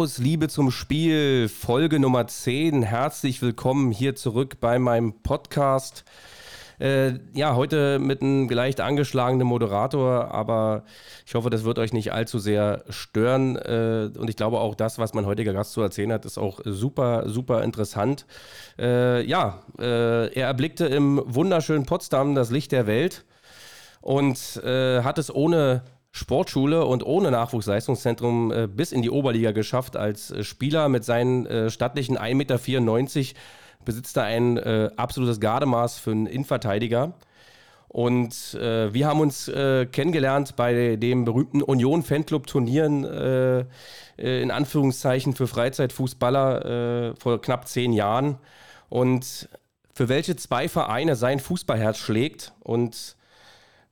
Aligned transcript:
Aus 0.00 0.16
Liebe 0.16 0.48
zum 0.48 0.70
Spiel, 0.70 1.50
Folge 1.50 2.00
Nummer 2.00 2.26
10. 2.26 2.82
Herzlich 2.82 3.42
willkommen 3.42 3.92
hier 3.92 4.16
zurück 4.16 4.56
bei 4.58 4.78
meinem 4.78 5.20
Podcast. 5.20 6.06
Äh, 6.78 7.18
ja, 7.34 7.54
heute 7.54 7.98
mit 7.98 8.22
einem 8.22 8.48
leicht 8.48 8.80
angeschlagenen 8.80 9.46
Moderator, 9.46 10.30
aber 10.32 10.84
ich 11.26 11.34
hoffe, 11.34 11.50
das 11.50 11.64
wird 11.64 11.78
euch 11.78 11.92
nicht 11.92 12.14
allzu 12.14 12.38
sehr 12.38 12.82
stören. 12.88 13.56
Äh, 13.56 14.08
und 14.16 14.30
ich 14.30 14.36
glaube 14.36 14.60
auch 14.60 14.74
das, 14.74 14.98
was 14.98 15.12
mein 15.12 15.26
heutiger 15.26 15.52
Gast 15.52 15.72
zu 15.72 15.82
erzählen 15.82 16.12
hat, 16.14 16.24
ist 16.24 16.38
auch 16.38 16.60
super, 16.64 17.28
super 17.28 17.62
interessant. 17.62 18.24
Äh, 18.78 19.22
ja, 19.26 19.60
äh, 19.78 20.32
er 20.32 20.46
erblickte 20.46 20.86
im 20.86 21.20
wunderschönen 21.26 21.84
Potsdam 21.84 22.34
das 22.34 22.50
Licht 22.50 22.72
der 22.72 22.86
Welt 22.86 23.26
und 24.00 24.62
äh, 24.64 25.02
hat 25.02 25.18
es 25.18 25.30
ohne 25.30 25.82
Sportschule 26.12 26.84
und 26.84 27.04
ohne 27.04 27.30
Nachwuchsleistungszentrum 27.30 28.52
äh, 28.52 28.66
bis 28.66 28.92
in 28.92 29.02
die 29.02 29.10
Oberliga 29.10 29.52
geschafft. 29.52 29.96
Als 29.96 30.30
äh, 30.30 30.42
Spieler 30.42 30.88
mit 30.88 31.04
seinen 31.04 31.46
äh, 31.46 31.70
stattlichen 31.70 32.18
1,94 32.18 33.18
Meter 33.18 33.40
besitzt 33.84 34.16
er 34.16 34.24
ein 34.24 34.56
äh, 34.56 34.90
absolutes 34.96 35.40
Gardemaß 35.40 35.98
für 35.98 36.10
einen 36.10 36.26
Innenverteidiger. 36.26 37.14
Und 37.88 38.54
äh, 38.54 38.92
wir 38.94 39.08
haben 39.08 39.18
uns 39.20 39.50
kennengelernt 39.50 40.54
bei 40.54 40.94
dem 40.94 41.24
berühmten 41.24 41.60
Union 41.60 42.04
Fanclub 42.04 42.46
Turnieren, 42.46 43.02
in 44.16 44.50
Anführungszeichen 44.52 45.34
für 45.34 45.48
Freizeitfußballer 45.48 47.16
vor 47.18 47.40
knapp 47.40 47.66
zehn 47.66 47.92
Jahren. 47.92 48.38
Und 48.90 49.48
für 49.92 50.08
welche 50.08 50.36
zwei 50.36 50.68
Vereine 50.68 51.16
sein 51.16 51.40
Fußballherz 51.40 51.98
schlägt 51.98 52.52
und 52.60 53.16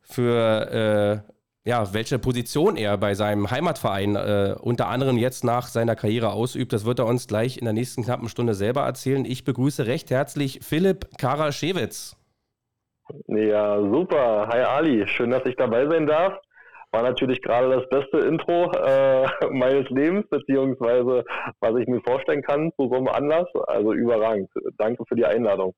für 0.03 1.25
ja, 1.69 1.93
welche 1.93 2.19
Position 2.19 2.77
er 2.79 2.97
bei 2.97 3.13
seinem 3.13 3.51
Heimatverein 3.51 4.17
äh, 4.17 4.55
unter 4.59 4.89
anderem 4.89 5.19
jetzt 5.19 5.45
nach 5.45 5.67
seiner 5.67 5.97
Karriere 5.97 6.33
ausübt, 6.33 6.73
das 6.73 6.87
wird 6.87 6.99
er 6.99 7.05
uns 7.05 7.29
gleich 7.29 7.59
in 7.59 7.67
der 7.67 7.75
nächsten 7.75 8.05
knappen 8.05 8.31
Stunde 8.31 8.55
selber 8.55 8.85
erzählen. 8.85 9.27
Ich 9.27 9.45
begrüße 9.45 9.87
recht 9.87 10.11
herzlich 10.11 10.61
Philipp 10.63 11.19
Karaschewitz. 11.19 12.17
Ja, 13.27 13.79
super. 13.83 14.49
Hi 14.51 14.61
Ali, 14.63 15.07
schön, 15.09 15.31
dass 15.31 15.45
ich 15.45 15.57
dabei 15.57 15.87
sein 15.87 16.07
darf. 16.07 16.39
War 16.91 17.03
natürlich 17.03 17.43
gerade 17.43 17.69
das 17.69 17.87
beste 17.91 18.27
Intro 18.27 18.73
äh, 18.73 19.27
meines 19.51 19.91
Lebens, 19.91 20.27
beziehungsweise 20.31 21.23
was 21.61 21.77
ich 21.77 21.87
mir 21.87 22.01
vorstellen 22.01 22.41
kann 22.41 22.73
zu 22.79 22.89
so 22.89 22.95
einem 22.95 23.09
Anlass. 23.09 23.47
Also 23.67 23.93
überragend. 23.93 24.49
Danke 24.79 25.05
für 25.07 25.17
die 25.17 25.27
Einladung. 25.27 25.75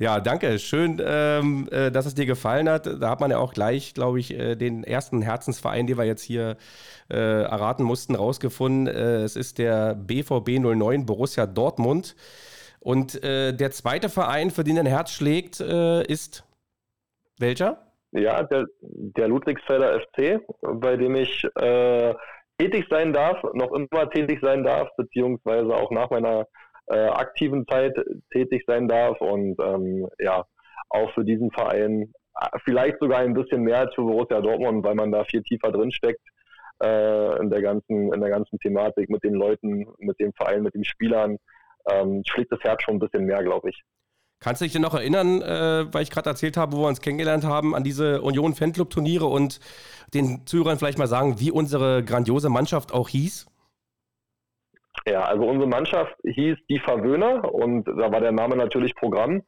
Ja, 0.00 0.20
danke. 0.20 0.60
Schön, 0.60 1.02
ähm, 1.04 1.68
äh, 1.72 1.90
dass 1.90 2.06
es 2.06 2.14
dir 2.14 2.24
gefallen 2.24 2.68
hat. 2.68 2.86
Da 2.86 3.10
hat 3.10 3.18
man 3.18 3.32
ja 3.32 3.38
auch 3.38 3.52
gleich, 3.52 3.94
glaube 3.94 4.20
ich, 4.20 4.32
äh, 4.32 4.54
den 4.54 4.84
ersten 4.84 5.22
Herzensverein, 5.22 5.88
den 5.88 5.98
wir 5.98 6.04
jetzt 6.04 6.22
hier 6.22 6.56
äh, 7.10 7.16
erraten 7.16 7.82
mussten, 7.82 8.14
rausgefunden. 8.14 8.86
Äh, 8.86 9.22
es 9.24 9.34
ist 9.34 9.58
der 9.58 9.96
BVB 9.96 10.60
09 10.60 11.04
Borussia 11.04 11.46
Dortmund. 11.46 12.14
Und 12.78 13.24
äh, 13.24 13.52
der 13.52 13.72
zweite 13.72 14.08
Verein, 14.08 14.52
für 14.52 14.62
den 14.62 14.76
dein 14.76 14.86
Herz 14.86 15.10
schlägt, 15.10 15.58
äh, 15.58 16.04
ist 16.04 16.44
welcher? 17.40 17.84
Ja, 18.12 18.44
der, 18.44 18.66
der 18.80 19.26
Ludwigsfelder 19.26 20.00
FC, 20.00 20.40
bei 20.62 20.96
dem 20.96 21.16
ich 21.16 21.44
tätig 22.58 22.86
sein 22.88 23.12
darf, 23.12 23.42
noch 23.52 23.72
immer 23.72 24.08
tätig 24.10 24.38
sein 24.40 24.64
darf, 24.64 24.88
beziehungsweise 24.96 25.74
auch 25.74 25.90
nach 25.90 26.08
meiner 26.10 26.46
äh, 26.90 27.08
aktiven 27.08 27.66
Zeit 27.66 27.94
tätig 28.32 28.64
sein 28.66 28.88
darf 28.88 29.20
und 29.20 29.56
ähm, 29.60 30.08
ja, 30.18 30.44
auch 30.90 31.12
für 31.12 31.24
diesen 31.24 31.50
Verein 31.50 32.12
äh, 32.40 32.58
vielleicht 32.64 32.98
sogar 33.00 33.20
ein 33.20 33.34
bisschen 33.34 33.62
mehr 33.62 33.80
als 33.80 33.94
für 33.94 34.02
Borussia 34.02 34.40
Dortmund, 34.40 34.84
weil 34.84 34.94
man 34.94 35.12
da 35.12 35.24
viel 35.24 35.42
tiefer 35.42 35.72
drin 35.72 35.92
steckt 35.92 36.22
äh, 36.82 37.40
in 37.40 37.50
der 37.50 37.62
ganzen 37.62 38.12
in 38.12 38.20
der 38.20 38.30
ganzen 38.30 38.58
Thematik 38.58 39.10
mit 39.10 39.22
den 39.24 39.34
Leuten, 39.34 39.86
mit 39.98 40.18
dem 40.20 40.32
Verein, 40.32 40.62
mit 40.62 40.74
den 40.74 40.84
Spielern. 40.84 41.38
Ähm, 41.90 42.22
schlägt 42.26 42.52
das 42.52 42.60
Herz 42.62 42.82
schon 42.82 42.96
ein 42.96 43.00
bisschen 43.00 43.24
mehr, 43.24 43.42
glaube 43.42 43.70
ich. 43.70 43.82
Kannst 44.40 44.60
du 44.60 44.66
dich 44.66 44.72
denn 44.72 44.82
noch 44.82 44.94
erinnern, 44.94 45.42
äh, 45.42 45.92
weil 45.92 46.02
ich 46.02 46.10
gerade 46.10 46.30
erzählt 46.30 46.56
habe, 46.56 46.76
wo 46.76 46.82
wir 46.82 46.88
uns 46.88 47.00
kennengelernt 47.00 47.44
haben, 47.44 47.74
an 47.74 47.82
diese 47.82 48.22
Union 48.22 48.54
Fanclub 48.54 48.88
Turniere 48.88 49.26
und 49.26 49.58
den 50.14 50.46
Zuhörern 50.46 50.78
vielleicht 50.78 50.98
mal 50.98 51.08
sagen, 51.08 51.40
wie 51.40 51.50
unsere 51.50 52.04
grandiose 52.04 52.48
Mannschaft 52.48 52.92
auch 52.92 53.08
hieß? 53.08 53.46
Ja, 55.06 55.22
also 55.22 55.44
unsere 55.44 55.68
Mannschaft 55.68 56.14
hieß 56.24 56.56
die 56.68 56.78
Verwöhner 56.80 57.52
und 57.52 57.84
da 57.86 58.12
war 58.12 58.20
der 58.20 58.32
Name 58.32 58.56
natürlich 58.56 58.94
Programm. 58.94 59.42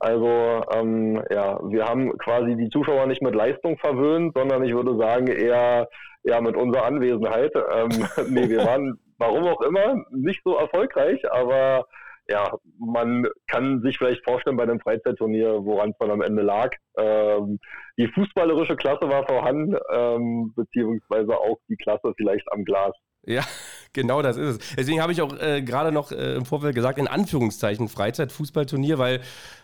Also 0.00 0.62
ähm, 0.72 1.22
ja, 1.30 1.58
wir 1.64 1.86
haben 1.86 2.16
quasi 2.18 2.56
die 2.56 2.68
Zuschauer 2.68 3.06
nicht 3.06 3.22
mit 3.22 3.34
Leistung 3.34 3.78
verwöhnt, 3.78 4.34
sondern 4.36 4.64
ich 4.64 4.74
würde 4.74 4.96
sagen 4.96 5.26
eher, 5.26 5.88
eher 6.22 6.40
mit 6.40 6.56
unserer 6.56 6.84
Anwesenheit. 6.84 7.52
Ähm, 7.54 7.90
nee, 8.30 8.48
wir 8.48 8.64
waren, 8.64 8.98
warum 9.18 9.44
auch 9.44 9.60
immer, 9.62 9.96
nicht 10.10 10.40
so 10.44 10.56
erfolgreich, 10.56 11.20
aber 11.30 11.86
ja, 12.28 12.56
man 12.78 13.26
kann 13.48 13.82
sich 13.82 13.98
vielleicht 13.98 14.24
vorstellen 14.24 14.56
bei 14.56 14.62
einem 14.62 14.80
Freizeitturnier, 14.80 15.64
woran 15.64 15.90
es 15.90 15.98
dann 15.98 16.10
am 16.10 16.22
Ende 16.22 16.42
lag. 16.42 16.70
Ähm, 16.96 17.58
die 17.98 18.06
fußballerische 18.06 18.76
Klasse 18.76 19.08
war 19.08 19.26
vorhanden, 19.26 19.76
ähm, 19.92 20.52
beziehungsweise 20.54 21.36
auch 21.36 21.58
die 21.68 21.76
Klasse 21.76 22.12
vielleicht 22.16 22.50
am 22.52 22.64
Glas. 22.64 22.94
Ja, 23.24 23.44
genau 23.92 24.22
das 24.22 24.36
ist 24.36 24.60
es. 24.60 24.74
Deswegen 24.76 25.00
habe 25.00 25.12
ich 25.12 25.22
auch 25.22 25.38
äh, 25.38 25.62
gerade 25.62 25.92
noch 25.92 26.12
äh, 26.12 26.34
im 26.34 26.44
Vorfeld 26.44 26.74
gesagt, 26.74 26.98
in 26.98 27.08
Anführungszeichen 27.08 27.88
Freizeitfußballturnier, 27.88 28.98
weil 28.98 29.20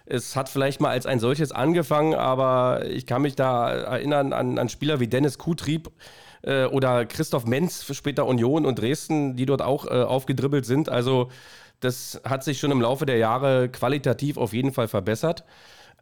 es 0.07 0.37
hat 0.37 0.49
vielleicht 0.49 0.81
mal 0.81 0.91
als 0.91 1.07
ein 1.07 1.21
solches 1.21 1.53
angefangen, 1.53 2.15
aber 2.15 2.87
ich 2.87 3.07
kann 3.07 3.23
mich 3.23 3.37
da 3.37 3.71
erinnern 3.71 4.33
an, 4.33 4.59
an 4.59 4.69
Spieler 4.69 5.01
wie 5.01 5.09
Dennis 5.09 5.39
Kutrieb 5.39 5.91
äh, 6.43 6.65
oder 6.65 7.05
Christoph 7.07 7.47
Menz, 7.47 7.85
später 7.95 8.27
Union 8.27 8.65
und 8.65 8.79
Dresden, 8.79 9.37
die 9.37 9.47
dort 9.47 9.63
auch 9.63 9.87
äh, 9.87 10.03
aufgedribbelt 10.03 10.65
sind. 10.65 10.89
Also 10.89 11.31
das 11.81 12.21
hat 12.25 12.45
sich 12.45 12.59
schon 12.59 12.71
im 12.71 12.81
Laufe 12.81 13.07
der 13.07 13.19
Jahre 13.19 13.69
qualitativ 13.69 14.37
auf 14.37 14.53
jeden 14.53 14.73
Fall 14.73 14.89
verbessert. 14.89 15.45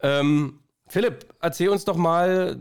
Ähm, 0.01 0.59
Philipp, 0.87 1.25
erzähl 1.41 1.69
uns 1.69 1.85
doch 1.85 1.97
mal, 1.97 2.57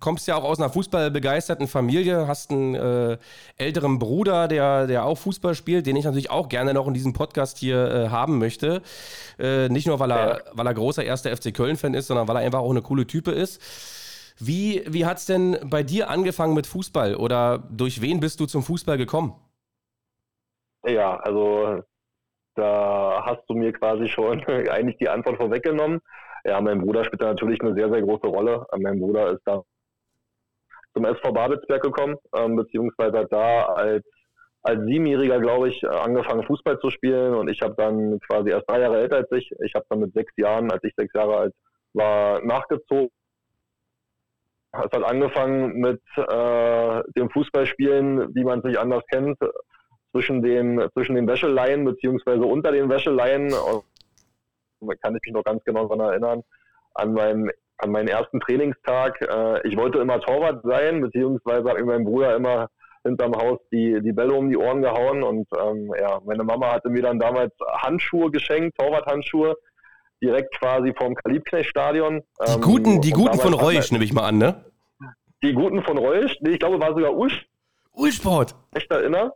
kommst 0.00 0.26
ja 0.26 0.36
auch 0.36 0.44
aus 0.44 0.58
einer 0.58 0.70
fußballbegeisterten 0.70 1.68
Familie, 1.68 2.26
hast 2.26 2.50
einen 2.50 2.74
äh, 2.74 3.18
älteren 3.56 3.98
Bruder, 3.98 4.48
der, 4.48 4.86
der 4.86 5.04
auch 5.04 5.16
Fußball 5.18 5.54
spielt, 5.54 5.86
den 5.86 5.96
ich 5.96 6.04
natürlich 6.04 6.30
auch 6.30 6.48
gerne 6.48 6.74
noch 6.74 6.86
in 6.86 6.94
diesem 6.94 7.12
Podcast 7.12 7.58
hier 7.58 7.90
äh, 7.90 8.08
haben 8.08 8.38
möchte. 8.38 8.82
Äh, 9.38 9.68
nicht 9.68 9.86
nur, 9.86 10.00
weil 10.00 10.10
er, 10.10 10.28
ja. 10.28 10.40
weil 10.52 10.66
er 10.66 10.74
großer 10.74 11.04
erster 11.04 11.34
FC 11.36 11.54
Köln-Fan 11.54 11.94
ist, 11.94 12.08
sondern 12.08 12.28
weil 12.28 12.36
er 12.36 12.42
einfach 12.42 12.60
auch 12.60 12.70
eine 12.70 12.82
coole 12.82 13.06
Type 13.06 13.30
ist. 13.30 13.60
Wie, 14.38 14.82
wie 14.86 15.06
hat 15.06 15.18
es 15.18 15.26
denn 15.26 15.56
bei 15.64 15.82
dir 15.82 16.10
angefangen 16.10 16.54
mit 16.54 16.66
Fußball 16.66 17.14
oder 17.14 17.62
durch 17.70 18.00
wen 18.00 18.20
bist 18.20 18.40
du 18.40 18.46
zum 18.46 18.62
Fußball 18.62 18.98
gekommen? 18.98 19.34
Ja, 20.84 21.16
also 21.16 21.82
da 22.56 23.22
hast 23.24 23.42
du 23.48 23.54
mir 23.54 23.72
quasi 23.72 24.08
schon 24.08 24.44
eigentlich 24.70 24.98
die 24.98 25.08
Antwort 25.08 25.36
vorweggenommen. 25.36 26.00
Ja, 26.44 26.60
mein 26.60 26.80
Bruder 26.80 27.04
spielt 27.04 27.22
da 27.22 27.26
natürlich 27.26 27.60
eine 27.62 27.74
sehr, 27.74 27.88
sehr 27.88 28.02
große 28.02 28.26
Rolle. 28.26 28.66
Mein 28.76 29.00
Bruder 29.00 29.30
ist 29.30 29.42
da 29.46 29.62
zum 30.94 31.04
SV 31.04 31.32
Babelsberg 31.32 31.82
gekommen, 31.82 32.16
ähm, 32.36 32.56
beziehungsweise 32.56 33.18
hat 33.18 33.32
da 33.32 33.64
als, 33.64 34.04
als 34.62 34.80
Siebenjähriger, 34.86 35.40
glaube 35.40 35.68
ich, 35.68 35.86
angefangen 35.88 36.44
Fußball 36.44 36.78
zu 36.78 36.90
spielen 36.90 37.34
und 37.34 37.48
ich 37.48 37.60
habe 37.60 37.74
dann 37.76 38.18
quasi 38.20 38.50
erst 38.50 38.68
drei 38.68 38.80
Jahre 38.80 39.00
älter 39.00 39.16
als 39.16 39.32
ich. 39.32 39.50
Ich 39.64 39.74
habe 39.74 39.84
dann 39.88 40.00
mit 40.00 40.14
sechs 40.14 40.32
Jahren, 40.36 40.70
als 40.70 40.82
ich 40.84 40.94
sechs 40.96 41.12
Jahre 41.14 41.36
alt 41.36 41.54
war, 41.92 42.40
nachgezogen. 42.44 43.10
Es 44.72 44.90
hat 44.90 45.04
angefangen 45.04 45.78
mit 45.78 46.02
äh, 46.16 47.02
dem 47.16 47.30
Fußballspielen, 47.30 48.34
wie 48.34 48.42
man 48.42 48.58
es 48.58 48.64
nicht 48.64 48.78
anders 48.78 49.04
kennt, 49.10 49.38
zwischen 50.10 50.42
den, 50.42 50.88
zwischen 50.94 51.14
den 51.14 51.28
Wäscheleien 51.28 51.84
beziehungsweise 51.84 52.44
unter 52.44 52.72
den 52.72 52.88
Wäscheleien. 52.88 53.52
Und 53.52 53.84
kann 55.00 55.14
ich 55.14 55.22
mich 55.24 55.32
noch 55.32 55.44
ganz 55.44 55.62
genau 55.64 55.86
daran 55.86 56.00
erinnern, 56.00 56.42
an 56.94 57.12
meinem 57.14 57.50
an 57.78 57.90
meinen 57.90 58.08
ersten 58.08 58.40
Trainingstag, 58.40 59.20
äh, 59.20 59.66
ich 59.66 59.76
wollte 59.76 59.98
immer 59.98 60.20
Torwart 60.20 60.62
sein, 60.64 61.00
beziehungsweise 61.00 61.68
habe 61.68 61.80
mir 61.84 61.92
mein 61.92 62.04
Bruder 62.04 62.36
immer 62.36 62.68
hinterm 63.04 63.34
Haus 63.36 63.58
die, 63.70 64.00
die 64.00 64.12
Bälle 64.12 64.32
um 64.32 64.48
die 64.48 64.56
Ohren 64.56 64.80
gehauen 64.80 65.22
und 65.22 65.46
ähm, 65.60 65.92
ja, 66.00 66.20
meine 66.24 66.42
Mama 66.42 66.72
hatte 66.72 66.88
mir 66.88 67.02
dann 67.02 67.18
damals 67.18 67.52
Handschuhe 67.82 68.30
geschenkt, 68.30 68.78
Torwarthandschuhe, 68.78 69.56
direkt 70.22 70.58
quasi 70.58 70.94
vom 70.96 71.14
Kalibknecht-Stadion. 71.14 72.22
Die 72.46 72.52
ähm, 72.52 72.60
guten, 72.62 73.00
die 73.02 73.10
guten 73.10 73.38
von 73.38 73.52
Reusch, 73.52 73.92
nehme 73.92 74.04
ich 74.04 74.12
mal 74.12 74.26
an, 74.26 74.38
ne? 74.38 74.64
Die 75.42 75.52
guten 75.52 75.82
von 75.82 75.98
Reusch, 75.98 76.36
nee, 76.40 76.52
ich 76.52 76.58
glaube, 76.58 76.80
war 76.80 76.94
sogar 76.94 77.14
Ulsport. 77.14 77.48
Ulsport. 77.92 78.54
Echt 78.74 78.90
erinnern. 78.90 79.30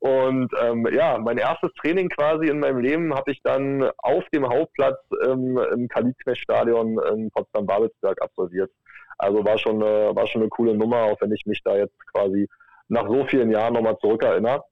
Und 0.00 0.50
ähm, 0.62 0.88
ja, 0.92 1.18
mein 1.18 1.36
erstes 1.36 1.72
Training 1.74 2.08
quasi 2.08 2.48
in 2.48 2.60
meinem 2.60 2.80
Leben 2.80 3.14
habe 3.14 3.30
ich 3.32 3.42
dann 3.42 3.90
auf 3.98 4.24
dem 4.32 4.48
Hauptplatz 4.48 4.98
im, 5.24 5.58
im 5.58 5.88
Kalibknecht-Stadion 5.88 6.98
in 7.12 7.30
Potsdam-Babelsberg 7.30 8.20
absolviert. 8.22 8.70
Also 9.18 9.44
war 9.44 9.58
schon, 9.58 9.82
eine, 9.82 10.16
war 10.16 10.26
schon 10.26 10.40
eine 10.40 10.48
coole 10.48 10.74
Nummer, 10.74 11.02
auch 11.02 11.20
wenn 11.20 11.32
ich 11.32 11.44
mich 11.44 11.60
da 11.62 11.76
jetzt 11.76 11.98
quasi 12.12 12.48
nach 12.88 13.06
so 13.06 13.26
vielen 13.26 13.50
Jahren 13.50 13.74
nochmal 13.74 13.98
zurückerinnere. 13.98 14.64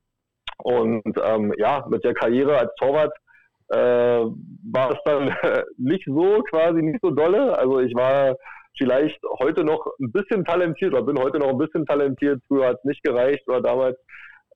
Und 0.62 1.04
ähm, 1.22 1.52
ja, 1.58 1.84
mit 1.88 2.04
der 2.04 2.14
Karriere 2.14 2.56
als 2.58 2.74
Torwart 2.76 3.14
äh, 3.68 3.76
war 3.76 4.92
es 4.92 4.98
dann 5.04 5.36
nicht 5.76 6.06
so 6.06 6.42
quasi, 6.48 6.80
nicht 6.80 7.00
so 7.02 7.10
dolle. 7.10 7.56
Also 7.58 7.80
ich 7.80 7.94
war 7.94 8.34
vielleicht 8.78 9.20
heute 9.40 9.62
noch 9.62 9.86
ein 10.00 10.10
bisschen 10.10 10.44
talentiert 10.46 10.94
oder 10.94 11.02
bin 11.02 11.18
heute 11.18 11.38
noch 11.38 11.50
ein 11.50 11.58
bisschen 11.58 11.84
talentiert. 11.84 12.40
Früher 12.48 12.68
hat 12.68 12.78
es 12.78 12.84
nicht 12.84 13.02
gereicht 13.02 13.46
oder 13.46 13.60
damals 13.60 13.98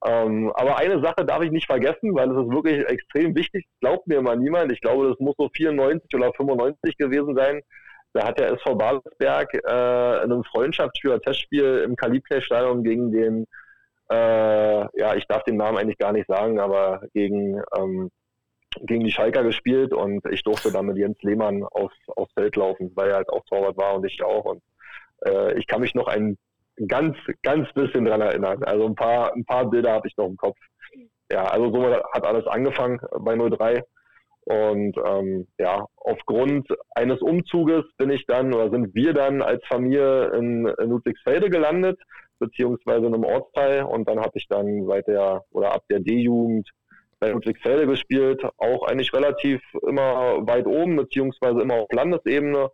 Ähm, 0.04 0.50
aber 0.54 0.78
eine 0.78 1.00
Sache 1.00 1.24
darf 1.24 1.42
ich 1.42 1.52
nicht 1.52 1.66
vergessen, 1.66 2.14
weil 2.14 2.30
es 2.30 2.36
ist 2.36 2.52
wirklich 2.52 2.84
extrem 2.88 3.34
wichtig. 3.36 3.66
Glaubt 3.80 4.06
mir 4.08 4.20
mal 4.20 4.36
niemand. 4.36 4.72
Ich 4.72 4.80
glaube, 4.80 5.08
das 5.08 5.18
muss 5.20 5.36
so 5.38 5.48
94 5.54 6.14
oder 6.14 6.32
95 6.32 6.96
gewesen 6.98 7.36
sein. 7.36 7.62
Da 8.12 8.26
hat 8.26 8.38
der 8.38 8.52
SV 8.52 8.74
Babelsberg 8.74 9.54
äh, 9.54 10.24
in 10.24 10.32
einem 10.32 10.44
Freundschaftsspiel, 10.44 11.18
Testspiel 11.20 11.82
im 11.86 11.96
Kaliplay-Stadion 11.96 12.82
gegen 12.82 13.12
den, 13.12 13.46
äh, 14.10 14.98
ja, 14.98 15.14
ich 15.14 15.26
darf 15.28 15.44
den 15.44 15.56
Namen 15.56 15.78
eigentlich 15.78 15.98
gar 15.98 16.12
nicht 16.12 16.26
sagen, 16.26 16.58
aber 16.58 17.02
gegen, 17.14 17.62
ähm, 17.78 18.10
gegen 18.80 19.04
die 19.04 19.12
Schalker 19.12 19.44
gespielt 19.44 19.94
und 19.94 20.26
ich 20.30 20.42
durfte 20.42 20.72
dann 20.72 20.86
mit 20.86 20.96
Jens 20.98 21.22
Lehmann 21.22 21.62
aufs, 21.62 21.96
aufs 22.08 22.32
Feld 22.34 22.56
laufen, 22.56 22.92
weil 22.96 23.10
er 23.10 23.16
halt 23.16 23.28
auch 23.30 23.44
Torwart 23.46 23.76
war 23.76 23.94
und 23.94 24.04
ich 24.04 24.22
auch. 24.22 24.44
Und 24.44 24.62
äh, 25.24 25.58
ich 25.58 25.66
kann 25.66 25.80
mich 25.80 25.94
noch 25.94 26.08
ein 26.08 26.36
ganz, 26.88 27.16
ganz 27.42 27.72
bisschen 27.74 28.04
dran 28.04 28.20
erinnern. 28.20 28.62
Also 28.64 28.86
ein 28.86 28.94
paar, 28.94 29.32
ein 29.34 29.44
paar 29.44 29.68
Bilder 29.68 29.92
habe 29.92 30.08
ich 30.08 30.16
noch 30.16 30.26
im 30.26 30.36
Kopf. 30.36 30.58
Ja, 31.30 31.44
also 31.44 31.72
so 31.72 31.84
hat 31.86 32.26
alles 32.26 32.46
angefangen 32.46 33.00
bei 33.20 33.36
03. 33.36 33.82
Und 34.44 34.96
ähm, 35.06 35.46
ja, 35.58 35.86
aufgrund 35.96 36.68
eines 36.94 37.20
Umzuges 37.20 37.84
bin 37.96 38.10
ich 38.10 38.26
dann 38.26 38.52
oder 38.52 38.70
sind 38.70 38.94
wir 38.94 39.12
dann 39.12 39.40
als 39.40 39.64
Familie 39.66 40.32
in, 40.36 40.66
in 40.66 40.90
Ludwigsfelde 40.90 41.48
gelandet, 41.48 42.00
beziehungsweise 42.40 43.06
in 43.06 43.14
einem 43.14 43.24
Ortsteil. 43.24 43.84
Und 43.84 44.08
dann 44.08 44.18
habe 44.18 44.32
ich 44.34 44.48
dann 44.48 44.84
seit 44.86 45.06
der 45.06 45.44
oder 45.52 45.72
ab 45.72 45.84
der 45.88 46.00
D-Jugend 46.00 46.68
bei 47.20 47.30
Ludwigsfelde 47.30 47.86
gespielt, 47.86 48.42
auch 48.58 48.82
eigentlich 48.82 49.14
relativ 49.14 49.62
immer 49.86 50.44
weit 50.44 50.66
oben, 50.66 50.96
beziehungsweise 50.96 51.60
immer 51.60 51.74
auf 51.74 51.92
Landesebene, 51.92 52.68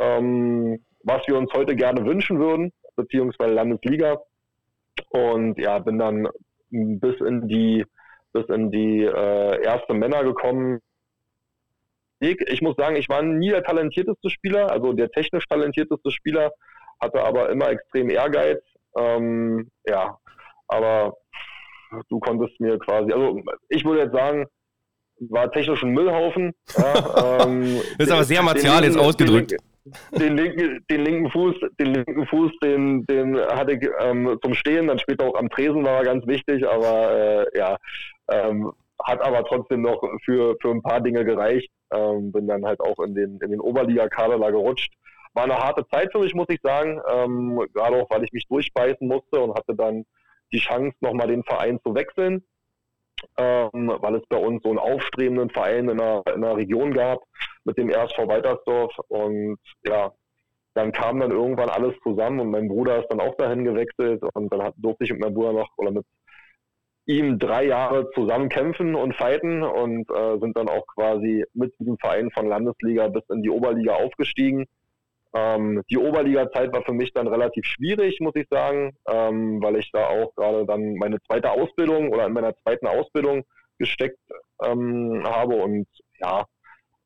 ähm, 0.00 0.82
was 1.04 1.26
wir 1.26 1.36
uns 1.36 1.52
heute 1.52 1.76
gerne 1.76 2.06
wünschen 2.06 2.38
würden, 2.38 2.72
beziehungsweise 3.02 3.54
Landesliga. 3.54 4.20
Und 5.10 5.58
ja, 5.58 5.78
bin 5.78 5.98
dann 5.98 6.28
bis 6.70 7.20
in 7.20 7.48
die 7.48 7.84
bis 8.32 8.46
in 8.48 8.70
die 8.70 9.04
äh, 9.04 9.62
erste 9.62 9.92
Männer 9.92 10.24
gekommen, 10.24 10.80
ich 12.22 12.62
muss 12.62 12.76
sagen, 12.76 12.96
ich 12.96 13.08
war 13.08 13.22
nie 13.22 13.50
der 13.50 13.64
talentierteste 13.64 14.30
Spieler, 14.30 14.70
also 14.70 14.92
der 14.92 15.10
technisch 15.10 15.46
talentierteste 15.48 16.10
Spieler, 16.10 16.52
hatte 17.00 17.22
aber 17.22 17.50
immer 17.50 17.68
extrem 17.68 18.10
Ehrgeiz. 18.10 18.62
Ähm, 18.96 19.70
ja, 19.86 20.16
aber 20.68 21.16
du 22.08 22.20
konntest 22.20 22.58
mir 22.60 22.78
quasi, 22.78 23.12
also 23.12 23.40
ich 23.68 23.84
würde 23.84 24.02
jetzt 24.02 24.14
sagen, 24.14 24.46
war 25.30 25.50
technisch 25.50 25.82
ein 25.82 25.90
Müllhaufen. 25.90 26.52
Ja, 26.76 27.42
ähm, 27.46 27.80
das 27.98 28.06
ist 28.06 28.12
aber 28.12 28.24
sehr 28.24 28.42
martial 28.42 28.84
jetzt 28.84 28.98
ausgedrückt. 28.98 29.52
Den, 29.52 29.58
den, 30.12 30.36
linken, 30.36 30.84
den 30.90 31.04
linken 31.04 31.30
Fuß, 31.30 31.56
den 31.78 31.94
linken 31.94 32.26
Fuß, 32.26 32.52
den, 32.62 33.04
den 33.06 33.38
hatte 33.38 33.72
ich 33.72 33.88
ähm, 34.00 34.38
zum 34.42 34.54
Stehen, 34.54 34.86
dann 34.86 34.98
später 34.98 35.26
auch 35.26 35.34
am 35.34 35.48
Tresen 35.48 35.84
war 35.84 35.98
er 35.98 36.04
ganz 36.04 36.26
wichtig, 36.26 36.66
aber 36.66 37.12
äh, 37.12 37.58
ja, 37.58 37.76
ähm, 38.30 38.72
hat 39.02 39.20
aber 39.20 39.44
trotzdem 39.44 39.82
noch 39.82 40.00
für, 40.24 40.56
für 40.60 40.70
ein 40.70 40.82
paar 40.82 41.00
Dinge 41.00 41.24
gereicht. 41.24 41.70
Ähm, 41.92 42.32
bin 42.32 42.46
dann 42.46 42.64
halt 42.64 42.80
auch 42.80 42.98
in 43.00 43.14
den, 43.14 43.38
in 43.40 43.50
den 43.50 43.60
Oberliga-Kader 43.60 44.38
da 44.38 44.50
gerutscht. 44.50 44.92
War 45.34 45.44
eine 45.44 45.56
harte 45.56 45.86
Zeit 45.88 46.12
für 46.12 46.20
mich, 46.20 46.34
muss 46.34 46.48
ich 46.48 46.60
sagen. 46.62 47.00
Ähm, 47.10 47.66
gerade 47.72 47.96
auch, 47.96 48.10
weil 48.10 48.24
ich 48.24 48.32
mich 48.32 48.46
durchbeißen 48.48 49.06
musste 49.06 49.40
und 49.40 49.54
hatte 49.56 49.74
dann 49.74 50.04
die 50.52 50.58
Chance, 50.58 50.96
nochmal 51.00 51.28
den 51.28 51.42
Verein 51.44 51.80
zu 51.84 51.94
wechseln. 51.94 52.44
Ähm, 53.36 53.92
weil 54.00 54.16
es 54.16 54.26
bei 54.28 54.36
uns 54.36 54.62
so 54.62 54.70
einen 54.70 54.78
aufstrebenden 54.78 55.50
Verein 55.50 55.88
in 55.88 55.98
der, 55.98 56.22
in 56.34 56.42
der 56.42 56.56
Region 56.56 56.92
gab 56.92 57.20
mit 57.64 57.78
dem 57.78 57.90
RSV 57.90 58.18
Weitersdorf. 58.26 58.92
Und 59.08 59.58
ja, 59.86 60.12
dann 60.74 60.92
kam 60.92 61.20
dann 61.20 61.30
irgendwann 61.30 61.68
alles 61.68 61.94
zusammen 62.02 62.40
und 62.40 62.50
mein 62.50 62.68
Bruder 62.68 63.00
ist 63.00 63.08
dann 63.08 63.20
auch 63.20 63.36
dahin 63.36 63.64
gewechselt 63.64 64.22
und 64.34 64.52
dann 64.52 64.62
hat, 64.62 64.74
durfte 64.76 65.04
ich 65.04 65.12
mit 65.12 65.20
meinem 65.20 65.34
Bruder 65.34 65.52
noch 65.52 65.68
oder 65.76 65.90
mit 65.90 66.06
ihm 67.06 67.38
drei 67.38 67.66
Jahre 67.66 68.10
zusammen 68.12 68.48
kämpfen 68.48 68.94
und 68.94 69.14
fighten 69.14 69.62
und 69.62 70.08
äh, 70.10 70.38
sind 70.38 70.56
dann 70.56 70.68
auch 70.68 70.86
quasi 70.86 71.44
mit 71.52 71.72
diesem 71.78 71.98
Verein 71.98 72.30
von 72.30 72.46
Landesliga 72.46 73.08
bis 73.08 73.24
in 73.28 73.42
die 73.42 73.50
Oberliga 73.50 73.94
aufgestiegen. 73.94 74.66
Ähm, 75.34 75.82
die 75.90 75.98
Oberliga-Zeit 75.98 76.72
war 76.72 76.82
für 76.82 76.92
mich 76.92 77.12
dann 77.12 77.26
relativ 77.26 77.64
schwierig, 77.64 78.20
muss 78.20 78.34
ich 78.36 78.46
sagen, 78.50 78.96
ähm, 79.08 79.62
weil 79.62 79.76
ich 79.76 79.90
da 79.92 80.06
auch 80.08 80.34
gerade 80.34 80.66
dann 80.66 80.94
meine 80.94 81.20
zweite 81.22 81.50
Ausbildung 81.50 82.12
oder 82.12 82.26
in 82.26 82.32
meiner 82.32 82.54
zweiten 82.56 82.86
Ausbildung 82.86 83.44
gesteckt 83.78 84.20
ähm, 84.62 85.22
habe 85.24 85.56
und 85.56 85.86
ja, 86.20 86.44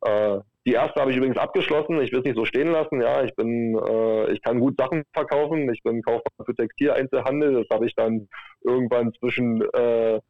äh, 0.02 0.40
die 0.66 0.72
erste 0.72 1.00
habe 1.00 1.12
ich 1.12 1.16
übrigens 1.16 1.38
abgeschlossen. 1.38 2.00
Ich 2.00 2.10
will 2.10 2.18
es 2.18 2.24
nicht 2.24 2.36
so 2.36 2.44
stehen 2.44 2.72
lassen. 2.72 3.00
Ja, 3.00 3.22
ich 3.22 3.34
bin, 3.36 3.78
äh, 3.78 4.32
ich 4.32 4.42
kann 4.42 4.58
gut 4.58 4.76
Sachen 4.76 5.04
verkaufen. 5.12 5.72
Ich 5.72 5.80
bin 5.84 6.02
Kaufmann 6.02 6.44
für 6.44 6.56
Textileinzelhandel. 6.56 7.54
Das 7.54 7.66
habe 7.70 7.86
ich 7.86 7.94
dann 7.94 8.28
irgendwann 8.64 9.12
zwischen 9.14 9.62
äh, 9.62 10.20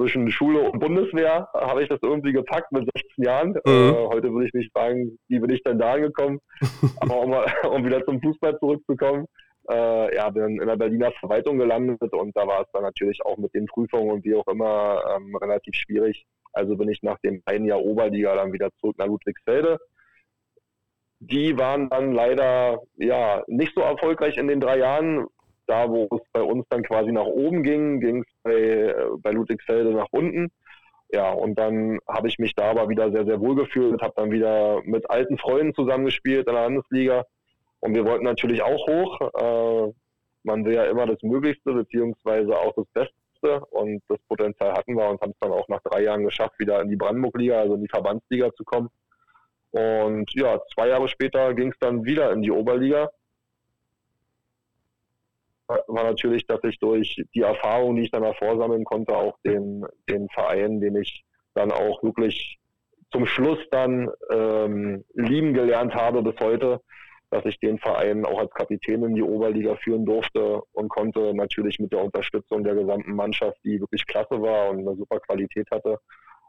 zwischen 0.00 0.30
Schule 0.30 0.60
und 0.70 0.80
Bundeswehr 0.80 1.48
habe 1.52 1.82
ich 1.82 1.88
das 1.90 1.98
irgendwie 2.02 2.32
gepackt 2.32 2.72
mit 2.72 2.88
16 2.94 3.24
Jahren. 3.24 3.48
Mhm. 3.50 3.60
Äh, 3.66 4.06
heute 4.06 4.32
würde 4.32 4.46
ich 4.46 4.54
mich 4.54 4.70
fragen, 4.72 5.18
wie 5.28 5.38
bin 5.38 5.50
ich 5.50 5.62
denn 5.62 5.78
da 5.78 5.92
angekommen? 5.92 6.40
Aber 7.00 7.20
um, 7.20 7.34
um, 7.70 7.84
wieder 7.84 8.02
zum 8.06 8.18
Fußball 8.22 8.58
zurückzukommen, 8.58 9.26
äh, 9.70 10.14
ja, 10.14 10.30
bin 10.30 10.58
in 10.58 10.66
der 10.66 10.76
Berliner 10.76 11.12
Verwaltung 11.20 11.58
gelandet 11.58 12.00
und 12.14 12.34
da 12.34 12.46
war 12.46 12.62
es 12.62 12.68
dann 12.72 12.82
natürlich 12.82 13.20
auch 13.26 13.36
mit 13.36 13.52
den 13.52 13.66
Prüfungen 13.66 14.10
und 14.10 14.24
wie 14.24 14.34
auch 14.34 14.46
immer 14.46 15.02
ähm, 15.16 15.36
relativ 15.36 15.74
schwierig, 15.74 16.24
also 16.54 16.76
bin 16.76 16.88
ich 16.88 17.02
nach 17.02 17.18
dem 17.18 17.42
einen 17.44 17.66
Jahr 17.66 17.80
Oberliga 17.80 18.34
dann 18.34 18.54
wieder 18.54 18.70
zurück 18.80 18.96
nach 18.96 19.06
Ludwigsfelde. 19.06 19.78
Die 21.18 21.58
waren 21.58 21.90
dann 21.90 22.12
leider 22.12 22.80
ja 22.96 23.42
nicht 23.48 23.74
so 23.74 23.82
erfolgreich 23.82 24.38
in 24.38 24.48
den 24.48 24.60
drei 24.60 24.78
Jahren. 24.78 25.26
Da, 25.70 25.88
wo 25.88 26.08
es 26.10 26.22
bei 26.32 26.42
uns 26.42 26.66
dann 26.68 26.82
quasi 26.82 27.12
nach 27.12 27.26
oben 27.26 27.62
ging, 27.62 28.00
ging 28.00 28.22
es 28.22 28.32
bei, 28.42 28.92
bei 29.22 29.30
Ludwigsfelde 29.30 29.92
nach 29.92 30.08
unten. 30.10 30.50
Ja, 31.12 31.30
und 31.30 31.58
dann 31.58 31.98
habe 32.08 32.28
ich 32.28 32.38
mich 32.38 32.54
da 32.54 32.70
aber 32.70 32.88
wieder 32.88 33.10
sehr, 33.12 33.24
sehr 33.24 33.40
wohl 33.40 33.54
gefühlt, 33.54 34.02
habe 34.02 34.14
dann 34.16 34.32
wieder 34.32 34.80
mit 34.84 35.08
alten 35.10 35.38
Freunden 35.38 35.74
zusammengespielt 35.74 36.46
in 36.46 36.54
der 36.54 36.62
Landesliga. 36.62 37.24
Und 37.80 37.94
wir 37.94 38.04
wollten 38.04 38.24
natürlich 38.24 38.62
auch 38.62 38.86
hoch. 38.88 39.20
Äh, 39.20 39.92
man 40.42 40.64
will 40.64 40.74
ja 40.74 40.84
immer 40.84 41.06
das 41.06 41.22
Möglichste, 41.22 41.72
beziehungsweise 41.72 42.56
auch 42.56 42.74
das 42.74 42.86
Beste 42.92 43.60
und 43.70 44.02
das 44.08 44.18
Potenzial 44.28 44.72
hatten 44.72 44.96
wir 44.96 45.08
und 45.08 45.20
haben 45.20 45.30
es 45.30 45.38
dann 45.40 45.52
auch 45.52 45.68
nach 45.68 45.82
drei 45.82 46.02
Jahren 46.02 46.24
geschafft, 46.24 46.58
wieder 46.58 46.80
in 46.82 46.88
die 46.88 46.96
Brandenburg-Liga, 46.96 47.60
also 47.60 47.74
in 47.74 47.82
die 47.82 47.88
Verbandsliga 47.88 48.52
zu 48.54 48.64
kommen. 48.64 48.88
Und 49.70 50.30
ja, 50.34 50.60
zwei 50.74 50.88
Jahre 50.88 51.08
später 51.08 51.54
ging 51.54 51.70
es 51.70 51.78
dann 51.78 52.04
wieder 52.04 52.32
in 52.32 52.42
die 52.42 52.50
Oberliga. 52.50 53.10
War 55.86 56.04
natürlich, 56.04 56.46
dass 56.46 56.60
ich 56.64 56.78
durch 56.78 57.22
die 57.34 57.42
Erfahrung, 57.42 57.96
die 57.96 58.02
ich 58.02 58.10
dann 58.10 58.22
davor 58.22 58.56
sammeln 58.58 58.84
konnte, 58.84 59.16
auch 59.16 59.38
den, 59.44 59.84
den 60.08 60.28
Verein, 60.30 60.80
den 60.80 60.96
ich 60.96 61.24
dann 61.54 61.70
auch 61.72 62.02
wirklich 62.02 62.58
zum 63.12 63.26
Schluss 63.26 63.58
dann 63.70 64.08
ähm, 64.30 65.04
lieben 65.14 65.52
gelernt 65.54 65.94
habe 65.94 66.22
bis 66.22 66.34
heute, 66.40 66.80
dass 67.30 67.44
ich 67.44 67.58
den 67.60 67.78
Verein 67.78 68.24
auch 68.24 68.38
als 68.38 68.50
Kapitän 68.52 69.04
in 69.04 69.14
die 69.14 69.22
Oberliga 69.22 69.76
führen 69.76 70.04
durfte 70.04 70.62
und 70.72 70.88
konnte 70.88 71.34
natürlich 71.34 71.78
mit 71.78 71.92
der 71.92 72.02
Unterstützung 72.04 72.64
der 72.64 72.74
gesamten 72.74 73.14
Mannschaft, 73.14 73.58
die 73.64 73.80
wirklich 73.80 74.06
klasse 74.06 74.40
war 74.40 74.70
und 74.70 74.80
eine 74.80 74.96
super 74.96 75.20
Qualität 75.20 75.68
hatte, 75.70 75.98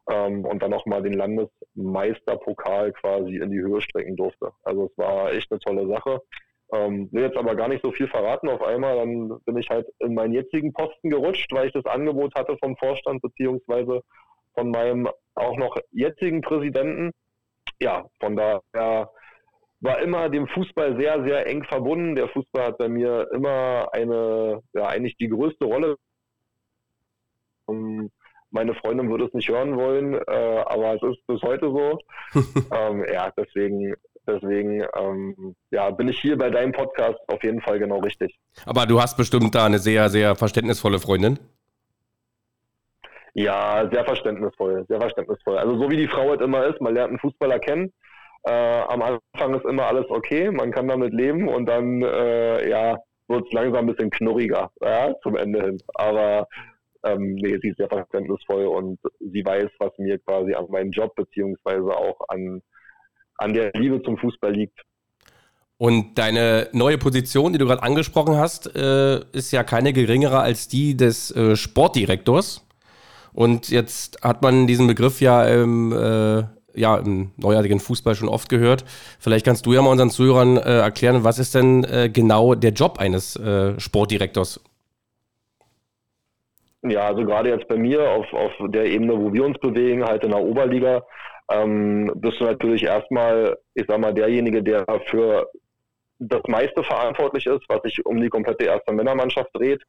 ähm, 0.10 0.46
und 0.46 0.62
dann 0.62 0.72
nochmal 0.72 1.02
den 1.04 1.14
Landesmeisterpokal 1.14 2.92
quasi 2.94 3.38
in 3.38 3.52
die 3.52 3.60
Höhe 3.60 3.82
strecken 3.82 4.16
durfte. 4.16 4.52
Also 4.64 4.86
es 4.86 4.98
war 4.98 5.32
echt 5.32 5.52
eine 5.52 5.60
tolle 5.60 5.88
Sache. 5.88 6.22
Ähm, 6.74 7.10
will 7.12 7.24
jetzt 7.24 7.38
aber 7.38 7.56
gar 7.56 7.68
nicht 7.68 7.84
so 7.84 7.92
viel 7.92 8.08
verraten 8.08 8.48
auf 8.48 8.62
einmal, 8.62 8.96
dann 8.96 9.40
bin 9.46 9.58
ich 9.58 9.70
halt 9.70 9.88
in 10.00 10.14
meinen 10.14 10.34
jetzigen 10.34 10.72
Posten 10.72 11.10
gerutscht, 11.10 11.52
weil 11.52 11.68
ich 11.68 11.74
das 11.74 11.86
Angebot 11.86 12.34
hatte 12.36 12.58
vom 12.58 12.78
Vorstand 12.78 13.22
beziehungsweise 13.22 14.02
von 14.54 14.72
meinem 14.72 15.10
auch 15.36 15.58
noch 15.58 15.76
jetzigen 15.92 16.42
Präsidenten. 16.42 17.12
Ja, 17.82 18.06
von 18.20 18.36
daher 18.36 19.10
war 19.82 20.00
immer 20.00 20.30
dem 20.30 20.48
Fußball 20.48 20.96
sehr, 20.98 21.24
sehr 21.26 21.48
eng 21.48 21.64
verbunden. 21.64 22.16
Der 22.16 22.30
Fußball 22.30 22.68
hat 22.68 22.78
bei 22.78 22.88
mir 22.88 23.28
immer 23.34 23.90
eine, 23.92 24.62
ja, 24.74 24.88
eigentlich 24.88 25.18
die 25.18 25.30
größte 25.30 25.66
Rolle. 25.66 25.98
Um, 27.66 28.10
meine 28.52 28.76
Freundin 28.76 29.10
würde 29.10 29.26
es 29.26 29.34
nicht 29.34 29.50
hören 29.50 29.78
wollen, 29.78 30.14
äh, 30.14 30.64
aber 30.66 30.96
es 30.96 31.02
ist 31.02 31.26
bis 31.26 31.42
heute 31.42 31.72
so. 31.72 32.00
ähm, 32.72 33.06
ja, 33.12 33.32
deswegen, 33.36 33.96
deswegen 34.32 34.84
ähm, 34.98 35.56
ja, 35.72 35.90
bin 35.92 36.08
ich 36.08 36.20
hier 36.20 36.38
bei 36.38 36.50
deinem 36.50 36.72
Podcast 36.72 37.20
auf 37.28 37.44
jeden 37.44 37.62
Fall 37.62 37.80
genau 37.80 38.00
richtig. 38.00 38.38
Aber 38.66 38.86
du 38.86 39.02
hast 39.02 39.18
bestimmt 39.18 39.54
da 39.56 39.66
eine 39.66 39.80
sehr, 39.80 40.10
sehr 40.10 40.36
verständnisvolle 40.36 41.00
Freundin. 41.00 41.40
Ja, 43.34 43.90
sehr 43.92 44.04
verständnisvoll, 44.04 44.86
sehr 44.90 45.00
verständnisvoll. 45.00 45.58
Also 45.58 45.78
so 45.78 45.90
wie 45.90 45.98
die 45.98 46.08
Frau 46.08 46.30
halt 46.30 46.42
immer 46.42 46.66
ist, 46.66 46.82
man 46.82 46.94
lernt 46.94 47.10
einen 47.10 47.20
Fußballer 47.20 47.60
kennen 47.60 47.94
äh, 48.44 48.82
am 48.88 49.02
Anfang 49.02 49.56
ist 49.56 49.66
immer 49.66 49.88
alles 49.88 50.10
okay, 50.10 50.50
man 50.52 50.72
kann 50.72 50.88
damit 50.88 51.14
leben 51.14 51.48
und 51.48 51.68
dann 51.68 52.02
äh, 52.02 52.70
ja, 52.70 52.98
wird 53.28 53.46
es 53.48 53.54
langsam 53.54 53.86
ein 53.86 53.94
bisschen 53.94 54.10
knurriger 54.10 54.72
ja, 54.82 55.14
zum 55.22 55.36
Ende 55.36 55.62
hin. 55.62 55.78
Aber 55.94 56.48
ähm, 57.04 57.36
nee, 57.36 57.58
sie 57.62 57.70
ist 57.70 57.78
sehr 57.78 57.90
verständnisvoll 57.90 58.66
und 58.66 59.00
sie 59.20 59.46
weiß, 59.46 59.70
was 59.80 59.92
mir 59.98 60.18
quasi 60.20 60.54
an 60.54 60.68
meinem 60.70 60.92
Job 60.92 61.16
beziehungsweise 61.16 61.96
auch 61.96 62.20
an, 62.30 62.62
an 63.42 63.54
der 63.54 63.72
Liebe 63.74 64.02
zum 64.04 64.18
Fußball 64.18 64.54
liegt. 64.54 64.80
Und 65.78 66.20
deine 66.20 66.68
neue 66.74 67.00
Position, 67.00 67.54
die 67.54 67.60
du 67.60 67.66
gerade 67.66 67.82
angesprochen 67.82 68.38
hast, 68.38 68.76
äh, 68.76 69.22
ist 69.32 69.52
ja 69.52 69.64
keine 69.64 69.94
geringere 69.94 70.40
als 70.40 70.68
die 70.68 70.96
des 70.96 71.36
äh, 71.36 71.56
Sportdirektors. 71.56 72.64
Und 73.34 73.70
jetzt 73.70 74.24
hat 74.24 74.44
man 74.44 74.68
diesen 74.68 74.86
Begriff 74.86 75.22
ja 75.22 75.44
im, 75.44 75.92
äh, 75.92 76.44
ja 76.80 76.98
im 76.98 77.32
neuartigen 77.38 77.80
Fußball 77.80 78.14
schon 78.14 78.30
oft 78.30 78.48
gehört. 78.48 78.86
Vielleicht 79.20 79.44
kannst 79.44 79.66
du 79.66 79.74
ja 79.74 79.82
mal 79.82 79.90
unseren 79.90 80.12
Zuhörern 80.12 80.58
äh, 80.58 80.82
erklären, 80.82 81.24
was 81.24 81.40
ist 81.40 81.56
denn 81.56 81.84
äh, 81.86 82.10
genau 82.14 82.54
der 82.54 82.74
Job 82.74 83.00
eines 83.00 83.36
äh, 83.36 83.80
Sportdirektors? 83.80 84.62
Ja, 86.84 87.08
also 87.08 87.24
gerade 87.24 87.50
jetzt 87.50 87.68
bei 87.68 87.78
mir 87.78 88.08
auf, 88.08 88.32
auf 88.34 88.52
der 88.72 88.86
Ebene, 88.86 89.18
wo 89.18 89.32
wir 89.34 89.46
uns 89.46 89.58
bewegen, 89.60 90.04
halt 90.04 90.24
in 90.24 90.32
der 90.32 90.42
Oberliga, 90.42 91.04
ähm, 91.54 92.12
bist 92.16 92.40
du 92.40 92.46
natürlich 92.46 92.84
erstmal, 92.84 93.58
ich 93.74 93.86
sag 93.88 94.00
mal, 94.00 94.14
derjenige, 94.14 94.64
der 94.64 94.86
für 95.10 95.50
das 96.20 96.42
meiste 96.48 96.84
verantwortlich 96.84 97.46
ist, 97.48 97.64
was 97.68 97.82
sich 97.82 98.06
um 98.06 98.22
die 98.22 98.30
komplette 98.30 98.66
erste 98.66 98.94
Männermannschaft 98.94 99.50
dreht. 99.54 99.82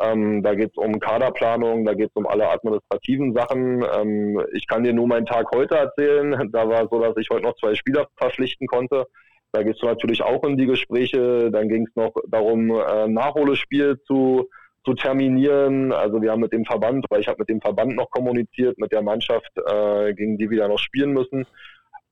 Ähm, 0.00 0.42
da 0.42 0.54
geht 0.54 0.70
es 0.70 0.76
um 0.76 1.00
Kaderplanung, 1.00 1.84
da 1.84 1.94
geht 1.94 2.10
es 2.10 2.16
um 2.16 2.26
alle 2.26 2.48
administrativen 2.48 3.34
Sachen. 3.34 3.84
Ähm, 3.94 4.42
ich 4.52 4.66
kann 4.66 4.84
dir 4.84 4.92
nur 4.92 5.06
meinen 5.06 5.26
Tag 5.26 5.46
heute 5.54 5.76
erzählen. 5.76 6.50
Da 6.52 6.68
war 6.68 6.88
so, 6.88 7.00
dass 7.00 7.16
ich 7.16 7.28
heute 7.30 7.44
noch 7.44 7.56
zwei 7.56 7.74
Spieler 7.74 8.06
verpflichten 8.16 8.66
konnte. 8.66 9.06
Da 9.52 9.62
geht 9.62 9.76
es 9.76 9.82
natürlich 9.82 10.22
auch 10.22 10.44
in 10.44 10.56
die 10.56 10.66
Gespräche. 10.66 11.50
Dann 11.50 11.68
ging 11.68 11.86
es 11.86 11.96
noch 11.96 12.12
darum, 12.28 12.70
äh, 12.70 13.08
Nachholespiel 13.08 13.98
zu, 14.06 14.48
zu 14.86 14.94
terminieren. 14.94 15.92
Also 15.92 16.22
wir 16.22 16.30
haben 16.30 16.40
mit 16.40 16.52
dem 16.52 16.64
Verband, 16.64 17.04
weil 17.10 17.20
ich 17.20 17.26
habe 17.26 17.40
mit 17.40 17.48
dem 17.48 17.60
Verband 17.60 17.96
noch 17.96 18.08
kommuniziert, 18.10 18.78
mit 18.78 18.92
der 18.92 19.02
Mannschaft, 19.02 19.50
äh, 19.56 20.14
gegen 20.14 20.38
die 20.38 20.48
wir 20.48 20.60
da 20.60 20.68
noch 20.68 20.78
spielen 20.78 21.12
müssen. 21.12 21.44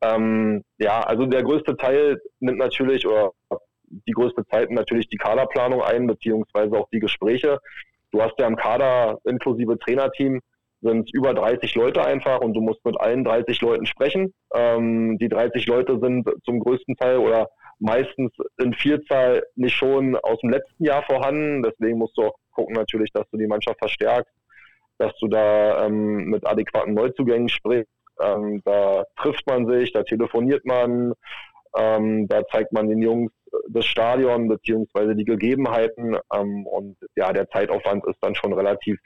Ähm, 0.02 0.64
ja, 0.78 1.00
also 1.00 1.24
der 1.24 1.44
größte 1.44 1.76
Teil 1.76 2.20
nimmt 2.40 2.58
natürlich, 2.58 3.06
oder 3.06 3.30
die 3.88 4.12
größte 4.12 4.44
Zeit 4.46 4.72
natürlich 4.72 5.08
die 5.08 5.16
Kaderplanung 5.16 5.82
ein, 5.82 6.08
beziehungsweise 6.08 6.76
auch 6.76 6.88
die 6.92 6.98
Gespräche. 6.98 7.60
Du 8.10 8.20
hast 8.20 8.34
ja 8.38 8.48
im 8.48 8.56
Kader 8.56 9.18
inklusive 9.24 9.78
Trainerteam 9.78 10.40
sind 10.82 11.14
über 11.14 11.32
30 11.32 11.76
Leute 11.76 12.04
einfach 12.04 12.40
und 12.40 12.54
du 12.54 12.60
musst 12.60 12.84
mit 12.84 13.00
allen 13.00 13.24
30 13.24 13.60
Leuten 13.62 13.86
sprechen. 13.86 14.34
Ähm, 14.52 15.16
die 15.18 15.28
30 15.28 15.66
Leute 15.66 15.98
sind 16.00 16.28
zum 16.44 16.58
größten 16.58 16.96
Teil 16.96 17.18
oder 17.18 17.48
meistens 17.78 18.32
in 18.58 18.74
Vielzahl 18.74 19.44
nicht 19.56 19.74
schon 19.74 20.16
aus 20.16 20.38
dem 20.40 20.50
letzten 20.50 20.84
Jahr 20.84 21.02
vorhanden. 21.02 21.62
Deswegen 21.62 21.98
musst 21.98 22.16
du 22.16 22.24
auch 22.24 22.34
gucken 22.52 22.74
natürlich, 22.74 23.12
dass 23.12 23.28
du 23.30 23.36
die 23.36 23.46
Mannschaft 23.46 23.78
verstärkst, 23.78 24.32
dass 24.98 25.12
du 25.20 25.28
da 25.28 25.86
ähm, 25.86 26.24
mit 26.26 26.46
adäquaten 26.46 26.94
Neuzugängen 26.94 27.48
sprichst. 27.48 27.90
Ähm, 28.20 28.62
da 28.64 29.04
trifft 29.16 29.46
man 29.46 29.66
sich, 29.66 29.92
da 29.92 30.04
telefoniert 30.04 30.64
man, 30.64 31.14
ähm, 31.76 32.28
da 32.28 32.46
zeigt 32.46 32.72
man 32.72 32.88
den 32.88 33.02
Jungs 33.02 33.32
das 33.68 33.86
Stadion 33.86 34.48
beziehungsweise 34.48 35.14
die 35.16 35.24
Gegebenheiten. 35.24 36.16
Ähm, 36.32 36.66
und 36.66 36.96
ja, 37.16 37.32
der 37.32 37.48
Zeitaufwand 37.48 38.06
ist 38.06 38.18
dann 38.20 38.34
schon 38.34 38.52
relativ 38.52 38.98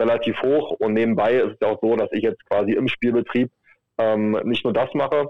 relativ 0.00 0.40
hoch. 0.42 0.72
Und 0.78 0.94
nebenbei 0.94 1.34
ist 1.34 1.56
es 1.60 1.68
auch 1.68 1.78
so, 1.80 1.94
dass 1.94 2.10
ich 2.12 2.22
jetzt 2.22 2.44
quasi 2.48 2.72
im 2.72 2.88
Spielbetrieb 2.88 3.50
ähm, 3.98 4.32
nicht 4.44 4.64
nur 4.64 4.72
das 4.72 4.92
mache, 4.94 5.28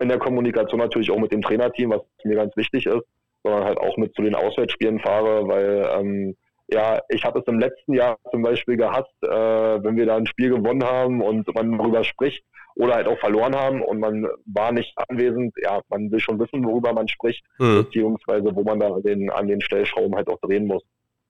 in 0.00 0.08
der 0.08 0.18
Kommunikation 0.18 0.80
natürlich 0.80 1.10
auch 1.10 1.18
mit 1.18 1.32
dem 1.32 1.42
Trainerteam, 1.42 1.90
was 1.90 2.02
mir 2.24 2.36
ganz 2.36 2.56
wichtig 2.56 2.86
ist, 2.86 3.04
sondern 3.42 3.64
halt 3.64 3.78
auch 3.78 3.96
mit 3.96 4.14
zu 4.14 4.22
den 4.22 4.34
Auswärtsspielen 4.34 5.00
fahre, 5.00 5.46
weil 5.48 5.88
ähm, 5.98 6.36
ja, 6.70 7.00
ich 7.08 7.24
habe 7.24 7.38
es 7.40 7.46
im 7.46 7.58
letzten 7.58 7.94
Jahr 7.94 8.18
zum 8.30 8.42
Beispiel 8.42 8.76
gehasst, 8.76 9.14
äh, 9.22 9.28
wenn 9.28 9.96
wir 9.96 10.06
da 10.06 10.16
ein 10.16 10.26
Spiel 10.26 10.50
gewonnen 10.50 10.84
haben 10.84 11.22
und 11.22 11.52
man 11.54 11.78
darüber 11.78 12.04
spricht 12.04 12.44
oder 12.76 12.94
halt 12.94 13.08
auch 13.08 13.18
verloren 13.18 13.56
haben 13.56 13.82
und 13.82 13.98
man 13.98 14.26
war 14.46 14.72
nicht 14.72 14.92
anwesend. 15.08 15.54
Ja, 15.62 15.80
man 15.88 16.10
will 16.12 16.20
schon 16.20 16.38
wissen, 16.38 16.64
worüber 16.64 16.92
man 16.92 17.08
spricht, 17.08 17.44
mhm. 17.58 17.84
beziehungsweise 17.84 18.54
wo 18.54 18.62
man 18.62 18.80
da 18.80 18.90
den, 19.00 19.30
an 19.30 19.48
den 19.48 19.60
Stellschrauben 19.62 20.14
halt 20.14 20.28
auch 20.28 20.38
drehen 20.40 20.66
muss. 20.66 20.82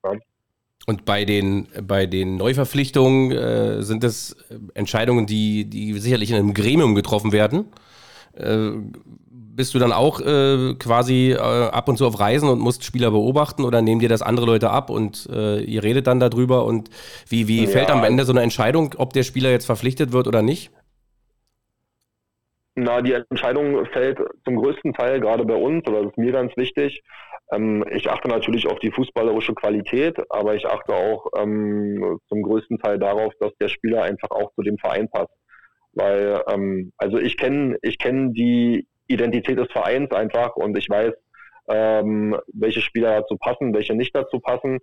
Ja. 0.04 0.12
Und 0.87 1.04
bei 1.04 1.25
den, 1.25 1.68
bei 1.87 2.06
den 2.06 2.37
Neuverpflichtungen 2.37 3.30
äh, 3.30 3.82
sind 3.82 4.02
das 4.02 4.37
Entscheidungen, 4.75 5.26
die, 5.26 5.66
die 5.66 5.92
sicherlich 5.94 6.30
in 6.30 6.37
einem 6.37 6.54
Gremium 6.54 6.94
getroffen 6.94 7.32
werden. 7.32 7.66
Äh, 8.38 8.73
bist 9.59 9.75
du 9.75 9.80
dann 9.80 9.92
auch 9.92 10.21
äh, 10.21 10.75
quasi 10.78 11.33
äh, 11.33 11.37
ab 11.37 11.88
und 11.88 11.97
zu 11.97 12.07
auf 12.07 12.21
Reisen 12.21 12.49
und 12.49 12.61
musst 12.61 12.85
Spieler 12.85 13.11
beobachten 13.11 13.64
oder 13.64 13.83
nehmen 13.83 14.00
dir 14.00 14.09
das 14.09 14.23
andere 14.23 14.47
Leute 14.47 14.71
ab 14.71 14.88
und 14.88 15.28
äh, 15.33 15.59
ihr 15.59 15.83
redet 15.83 16.07
dann 16.07 16.21
darüber 16.21 16.64
und 16.64 16.90
wie, 17.28 17.49
wie 17.49 17.64
ja. 17.64 17.68
fällt 17.68 17.90
am 17.90 18.04
Ende 18.04 18.25
so 18.25 18.33
eine 18.33 18.42
Entscheidung, 18.42 18.95
ob 18.99 19.12
der 19.12 19.25
Spieler 19.25 19.50
jetzt 19.50 19.66
verpflichtet 19.66 20.12
wird 20.12 20.28
oder 20.28 20.42
nicht? 20.42 20.71
Na, 22.76 23.02
die 23.02 23.14
Entscheidung 23.14 23.85
fällt 23.87 24.21
zum 24.45 24.54
größten 24.54 24.92
Teil 24.92 25.18
gerade 25.18 25.45
bei 25.45 25.57
uns, 25.57 25.85
oder 25.88 26.02
das 26.02 26.12
ist 26.12 26.18
mir 26.18 26.30
ganz 26.30 26.57
wichtig. 26.57 27.02
Ähm, 27.50 27.85
ich 27.90 28.09
achte 28.09 28.28
natürlich 28.28 28.68
auf 28.68 28.78
die 28.78 28.92
fußballerische 28.92 29.54
Qualität, 29.54 30.16
aber 30.30 30.54
ich 30.54 30.66
achte 30.66 30.95
auch 30.95 31.26
ähm, 31.37 32.21
zum 32.28 32.42
größten 32.42 32.78
Teil 32.78 33.00
darauf, 33.00 33.33
dass 33.40 33.52
der 33.61 33.68
Spieler 33.68 34.04
einfach 34.04 34.30
auch 34.30 34.52
zu 34.54 34.62
dem 34.62 34.78
Verein 34.78 35.09
passt. 35.09 35.35
Weil, 35.92 36.42
ähm, 36.50 36.92
also 36.97 37.18
ich 37.18 37.37
kenne 37.37 37.76
ich 37.83 37.99
kenn 37.99 38.33
die 38.33 38.87
Identität 39.07 39.59
des 39.59 39.71
Vereins 39.73 40.12
einfach 40.12 40.57
und 40.57 40.76
ich 40.76 40.88
weiß, 40.88 41.14
ähm, 41.68 42.37
welche 42.52 42.80
Spieler 42.80 43.21
dazu 43.21 43.37
passen, 43.37 43.75
welche 43.75 43.95
nicht 43.95 44.14
dazu 44.14 44.40
passen. 44.40 44.78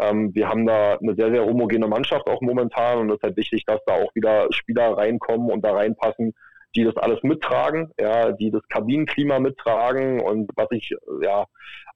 Ähm, 0.00 0.34
wir 0.34 0.48
haben 0.48 0.66
da 0.66 0.96
eine 0.96 1.14
sehr, 1.14 1.30
sehr 1.30 1.44
homogene 1.44 1.86
Mannschaft 1.86 2.26
auch 2.28 2.40
momentan 2.40 2.98
und 2.98 3.10
es 3.10 3.16
ist 3.16 3.22
halt 3.22 3.36
wichtig, 3.36 3.64
dass 3.66 3.80
da 3.86 3.94
auch 3.94 4.14
wieder 4.14 4.46
Spieler 4.50 4.96
reinkommen 4.96 5.50
und 5.50 5.64
da 5.64 5.72
reinpassen, 5.72 6.34
die 6.74 6.84
das 6.84 6.96
alles 6.96 7.22
mittragen, 7.22 7.92
ja, 7.98 8.32
die 8.32 8.50
das 8.50 8.62
Kabinenklima 8.68 9.38
mittragen 9.38 10.20
und 10.20 10.50
was 10.56 10.68
ich 10.70 10.94
ja 11.22 11.44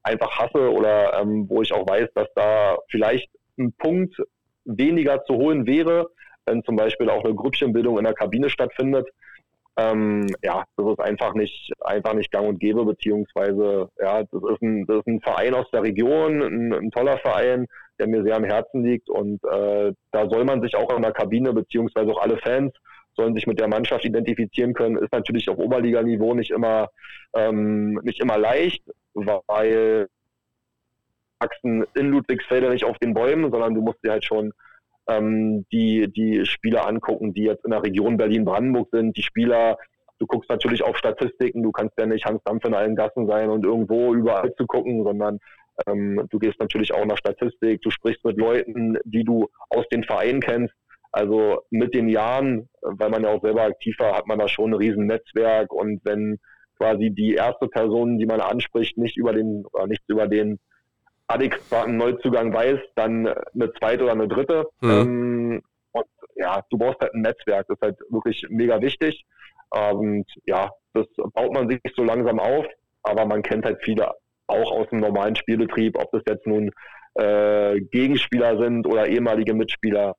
einfach 0.03 0.39
hasse 0.39 0.71
oder 0.71 1.19
ähm, 1.21 1.47
wo 1.49 1.63
ich 1.63 1.73
auch 1.73 1.89
weiß, 1.89 2.09
dass 2.15 2.29
da 2.35 2.77
vielleicht 2.91 3.31
ein 3.59 3.73
Punkt 3.79 4.17
weniger 4.65 5.25
zu 5.25 5.35
holen 5.35 5.67
wäre, 5.67 6.09
wenn 6.47 6.63
zum 6.65 6.77
Beispiel 6.77 7.11
auch 7.11 7.25
eine 7.25 7.35
Grüppchenbildung 7.35 7.99
in 7.99 8.05
der 8.05 8.15
Kabine 8.15 8.49
stattfindet, 8.51 9.09
ähm, 9.77 10.27
ja, 10.43 10.65
das 10.77 10.87
ist 10.87 11.01
einfach 11.01 11.35
nicht, 11.35 11.73
einfach 11.81 12.15
nicht 12.15 12.31
gang 12.31 12.47
und 12.47 12.61
gäbe, 12.61 12.85
beziehungsweise, 12.85 13.89
ja, 14.01 14.23
das 14.23 14.43
ist 14.53 14.63
ein, 14.63 14.87
das 14.87 14.99
ist 14.99 15.07
ein 15.09 15.21
Verein 15.21 15.55
aus 15.55 15.69
der 15.73 15.83
Region, 15.83 16.43
ein, 16.43 16.73
ein 16.73 16.91
toller 16.93 17.19
Verein, 17.19 17.67
der 17.99 18.07
mir 18.07 18.23
sehr 18.23 18.37
am 18.37 18.45
Herzen 18.45 18.85
liegt 18.85 19.09
und 19.11 19.43
äh, 19.45 19.93
da 20.13 20.29
soll 20.31 20.45
man 20.45 20.63
sich 20.63 20.77
auch 20.77 20.95
in 20.95 21.03
der 21.03 21.13
Kabine, 21.13 21.53
beziehungsweise 21.53 22.11
auch 22.13 22.23
alle 22.23 22.39
Fans 22.39 22.73
sollen 23.17 23.35
sich 23.35 23.47
mit 23.47 23.61
der 23.61 23.69
Mannschaft 23.69 24.05
identifizieren 24.05 24.75
können, 24.75 24.97
ist 24.97 25.13
natürlich 25.13 25.49
auf 25.49 25.59
Oberliganiveau 25.59 26.35
nicht 26.35 26.51
immer, 26.51 26.91
ähm, 27.35 28.01
nicht 28.03 28.21
immer 28.21 28.39
leicht, 28.39 28.83
weil 29.15 30.09
wachsen 31.39 31.85
in 31.95 32.11
Ludwigsfelde 32.11 32.71
nicht 32.71 32.85
auf 32.85 32.99
den 32.99 33.15
Bäumen, 33.15 33.51
sondern 33.51 33.75
du 33.75 33.83
musst 33.83 34.03
dir 34.03 34.13
halt 34.13 34.25
schon 34.25 34.53
ähm, 35.09 35.67
die, 35.73 36.11
die 36.13 36.47
Spieler 36.47 36.87
angucken, 36.87 37.35
die 37.35 37.43
jetzt 37.45 37.65
in 37.65 37.71
der 37.71 37.83
Region 37.83 38.17
Berlin-Brandenburg 38.17 38.89
sind. 38.93 39.17
Die 39.17 39.23
Spieler, 39.23 39.79
du 40.19 40.27
guckst 40.27 40.51
natürlich 40.51 40.83
auf 40.83 40.97
Statistiken, 40.97 41.63
du 41.63 41.73
kannst 41.73 41.99
ja 41.99 42.07
nicht 42.07 42.25
Hans 42.25 42.43
Dampf 42.45 42.65
in 42.65 42.75
allen 42.75 42.97
Gassen 42.97 43.27
sein 43.27 43.51
und 43.51 43.65
irgendwo 43.65 44.15
überall 44.15 44.55
zu 44.55 44.67
gucken, 44.67 45.05
sondern 45.05 45.39
ähm, 45.87 46.27
du 46.31 46.39
gehst 46.39 46.61
natürlich 46.61 46.95
auch 46.95 47.05
nach 47.05 47.19
Statistik, 47.19 47.83
du 47.83 47.91
sprichst 47.91 48.25
mit 48.25 48.39
Leuten, 48.39 48.99
die 49.05 49.25
du 49.25 49.49
aus 49.71 49.87
den 49.89 50.05
Vereinen 50.05 50.41
kennst. 50.41 50.75
Also 51.13 51.63
mit 51.71 51.95
den 51.95 52.09
Jahren, 52.09 52.69
weil 52.81 53.09
man 53.09 53.23
ja 53.23 53.31
auch 53.31 53.41
selber 53.41 53.63
aktiv 53.63 53.97
war, 54.01 54.17
hat 54.17 54.27
man 54.27 54.39
da 54.39 54.49
schon 54.49 54.71
ein 54.71 54.75
riesen 54.75 55.07
Netzwerk 55.07 55.73
und 55.73 56.01
wenn 56.05 56.41
quasi 56.77 57.11
die 57.11 57.35
erste 57.35 57.69
Person, 57.69 58.19
die 58.19 58.27
man 58.27 58.41
anspricht, 58.41 58.99
nicht 58.99 59.17
über 59.17 59.33
den 59.33 59.65
oder 59.73 59.87
nicht 59.87 60.03
über 60.09 60.27
den 60.27 60.59
adäquaten 61.27 61.97
Neuzugang 61.97 62.53
weiß, 62.53 62.79
dann 62.95 63.29
eine 63.29 63.73
zweite 63.75 64.05
oder 64.05 64.13
eine 64.13 64.29
dritte. 64.29 64.67
Mhm. 64.81 64.91
Ähm, 64.91 65.63
und 65.93 66.07
ja, 66.37 66.61
du 66.71 66.79
brauchst 66.79 67.01
halt 67.01 67.15
ein 67.15 67.23
Netzwerk, 67.23 67.67
das 67.69 67.77
ist 67.77 67.83
halt 67.83 67.99
wirklich 68.11 68.45
mega 68.51 68.81
wichtig. 68.81 69.25
Und 69.71 70.27
ja, 70.47 70.71
das 70.93 71.07
baut 71.33 71.53
man 71.53 71.69
sich 71.69 71.81
so 71.97 72.05
langsam 72.05 72.39
auf, 72.39 72.67
aber 73.03 73.27
man 73.27 73.43
kennt 73.43 73.65
halt 73.65 73.79
viele 73.83 74.13
auch 74.47 74.71
aus 74.71 74.89
dem 74.91 75.01
normalen 75.01 75.37
Spielbetrieb, 75.37 75.97
ob 75.99 76.11
das 76.13 76.23
jetzt 76.29 76.47
nun 76.47 76.71
äh, 77.15 77.81
Gegenspieler 77.81 78.59
sind 78.59 78.87
oder 78.87 79.09
ehemalige 79.09 79.55
Mitspieler. 79.55 80.17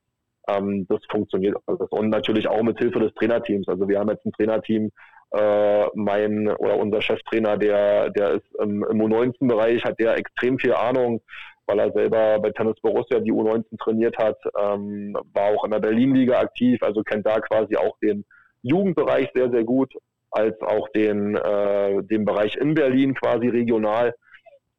Ähm, 0.47 0.85
das 0.89 0.99
funktioniert 1.09 1.55
alles. 1.65 1.89
Und 1.89 2.09
natürlich 2.09 2.47
auch 2.47 2.63
mit 2.63 2.77
Hilfe 2.77 2.99
des 2.99 3.13
Trainerteams. 3.15 3.67
Also 3.67 3.87
wir 3.87 3.99
haben 3.99 4.09
jetzt 4.09 4.25
ein 4.25 4.31
Trainerteam, 4.33 4.91
äh, 5.35 5.85
mein 5.95 6.47
oder 6.47 6.77
unser 6.77 7.01
Cheftrainer, 7.01 7.57
der, 7.57 8.09
der 8.11 8.31
ist 8.35 8.55
im, 8.59 8.83
im 8.83 9.01
U19-Bereich, 9.01 9.83
hat 9.83 9.99
der 9.99 10.17
extrem 10.17 10.57
viel 10.57 10.73
Ahnung, 10.73 11.21
weil 11.67 11.79
er 11.79 11.91
selber 11.91 12.39
bei 12.39 12.51
Tennis 12.51 12.79
Borussia 12.81 13.19
die 13.19 13.33
U19 13.33 13.77
trainiert 13.79 14.17
hat, 14.17 14.37
ähm, 14.57 15.17
war 15.33 15.49
auch 15.49 15.63
in 15.65 15.71
der 15.71 15.79
Berlin-Liga 15.79 16.39
aktiv, 16.39 16.81
also 16.83 17.03
kennt 17.03 17.25
da 17.25 17.39
quasi 17.39 17.75
auch 17.75 17.97
den 17.99 18.23
Jugendbereich 18.61 19.29
sehr, 19.33 19.49
sehr 19.51 19.63
gut, 19.63 19.93
als 20.31 20.59
auch 20.61 20.87
den, 20.89 21.35
äh, 21.35 22.03
den 22.03 22.25
Bereich 22.25 22.55
in 22.55 22.73
Berlin 22.73 23.13
quasi 23.15 23.47
regional. 23.47 24.13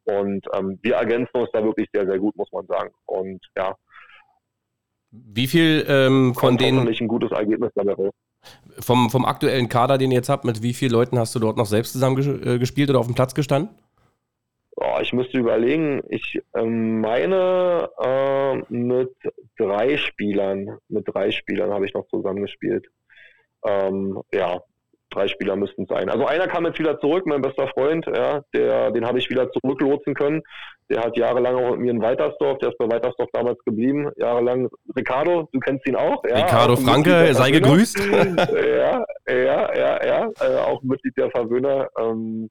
Und 0.05 0.45
ähm, 0.53 0.79
wir 0.81 0.95
ergänzen 0.95 1.35
uns 1.35 1.49
da 1.51 1.63
wirklich 1.63 1.89
sehr, 1.93 2.05
sehr 2.05 2.19
gut, 2.19 2.35
muss 2.35 2.51
man 2.51 2.65
sagen. 2.67 2.91
Und 3.05 3.45
ja. 3.57 3.75
Wie 5.11 5.47
viel 5.47 5.85
ähm, 5.87 6.33
von 6.33 6.57
denen. 6.57 6.87
ein 6.87 7.07
gutes 7.07 7.31
Ergebnis 7.31 7.71
dabei 7.75 7.93
raus. 7.93 8.13
Vom, 8.79 9.09
vom 9.09 9.25
aktuellen 9.25 9.69
Kader, 9.69 9.97
den 9.97 10.11
ihr 10.11 10.17
jetzt 10.17 10.29
habt, 10.29 10.45
mit 10.45 10.61
wie 10.61 10.73
vielen 10.73 10.91
Leuten 10.91 11.17
hast 11.17 11.33
du 11.33 11.39
dort 11.39 11.57
noch 11.57 11.65
selbst 11.65 11.93
zusammen 11.93 12.43
äh, 12.45 12.59
gespielt 12.59 12.89
oder 12.89 12.99
auf 12.99 13.07
dem 13.07 13.15
Platz 13.15 13.33
gestanden? 13.33 13.69
Oh, 14.75 14.99
ich 15.01 15.11
müsste 15.11 15.39
überlegen, 15.39 16.03
ich 16.09 16.39
ähm, 16.53 17.01
meine 17.01 17.89
äh, 17.99 18.57
mit 18.71 19.15
drei 19.57 19.97
Spielern, 19.97 20.77
mit 20.87 21.07
drei 21.07 21.31
Spielern 21.31 21.71
habe 21.71 21.87
ich 21.87 21.95
noch 21.95 22.07
zusammengespielt. 22.07 22.85
Ähm, 23.65 24.21
ja, 24.31 24.61
drei 25.09 25.27
Spieler 25.27 25.55
müssten 25.55 25.83
es 25.83 25.89
sein. 25.89 26.09
Also 26.09 26.25
einer 26.25 26.47
kam 26.47 26.65
jetzt 26.65 26.79
wieder 26.79 26.99
zurück, 26.99 27.25
mein 27.25 27.41
bester 27.41 27.67
Freund, 27.69 28.05
ja, 28.07 28.41
der, 28.53 28.91
den 28.91 29.05
habe 29.05 29.19
ich 29.19 29.29
wieder 29.29 29.49
zurücklotsen 29.51 30.13
können. 30.13 30.41
Der 30.89 31.03
hat 31.03 31.17
jahrelang 31.17 31.55
auch 31.55 31.71
mit 31.71 31.79
mir 31.81 31.91
in 31.91 32.01
Weitersdorf, 32.01 32.59
der 32.59 32.69
ist 32.69 32.77
bei 32.77 32.89
Weitersdorf 32.89 33.29
damals 33.33 33.57
geblieben, 33.65 34.09
jahrelang. 34.15 34.69
Ricardo, 34.95 35.49
du 35.51 35.59
kennst 35.59 35.85
ihn 35.87 35.97
auch. 35.97 36.23
Ja, 36.29 36.37
Ricardo 36.37 36.73
auch 36.73 36.81
Franke, 36.81 37.33
sei 37.33 37.51
gegrüßt. 37.51 37.99
ja, 38.07 39.03
ja, 39.27 39.75
ja, 39.75 40.05
ja, 40.05 40.29
äh, 40.39 40.57
auch 40.59 40.81
Mitglied 40.83 41.17
der 41.17 41.29
Verwöhner. 41.31 41.89
Ähm, 41.99 42.49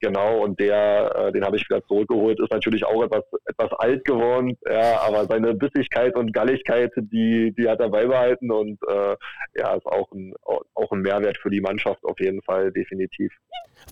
Genau, 0.00 0.44
und 0.44 0.60
der, 0.60 1.12
äh, 1.16 1.32
den 1.32 1.44
habe 1.44 1.56
ich 1.56 1.68
wieder 1.68 1.84
zurückgeholt, 1.86 2.38
ist 2.38 2.52
natürlich 2.52 2.84
auch 2.84 3.02
etwas, 3.02 3.24
etwas 3.46 3.72
alt 3.80 4.04
geworden, 4.04 4.56
ja, 4.64 5.00
aber 5.00 5.24
seine 5.26 5.54
Bissigkeit 5.54 6.14
und 6.14 6.32
Galligkeit, 6.32 6.92
die, 6.96 7.52
die 7.58 7.68
hat 7.68 7.80
er 7.80 7.88
beibehalten 7.88 8.52
und 8.52 8.78
äh, 8.88 9.16
ja, 9.56 9.74
ist 9.74 9.86
auch 9.86 10.10
ein, 10.12 10.34
auch 10.44 10.92
ein 10.92 11.00
Mehrwert 11.00 11.36
für 11.38 11.50
die 11.50 11.60
Mannschaft 11.60 12.04
auf 12.04 12.20
jeden 12.20 12.42
Fall, 12.42 12.70
definitiv. 12.70 13.32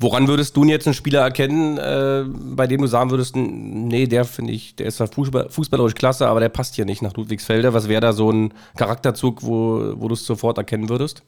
Woran 0.01 0.29
würdest 0.29 0.57
du 0.57 0.65
jetzt 0.65 0.87
einen 0.87 0.95
Spieler 0.95 1.23
erkennen, 1.23 1.79
äh, 1.79 2.25
bei 2.55 2.69
dem 2.69 2.83
du 2.83 2.87
sagen 2.87 3.11
würdest, 3.11 3.35
nee, 3.35 4.07
der 4.07 4.25
finde 4.25 4.53
ich, 4.53 4.77
der 4.77 4.87
ist 4.87 4.99
zwar 4.99 5.09
Fußball, 5.09 5.49
fußballerisch 5.49 5.95
klasse, 5.95 6.29
aber 6.29 6.39
der 6.39 6.51
passt 6.51 6.77
hier 6.77 6.85
nicht 6.85 7.03
nach 7.03 7.17
Ludwigsfelde. 7.17 7.75
Was 7.75 7.89
wäre 7.89 8.01
da 8.01 8.13
so 8.13 8.31
ein 8.31 8.55
Charakterzug, 8.77 9.43
wo, 9.43 9.95
wo 9.97 10.07
du 10.07 10.15
es 10.15 10.25
sofort 10.25 10.59
erkennen 10.59 10.89
würdest? 10.89 11.25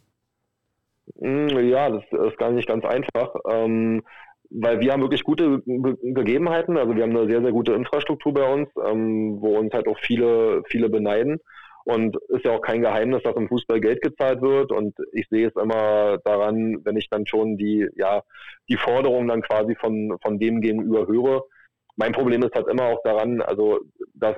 Hm, 1.19 1.49
ja, 1.69 1.91
das 1.91 2.05
ist 2.29 2.39
gar 2.39 2.51
nicht 2.51 2.69
ganz 2.69 2.85
einfach. 2.85 3.35
Ähm, 3.49 4.03
weil 4.51 4.81
wir 4.81 4.93
haben 4.93 5.03
wirklich 5.03 5.25
gute 5.25 5.63
Gegebenheiten. 5.67 6.79
Also 6.79 6.95
wir 6.97 7.03
haben 7.03 7.17
eine 7.17 7.29
sehr, 7.29 7.43
sehr 7.43 7.53
gute 7.53 7.73
Infrastruktur 7.73 8.33
bei 8.33 8.53
uns, 8.53 8.69
ähm, 8.85 9.39
wo 9.41 9.59
uns 9.59 9.73
halt 9.73 9.87
auch 9.89 9.99
viele, 9.99 10.63
viele 10.67 10.89
beneiden. 10.89 11.39
Und 11.85 12.17
ist 12.29 12.45
ja 12.45 12.53
auch 12.53 12.61
kein 12.61 12.83
Geheimnis, 12.83 13.23
dass 13.23 13.37
im 13.37 13.49
Fußball 13.49 13.81
Geld 13.81 14.03
gezahlt 14.03 14.43
wird. 14.43 14.73
Und 14.73 14.95
ich 15.13 15.27
sehe 15.31 15.49
es 15.49 15.57
immer 15.57 16.19
daran, 16.25 16.85
wenn 16.85 16.97
ich 16.97 17.09
dann 17.09 17.27
schon 17.27 17.57
die, 17.57 17.89
ja, 17.97 18.23
die 18.69 18.77
Forderungen 18.77 19.29
dann 19.29 19.43
quasi 19.43 19.75
von, 19.75 20.17
von 20.23 20.39
dem 20.39 20.61
gegenüber 20.61 21.07
höre. 21.07 21.45
Mein 21.97 22.13
Problem 22.13 22.43
ist 22.43 22.55
halt 22.55 22.69
immer 22.69 22.85
auch 22.85 23.03
daran, 23.05 23.41
also, 23.41 23.81
dass 24.15 24.37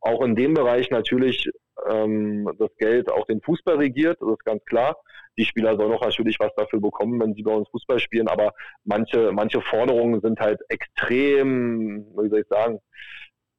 auch 0.00 0.22
in 0.22 0.34
dem 0.34 0.54
Bereich 0.54 0.90
natürlich 0.90 1.48
ähm, 1.88 2.48
das 2.58 2.70
Geld 2.78 3.10
auch 3.10 3.26
den 3.26 3.40
Fußball 3.40 3.76
regiert, 3.76 4.18
das 4.20 4.30
ist 4.30 4.44
ganz 4.44 4.64
klar. 4.64 4.96
Die 5.38 5.44
Spieler 5.44 5.76
sollen 5.76 5.92
auch 5.92 6.04
natürlich 6.04 6.38
was 6.38 6.54
dafür 6.56 6.80
bekommen, 6.80 7.20
wenn 7.20 7.34
sie 7.34 7.42
bei 7.42 7.52
uns 7.52 7.68
Fußball 7.70 7.98
spielen, 7.98 8.28
aber 8.28 8.52
manche, 8.84 9.32
manche 9.32 9.60
Forderungen 9.62 10.20
sind 10.20 10.40
halt 10.40 10.60
extrem, 10.68 12.06
wie 12.16 12.28
soll 12.28 12.40
ich 12.40 12.48
sagen, 12.48 12.80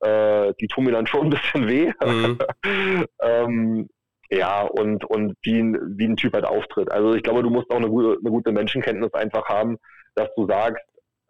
äh, 0.02 0.54
die 0.60 0.68
tun 0.68 0.86
mir 0.86 0.92
dann 0.92 1.08
schon 1.08 1.28
ein 1.28 1.30
bisschen 1.32 1.68
weh. 1.68 1.92
Mhm. 2.04 2.38
ähm, 3.22 3.90
ja, 4.30 4.62
und, 4.62 5.06
und 5.06 5.36
wie, 5.42 5.60
ein, 5.60 5.98
wie 5.98 6.06
ein 6.06 6.18
Typ 6.18 6.34
halt 6.34 6.46
auftritt. 6.46 6.92
Also 6.92 7.14
ich 7.14 7.24
glaube, 7.24 7.44
du 7.44 7.50
musst 7.50 7.70
auch 7.70 7.78
eine 7.78 7.90
gute, 7.90 8.18
eine 8.20 8.30
gute 8.30 8.52
Menschenkenntnis 8.52 9.14
einfach 9.14 9.48
haben, 9.48 9.78
dass 10.16 10.30
du 10.36 10.48
sagst, 10.48 10.84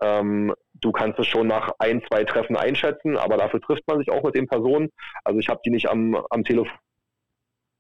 ähm, 0.04 0.54
du 0.74 0.92
kannst 0.92 1.18
es 1.20 1.28
schon 1.28 1.48
nach 1.48 1.72
ein, 1.80 2.04
zwei 2.10 2.24
Treffen 2.26 2.58
einschätzen, 2.58 3.18
aber 3.18 3.38
dafür 3.38 3.62
trifft 3.62 3.88
man 3.88 4.00
sich 4.00 4.12
auch 4.12 4.24
mit 4.24 4.36
den 4.36 4.48
Personen. 4.48 4.90
Also 5.24 5.40
ich 5.40 5.48
habe 5.48 5.62
die 5.66 5.70
nicht 5.70 5.90
am, 5.90 6.16
am 6.30 6.44
Telefon. 6.44 6.78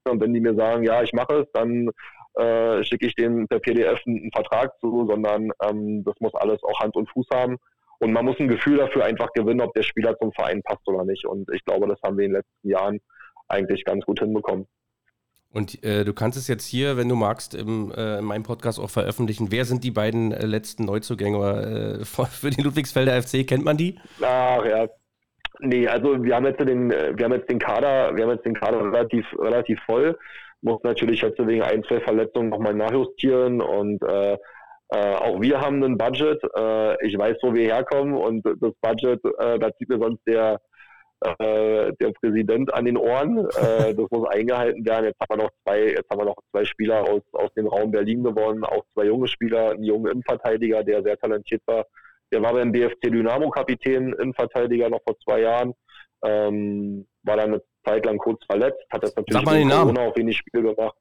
Und 0.09 0.21
wenn 0.21 0.33
die 0.33 0.41
mir 0.41 0.55
sagen, 0.55 0.83
ja, 0.83 1.01
ich 1.03 1.13
mache 1.13 1.41
es, 1.41 1.51
dann 1.53 1.89
äh, 2.35 2.83
schicke 2.83 3.07
ich 3.07 3.15
denen 3.15 3.47
per 3.47 3.59
PDF 3.59 4.01
einen, 4.05 4.21
einen 4.21 4.31
Vertrag 4.31 4.77
zu, 4.79 5.05
sondern 5.07 5.51
ähm, 5.61 6.03
das 6.03 6.15
muss 6.19 6.33
alles 6.35 6.63
auch 6.63 6.79
Hand 6.79 6.95
und 6.95 7.09
Fuß 7.09 7.27
haben. 7.33 7.57
Und 7.99 8.11
man 8.11 8.25
muss 8.25 8.39
ein 8.39 8.47
Gefühl 8.49 8.77
dafür 8.77 9.05
einfach 9.05 9.31
gewinnen, 9.33 9.61
ob 9.61 9.73
der 9.73 9.83
Spieler 9.83 10.17
zum 10.17 10.33
Verein 10.33 10.61
passt 10.63 10.87
oder 10.87 11.05
nicht. 11.05 11.25
Und 11.25 11.49
ich 11.53 11.63
glaube, 11.63 11.87
das 11.87 12.01
haben 12.03 12.17
wir 12.17 12.25
in 12.25 12.31
den 12.31 12.37
letzten 12.39 12.69
Jahren 12.69 12.99
eigentlich 13.47 13.85
ganz 13.85 14.05
gut 14.05 14.19
hinbekommen. 14.19 14.67
Und 15.53 15.83
äh, 15.83 16.03
du 16.03 16.13
kannst 16.13 16.35
es 16.35 16.47
jetzt 16.47 16.65
hier, 16.65 16.97
wenn 16.97 17.07
du 17.07 17.15
magst, 17.15 17.53
im, 17.53 17.91
äh, 17.95 18.17
in 18.17 18.25
meinem 18.25 18.41
Podcast 18.41 18.79
auch 18.79 18.89
veröffentlichen. 18.89 19.51
Wer 19.51 19.65
sind 19.65 19.83
die 19.83 19.91
beiden 19.91 20.31
äh, 20.31 20.47
letzten 20.47 20.85
Neuzugänge 20.85 21.99
äh, 22.01 22.05
für 22.05 22.49
den 22.49 22.63
Ludwigsfelder 22.63 23.21
FC? 23.21 23.47
Kennt 23.47 23.63
man 23.63 23.77
die? 23.77 23.99
Ach 24.21 24.65
ja. 24.65 24.87
Nee, 25.59 25.87
also 25.87 26.23
wir 26.23 26.35
haben 26.35 26.47
jetzt 26.47 26.59
den, 26.59 26.89
äh, 26.89 27.13
wir 27.15 27.25
haben 27.25 27.33
jetzt 27.33 27.51
den 27.51 27.59
Kader, 27.59 28.15
wir 28.15 28.23
haben 28.23 28.31
jetzt 28.31 28.45
den 28.45 28.55
Kader 28.55 28.83
relativ, 28.83 29.25
relativ 29.37 29.79
voll. 29.85 30.17
Muss 30.61 30.81
natürlich 30.83 31.21
jetzt 31.21 31.37
wegen 31.37 31.61
ein, 31.61 31.83
zwei 31.83 31.99
Verletzungen 31.99 32.49
nochmal 32.49 32.73
nachjustieren 32.73 33.61
und 33.61 34.01
äh, 34.01 34.37
auch 34.89 35.41
wir 35.41 35.59
haben 35.59 35.83
ein 35.83 35.97
Budget. 35.97 36.39
ich 37.01 37.17
weiß, 37.17 37.37
wo 37.41 37.51
wir 37.51 37.63
herkommen 37.63 38.13
und 38.13 38.45
das 38.45 38.73
Budget, 38.79 39.19
da 39.39 39.75
zieht 39.75 39.89
mir 39.89 39.97
sonst 39.97 40.21
der 40.27 40.61
äh, 41.23 41.93
der 41.99 42.11
Präsident 42.11 42.73
an 42.73 42.85
den 42.85 42.97
Ohren. 42.97 43.37
Äh, 43.37 43.93
das 43.95 44.09
muss 44.11 44.27
eingehalten 44.29 44.85
werden. 44.85 45.05
Jetzt 45.05 45.19
haben 45.19 45.39
wir 45.39 45.43
noch 45.43 45.51
zwei, 45.63 45.79
jetzt 45.91 46.09
haben 46.09 46.19
wir 46.19 46.25
noch 46.25 46.35
zwei 46.51 46.65
Spieler 46.65 47.03
aus, 47.03 47.21
aus 47.33 47.53
dem 47.55 47.67
Raum 47.67 47.91
Berlin 47.91 48.23
gewonnen, 48.23 48.63
auch 48.63 48.83
zwei 48.93 49.05
junge 49.05 49.27
Spieler, 49.27 49.71
ein 49.71 49.83
junger 49.83 50.11
Innenverteidiger, 50.11 50.83
der 50.83 51.01
sehr 51.03 51.17
talentiert 51.17 51.61
war. 51.65 51.85
Der 52.31 52.41
war 52.41 52.53
beim 52.53 52.71
BFC 52.71 53.01
Dynamo 53.03 53.49
Kapitän, 53.49 54.13
Innenverteidiger 54.13 54.89
noch 54.89 55.01
vor 55.05 55.17
zwei 55.19 55.41
Jahren. 55.41 55.73
Ähm, 56.25 57.05
war 57.23 57.37
dann 57.37 57.53
eine 57.53 57.63
Zeit 57.85 58.05
lang 58.05 58.17
kurz 58.17 58.43
verletzt, 58.45 58.79
hat 58.91 59.03
jetzt 59.03 59.15
natürlich 59.17 59.45
Sag 59.45 59.69
Corona 59.69 60.01
auch 60.01 60.15
wenig 60.15 60.37
Spiel 60.37 60.61
gemacht. 60.61 60.95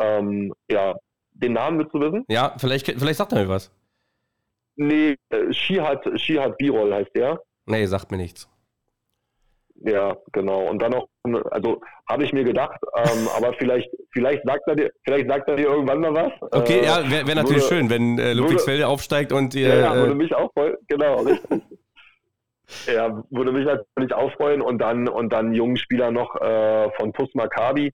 Ähm, 0.00 0.52
ja, 0.70 0.94
den 1.32 1.52
Namen 1.52 1.78
willst 1.78 1.94
du 1.94 2.00
wissen? 2.00 2.24
Ja, 2.28 2.54
vielleicht, 2.58 2.86
vielleicht 2.86 3.18
sagt 3.18 3.32
er 3.32 3.42
mir 3.42 3.48
was. 3.48 3.70
Nee, 4.76 5.16
äh, 5.28 5.52
Shihat, 5.52 6.20
Shihat 6.20 6.56
Birol 6.58 6.92
heißt 6.92 7.14
der. 7.14 7.40
Nee, 7.66 7.86
sagt 7.86 8.10
mir 8.10 8.16
nichts. 8.16 8.48
Ja, 9.84 10.16
genau. 10.32 10.66
Und 10.68 10.80
dann 10.80 10.92
noch, 10.92 11.08
also 11.50 11.80
habe 12.08 12.24
ich 12.24 12.32
mir 12.32 12.44
gedacht, 12.44 12.80
ähm, 12.96 13.28
aber 13.36 13.52
vielleicht, 13.54 13.90
vielleicht 14.12 14.42
sagt 14.44 14.62
er 14.66 14.76
dir, 14.76 14.90
vielleicht 15.04 15.28
sagt 15.28 15.48
er 15.48 15.56
dir 15.56 15.68
irgendwann 15.68 16.00
mal 16.00 16.14
was. 16.14 16.32
Okay, 16.52 16.80
äh, 16.80 16.84
ja, 16.84 17.10
wäre 17.10 17.26
wär 17.26 17.34
natürlich 17.34 17.70
würde, 17.70 17.76
schön, 17.76 17.90
wenn 17.90 18.18
äh, 18.18 18.32
Ludwigsfelde 18.32 18.86
aufsteigt 18.86 19.32
und 19.32 19.54
ihr. 19.54 19.68
Ja, 19.68 19.76
ja, 19.76 19.94
würde 19.94 20.12
äh, 20.12 20.16
mich 20.16 20.34
auch 20.34 20.50
freuen, 20.52 20.76
genau, 20.88 21.16
richtig. 21.20 21.62
ja, 22.86 23.22
würde 23.30 23.52
mich 23.52 23.66
natürlich 23.66 24.14
auch 24.14 24.32
freuen 24.32 24.62
und 24.62 24.78
dann 24.78 25.06
und 25.06 25.32
dann 25.32 25.52
jungen 25.52 25.76
Spieler 25.76 26.10
noch 26.10 26.34
äh, 26.40 26.90
von 26.92 27.12
TuS 27.12 27.34
Maccabi, 27.34 27.92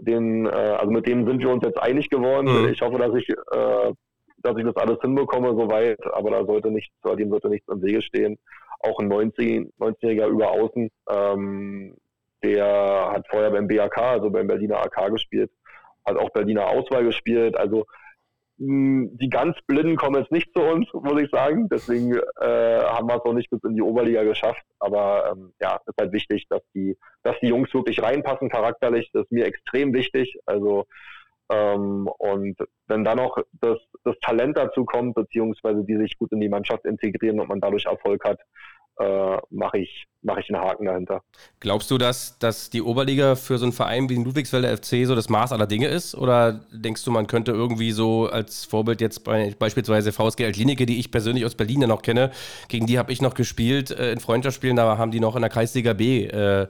den, 0.00 0.46
äh, 0.46 0.50
also 0.50 0.90
mit 0.90 1.06
dem 1.06 1.26
sind 1.26 1.40
wir 1.40 1.50
uns 1.50 1.64
jetzt 1.64 1.80
einig 1.80 2.10
geworden. 2.10 2.62
Mhm. 2.62 2.68
Ich 2.70 2.80
hoffe, 2.80 2.98
dass 2.98 3.14
ich, 3.14 3.28
äh, 3.28 3.92
dass 4.38 4.56
ich 4.56 4.64
das 4.64 4.76
alles 4.76 4.98
hinbekomme 5.00 5.50
soweit, 5.50 6.00
aber 6.12 6.30
da 6.30 6.44
sollte 6.44 6.72
nichts, 6.72 6.92
dem 7.16 7.30
sollte 7.30 7.50
nichts 7.50 7.68
im 7.68 7.82
Wege 7.82 8.02
stehen 8.02 8.36
auch 8.80 8.98
ein 8.98 9.08
19, 9.08 9.72
19-Jähriger 9.78 10.26
über 10.26 10.50
Außen. 10.50 10.90
Ähm, 11.08 11.96
der 12.42 13.10
hat 13.12 13.26
vorher 13.28 13.50
beim 13.50 13.68
BAK, 13.68 13.98
also 13.98 14.30
beim 14.30 14.46
Berliner 14.46 14.78
AK 14.78 15.10
gespielt, 15.10 15.50
hat 16.06 16.16
auch 16.16 16.30
Berliner 16.30 16.68
Auswahl 16.68 17.04
gespielt. 17.04 17.56
Also 17.56 17.86
mh, 18.58 19.10
die 19.12 19.28
ganz 19.28 19.56
Blinden 19.66 19.96
kommen 19.96 20.20
jetzt 20.20 20.32
nicht 20.32 20.52
zu 20.54 20.62
uns, 20.62 20.88
muss 20.92 21.20
ich 21.20 21.30
sagen. 21.30 21.68
Deswegen 21.68 22.14
äh, 22.14 22.80
haben 22.84 23.08
wir 23.08 23.16
es 23.16 23.24
auch 23.24 23.34
nicht 23.34 23.50
bis 23.50 23.62
in 23.64 23.74
die 23.74 23.82
Oberliga 23.82 24.22
geschafft. 24.22 24.64
Aber 24.78 25.32
ähm, 25.32 25.52
ja, 25.60 25.76
es 25.80 25.88
ist 25.88 26.00
halt 26.00 26.12
wichtig, 26.12 26.46
dass 26.48 26.62
die, 26.74 26.96
dass 27.22 27.38
die 27.40 27.48
Jungs 27.48 27.72
wirklich 27.74 28.02
reinpassen 28.02 28.48
charakterlich. 28.48 29.10
Das 29.12 29.24
ist 29.24 29.32
mir 29.32 29.44
extrem 29.46 29.92
wichtig. 29.92 30.38
Also 30.46 30.86
ähm, 31.50 32.08
und 32.18 32.56
wenn 32.86 33.04
dann 33.04 33.18
noch 33.18 33.36
das, 33.60 33.78
das 34.04 34.16
Talent 34.20 34.56
dazu 34.56 34.84
kommt, 34.84 35.14
beziehungsweise 35.14 35.84
die 35.84 35.96
sich 35.96 36.16
gut 36.16 36.30
in 36.32 36.40
die 36.40 36.48
Mannschaft 36.48 36.84
integrieren 36.84 37.40
und 37.40 37.48
man 37.48 37.60
dadurch 37.60 37.86
Erfolg 37.86 38.24
hat, 38.24 38.38
äh, 39.00 39.38
mache 39.50 39.78
ich, 39.78 40.06
mach 40.22 40.36
ich 40.36 40.52
einen 40.52 40.62
Haken 40.62 40.84
dahinter. 40.84 41.22
Glaubst 41.58 41.90
du, 41.90 41.98
dass, 41.98 42.38
dass 42.38 42.70
die 42.70 42.82
Oberliga 42.82 43.34
für 43.34 43.58
so 43.58 43.64
einen 43.64 43.72
Verein 43.72 44.08
wie 44.08 44.14
den 44.14 44.24
Ludwigsfelder 44.24 44.76
FC 44.76 45.06
so 45.06 45.14
das 45.14 45.28
Maß 45.28 45.52
aller 45.52 45.66
Dinge 45.66 45.88
ist? 45.88 46.14
Oder 46.14 46.60
denkst 46.70 47.04
du, 47.04 47.10
man 47.10 47.26
könnte 47.26 47.52
irgendwie 47.52 47.92
so 47.92 48.26
als 48.26 48.64
Vorbild 48.64 49.00
jetzt 49.00 49.24
bei, 49.24 49.54
beispielsweise 49.58 50.12
VSG 50.12 50.44
Altlinike, 50.44 50.86
die 50.86 51.00
ich 51.00 51.10
persönlich 51.10 51.44
aus 51.44 51.54
Berlin 51.54 51.80
ja 51.80 51.86
noch 51.88 52.02
kenne, 52.02 52.30
gegen 52.68 52.86
die 52.86 52.98
habe 52.98 53.10
ich 53.10 53.22
noch 53.22 53.34
gespielt 53.34 53.90
äh, 53.90 54.12
in 54.12 54.20
Freundschaftsspielen, 54.20 54.76
da 54.76 54.98
haben 54.98 55.10
die 55.10 55.20
noch 55.20 55.34
in 55.34 55.42
der 55.42 55.50
Kreisliga 55.50 55.94
B 55.94 56.26
äh, 56.26 56.68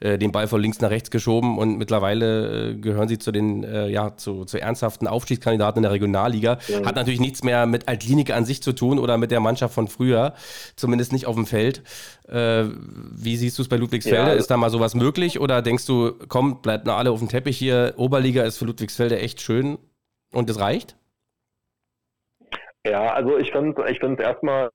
äh, 0.00 0.18
den 0.18 0.32
Ball 0.32 0.46
von 0.46 0.60
links 0.60 0.80
nach 0.80 0.90
rechts 0.90 1.10
geschoben 1.10 1.58
und 1.58 1.76
mittlerweile 1.78 2.70
äh, 2.70 2.74
gehören 2.74 3.08
sie 3.08 3.18
zu 3.18 3.32
den 3.32 3.64
äh, 3.64 3.88
ja, 3.88 4.16
zu, 4.16 4.44
zu 4.44 4.60
ernsthaften 4.60 5.08
Aufstiegskandidaten 5.08 5.78
in 5.78 5.82
der 5.82 5.92
Regionalliga. 5.92 6.58
Ja. 6.68 6.84
Hat 6.84 6.96
natürlich 6.96 7.20
nichts 7.20 7.42
mehr 7.42 7.66
mit 7.66 7.88
Altlinike 7.88 8.34
an 8.34 8.44
sich 8.44 8.62
zu 8.62 8.72
tun 8.72 8.98
oder 8.98 9.18
mit 9.18 9.30
der 9.30 9.40
Mannschaft 9.40 9.74
von 9.74 9.88
früher, 9.88 10.34
zumindest 10.76 11.12
nicht 11.12 11.26
auf 11.26 11.34
dem 11.34 11.46
Feld. 11.46 11.82
Äh, 12.28 12.66
wie 13.12 13.36
siehst 13.36 13.58
du 13.58 13.62
es 13.62 13.68
bei 13.68 13.76
Ludwigsfelde? 13.76 14.30
Ja. 14.30 14.36
Ist 14.36 14.50
da 14.50 14.56
mal 14.56 14.70
sowas 14.70 14.94
möglich 14.94 15.40
oder 15.40 15.62
denkst 15.62 15.86
du, 15.86 16.12
komm, 16.28 16.62
bleibt 16.62 16.86
noch 16.86 16.96
alle 16.96 17.10
auf 17.10 17.18
dem 17.18 17.28
Teppich 17.28 17.56
hier, 17.58 17.94
Oberliga 17.96 18.44
ist 18.44 18.58
für 18.58 18.66
Ludwigsfelde 18.66 19.18
echt 19.18 19.40
schön 19.40 19.78
und 20.32 20.48
es 20.48 20.60
reicht? 20.60 20.96
Ja, 22.86 23.12
also 23.12 23.36
ich 23.36 23.50
finde 23.50 23.84
ich 23.90 23.98
finde 23.98 24.22
erstmal 24.22 24.70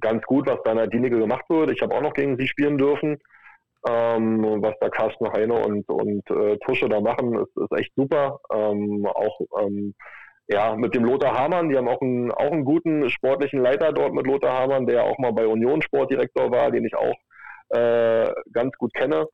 ganz 0.00 0.24
gut, 0.24 0.46
was 0.46 0.60
in 0.64 0.76
der 0.76 0.86
Dienige 0.86 1.18
gemacht 1.18 1.44
wird. 1.48 1.70
Ich 1.70 1.82
habe 1.82 1.94
auch 1.94 2.00
noch 2.00 2.14
gegen 2.14 2.36
sie 2.36 2.46
spielen 2.46 2.78
dürfen. 2.78 3.18
Ähm, 3.88 4.62
was 4.62 4.74
da 4.80 4.90
Carsten 4.90 5.32
Heine 5.32 5.54
und, 5.54 5.88
und 5.88 6.30
äh, 6.30 6.58
Tusche 6.58 6.88
da 6.88 7.00
machen, 7.00 7.34
ist, 7.34 7.56
ist 7.56 7.78
echt 7.78 7.92
super. 7.96 8.40
Ähm, 8.52 9.06
auch 9.06 9.40
ähm, 9.58 9.94
ja, 10.48 10.74
mit 10.74 10.94
dem 10.94 11.04
Lothar 11.04 11.38
Hamann, 11.38 11.68
die 11.68 11.76
haben 11.76 11.88
auch 11.88 12.00
einen, 12.00 12.32
auch 12.32 12.50
einen 12.50 12.64
guten 12.64 13.08
sportlichen 13.08 13.60
Leiter 13.60 13.92
dort 13.92 14.12
mit 14.12 14.26
Lothar 14.26 14.58
Hamann, 14.58 14.86
der 14.86 15.04
auch 15.04 15.16
mal 15.18 15.32
bei 15.32 15.46
Union 15.46 15.80
Sportdirektor 15.80 16.50
war, 16.50 16.70
den 16.70 16.84
ich 16.84 16.94
auch 16.94 17.14
äh, 17.70 18.30
ganz 18.52 18.76
gut 18.76 18.92
kenne. 18.92 19.26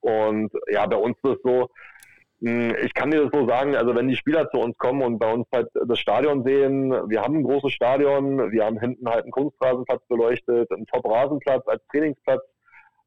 Und 0.00 0.52
ja, 0.68 0.86
bei 0.86 0.96
uns 0.96 1.16
ist 1.22 1.36
es 1.36 1.42
so, 1.42 1.68
hm, 2.42 2.74
ich 2.82 2.92
kann 2.94 3.10
dir 3.10 3.22
das 3.22 3.30
so 3.32 3.46
sagen, 3.48 3.76
also 3.76 3.94
wenn 3.94 4.08
die 4.08 4.16
Spieler 4.16 4.50
zu 4.50 4.58
uns 4.58 4.76
kommen 4.76 5.02
und 5.02 5.18
bei 5.18 5.32
uns 5.32 5.46
halt 5.54 5.68
das 5.86 5.98
Stadion 5.98 6.44
sehen, 6.44 6.90
wir 7.08 7.22
haben 7.22 7.36
ein 7.36 7.44
großes 7.44 7.72
Stadion, 7.72 8.50
wir 8.52 8.64
haben 8.64 8.78
hinten 8.78 9.08
halt 9.08 9.22
einen 9.22 9.32
Kunstrasenplatz 9.32 10.02
beleuchtet, 10.08 10.70
einen 10.70 10.86
Top-Rasenplatz 10.86 11.66
als 11.66 11.82
Trainingsplatz 11.90 12.42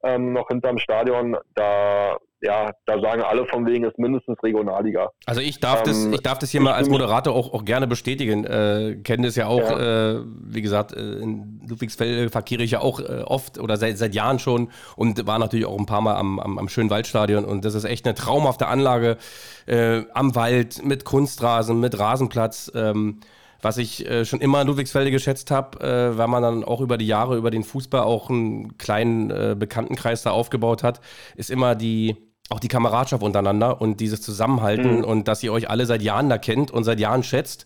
ähm, 0.03 0.33
noch 0.33 0.47
hinterm 0.47 0.79
Stadion, 0.79 1.37
da 1.55 2.17
ja, 2.41 2.71
da 2.85 2.99
sagen 2.99 3.21
alle 3.21 3.45
von 3.45 3.65
wegen 3.65 3.83
ist 3.83 3.97
mindestens 3.99 4.41
Regionalliga. 4.41 5.09
Also 5.25 5.41
ich 5.41 5.59
darf 5.59 5.79
ähm, 5.79 5.85
das, 5.85 6.05
ich 6.05 6.21
darf 6.21 6.39
das 6.39 6.51
hier 6.51 6.61
mal 6.61 6.73
als 6.73 6.89
Moderator 6.89 7.35
auch, 7.35 7.53
auch 7.53 7.65
gerne 7.65 7.85
bestätigen. 7.85 8.45
Äh, 8.45 8.99
kenne 9.03 9.27
das 9.27 9.35
ja 9.35 9.47
auch, 9.47 9.69
ja. 9.69 10.19
Äh, 10.19 10.23
wie 10.25 10.61
gesagt, 10.61 10.93
äh, 10.93 10.99
in 10.99 11.61
Ludwigsfelde 11.67 12.29
verkehre 12.29 12.63
ich 12.63 12.71
ja 12.71 12.79
auch 12.79 13.01
äh, 13.01 13.23
oft 13.25 13.59
oder 13.59 13.77
seit, 13.77 13.97
seit 13.97 14.15
Jahren 14.15 14.39
schon 14.39 14.71
und 14.95 15.27
war 15.27 15.37
natürlich 15.37 15.65
auch 15.65 15.77
ein 15.77 15.85
paar 15.85 16.01
Mal 16.01 16.15
am, 16.15 16.39
am, 16.39 16.57
am 16.57 16.69
schönen 16.69 16.89
Waldstadion 16.89 17.43
und 17.43 17.65
das 17.65 17.75
ist 17.75 17.83
echt 17.83 18.05
eine 18.05 18.15
traumhafte 18.15 18.67
Anlage 18.67 19.17
äh, 19.65 20.03
am 20.13 20.35
Wald 20.35 20.83
mit 20.85 21.03
Kunstrasen, 21.03 21.79
mit 21.79 21.99
Rasenplatz. 21.99 22.71
Ähm, 22.73 23.19
was 23.61 23.77
ich 23.77 24.05
äh, 24.07 24.25
schon 24.25 24.41
immer 24.41 24.61
in 24.61 24.67
Ludwigsfelde 24.67 25.11
geschätzt 25.11 25.51
habe, 25.51 25.79
äh, 25.79 26.17
weil 26.17 26.27
man 26.27 26.43
dann 26.43 26.63
auch 26.63 26.81
über 26.81 26.97
die 26.97 27.07
Jahre 27.07 27.37
über 27.37 27.51
den 27.51 27.63
Fußball 27.63 28.01
auch 28.01 28.29
einen 28.29 28.77
kleinen 28.77 29.29
äh, 29.29 29.55
Bekanntenkreis 29.57 30.23
da 30.23 30.31
aufgebaut 30.31 30.83
hat, 30.83 31.01
ist 31.35 31.49
immer 31.49 31.75
die 31.75 32.15
auch 32.49 32.59
die 32.59 32.67
Kameradschaft 32.67 33.21
untereinander 33.21 33.79
und 33.79 33.99
dieses 33.99 34.21
Zusammenhalten 34.21 34.97
mhm. 34.97 35.03
und 35.03 35.27
dass 35.27 35.43
ihr 35.43 35.53
euch 35.53 35.69
alle 35.69 35.85
seit 35.85 36.01
Jahren 36.01 36.29
da 36.29 36.39
kennt 36.39 36.71
und 36.71 36.83
seit 36.83 36.99
Jahren 36.99 37.21
schätzt, 37.21 37.65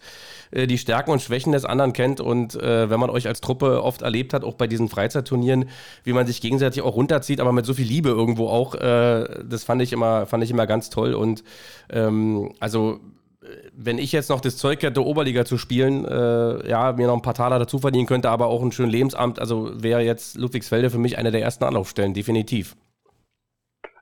äh, 0.52 0.68
die 0.68 0.78
Stärken 0.78 1.12
und 1.12 1.22
Schwächen 1.22 1.54
des 1.54 1.64
anderen 1.64 1.94
kennt 1.94 2.20
und 2.20 2.56
äh, 2.56 2.90
wenn 2.90 3.00
man 3.00 3.10
euch 3.10 3.28
als 3.28 3.40
Truppe 3.40 3.82
oft 3.82 4.02
erlebt 4.02 4.34
hat, 4.34 4.44
auch 4.44 4.56
bei 4.56 4.68
diesen 4.68 4.90
Freizeitturnieren, 4.90 5.70
wie 6.04 6.14
man 6.14 6.28
sich 6.28 6.42
gegenseitig 6.42 6.82
auch 6.82 6.96
runterzieht, 6.96 7.40
aber 7.40 7.54
mit 7.54 7.66
so 7.66 7.74
viel 7.74 7.88
Liebe 7.88 8.10
irgendwo 8.10 8.50
auch, 8.50 8.76
äh, 8.76 9.44
das 9.46 9.64
fand 9.64 9.82
ich 9.82 9.94
immer, 9.94 10.26
fand 10.26 10.44
ich 10.44 10.52
immer 10.52 10.68
ganz 10.68 10.90
toll 10.90 11.14
und 11.14 11.44
ähm, 11.90 12.52
also 12.60 13.00
wenn 13.74 13.98
ich 13.98 14.12
jetzt 14.12 14.30
noch 14.30 14.42
das 14.42 14.58
Zeug 14.58 14.82
hätte, 14.84 15.04
Oberliga 15.04 15.46
zu 15.46 15.58
spielen, 15.58 16.06
äh, 16.06 16.68
ja, 16.70 16.94
mir 16.94 17.08
noch 17.08 17.16
ein 17.16 17.22
paar 17.22 17.34
Taler 17.34 17.60
dazu 17.60 17.80
verdienen 17.80 18.06
könnte, 18.06 18.30
aber 18.30 18.48
auch 18.48 18.62
ein 18.62 18.72
schönes 18.72 18.92
Lebensamt, 18.92 19.40
also 19.40 19.72
wäre 19.74 20.02
jetzt 20.02 20.38
Ludwigsfelde 20.38 20.90
für 20.90 20.98
mich 20.98 21.18
eine 21.18 21.32
der 21.32 21.42
ersten 21.42 21.64
Anlaufstellen, 21.64 22.14
definitiv. 22.14 22.76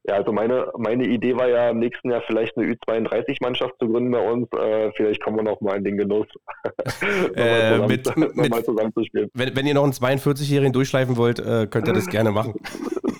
Ja, 0.04 0.16
also 0.16 0.32
meine, 0.32 0.68
meine 0.78 1.06
Idee 1.06 1.36
war 1.36 1.48
ja 1.48 1.70
im 1.70 1.78
nächsten 1.78 2.10
Jahr 2.10 2.24
vielleicht 2.26 2.58
eine 2.58 2.74
Ü32-Mannschaft 2.74 3.76
zu 3.80 3.88
gründen 3.88 4.10
bei 4.10 4.20
uns. 4.20 4.48
Äh, 4.58 4.92
vielleicht 4.96 5.24
kommen 5.24 5.38
wir 5.38 5.44
noch 5.44 5.62
mal 5.62 5.78
in 5.78 5.84
den 5.84 5.98
Genuss, 5.98 6.26
äh, 7.36 7.74
zusammen, 7.74 7.88
mit, 7.88 8.18
mit, 8.36 8.66
zusammen 8.66 8.94
zu 8.94 9.04
spielen. 9.04 9.30
Wenn, 9.36 9.56
wenn, 9.56 9.68
ihr 9.68 9.76
noch 9.76 9.84
einen 9.84 9.94
42-Jährigen 9.94 10.74
durchschleifen 10.74 11.18
wollt, 11.18 11.40
äh, 11.40 11.68
könnt 11.70 11.88
ihr 11.88 11.94
das 11.94 12.08
gerne 12.10 12.32
machen. 12.32 12.56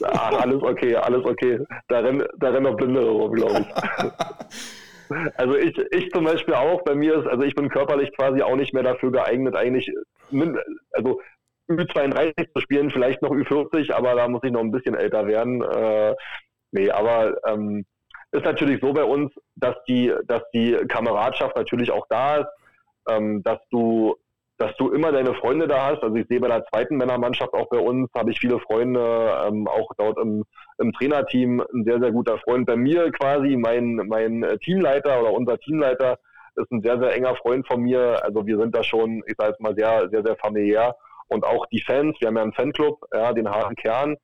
Ach, 0.02 0.42
alles 0.42 0.62
okay, 0.64 0.96
alles 0.96 1.24
okay. 1.24 1.60
Da 1.88 2.00
rennen, 2.00 2.24
da 2.40 2.50
rennen 2.50 2.64
noch 2.64 2.76
Blindere 2.76 3.10
rum, 3.10 3.32
glaube 3.32 3.60
ich. 3.60 4.81
Also 5.36 5.56
ich, 5.56 5.78
ich 5.92 6.12
zum 6.12 6.26
Beispiel 6.26 6.54
auch, 6.54 6.84
bei 6.84 6.96
mir 6.96 7.16
ist, 7.20 7.28
also 7.28 7.44
ich 7.44 7.56
bin 7.56 7.70
körperlich 7.70 8.12
quasi 8.16 8.42
auch 8.42 8.56
nicht 8.56 8.74
mehr 8.74 8.84
dafür 8.84 9.12
geeignet, 9.12 9.56
eigentlich, 9.56 9.92
also 10.92 11.22
Ü32 11.70 12.54
zu 12.54 12.62
spielen, 12.62 12.92
vielleicht 12.92 13.22
noch 13.22 13.32
Ü40, 13.32 13.94
aber 13.94 14.16
da 14.16 14.28
muss 14.28 14.44
ich 14.44 14.52
noch 14.52 14.62
ein 14.62 14.72
bisschen 14.72 14.96
älter 14.96 15.28
werden. 15.28 15.62
Äh, 15.62 16.16
Nee, 16.72 16.90
aber 16.90 17.36
ähm, 17.46 17.86
ist 18.32 18.46
natürlich 18.46 18.80
so 18.82 18.94
bei 18.94 19.04
uns, 19.04 19.32
dass 19.56 19.76
die, 19.88 20.14
dass 20.26 20.42
die 20.54 20.74
Kameradschaft 20.88 21.56
natürlich 21.56 21.92
auch 21.92 22.08
da 22.10 22.38
ist, 22.38 22.50
ähm, 23.10 23.44
dass 23.44 23.60
du, 23.70 24.16
dass 24.62 24.76
du 24.78 24.92
immer 24.92 25.12
deine 25.12 25.34
Freunde 25.34 25.68
da 25.68 25.88
hast. 25.88 26.04
Also 26.04 26.16
ich 26.16 26.28
sehe 26.28 26.40
bei 26.40 26.48
der 26.48 26.64
zweiten 26.66 26.98
Männermannschaft 26.98 27.54
auch 27.54 27.68
bei 27.70 27.80
uns, 27.80 28.10
habe 28.16 28.32
ich 28.32 28.40
viele 28.40 28.60
Freunde, 28.60 29.36
ähm, 29.48 29.68
auch 29.68 29.90
dort 29.98 30.20
im, 30.20 30.44
im 30.78 30.94
Trainerteam, 30.94 31.62
ein 31.74 31.84
sehr, 31.84 32.00
sehr 32.00 32.12
guter 32.12 32.38
Freund. 32.40 32.68
Bei 32.68 32.76
mir 32.76 33.12
quasi, 33.12 33.58
mein, 33.58 33.96
mein 34.08 34.46
Teamleiter 34.64 35.20
oder 35.22 35.34
unser 35.34 35.58
Teamleiter 35.58 36.18
ist 36.56 36.72
ein 36.72 36.82
sehr, 36.82 37.00
sehr 37.00 37.16
enger 37.16 37.36
Freund 37.38 37.66
von 37.66 37.82
mir. 37.82 38.24
Also 38.24 38.46
wir 38.46 38.60
sind 38.60 38.76
da 38.76 38.84
schon, 38.84 39.24
ich 39.26 39.34
sage 39.38 39.52
jetzt 39.52 39.62
mal, 39.62 39.76
sehr, 39.76 40.10
sehr, 40.10 40.24
sehr 40.24 40.36
familiär. 40.36 40.96
Und 41.28 41.44
auch 41.44 41.66
die 41.68 41.82
Fans, 41.82 42.16
wir 42.20 42.28
haben 42.28 42.36
ja 42.36 42.44
einen 42.44 42.54
Fanclub, 42.54 43.00
ja, 43.14 43.34
den 43.34 43.50
harten 43.50 43.76
Kern 43.76 44.16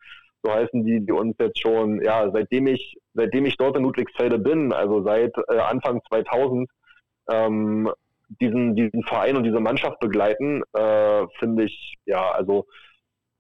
so 0.44 0.54
heißen 0.54 0.86
die, 0.86 1.06
die 1.06 1.12
uns 1.12 1.36
jetzt 1.40 1.60
schon, 1.60 2.02
ja, 2.04 2.30
seitdem 2.32 2.68
ich, 2.68 2.98
seitdem 3.16 3.46
ich 3.46 3.58
dort 3.58 3.76
in 3.76 3.84
Ludwigsfelde 3.84 4.38
bin, 4.38 4.72
also 4.72 5.04
seit 5.04 5.36
äh, 5.50 5.58
Anfang 5.58 6.00
2000, 6.08 6.70
ähm, 7.30 7.92
diesen, 8.30 8.76
diesen 8.76 9.04
Verein 9.04 9.38
und 9.38 9.44
diese 9.44 9.60
Mannschaft 9.60 10.00
begleiten, 10.00 10.64
äh, 10.74 11.26
finde 11.40 11.66
ich, 11.66 11.96
ja, 12.06 12.32
also 12.32 12.66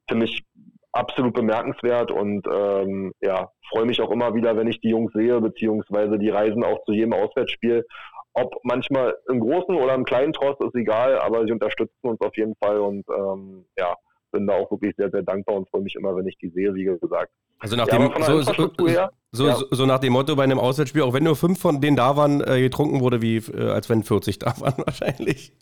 finde 0.10 0.26
ich 0.26 0.44
absolut 0.92 1.34
bemerkenswert 1.34 2.12
und 2.12 2.48
ähm, 2.52 3.14
ja, 3.22 3.50
freue 3.70 3.86
mich 3.86 4.02
auch 4.02 4.12
immer 4.12 4.34
wieder, 4.34 4.56
wenn 4.58 4.68
ich 4.68 4.80
die 4.82 4.90
Jungs 4.90 5.14
sehe, 5.14 5.40
beziehungsweise 5.42 6.18
die 6.18 6.30
reisen 6.30 6.64
auch 6.64 6.84
zu 6.86 6.94
jedem 6.94 7.14
Auswärtsspiel. 7.14 7.86
Ob 8.34 8.56
manchmal 8.64 9.16
im 9.30 9.40
großen 9.40 9.76
oder 9.76 9.96
im 9.96 10.06
kleinen 10.06 10.34
Trost 10.34 10.62
ist 10.62 10.76
egal, 10.76 11.20
aber 11.20 11.46
sie 11.46 11.52
unterstützen 11.52 11.94
uns 12.02 12.22
auf 12.22 12.36
jeden 12.36 12.56
Fall 12.64 12.80
und 12.80 13.06
ähm, 13.10 13.66
ja, 13.78 13.96
bin 14.32 14.48
da 14.48 14.54
auch 14.54 14.70
wirklich 14.72 14.96
sehr, 14.98 15.10
sehr 15.10 15.24
dankbar 15.24 15.56
und 15.56 15.70
freue 15.70 15.82
mich 15.82 15.96
immer, 15.96 16.16
wenn 16.16 16.28
ich 16.28 16.38
die 16.38 16.50
sehe, 16.50 16.74
wie 16.74 16.84
gesagt. 16.84 17.32
Also 17.60 17.76
nach 17.76 17.88
dem, 17.88 18.12
so, 18.22 18.42
so, 18.42 18.88
her, 18.88 19.12
so, 19.32 19.48
ja. 19.48 19.58
so, 19.72 19.86
nach 19.86 20.00
dem 20.00 20.14
Motto 20.14 20.36
bei 20.36 20.44
einem 20.44 20.60
Auswärtsspiel, 20.60 21.02
auch 21.02 21.14
wenn 21.14 21.24
nur 21.24 21.36
fünf 21.36 21.60
von 21.60 21.82
denen 21.82 21.98
da 21.98 22.16
waren, 22.16 22.42
äh, 22.42 22.62
getrunken 22.62 23.02
wurde, 23.02 23.22
wie 23.22 23.38
äh, 23.38 23.70
als 23.70 23.90
wenn 23.90 24.04
40 24.04 24.40
da 24.40 24.54
waren 24.60 24.78
wahrscheinlich. 24.86 25.54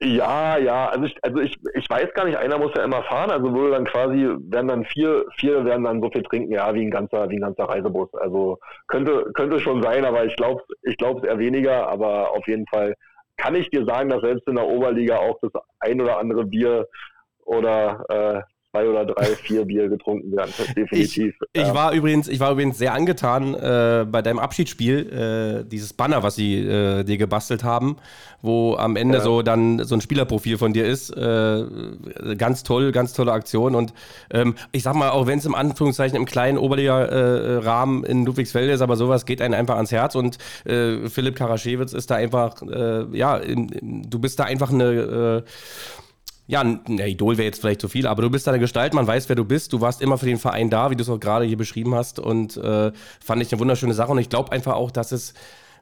Ja, 0.00 0.58
ja, 0.58 0.90
also 0.90 1.06
ich, 1.06 1.16
also 1.22 1.40
ich, 1.40 1.56
ich 1.74 1.88
weiß 1.88 2.12
gar 2.12 2.26
nicht, 2.26 2.36
einer 2.36 2.58
muss 2.58 2.72
ja 2.76 2.84
immer 2.84 3.02
fahren, 3.04 3.30
also 3.30 3.52
würde 3.54 3.70
dann 3.70 3.86
quasi, 3.86 4.28
werden 4.38 4.68
dann 4.68 4.84
vier, 4.84 5.24
vier 5.38 5.64
werden 5.64 5.84
dann 5.84 6.02
so 6.02 6.10
viel 6.10 6.22
trinken, 6.22 6.52
ja, 6.52 6.72
wie 6.74 6.82
ein 6.82 6.90
ganzer, 6.90 7.30
wie 7.30 7.36
ein 7.36 7.40
ganzer 7.40 7.64
Reisebus. 7.64 8.12
Also 8.14 8.58
könnte, 8.88 9.30
könnte 9.34 9.58
schon 9.58 9.82
sein, 9.82 10.04
aber 10.04 10.26
ich 10.26 10.36
glaube 10.36 10.62
ich 10.82 10.98
glaube 10.98 11.20
es 11.20 11.26
eher 11.26 11.38
weniger, 11.38 11.88
aber 11.88 12.30
auf 12.32 12.46
jeden 12.46 12.66
Fall 12.66 12.94
kann 13.38 13.54
ich 13.54 13.70
dir 13.70 13.84
sagen, 13.86 14.08
dass 14.10 14.20
selbst 14.20 14.46
in 14.48 14.56
der 14.56 14.66
Oberliga 14.66 15.16
auch 15.16 15.38
das 15.40 15.52
ein 15.80 16.00
oder 16.00 16.18
andere 16.18 16.44
Bier 16.44 16.86
oder 17.46 18.04
äh, 18.08 18.42
zwei 18.76 18.88
oder 18.88 19.06
drei, 19.06 19.24
vier 19.36 19.64
Bier 19.64 19.88
getrunken 19.88 20.36
werden, 20.36 20.52
definitiv. 20.76 21.34
Ich, 21.52 21.62
ich, 21.62 21.74
war 21.74 21.92
übrigens, 21.92 22.28
ich 22.28 22.40
war 22.40 22.52
übrigens 22.52 22.78
sehr 22.78 22.92
angetan 22.92 23.54
äh, 23.54 24.06
bei 24.08 24.22
deinem 24.22 24.38
Abschiedsspiel, 24.38 25.62
äh, 25.64 25.68
dieses 25.68 25.92
Banner, 25.92 26.22
was 26.22 26.36
sie 26.36 26.58
äh, 26.58 27.04
dir 27.04 27.16
gebastelt 27.16 27.64
haben, 27.64 27.96
wo 28.42 28.76
am 28.76 28.96
Ende 28.96 29.18
ja. 29.18 29.24
so 29.24 29.42
dann 29.42 29.84
so 29.84 29.94
ein 29.94 30.00
Spielerprofil 30.00 30.58
von 30.58 30.72
dir 30.72 30.84
ist. 30.84 31.10
Äh, 31.10 31.64
ganz 32.36 32.62
toll, 32.62 32.92
ganz 32.92 33.12
tolle 33.12 33.32
Aktion. 33.32 33.74
Und 33.74 33.94
ähm, 34.30 34.54
ich 34.72 34.82
sag 34.82 34.94
mal, 34.94 35.10
auch 35.10 35.26
wenn 35.26 35.38
es 35.38 35.46
im 35.46 35.54
Anführungszeichen 35.54 36.16
im 36.16 36.26
kleinen 36.26 36.58
Oberliga-Rahmen 36.58 38.04
in 38.04 38.26
Ludwigsfelde 38.26 38.72
ist, 38.72 38.82
aber 38.82 38.96
sowas 38.96 39.24
geht 39.24 39.40
einem 39.40 39.54
einfach 39.54 39.76
ans 39.76 39.92
Herz. 39.92 40.14
Und 40.14 40.38
äh, 40.64 41.08
Philipp 41.08 41.36
Karaschewitz 41.36 41.92
ist 41.92 42.10
da 42.10 42.16
einfach, 42.16 42.56
ja, 43.12 43.36
in, 43.36 43.68
in, 43.70 44.02
du 44.10 44.18
bist 44.18 44.38
da 44.38 44.44
einfach 44.44 44.72
eine 44.72 45.44
ja, 46.46 46.60
ein 46.60 46.84
Idol 46.86 47.38
wäre 47.38 47.46
jetzt 47.46 47.60
vielleicht 47.60 47.80
zu 47.80 47.88
viel, 47.88 48.06
aber 48.06 48.22
du 48.22 48.30
bist 48.30 48.46
da 48.46 48.52
eine 48.52 48.60
Gestalt, 48.60 48.94
man 48.94 49.06
weiß, 49.06 49.28
wer 49.28 49.36
du 49.36 49.44
bist. 49.44 49.72
Du 49.72 49.80
warst 49.80 50.00
immer 50.00 50.16
für 50.16 50.26
den 50.26 50.38
Verein 50.38 50.70
da, 50.70 50.90
wie 50.90 50.96
du 50.96 51.02
es 51.02 51.08
auch 51.08 51.18
gerade 51.18 51.44
hier 51.44 51.56
beschrieben 51.56 51.94
hast. 51.94 52.20
Und 52.20 52.56
äh, 52.56 52.92
fand 53.20 53.42
ich 53.42 53.52
eine 53.52 53.60
wunderschöne 53.60 53.94
Sache. 53.94 54.12
Und 54.12 54.18
ich 54.18 54.28
glaube 54.28 54.52
einfach 54.52 54.74
auch, 54.74 54.92
dass 54.92 55.10
es 55.10 55.34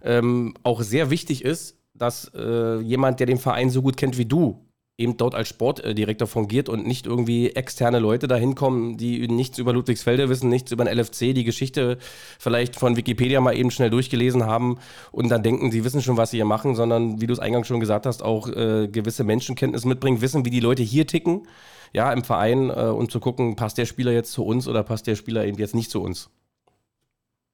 ähm, 0.03 0.55
auch 0.63 0.81
sehr 0.81 1.11
wichtig 1.11 1.45
ist, 1.45 1.77
dass 1.95 2.33
äh, 2.35 2.81
jemand, 2.81 3.21
der 3.21 3.27
den 3.27 3.39
Verein 3.39 3.69
so 3.71 3.83
gut 3.83 3.97
kennt 3.97 4.17
wie 4.17 4.25
du, 4.25 4.64
eben 4.97 5.17
dort 5.17 5.35
als 5.35 5.49
Sportdirektor 5.49 6.29
fungiert 6.29 6.69
und 6.69 6.87
nicht 6.87 7.07
irgendwie 7.07 7.51
externe 7.51 7.99
Leute 7.99 8.29
dahin 8.29 8.55
kommen, 8.55 8.97
die 8.97 9.27
nichts 9.27 9.59
über 9.59 9.73
Ludwigsfelde 9.73 10.29
wissen, 10.29 10.49
nichts 10.49 10.71
über 10.71 10.85
den 10.85 10.97
LFC, 10.97 11.35
die 11.35 11.43
Geschichte 11.43 11.99
vielleicht 12.39 12.77
von 12.77 12.97
Wikipedia 12.97 13.41
mal 13.41 13.57
eben 13.57 13.73
schnell 13.73 13.91
durchgelesen 13.91 14.47
haben 14.47 14.79
und 15.11 15.31
dann 15.31 15.43
denken, 15.43 15.73
sie 15.73 15.85
wissen 15.85 16.01
schon, 16.01 16.17
was 16.17 16.31
sie 16.31 16.37
hier 16.37 16.45
machen, 16.45 16.77
sondern 16.77 17.21
wie 17.21 17.27
du 17.27 17.33
es 17.33 17.41
eingangs 17.41 17.67
schon 17.67 17.81
gesagt 17.81 18.07
hast, 18.07 18.23
auch 18.23 18.49
äh, 18.49 18.87
gewisse 18.87 19.25
Menschenkenntnis 19.25 19.85
mitbringen, 19.85 20.21
wissen, 20.21 20.45
wie 20.45 20.51
die 20.51 20.61
Leute 20.61 20.85
hier 20.85 21.09
ticken, 21.09 21.49
ja, 21.93 22.13
im 22.13 22.23
Verein 22.23 22.71
äh, 22.71 22.85
und 22.85 23.11
zu 23.11 23.19
gucken, 23.19 23.57
passt 23.57 23.79
der 23.79 23.87
Spieler 23.87 24.13
jetzt 24.13 24.33
zu 24.33 24.45
uns 24.45 24.69
oder 24.69 24.85
passt 24.85 25.09
der 25.09 25.17
Spieler 25.17 25.45
eben 25.45 25.59
jetzt 25.59 25.75
nicht 25.75 25.91
zu 25.91 26.03
uns. 26.03 26.31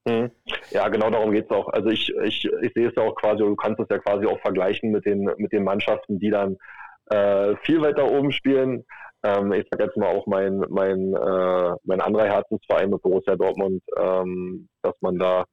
Mhm. 0.07 0.31
Ja, 0.71 0.89
genau 0.89 1.11
darum 1.11 1.33
geht 1.33 1.47
es 1.47 1.51
auch. 1.51 1.69
Also 1.69 1.89
ich, 1.89 2.13
ich, 2.25 2.45
ich 2.45 2.73
sehe 2.75 2.89
es 2.89 2.95
ja 2.97 3.03
auch 3.03 3.15
quasi, 3.15 3.39
du 3.39 3.57
kannst 3.57 3.81
es 3.81 3.89
ja 3.91 3.99
quasi 3.99 4.27
auch 4.27 4.41
vergleichen 4.41 4.91
mit 4.91 5.07
den, 5.07 5.31
mit 5.39 5.53
den 5.53 5.65
Mannschaften, 5.65 6.19
die 6.19 6.31
dann 6.31 6.59
äh, 7.11 7.57
viel 7.63 7.81
weiter 7.83 8.11
oben 8.11 8.33
spielen. 8.33 8.85
Ähm, 9.23 9.53
ich 9.53 9.67
sage 9.71 9.85
jetzt 9.85 9.97
mal 9.97 10.09
auch 10.09 10.27
mein, 10.27 10.65
mein, 10.71 11.15
äh, 11.15 11.73
mein 11.85 12.01
anderer 12.01 12.27
Herzensverein 12.27 12.91
mit 12.91 13.03
Borussia 13.03 13.37
Dortmund, 13.37 13.83
ähm, 13.99 14.69
dass 14.83 14.95
man 15.01 15.19
da 15.19 15.45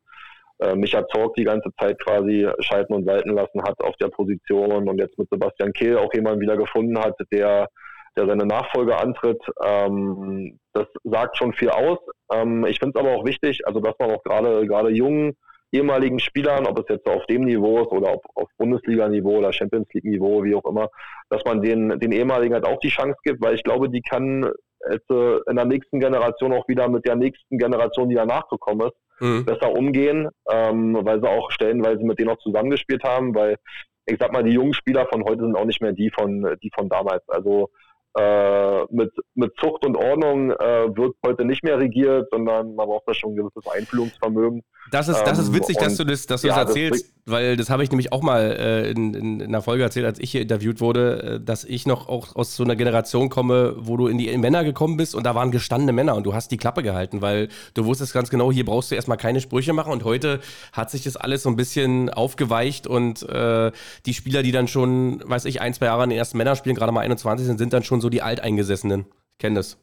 äh, 0.59 0.75
Micha 0.75 1.05
Zorg 1.07 1.35
die 1.35 1.43
ganze 1.43 1.69
Zeit 1.79 1.99
quasi 2.01 2.47
schalten 2.59 2.93
und 2.93 3.05
walten 3.05 3.33
lassen 3.33 3.61
hat 3.63 3.79
auf 3.81 3.95
der 3.97 4.07
Position 4.07 4.87
und 4.87 4.97
jetzt 4.97 5.17
mit 5.17 5.29
Sebastian 5.29 5.73
Kehl 5.73 5.97
auch 5.97 6.13
jemanden 6.13 6.41
wieder 6.41 6.57
gefunden 6.57 6.97
hat, 6.97 7.15
der, 7.31 7.67
der 8.15 8.25
seine 8.25 8.45
Nachfolge 8.45 8.97
antritt. 8.97 9.41
Ähm, 9.63 10.57
das 10.73 10.87
sagt 11.03 11.37
schon 11.37 11.53
viel 11.53 11.69
aus. 11.69 11.99
Ähm, 12.31 12.65
ich 12.65 12.79
finde 12.79 12.97
es 12.97 13.05
aber 13.05 13.15
auch 13.15 13.25
wichtig, 13.25 13.67
also 13.67 13.81
dass 13.81 13.95
man 13.99 14.11
auch 14.11 14.23
gerade 14.23 14.65
gerade 14.65 14.89
jungen 14.89 15.35
ehemaligen 15.71 16.19
Spielern, 16.19 16.65
ob 16.65 16.79
es 16.79 16.85
jetzt 16.89 17.07
auf 17.07 17.25
dem 17.25 17.43
Niveau 17.43 17.81
ist 17.81 17.91
oder 17.91 18.19
auf 18.35 18.47
Bundesliga-Niveau 18.57 19.37
oder 19.39 19.51
Champions 19.51 19.87
League-Niveau, 19.93 20.43
wie 20.43 20.55
auch 20.55 20.65
immer, 20.65 20.89
dass 21.29 21.43
man 21.45 21.61
den, 21.61 21.99
den 21.99 22.11
ehemaligen 22.11 22.53
halt 22.53 22.65
auch 22.65 22.79
die 22.79 22.89
Chance 22.89 23.17
gibt, 23.23 23.41
weil 23.41 23.55
ich 23.55 23.63
glaube, 23.63 23.89
die 23.89 24.01
kann 24.01 24.49
jetzt, 24.89 25.09
äh, 25.09 25.37
in 25.49 25.55
der 25.55 25.65
nächsten 25.65 25.99
Generation 25.99 26.53
auch 26.53 26.67
wieder 26.67 26.87
mit 26.87 27.05
der 27.05 27.15
nächsten 27.15 27.57
Generation, 27.57 28.09
die 28.09 28.15
danach 28.15 28.47
gekommen 28.47 28.87
ist, 28.87 28.95
mhm. 29.19 29.45
besser 29.45 29.71
umgehen, 29.71 30.29
ähm, 30.49 30.97
weil 31.01 31.21
sie 31.21 31.29
auch 31.29 31.51
stellenweise 31.51 32.03
mit 32.03 32.19
denen 32.19 32.29
auch 32.29 32.39
zusammengespielt 32.39 33.03
haben, 33.03 33.35
weil 33.35 33.57
ich 34.05 34.17
sag 34.19 34.31
mal, 34.31 34.43
die 34.43 34.53
jungen 34.53 34.73
Spieler 34.73 35.05
von 35.07 35.23
heute 35.25 35.41
sind 35.41 35.57
auch 35.57 35.65
nicht 35.65 35.81
mehr 35.81 35.91
die 35.91 36.09
von, 36.09 36.55
die 36.63 36.71
von 36.73 36.87
damals. 36.87 37.27
Also 37.27 37.69
äh, 38.17 38.85
mit, 38.89 39.11
mit 39.35 39.53
Zucht 39.59 39.85
und 39.85 39.95
Ordnung 39.95 40.51
äh, 40.51 40.95
wird 40.95 41.15
heute 41.25 41.45
nicht 41.45 41.63
mehr 41.63 41.77
regiert, 41.77 42.27
sondern 42.31 42.75
man 42.75 42.87
braucht 42.87 43.07
da 43.07 43.13
schon 43.13 43.33
ein 43.33 43.35
gewisses 43.35 43.67
Einfühlungsvermögen. 43.67 44.63
Das 44.91 45.07
ist, 45.07 45.21
das 45.23 45.39
ist 45.39 45.49
ähm, 45.49 45.55
witzig, 45.55 45.77
dass 45.77 45.97
du 45.97 46.03
das, 46.03 46.25
dass 46.25 46.41
du 46.41 46.47
ja, 46.47 46.55
das 46.55 46.69
erzählst, 46.69 47.05
das 47.05 47.17
weil 47.27 47.57
das 47.57 47.69
habe 47.69 47.83
ich 47.83 47.91
nämlich 47.91 48.13
auch 48.13 48.21
mal 48.21 48.55
äh, 48.57 48.91
in, 48.91 49.13
in, 49.13 49.39
in, 49.41 49.47
einer 49.47 49.61
Folge 49.61 49.83
erzählt, 49.83 50.05
als 50.05 50.17
ich 50.17 50.31
hier 50.31 50.41
interviewt 50.41 50.79
wurde, 50.79 51.23
äh, 51.23 51.39
dass 51.43 51.65
ich 51.65 51.85
noch 51.85 52.07
auch 52.07 52.35
aus 52.37 52.55
so 52.55 52.63
einer 52.63 52.77
Generation 52.77 53.27
komme, 53.27 53.75
wo 53.77 53.97
du 53.97 54.07
in 54.07 54.17
die 54.17 54.35
Männer 54.37 54.63
gekommen 54.63 54.95
bist 54.95 55.13
und 55.13 55.25
da 55.25 55.35
waren 55.35 55.51
gestandene 55.51 55.91
Männer 55.91 56.15
und 56.15 56.23
du 56.23 56.33
hast 56.33 56.51
die 56.51 56.57
Klappe 56.57 56.83
gehalten, 56.83 57.21
weil 57.21 57.49
du 57.73 57.83
wusstest 57.83 58.13
ganz 58.13 58.29
genau, 58.29 58.49
hier 58.49 58.63
brauchst 58.63 58.91
du 58.91 58.95
erstmal 58.95 59.17
keine 59.17 59.41
Sprüche 59.41 59.73
machen 59.73 59.91
und 59.91 60.05
heute 60.05 60.39
hat 60.71 60.89
sich 60.89 61.03
das 61.03 61.17
alles 61.17 61.43
so 61.43 61.49
ein 61.49 61.57
bisschen 61.57 62.09
aufgeweicht 62.09 62.87
und 62.87 63.27
äh, 63.27 63.73
die 64.05 64.13
Spieler, 64.13 64.41
die 64.41 64.53
dann 64.53 64.69
schon, 64.69 65.21
weiß 65.25 65.45
ich, 65.45 65.59
ein, 65.59 65.73
zwei 65.73 65.87
Jahre 65.87 66.05
in 66.05 66.11
den 66.11 66.17
ersten 66.17 66.37
Männerspielen, 66.37 66.77
gerade 66.77 66.93
mal 66.93 67.01
21 67.01 67.45
sind, 67.45 67.57
sind 67.57 67.73
dann 67.73 67.83
schon 67.83 67.99
so 67.99 68.06
die 68.09 68.21
Alteingesessenen. 68.21 69.05
Ich 69.33 69.37
kenne 69.39 69.55
das. 69.55 69.79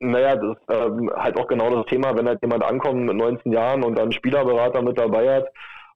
Naja, 0.00 0.34
das 0.34 0.56
ist 0.56 0.64
ähm, 0.68 1.10
halt 1.14 1.36
auch 1.36 1.46
genau 1.46 1.70
das 1.70 1.86
Thema, 1.86 2.16
wenn 2.16 2.26
halt 2.26 2.42
jemand 2.42 2.64
ankommt 2.64 3.04
mit 3.04 3.16
19 3.16 3.52
Jahren 3.52 3.84
und 3.84 3.96
dann 3.96 4.10
Spielerberater 4.10 4.82
mit 4.82 4.98
dabei 4.98 5.36
hat 5.36 5.48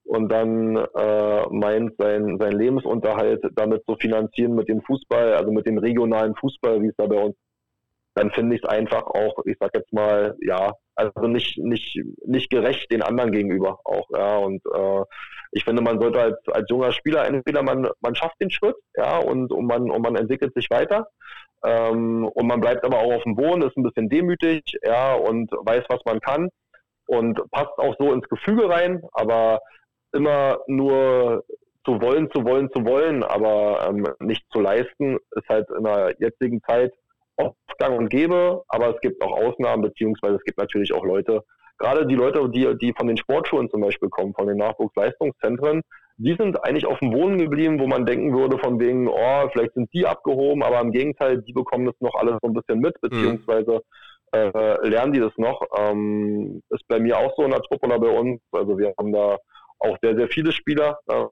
und 0.04 0.28
dann 0.30 0.76
äh, 0.76 1.46
meint, 1.50 1.94
sein, 1.98 2.38
sein 2.38 2.52
Lebensunterhalt 2.52 3.44
damit 3.56 3.84
zu 3.84 3.96
finanzieren 3.96 4.54
mit 4.54 4.68
dem 4.68 4.80
Fußball, 4.82 5.34
also 5.34 5.50
mit 5.50 5.66
dem 5.66 5.78
regionalen 5.78 6.36
Fußball, 6.36 6.80
wie 6.82 6.88
es 6.88 6.96
da 6.96 7.06
bei 7.06 7.20
uns, 7.20 7.36
dann 8.14 8.30
finde 8.30 8.54
ich 8.54 8.62
es 8.62 8.68
einfach 8.68 9.02
auch, 9.06 9.44
ich 9.44 9.56
sag 9.58 9.74
jetzt 9.74 9.92
mal, 9.92 10.36
ja, 10.40 10.72
also 10.96 11.28
nicht, 11.28 11.58
nicht, 11.58 12.00
nicht 12.24 12.50
gerecht 12.50 12.90
den 12.90 13.02
anderen 13.02 13.32
gegenüber 13.32 13.80
auch, 13.84 14.08
ja, 14.10 14.38
und 14.38 14.62
äh, 14.74 15.04
ich 15.52 15.64
finde, 15.64 15.82
man 15.82 16.00
sollte 16.00 16.20
als, 16.20 16.36
als 16.48 16.68
junger 16.68 16.92
Spieler 16.92 17.26
entweder 17.26 17.62
man, 17.62 17.88
man 18.00 18.14
schafft 18.14 18.40
den 18.40 18.50
Schritt, 18.50 18.76
ja, 18.96 19.18
und, 19.18 19.52
und 19.52 19.66
man, 19.66 19.90
und 19.90 20.02
man 20.02 20.16
entwickelt 20.16 20.54
sich 20.54 20.68
weiter, 20.70 21.08
ähm, 21.64 22.26
und 22.26 22.46
man 22.46 22.60
bleibt 22.60 22.84
aber 22.84 22.98
auch 22.98 23.14
auf 23.14 23.22
dem 23.22 23.36
Boden, 23.36 23.62
ist 23.62 23.76
ein 23.76 23.82
bisschen 23.82 24.08
demütig, 24.08 24.62
ja, 24.82 25.14
und 25.14 25.50
weiß, 25.52 25.84
was 25.88 26.00
man 26.04 26.20
kann 26.20 26.48
und 27.06 27.40
passt 27.50 27.78
auch 27.78 27.94
so 27.98 28.12
ins 28.12 28.28
Gefüge 28.28 28.68
rein, 28.68 29.02
aber 29.12 29.60
immer 30.12 30.58
nur 30.66 31.44
zu 31.84 32.00
wollen, 32.00 32.28
zu 32.32 32.44
wollen, 32.44 32.70
zu 32.72 32.84
wollen, 32.84 33.22
aber 33.22 33.86
ähm, 33.88 34.06
nicht 34.20 34.44
zu 34.52 34.60
leisten, 34.60 35.18
ist 35.30 35.48
halt 35.48 35.68
in 35.76 35.84
der 35.84 36.14
jetzigen 36.18 36.60
Zeit 36.62 36.92
oft 37.36 37.56
gang 37.78 37.98
und 37.98 38.08
gäbe, 38.08 38.62
aber 38.68 38.94
es 38.94 39.00
gibt 39.00 39.22
auch 39.22 39.32
Ausnahmen, 39.32 39.82
beziehungsweise 39.82 40.36
es 40.36 40.44
gibt 40.44 40.58
natürlich 40.58 40.92
auch 40.92 41.04
Leute, 41.04 41.42
gerade 41.78 42.06
die 42.06 42.14
Leute, 42.14 42.48
die, 42.50 42.76
die 42.78 42.92
von 42.96 43.06
den 43.06 43.16
Sportschulen 43.16 43.70
zum 43.70 43.82
Beispiel 43.82 44.08
kommen, 44.08 44.34
von 44.34 44.46
den 44.46 44.56
Nachwuchsleistungszentren, 44.56 45.82
die 46.18 46.34
sind 46.38 46.62
eigentlich 46.64 46.86
auf 46.86 46.98
dem 47.00 47.12
Wohnen 47.12 47.38
geblieben, 47.38 47.78
wo 47.78 47.86
man 47.86 48.06
denken 48.06 48.34
würde, 48.34 48.58
von 48.58 48.80
wegen, 48.80 49.06
oh, 49.08 49.48
vielleicht 49.52 49.74
sind 49.74 49.92
die 49.92 50.06
abgehoben, 50.06 50.62
aber 50.62 50.80
im 50.80 50.92
Gegenteil, 50.92 51.42
die 51.42 51.52
bekommen 51.52 51.86
das 51.86 51.94
noch 52.00 52.14
alles 52.14 52.38
so 52.42 52.48
ein 52.48 52.54
bisschen 52.54 52.80
mit, 52.80 52.94
mhm. 53.02 53.08
beziehungsweise 53.08 53.82
äh, 54.32 54.88
lernen 54.88 55.12
die 55.12 55.20
das 55.20 55.36
noch. 55.36 55.62
Ähm, 55.78 56.62
ist 56.70 56.86
bei 56.88 56.98
mir 56.98 57.18
auch 57.18 57.34
so 57.36 57.44
in 57.44 57.50
der 57.50 57.62
Truppe 57.62 57.86
oder 57.86 57.98
bei 57.98 58.08
uns. 58.08 58.40
Also 58.52 58.78
wir 58.78 58.94
haben 58.98 59.12
da 59.12 59.36
auch 59.78 59.98
sehr, 60.02 60.16
sehr 60.16 60.28
viele 60.28 60.52
Spieler, 60.52 60.98
äh, 61.08 61.26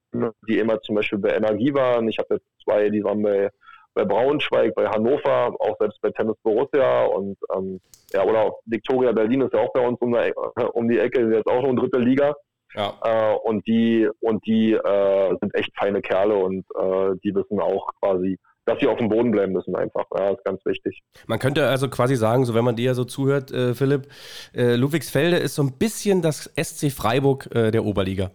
die 0.48 0.58
immer 0.58 0.80
zum 0.82 0.96
Beispiel 0.96 1.18
bei 1.18 1.30
Energie 1.30 1.72
waren. 1.72 2.08
Ich 2.08 2.18
habe 2.18 2.34
jetzt 2.34 2.46
zwei, 2.62 2.90
die 2.90 3.02
waren 3.02 3.22
bei, 3.22 3.50
bei 3.94 4.04
Braunschweig, 4.04 4.74
bei 4.74 4.87
Hannover, 4.87 5.54
auch 5.59 5.76
selbst 5.78 6.00
bei 6.00 6.11
Tennis 6.11 6.37
Borussia 6.42 7.04
und 7.04 7.38
ähm, 7.57 7.80
ja, 8.12 8.24
oder 8.24 8.52
Victoria 8.66 9.12
Berlin 9.12 9.42
ist 9.42 9.54
ja 9.54 9.61
auch 9.61 9.72
bei 9.72 9.87
uns 9.87 10.00
um, 10.00 10.12
der, 10.12 10.33
um 10.74 10.88
die 10.88 10.98
Ecke, 10.98 11.20
ist 11.20 11.33
jetzt 11.33 11.48
auch 11.48 11.62
schon 11.62 11.76
dritte 11.76 11.98
Liga. 11.98 12.35
Ja. 12.74 12.92
Äh, 13.04 13.37
und 13.44 13.66
die, 13.66 14.09
und 14.20 14.44
die 14.46 14.72
äh, 14.72 15.37
sind 15.40 15.54
echt 15.54 15.70
feine 15.78 16.02
Kerle 16.02 16.35
und 16.35 16.64
äh, 16.76 17.16
die 17.22 17.33
wissen 17.35 17.61
auch 17.61 17.88
quasi, 18.00 18.37
dass 18.64 18.80
sie 18.80 18.88
auf 18.88 18.98
dem 18.98 19.09
Boden 19.09 19.30
bleiben 19.30 19.52
müssen 19.52 19.76
einfach. 19.76 20.04
Ja, 20.16 20.30
ist 20.30 20.44
ganz 20.44 20.64
wichtig. 20.64 21.02
Man 21.26 21.38
könnte 21.38 21.68
also 21.68 21.88
quasi 21.88 22.16
sagen, 22.16 22.44
so 22.44 22.54
wenn 22.54 22.64
man 22.64 22.74
dir 22.74 22.94
so 22.94 23.04
zuhört, 23.04 23.52
äh, 23.52 23.74
Philipp, 23.74 24.09
äh, 24.54 24.74
Ludwigsfelde 24.74 25.37
ist 25.37 25.54
so 25.54 25.62
ein 25.62 25.78
bisschen 25.78 26.20
das 26.20 26.50
SC 26.61 26.90
Freiburg 26.90 27.48
äh, 27.54 27.70
der 27.70 27.85
Oberliga. 27.85 28.33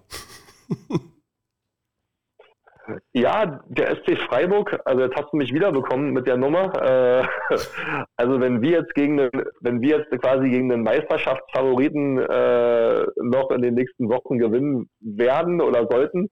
Ja, 3.14 3.62
der 3.68 3.96
SC 3.96 4.18
Freiburg, 4.28 4.80
also 4.86 5.02
jetzt 5.02 5.16
hast 5.16 5.32
du 5.32 5.38
mich 5.38 5.54
wiederbekommen 5.54 6.12
mit 6.12 6.28
der 6.28 6.38
Nummer. 6.38 6.72
Äh, 6.82 7.28
also 8.18 8.40
wenn 8.40 8.62
wir 8.62 8.72
jetzt 8.72 8.94
gegen 8.96 9.18
den, 9.18 9.30
wenn 9.62 9.82
wir 9.82 10.00
jetzt 10.00 10.12
quasi 10.22 10.50
gegen 10.50 10.70
den 10.70 10.84
Meisterschaftsfavoriten 10.84 12.20
äh, 12.20 13.06
noch 13.22 13.52
in 13.52 13.62
den 13.62 13.76
nächsten 13.76 14.10
Wochen 14.10 14.38
gewinnen 14.38 14.90
werden 15.00 15.62
oder 15.62 15.88
sollten, 15.90 16.30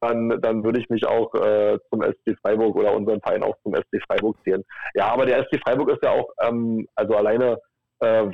dann, 0.00 0.40
dann 0.40 0.64
würde 0.64 0.80
ich 0.80 0.88
mich 0.88 1.06
auch 1.06 1.32
äh, 1.34 1.78
zum 1.90 2.02
SC 2.02 2.36
Freiburg 2.40 2.76
oder 2.76 2.92
unseren 2.94 3.20
Verein 3.20 3.42
auch 3.44 3.56
zum 3.62 3.74
SC 3.74 4.02
Freiburg 4.06 4.36
zählen. 4.44 4.64
Ja, 4.94 5.12
aber 5.12 5.26
der 5.26 5.44
SC 5.44 5.60
Freiburg 5.62 5.90
ist 5.90 6.02
ja 6.02 6.10
auch, 6.10 6.30
ähm, 6.42 6.86
also 6.96 7.16
alleine 7.16 7.58
äh, 8.00 8.26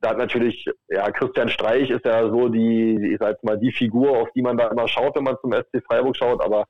da 0.00 0.10
hat 0.10 0.18
natürlich, 0.18 0.64
ja, 0.88 1.10
Christian 1.10 1.48
Streich 1.48 1.90
ist 1.90 2.04
ja 2.04 2.28
so 2.28 2.48
die, 2.48 3.12
ich 3.12 3.18
sag 3.18 3.42
mal, 3.44 3.58
die 3.58 3.72
Figur, 3.72 4.18
auf 4.18 4.28
die 4.34 4.42
man 4.42 4.56
da 4.56 4.68
immer 4.68 4.88
schaut, 4.88 5.16
wenn 5.16 5.24
man 5.24 5.36
zum 5.40 5.52
SC 5.52 5.84
Freiburg 5.86 6.16
schaut, 6.16 6.42
aber 6.42 6.64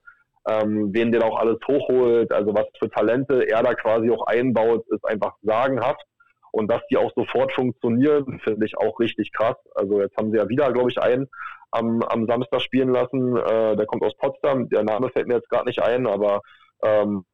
ähm, 0.49 0.93
wen 0.93 1.13
der 1.13 1.25
auch 1.25 1.39
alles 1.39 1.59
hochholt, 1.67 2.33
also 2.33 2.55
was 2.55 2.67
für 2.79 2.91
Talente 2.91 3.49
er 3.49 3.63
da 3.63 3.75
quasi 3.75 4.11
auch 4.11 4.27
einbaut, 4.27 4.85
ist 4.89 5.05
einfach 5.05 5.35
sagenhaft. 5.43 6.03
Und 6.51 6.71
dass 6.71 6.83
die 6.91 6.99
auch 6.99 7.11
sofort 7.17 7.53
funktionieren, 7.53 8.39
finde 8.45 8.67
ich 8.67 8.77
auch 8.77 9.01
richtig 9.01 9.33
krass. 9.33 9.57
Also 9.75 10.01
jetzt 10.03 10.17
haben 10.19 10.31
sie 10.33 10.37
ja 10.37 10.49
wieder, 10.49 10.71
glaube 10.71 10.91
ich, 10.91 11.01
einen 11.01 11.29
am, 11.71 12.03
am 12.03 12.27
Samstag 12.27 12.61
spielen 12.61 12.91
lassen. 12.91 13.37
Äh, 13.37 13.77
der 13.77 13.87
kommt 13.87 14.03
aus 14.05 14.15
Potsdam. 14.19 14.69
Der 14.69 14.83
Name 14.83 15.09
fällt 15.09 15.29
mir 15.29 15.37
jetzt 15.37 15.49
gerade 15.49 15.65
nicht 15.65 15.81
ein, 15.81 16.07
aber 16.07 16.43
ähm, 16.83 17.25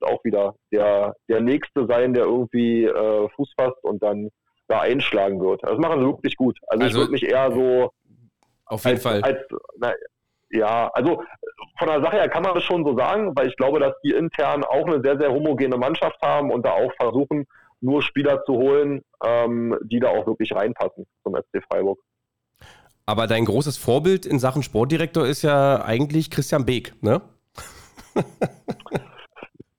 auch 0.00 0.22
wieder 0.24 0.54
der, 0.72 1.16
der 1.28 1.40
Nächste 1.40 1.86
sein, 1.86 2.14
der 2.14 2.24
irgendwie 2.24 2.84
äh, 2.84 3.28
Fuß 3.30 3.52
fasst 3.58 3.82
und 3.82 4.02
dann 4.02 4.30
da 4.68 4.80
einschlagen 4.80 5.40
wird. 5.40 5.62
Das 5.64 5.78
machen 5.78 6.00
sie 6.00 6.06
wirklich 6.06 6.36
gut. 6.36 6.58
Also, 6.68 6.84
also 6.84 6.96
ich 6.96 7.00
würde 7.00 7.12
mich 7.12 7.28
eher 7.28 7.50
so 7.50 7.90
auf 8.66 8.84
jeden 8.84 8.96
als, 8.96 9.02
Fall. 9.02 9.22
Als, 9.22 9.38
na, 9.78 9.92
ja, 10.50 10.90
also 10.94 11.22
von 11.78 11.88
der 11.88 12.02
Sache 12.02 12.16
her 12.16 12.28
kann 12.28 12.42
man 12.42 12.54
das 12.54 12.64
schon 12.64 12.84
so 12.84 12.96
sagen, 12.96 13.32
weil 13.34 13.48
ich 13.48 13.56
glaube, 13.56 13.80
dass 13.80 13.94
die 14.04 14.10
intern 14.10 14.64
auch 14.64 14.86
eine 14.86 15.00
sehr, 15.02 15.18
sehr 15.18 15.30
homogene 15.30 15.76
Mannschaft 15.76 16.20
haben 16.22 16.50
und 16.50 16.66
da 16.66 16.72
auch 16.72 16.92
versuchen, 17.00 17.46
nur 17.80 18.02
Spieler 18.02 18.42
zu 18.44 18.54
holen, 18.54 19.02
ähm, 19.24 19.78
die 19.84 20.00
da 20.00 20.08
auch 20.08 20.26
wirklich 20.26 20.52
reinpassen 20.54 21.06
zum 21.22 21.36
SC 21.36 21.62
Freiburg. 21.70 21.98
Aber 23.06 23.26
dein 23.26 23.44
großes 23.44 23.76
Vorbild 23.76 24.26
in 24.26 24.38
Sachen 24.38 24.62
Sportdirektor 24.62 25.26
ist 25.26 25.42
ja 25.42 25.82
eigentlich 25.84 26.30
Christian 26.30 26.66
Beek, 26.66 26.92
ne? 27.02 27.22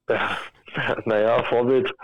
ja, 0.08 0.36
naja, 1.04 1.42
Vorbild, 1.44 1.94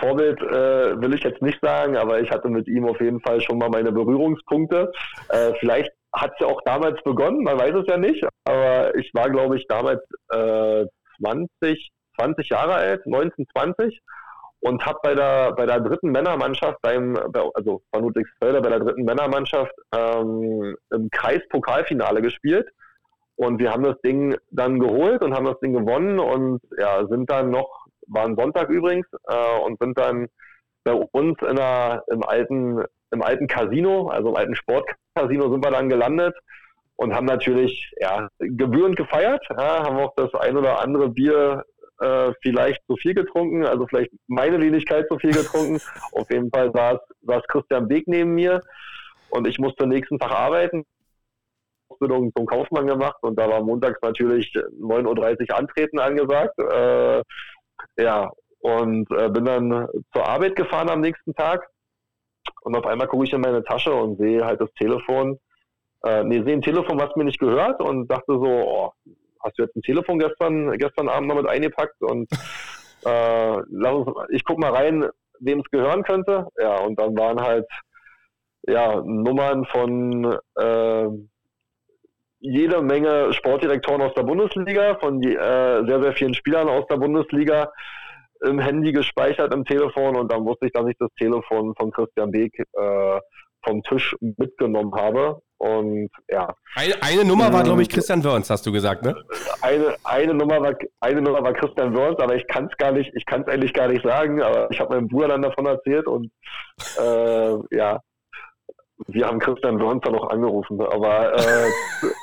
Vorbild 0.00 0.40
äh, 0.40 1.00
will 1.00 1.14
ich 1.14 1.22
jetzt 1.22 1.42
nicht 1.42 1.58
sagen, 1.60 1.96
aber 1.96 2.20
ich 2.20 2.30
hatte 2.30 2.48
mit 2.48 2.66
ihm 2.68 2.86
auf 2.86 3.00
jeden 3.00 3.20
Fall 3.20 3.40
schon 3.40 3.58
mal 3.58 3.68
meine 3.68 3.92
Berührungspunkte. 3.92 4.92
Äh, 5.28 5.52
vielleicht 5.60 5.92
hat 6.14 6.32
es 6.34 6.40
ja 6.40 6.46
auch 6.46 6.60
damals 6.64 7.02
begonnen, 7.02 7.42
man 7.42 7.58
weiß 7.58 7.74
es 7.74 7.86
ja 7.88 7.96
nicht, 7.96 8.22
aber 8.44 8.94
ich 8.96 9.10
war, 9.14 9.30
glaube 9.30 9.56
ich, 9.56 9.66
damals 9.68 10.02
äh, 10.30 10.86
20, 11.18 11.90
20 12.18 12.48
Jahre 12.50 12.74
alt, 12.74 13.06
19, 13.06 13.46
20 13.56 14.00
und 14.60 14.84
habe 14.86 14.98
bei 15.02 15.14
der 15.14 15.52
bei 15.52 15.66
der 15.66 15.80
dritten 15.80 16.12
Männermannschaft 16.12 16.80
beim 16.82 17.16
also 17.54 17.82
von 17.92 18.04
Ludwigsfelder 18.04 18.60
bei 18.60 18.68
der 18.68 18.78
dritten 18.78 19.04
Männermannschaft 19.04 19.74
ähm, 19.94 20.76
im 20.90 21.10
Kreispokalfinale 21.10 22.22
gespielt 22.22 22.68
und 23.36 23.58
wir 23.58 23.72
haben 23.72 23.82
das 23.82 24.00
Ding 24.04 24.36
dann 24.50 24.78
geholt 24.78 25.24
und 25.24 25.34
haben 25.34 25.46
das 25.46 25.58
Ding 25.60 25.72
gewonnen 25.72 26.20
und 26.20 26.60
ja 26.78 27.06
sind 27.08 27.28
dann 27.28 27.50
noch 27.50 27.86
waren 28.06 28.36
Sonntag 28.36 28.68
übrigens 28.68 29.06
äh, 29.26 29.60
und 29.64 29.80
sind 29.80 29.98
dann 29.98 30.28
bei 30.84 30.92
uns 30.92 31.36
in 31.42 31.56
der, 31.56 32.04
im 32.08 32.22
alten 32.22 32.84
im 33.12 33.22
alten 33.22 33.46
Casino, 33.46 34.08
also 34.08 34.30
im 34.30 34.36
alten 34.36 34.54
Sportcasino 34.54 35.50
sind 35.50 35.64
wir 35.64 35.70
dann 35.70 35.88
gelandet 35.88 36.34
und 36.96 37.14
haben 37.14 37.26
natürlich 37.26 37.92
ja, 38.00 38.28
gebührend 38.38 38.96
gefeiert, 38.96 39.44
ja, 39.50 39.84
haben 39.84 39.98
auch 39.98 40.14
das 40.16 40.34
ein 40.34 40.56
oder 40.56 40.80
andere 40.80 41.08
Bier 41.08 41.64
äh, 42.00 42.32
vielleicht 42.42 42.82
zu 42.86 42.96
viel 42.96 43.14
getrunken, 43.14 43.64
also 43.64 43.86
vielleicht 43.86 44.10
meine 44.26 44.60
Wenigkeit 44.60 45.06
zu 45.08 45.18
viel 45.18 45.32
getrunken. 45.32 45.80
Auf 46.12 46.30
jeden 46.30 46.50
Fall 46.50 46.72
saß, 46.72 46.98
saß 47.22 47.42
Christian 47.48 47.88
Beek 47.88 48.08
neben 48.08 48.34
mir 48.34 48.60
und 49.30 49.46
ich 49.46 49.58
musste 49.58 49.86
nächsten 49.86 50.18
Tag 50.18 50.32
arbeiten. 50.32 50.84
Ausbildung 51.88 52.32
zum 52.34 52.46
Kaufmann 52.46 52.86
gemacht 52.86 53.18
und 53.20 53.38
da 53.38 53.48
war 53.48 53.62
montags 53.62 54.00
natürlich 54.02 54.50
9.30 54.54 55.50
Uhr 55.50 55.58
Antreten 55.58 55.98
angesagt. 55.98 56.58
Äh, 56.58 57.22
ja, 57.98 58.30
und 58.60 59.10
äh, 59.10 59.28
bin 59.28 59.44
dann 59.44 59.88
zur 60.12 60.26
Arbeit 60.26 60.56
gefahren 60.56 60.88
am 60.88 61.00
nächsten 61.00 61.34
Tag 61.34 61.68
und 62.62 62.76
auf 62.76 62.86
einmal 62.86 63.08
gucke 63.08 63.24
ich 63.24 63.32
in 63.32 63.40
meine 63.40 63.64
Tasche 63.64 63.92
und 63.92 64.18
sehe 64.18 64.44
halt 64.44 64.60
das 64.60 64.72
Telefon 64.74 65.38
äh, 66.04 66.24
nee, 66.24 66.42
sehe 66.42 66.54
ein 66.54 66.62
Telefon, 66.62 66.98
was 66.98 67.14
mir 67.16 67.24
nicht 67.24 67.38
gehört 67.38 67.80
und 67.80 68.08
dachte 68.08 68.32
so, 68.32 68.44
oh, 68.44 68.92
hast 69.40 69.58
du 69.58 69.62
jetzt 69.62 69.76
ein 69.76 69.82
Telefon 69.82 70.18
gestern, 70.18 70.72
gestern 70.78 71.08
Abend 71.08 71.28
noch 71.28 71.36
mit 71.36 71.48
eingepackt 71.48 72.00
und 72.02 72.28
äh, 73.04 73.56
lass 73.70 73.94
uns, 73.94 74.08
ich 74.30 74.44
guck 74.44 74.58
mal 74.58 74.72
rein, 74.72 75.08
wem 75.40 75.60
es 75.60 75.70
gehören 75.70 76.02
könnte. 76.02 76.46
Ja, 76.58 76.76
und 76.78 76.98
dann 76.98 77.16
waren 77.16 77.40
halt 77.40 77.66
ja, 78.66 79.00
Nummern 79.04 79.64
von 79.66 80.38
äh, 80.56 81.08
jede 82.38 82.82
Menge 82.82 83.32
Sportdirektoren 83.32 84.02
aus 84.02 84.14
der 84.14 84.24
Bundesliga, 84.24 84.96
von 84.96 85.22
äh, 85.22 85.84
sehr, 85.86 86.02
sehr 86.02 86.12
vielen 86.14 86.34
Spielern 86.34 86.68
aus 86.68 86.86
der 86.88 86.96
Bundesliga 86.96 87.72
im 88.44 88.58
Handy 88.58 88.92
gespeichert 88.92 89.52
im 89.54 89.64
Telefon 89.64 90.16
und 90.16 90.30
dann 90.32 90.44
wusste 90.44 90.66
ich, 90.66 90.72
dass 90.72 90.86
ich 90.88 90.96
das 90.98 91.10
Telefon 91.18 91.74
von 91.76 91.90
Christian 91.90 92.30
Beek 92.30 92.58
äh, 92.58 93.20
vom 93.64 93.82
Tisch 93.84 94.16
mitgenommen 94.20 94.94
habe. 94.94 95.40
Und 95.58 96.10
ja. 96.28 96.52
Eine, 96.74 96.94
eine 97.02 97.24
Nummer 97.24 97.52
war, 97.52 97.62
glaube 97.62 97.82
ich, 97.82 97.88
Christian 97.88 98.24
Wörns, 98.24 98.50
hast 98.50 98.66
du 98.66 98.72
gesagt, 98.72 99.04
ne? 99.04 99.14
Eine, 99.60 99.94
eine, 100.02 100.34
Nummer, 100.34 100.60
war, 100.60 100.74
eine 101.00 101.22
Nummer 101.22 101.42
war 101.42 101.52
Christian 101.52 101.94
Wörns, 101.94 102.18
aber 102.18 102.34
ich 102.34 102.46
kann 102.48 102.66
es 102.66 102.76
gar 102.78 102.90
nicht, 102.90 103.12
ich 103.14 103.24
kann 103.24 103.42
es 103.42 103.48
eigentlich 103.48 103.72
gar 103.72 103.86
nicht 103.86 104.04
sagen, 104.04 104.42
aber 104.42 104.68
ich 104.72 104.80
habe 104.80 104.94
meinem 104.94 105.06
Bruder 105.06 105.28
dann 105.28 105.42
davon 105.42 105.66
erzählt 105.66 106.08
und 106.08 106.32
äh, 106.98 107.76
ja, 107.76 108.00
wir 109.06 109.26
haben 109.26 109.38
Christian 109.38 109.78
Wörns 109.80 110.04
noch 110.04 110.30
angerufen, 110.30 110.80
aber 110.80 111.32
äh, 111.34 111.68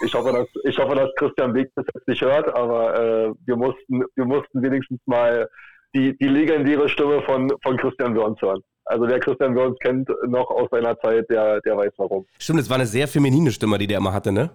ich, 0.06 0.14
hoffe, 0.14 0.34
dass, 0.34 0.48
ich 0.66 0.78
hoffe, 0.78 0.96
dass 0.96 1.10
Christian 1.16 1.54
Weg 1.54 1.72
das 1.76 1.86
jetzt 1.94 2.08
nicht 2.08 2.22
hört, 2.22 2.54
aber 2.58 2.96
äh, 2.96 3.34
wir, 3.46 3.56
mussten, 3.56 4.04
wir 4.16 4.26
mussten 4.26 4.62
wenigstens 4.62 5.00
mal 5.06 5.48
die, 5.93 6.17
die 6.17 6.28
legendäre 6.28 6.89
Stimme 6.89 7.21
von, 7.23 7.52
von 7.63 7.78
Christian 7.78 8.15
Wörns 8.15 8.41
hören. 8.41 8.62
Also 8.86 9.08
wer 9.08 9.19
Christian 9.19 9.56
Wörns 9.56 9.78
kennt 9.80 10.10
noch 10.28 10.49
aus 10.49 10.67
seiner 10.71 10.99
Zeit, 10.99 11.30
der, 11.30 11.62
der 11.62 11.78
weiß 11.78 11.91
warum. 11.97 12.25
Stimmt, 12.39 12.60
es 12.60 12.69
war 12.69 12.78
eine 12.78 12.88
sehr 12.88 13.08
feminine 13.08 13.52
Stimme, 13.52 13.78
die 13.78 13.88
der 13.88 13.97
immer 13.97 14.13
hatte, 14.13 14.32
ne? 14.32 14.49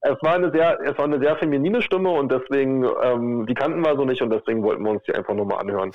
Es 0.00 0.16
war 0.22 0.34
eine 0.34 0.50
sehr, 0.52 0.78
es 0.84 0.96
war 0.98 1.06
eine 1.06 1.18
sehr 1.18 1.36
feminine 1.36 1.82
Stimme 1.82 2.10
und 2.10 2.30
deswegen, 2.30 2.84
ähm, 3.02 3.46
die 3.46 3.54
kannten 3.54 3.80
wir 3.80 3.96
so 3.96 4.04
nicht 4.04 4.22
und 4.22 4.30
deswegen 4.30 4.62
wollten 4.62 4.84
wir 4.84 4.90
uns 4.90 5.02
die 5.04 5.14
einfach 5.14 5.34
nur 5.34 5.46
mal 5.46 5.56
anhören. 5.56 5.90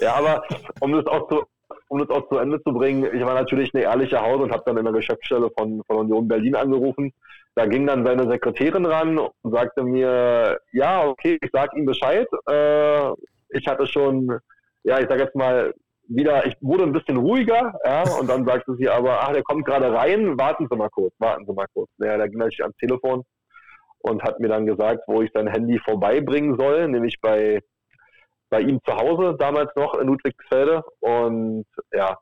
Ja, 0.00 0.14
aber 0.14 0.44
um 0.80 0.92
das 0.92 1.06
auch 1.06 1.28
zu, 1.28 1.44
um 1.88 1.98
das 1.98 2.10
auch 2.10 2.28
zu 2.28 2.38
Ende 2.38 2.62
zu 2.62 2.72
bringen, 2.72 3.08
ich 3.12 3.24
war 3.24 3.34
natürlich 3.34 3.74
eine 3.74 3.84
ehrliche 3.84 4.20
Haut 4.20 4.40
und 4.40 4.52
habe 4.52 4.62
dann 4.66 4.76
in 4.76 4.84
der 4.84 4.92
Geschäftsstelle 4.92 5.50
von, 5.56 5.82
von 5.86 5.96
Union 5.98 6.28
Berlin 6.28 6.54
angerufen. 6.54 7.12
Da 7.54 7.66
ging 7.66 7.86
dann 7.86 8.04
seine 8.04 8.28
Sekretärin 8.28 8.84
ran 8.84 9.18
und 9.18 9.32
sagte 9.42 9.82
mir, 9.82 10.58
ja, 10.72 11.06
okay, 11.06 11.38
ich 11.40 11.50
sag 11.52 11.74
ihm 11.74 11.86
Bescheid. 11.86 12.28
Äh, 12.48 13.12
ich 13.56 13.66
hatte 13.66 13.86
schon, 13.86 14.38
ja, 14.84 14.98
ich 14.98 15.06
sag 15.08 15.18
jetzt 15.18 15.34
mal, 15.34 15.72
wieder, 16.08 16.46
ich 16.46 16.54
wurde 16.60 16.84
ein 16.84 16.92
bisschen 16.92 17.16
ruhiger, 17.16 17.74
ja, 17.84 18.04
und 18.20 18.28
dann 18.28 18.46
sagte 18.46 18.76
sie 18.76 18.88
aber, 18.88 19.20
ach, 19.22 19.32
der 19.32 19.42
kommt 19.42 19.64
gerade 19.64 19.92
rein, 19.92 20.38
warten 20.38 20.68
Sie 20.70 20.76
mal 20.76 20.90
kurz, 20.90 21.12
warten 21.18 21.44
Sie 21.46 21.52
mal 21.52 21.66
kurz. 21.74 21.90
Ja, 21.98 22.16
da 22.16 22.26
ging 22.26 22.38
natürlich 22.38 22.62
ans 22.62 22.76
Telefon 22.76 23.24
und 23.98 24.22
hat 24.22 24.38
mir 24.38 24.48
dann 24.48 24.66
gesagt, 24.66 25.02
wo 25.06 25.22
ich 25.22 25.30
sein 25.34 25.48
Handy 25.48 25.80
vorbeibringen 25.84 26.56
soll, 26.56 26.88
nämlich 26.88 27.20
bei, 27.20 27.60
bei 28.50 28.60
ihm 28.60 28.80
zu 28.84 28.94
Hause, 28.94 29.36
damals 29.38 29.70
noch 29.74 29.98
in 29.98 30.06
Ludwigsfelde. 30.06 30.84
Und 31.00 31.66
ja, 31.92 32.16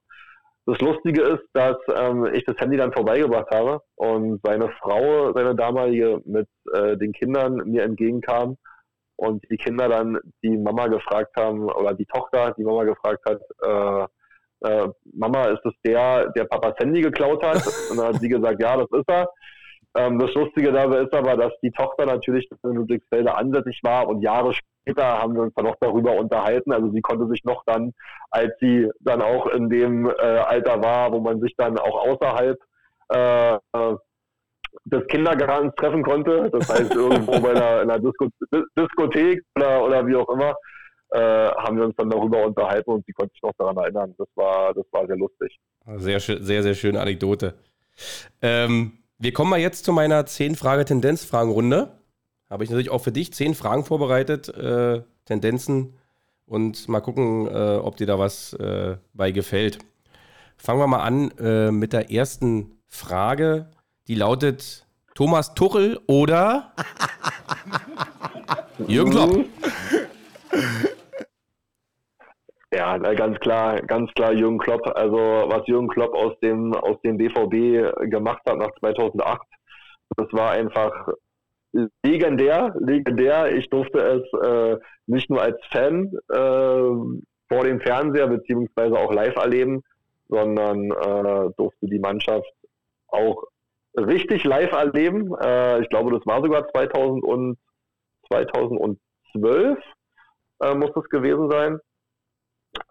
das 0.66 0.78
Lustige 0.78 1.22
ist, 1.22 1.44
dass 1.52 1.76
ähm, 1.94 2.26
ich 2.32 2.44
das 2.44 2.56
Handy 2.56 2.78
dann 2.78 2.92
vorbeigebracht 2.92 3.50
habe 3.50 3.80
und 3.96 4.40
seine 4.42 4.70
Frau, 4.80 5.32
seine 5.34 5.54
damalige, 5.54 6.22
mit 6.24 6.48
äh, 6.72 6.96
den 6.96 7.12
Kindern 7.12 7.56
mir 7.66 7.82
entgegenkam 7.82 8.56
und 9.16 9.44
die 9.50 9.56
Kinder 9.56 9.88
dann 9.88 10.18
die 10.42 10.56
Mama 10.56 10.88
gefragt 10.88 11.36
haben, 11.36 11.70
oder 11.70 11.94
die 11.94 12.06
Tochter 12.06 12.54
die 12.56 12.64
Mama 12.64 12.84
gefragt 12.84 13.24
hat, 13.26 13.40
äh, 13.62 14.06
äh, 14.64 14.88
Mama, 15.12 15.44
ist 15.46 15.62
das 15.64 15.74
der, 15.84 16.30
der 16.30 16.44
Papas 16.44 16.74
Handy 16.78 17.02
geklaut 17.02 17.44
hat? 17.44 17.56
Und 17.90 17.98
dann 17.98 18.14
hat 18.14 18.20
sie 18.20 18.28
gesagt, 18.28 18.62
ja, 18.62 18.76
das 18.76 18.90
ist 18.92 19.08
er. 19.08 19.28
Ähm, 19.96 20.18
das 20.18 20.32
Lustige 20.34 20.72
dabei 20.72 21.02
ist 21.02 21.14
aber, 21.14 21.36
dass 21.36 21.52
die 21.62 21.70
Tochter 21.70 22.06
natürlich 22.06 22.48
in 22.62 22.70
Ludwigsfelde 22.70 23.36
ansässig 23.36 23.80
war 23.82 24.08
und 24.08 24.22
Jahre 24.22 24.52
später 24.52 25.04
haben 25.04 25.34
wir 25.34 25.42
uns 25.42 25.54
dann 25.54 25.66
noch 25.66 25.76
darüber 25.80 26.16
unterhalten. 26.16 26.72
Also 26.72 26.90
sie 26.90 27.00
konnte 27.00 27.28
sich 27.28 27.44
noch 27.44 27.62
dann, 27.64 27.92
als 28.30 28.52
sie 28.60 28.88
dann 29.00 29.22
auch 29.22 29.46
in 29.46 29.68
dem 29.70 30.08
äh, 30.08 30.12
Alter 30.22 30.82
war, 30.82 31.12
wo 31.12 31.20
man 31.20 31.40
sich 31.40 31.54
dann 31.56 31.78
auch 31.78 32.06
außerhalb 32.08 32.58
äh, 33.10 33.54
äh 33.54 33.96
des 34.84 35.06
Kindergartens 35.08 35.74
treffen 35.76 36.02
konnte. 36.02 36.50
Das 36.50 36.68
heißt, 36.68 36.94
irgendwo 36.94 37.40
bei 37.40 37.50
einer, 37.50 37.80
einer 37.80 37.98
Disko 37.98 38.28
Diskothek 38.78 39.42
oder, 39.56 39.84
oder 39.84 40.06
wie 40.06 40.16
auch 40.16 40.28
immer, 40.28 40.54
äh, 41.10 41.18
haben 41.18 41.76
wir 41.76 41.84
uns 41.84 41.96
dann 41.96 42.10
darüber 42.10 42.44
unterhalten 42.44 42.90
und 42.90 43.06
sie 43.06 43.12
konnte 43.12 43.32
sich 43.32 43.42
noch 43.42 43.52
daran 43.58 43.76
erinnern. 43.76 44.14
Das 44.18 44.28
war, 44.34 44.74
das 44.74 44.84
war 44.90 45.06
sehr 45.06 45.16
lustig. 45.16 45.58
Sehr, 45.96 46.20
sehr, 46.20 46.62
sehr 46.62 46.74
schöne 46.74 47.00
Anekdote. 47.00 47.54
Ähm, 48.42 48.98
wir 49.18 49.32
kommen 49.32 49.50
mal 49.50 49.60
jetzt 49.60 49.84
zu 49.84 49.92
meiner 49.92 50.22
10-Frage-Tendenz-Fragenrunde. 50.22 51.92
Habe 52.50 52.64
ich 52.64 52.70
natürlich 52.70 52.90
auch 52.90 53.02
für 53.02 53.12
dich 53.12 53.32
10 53.32 53.54
Fragen 53.54 53.84
vorbereitet, 53.84 54.48
äh, 54.48 55.02
Tendenzen 55.24 55.94
und 56.46 56.88
mal 56.88 57.00
gucken, 57.00 57.46
äh, 57.46 57.76
ob 57.76 57.96
dir 57.96 58.06
da 58.06 58.18
was 58.18 58.52
äh, 58.54 58.96
bei 59.12 59.30
gefällt. 59.30 59.78
Fangen 60.56 60.80
wir 60.80 60.86
mal 60.86 61.02
an 61.02 61.30
äh, 61.38 61.70
mit 61.70 61.92
der 61.92 62.10
ersten 62.10 62.78
Frage. 62.86 63.70
Die 64.06 64.14
lautet 64.14 64.86
Thomas 65.14 65.54
Tuchel 65.54 65.98
oder 66.06 66.72
Jürgen 68.86 69.12
Klopp. 69.12 69.46
Ja, 72.70 72.98
ganz 72.98 73.38
klar, 73.38 73.80
ganz 73.82 74.12
klar 74.12 74.32
Jürgen 74.32 74.58
Klopp. 74.58 74.86
Also 74.94 75.16
was 75.16 75.66
Jürgen 75.68 75.88
Klopp 75.88 76.14
aus 76.14 76.38
dem 76.40 76.74
aus 76.74 77.00
dem 77.02 77.16
BVB 77.16 78.10
gemacht 78.10 78.42
hat 78.46 78.58
nach 78.58 78.72
2008, 78.80 79.40
das 80.16 80.26
war 80.32 80.50
einfach 80.50 80.92
legendär, 82.02 82.74
legendär. 82.78 83.56
Ich 83.56 83.70
durfte 83.70 84.00
es 84.00 84.46
äh, 84.46 84.76
nicht 85.06 85.30
nur 85.30 85.40
als 85.40 85.58
Fan 85.70 86.12
äh, 86.28 86.36
vor 87.48 87.64
dem 87.64 87.80
Fernseher 87.80 88.26
beziehungsweise 88.26 88.98
auch 88.98 89.12
live 89.14 89.36
erleben, 89.36 89.82
sondern 90.28 90.90
äh, 90.90 91.50
durfte 91.56 91.86
die 91.86 91.98
Mannschaft 91.98 92.52
auch 93.08 93.44
richtig 93.96 94.44
live 94.44 94.72
erleben. 94.72 95.34
Äh, 95.40 95.82
ich 95.82 95.88
glaube, 95.88 96.12
das 96.12 96.26
war 96.26 96.42
sogar 96.42 96.68
2000 96.68 97.24
und 97.24 97.58
2012 98.28 99.78
äh, 100.62 100.74
muss 100.74 100.90
das 100.94 101.04
gewesen 101.08 101.50
sein. 101.50 101.78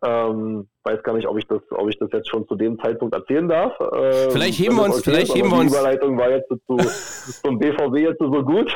Ähm, 0.05 0.69
weiß 0.85 1.03
gar 1.03 1.13
nicht, 1.13 1.27
ob 1.27 1.37
ich 1.37 1.45
das, 1.47 1.61
ob 1.71 1.89
ich 1.89 1.97
das 1.99 2.09
jetzt 2.13 2.29
schon 2.29 2.47
zu 2.47 2.55
dem 2.55 2.79
Zeitpunkt 2.79 3.13
erzählen 3.15 3.47
darf. 3.49 3.73
Ähm, 3.79 4.31
vielleicht 4.31 4.59
heben 4.59 4.75
wir 4.75 4.83
uns, 4.83 4.99
okay 4.99 5.11
vielleicht 5.11 5.35
heben 5.35 5.49
wir 5.49 5.57
uns. 5.57 5.71
Die 5.71 5.77
Überleitung 5.77 6.17
war 6.17 6.29
jetzt 6.29 6.47
zu, 6.47 6.77
zum 7.43 7.59
BVB 7.59 7.97
jetzt 7.97 8.19
so 8.19 8.43
gut. 8.43 8.73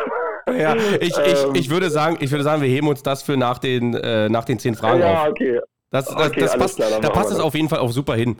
Ja, 0.47 0.75
ich, 0.75 1.17
ich, 1.17 1.17
ähm, 1.17 1.51
ich 1.53 1.69
würde 1.69 1.89
sagen, 1.89 2.17
ich 2.19 2.31
würde 2.31 2.43
sagen, 2.43 2.61
wir 2.61 2.69
heben 2.69 2.87
uns 2.87 3.03
das 3.03 3.23
für 3.23 3.37
nach 3.37 3.59
den, 3.59 3.93
äh, 3.93 4.29
nach 4.29 4.45
den 4.45 4.59
zehn 4.59 4.75
Fragen 4.75 4.99
ja, 4.99 5.23
auf. 5.23 5.29
okay. 5.29 5.59
Das, 5.89 6.05
das, 6.05 6.27
okay, 6.27 6.41
das 6.41 6.57
passt, 6.57 6.75
klar, 6.77 6.99
da 7.01 7.09
passt 7.09 7.31
es 7.31 7.39
auf 7.39 7.55
jeden 7.55 7.69
Fall 7.69 7.79
auch 7.79 7.91
super 7.91 8.15
hin. 8.15 8.37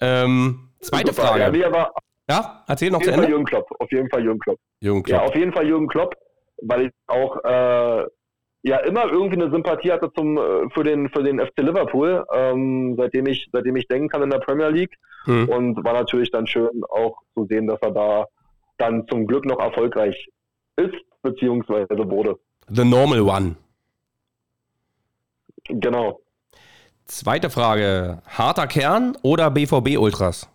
Ähm, 0.00 0.70
zweite 0.80 1.12
super, 1.12 1.28
Frage. 1.28 1.42
Ja, 1.42 1.50
nee, 1.50 1.64
aber 1.64 1.92
ja, 2.30 2.64
erzähl 2.66 2.90
noch 2.90 3.02
zu 3.02 3.10
Ende. 3.10 3.22
Fall 3.22 3.30
Jürgen 3.30 3.44
Klopp. 3.44 3.70
Auf 3.78 3.90
jeden 3.92 4.08
Fall 4.08 4.22
Jürgen 4.22 4.38
Klopp. 4.38 4.58
Jürgen 4.80 5.02
Klopp. 5.02 5.20
Ja, 5.20 5.26
auf 5.26 5.34
jeden 5.34 5.52
Fall 5.52 5.66
Jürgen 5.66 5.88
Klopp, 5.88 6.14
weil 6.62 6.86
ich 6.86 6.92
auch 7.06 7.36
äh, 7.44 8.04
ja 8.62 8.76
immer 8.78 9.10
irgendwie 9.10 9.40
eine 9.40 9.50
Sympathie 9.50 9.92
hatte 9.92 10.12
zum 10.12 10.36
äh, 10.36 10.70
für 10.72 10.84
den 10.84 11.08
für 11.10 11.22
den 11.22 11.40
FC 11.40 11.58
Liverpool, 11.58 12.24
ähm, 12.32 12.94
seitdem 12.96 13.26
ich 13.26 13.48
seitdem 13.52 13.76
ich 13.76 13.88
denken 13.88 14.08
kann 14.08 14.22
in 14.22 14.30
der 14.30 14.38
Premier 14.38 14.68
League 14.68 14.96
hm. 15.24 15.48
und 15.48 15.84
war 15.84 15.94
natürlich 15.94 16.30
dann 16.30 16.46
schön 16.46 16.82
auch 16.88 17.18
zu 17.34 17.46
sehen, 17.46 17.66
dass 17.66 17.80
er 17.82 17.90
da 17.90 18.26
dann 18.78 19.06
zum 19.08 19.26
Glück 19.26 19.44
noch 19.44 19.58
erfolgreich 19.58 20.28
ist 20.76 20.94
beziehungsweise 21.22 21.88
wurde. 21.90 22.38
The 22.68 22.84
normal 22.84 23.20
one. 23.20 23.56
Genau. 25.68 26.20
Zweite 27.04 27.50
Frage: 27.50 28.22
Harter 28.26 28.66
Kern 28.66 29.16
oder 29.22 29.50
BVB 29.50 29.98
Ultras? 29.98 30.48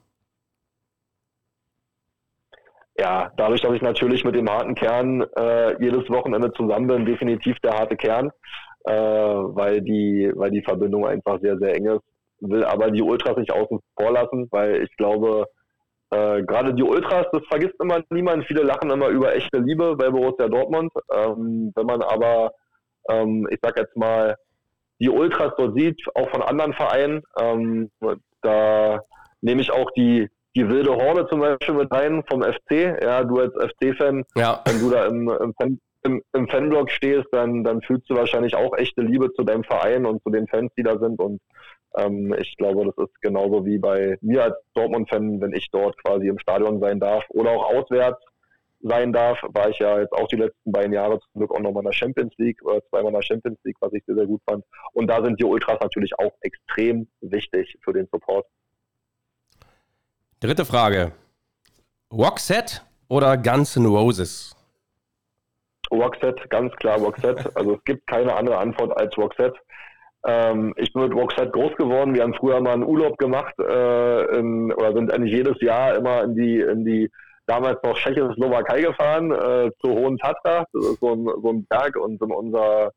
Ja, 2.97 3.31
dadurch, 3.37 3.61
dass 3.61 3.73
ich 3.73 3.81
natürlich 3.81 4.23
mit 4.23 4.35
dem 4.35 4.49
harten 4.49 4.75
Kern 4.75 5.21
äh, 5.37 5.81
jedes 5.83 6.09
Wochenende 6.09 6.51
zusammen 6.53 6.87
bin, 6.87 7.05
definitiv 7.05 7.59
der 7.59 7.73
harte 7.73 7.97
Kern, 7.97 8.31
äh, 8.85 8.93
weil 8.93 9.81
die, 9.81 10.31
weil 10.35 10.51
die 10.51 10.61
Verbindung 10.61 11.05
einfach 11.05 11.39
sehr, 11.41 11.57
sehr 11.57 11.75
eng 11.75 11.87
ist. 11.87 12.03
Will 12.39 12.63
aber 12.63 12.91
die 12.91 13.01
Ultras 13.01 13.37
nicht 13.37 13.51
außen 13.51 13.79
vor 13.97 14.11
lassen, 14.11 14.47
weil 14.51 14.83
ich 14.83 14.95
glaube, 14.97 15.45
äh, 16.11 16.43
gerade 16.43 16.73
die 16.73 16.83
Ultras, 16.83 17.25
das 17.31 17.41
vergisst 17.47 17.75
immer 17.81 18.01
niemand. 18.09 18.45
Viele 18.45 18.63
lachen 18.63 18.91
immer 18.91 19.07
über 19.09 19.35
echte 19.35 19.57
Liebe 19.57 19.95
bei 19.95 20.09
Borussia 20.09 20.47
Dortmund. 20.47 20.91
Ähm, 21.13 21.71
wenn 21.75 21.85
man 21.85 22.01
aber, 22.01 22.53
ähm, 23.09 23.47
ich 23.49 23.59
sag 23.61 23.77
jetzt 23.77 23.95
mal, 23.97 24.35
die 24.99 25.09
Ultras 25.09 25.53
dort 25.57 25.75
sieht, 25.75 26.01
auch 26.13 26.29
von 26.29 26.41
anderen 26.41 26.73
Vereinen, 26.73 27.21
ähm, 27.39 27.91
da 28.41 29.01
nehme 29.41 29.61
ich 29.61 29.71
auch 29.71 29.91
die, 29.91 30.29
die 30.55 30.67
wilde 30.69 30.95
Horde 30.95 31.27
zum 31.27 31.41
Beispiel 31.41 31.75
mit 31.75 31.91
rein 31.91 32.23
vom 32.27 32.41
FC. 32.41 32.97
Ja, 33.01 33.23
du 33.23 33.39
als 33.39 33.53
FC-Fan, 33.53 34.23
ja. 34.35 34.61
wenn 34.65 34.79
du 34.79 34.89
da 34.89 35.05
im, 35.05 35.29
im, 35.29 35.53
Fan, 35.53 35.79
im, 36.03 36.21
im 36.33 36.47
Fanblock 36.47 36.89
stehst, 36.89 37.27
dann, 37.31 37.63
dann 37.63 37.81
fühlst 37.81 38.09
du 38.09 38.15
wahrscheinlich 38.15 38.55
auch 38.55 38.75
echte 38.77 39.01
Liebe 39.01 39.33
zu 39.33 39.43
deinem 39.43 39.63
Verein 39.63 40.05
und 40.05 40.23
zu 40.23 40.29
den 40.29 40.47
Fans, 40.47 40.71
die 40.77 40.83
da 40.83 40.97
sind. 40.97 41.19
Und 41.19 41.41
ähm, 41.97 42.33
ich 42.39 42.55
glaube, 42.57 42.85
das 42.85 43.05
ist 43.05 43.21
genauso 43.21 43.65
wie 43.65 43.77
bei 43.77 44.17
mir 44.21 44.43
als 44.43 44.55
Dortmund-Fan, 44.75 45.41
wenn 45.41 45.53
ich 45.53 45.69
dort 45.71 46.01
quasi 46.03 46.27
im 46.27 46.39
Stadion 46.39 46.79
sein 46.79 46.99
darf 46.99 47.25
oder 47.29 47.51
auch 47.51 47.73
auswärts. 47.73 48.23
sein 48.81 49.11
darf, 49.11 49.41
war 49.49 49.69
ich 49.69 49.79
ja 49.79 49.99
jetzt 49.99 50.13
auch 50.13 50.27
die 50.27 50.37
letzten 50.37 50.71
beiden 50.71 50.93
Jahre 50.93 51.19
zum 51.19 51.39
Glück 51.39 51.51
auch 51.51 51.59
nochmal 51.59 51.81
in 51.81 51.89
der 51.89 51.93
Champions 51.93 52.33
League 52.37 52.63
oder 52.63 52.81
zweimal 52.89 53.09
in 53.09 53.15
der 53.15 53.23
Champions 53.23 53.59
League, 53.65 53.77
was 53.81 53.91
ich 53.93 54.03
sehr, 54.05 54.15
sehr 54.15 54.27
gut 54.27 54.41
fand. 54.49 54.63
Und 54.93 55.07
da 55.07 55.21
sind 55.21 55.37
die 55.39 55.45
Ultras 55.45 55.79
natürlich 55.81 56.17
auch 56.17 56.31
extrem 56.41 57.07
wichtig 57.19 57.77
für 57.83 57.91
den 57.91 58.07
Support. 58.11 58.45
Dritte 60.45 60.63
Frage. 60.63 61.11
Roxette 62.13 62.81
oder 63.07 63.35
Guns 63.35 63.77
N' 63.77 63.87
Roses? 63.87 64.55
Roxette, 65.89 66.47
ganz 66.49 66.71
klar 66.75 66.99
Roxette. 66.99 67.49
Also 67.55 67.73
es 67.73 67.83
gibt 67.83 68.05
keine 68.05 68.35
andere 68.35 68.59
Antwort 68.59 68.95
als 68.95 69.17
Roxette. 69.17 69.55
Ähm, 70.23 70.75
ich 70.77 70.93
bin 70.93 71.01
mit 71.01 71.15
Roxette 71.15 71.49
groß 71.49 71.75
geworden. 71.77 72.13
Wir 72.13 72.21
haben 72.21 72.35
früher 72.35 72.61
mal 72.61 72.73
einen 72.73 72.83
Urlaub 72.83 73.17
gemacht 73.17 73.55
äh, 73.57 74.37
in, 74.37 74.71
oder 74.71 74.93
sind 74.93 75.11
eigentlich 75.11 75.33
jedes 75.33 75.59
Jahr 75.61 75.95
immer 75.95 76.21
in 76.21 76.35
die, 76.35 76.59
in 76.59 76.85
die 76.85 77.09
damals 77.47 77.81
noch 77.81 77.97
Tschechoslowakei 77.97 78.81
gefahren, 78.81 79.31
äh, 79.31 79.71
zur 79.81 79.95
Hohen 79.95 80.19
Tatra. 80.19 80.67
Das 80.71 80.85
ist 80.85 80.99
so 80.99 81.15
ein, 81.15 81.25
so 81.41 81.49
ein 81.49 81.65
Berg 81.65 81.95
und 81.95 82.21
in 82.21 82.31
unser 82.31 82.91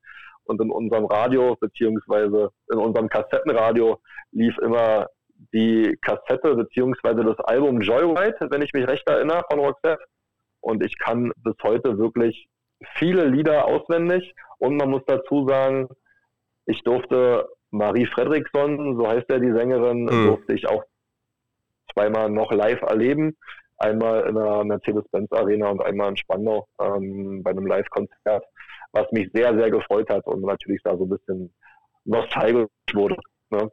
und 0.44 0.61
in 0.61 0.70
unserem 0.70 1.07
Radio 1.07 1.57
beziehungsweise 1.59 2.51
in 2.70 2.78
unserem 2.78 3.09
Kassettenradio 3.09 3.99
lief 4.32 4.59
immer 4.59 5.07
die 5.53 5.97
Kassette 6.03 6.55
beziehungsweise 6.55 7.22
das 7.24 7.39
Album 7.41 7.80
Joyride, 7.80 8.49
wenn 8.51 8.62
ich 8.62 8.72
mich 8.72 8.86
recht 8.86 9.09
erinnere, 9.09 9.45
von 9.51 9.61
Roxette. 9.61 9.99
Und 10.61 10.84
ich 10.84 10.99
kann 10.99 11.32
bis 11.36 11.55
heute 11.62 11.99
wirklich 11.99 12.49
viele 12.97 13.26
Lieder 13.26 13.64
auswendig. 13.64 14.34
Und 14.59 14.76
man 14.76 14.91
muss 14.91 15.03
dazu 15.07 15.47
sagen, 15.49 15.89
ich 16.66 16.82
durfte 16.82 17.49
Marie 17.70 18.07
Fredriksson, 18.07 18.97
so 18.97 19.09
heißt 19.09 19.30
ja 19.30 19.39
die 19.39 19.53
Sängerin, 19.53 20.05
mhm. 20.05 20.26
durfte 20.26 20.55
ich 20.55 20.68
auch 20.68 20.84
zweimal 21.93 22.30
noch 22.30 22.53
live 22.53 22.82
erleben. 22.82 23.36
Einmal 23.78 24.26
in 24.28 24.34
der 24.34 24.64
Mercedes-Benz 24.64 25.30
Arena 25.32 25.68
und 25.68 25.80
einmal 25.82 26.11
in 26.11 26.16
Spandau 26.16 26.66
ähm, 26.80 27.43
bei 27.45 27.53
einem 27.53 27.66
Live-Konzert, 27.66 28.45
was 28.93 29.11
mich 29.12 29.30
sehr, 29.32 29.57
sehr 29.57 29.70
gefreut 29.70 30.11
hat 30.11 30.26
und 30.26 30.43
natürlich 30.43 30.82
da 30.82 30.97
so 30.97 31.05
ein 31.05 31.11
bisschen 31.11 31.55
nostalgisch 32.05 32.68
wurde. 32.93 33.16
Ne? 33.51 33.70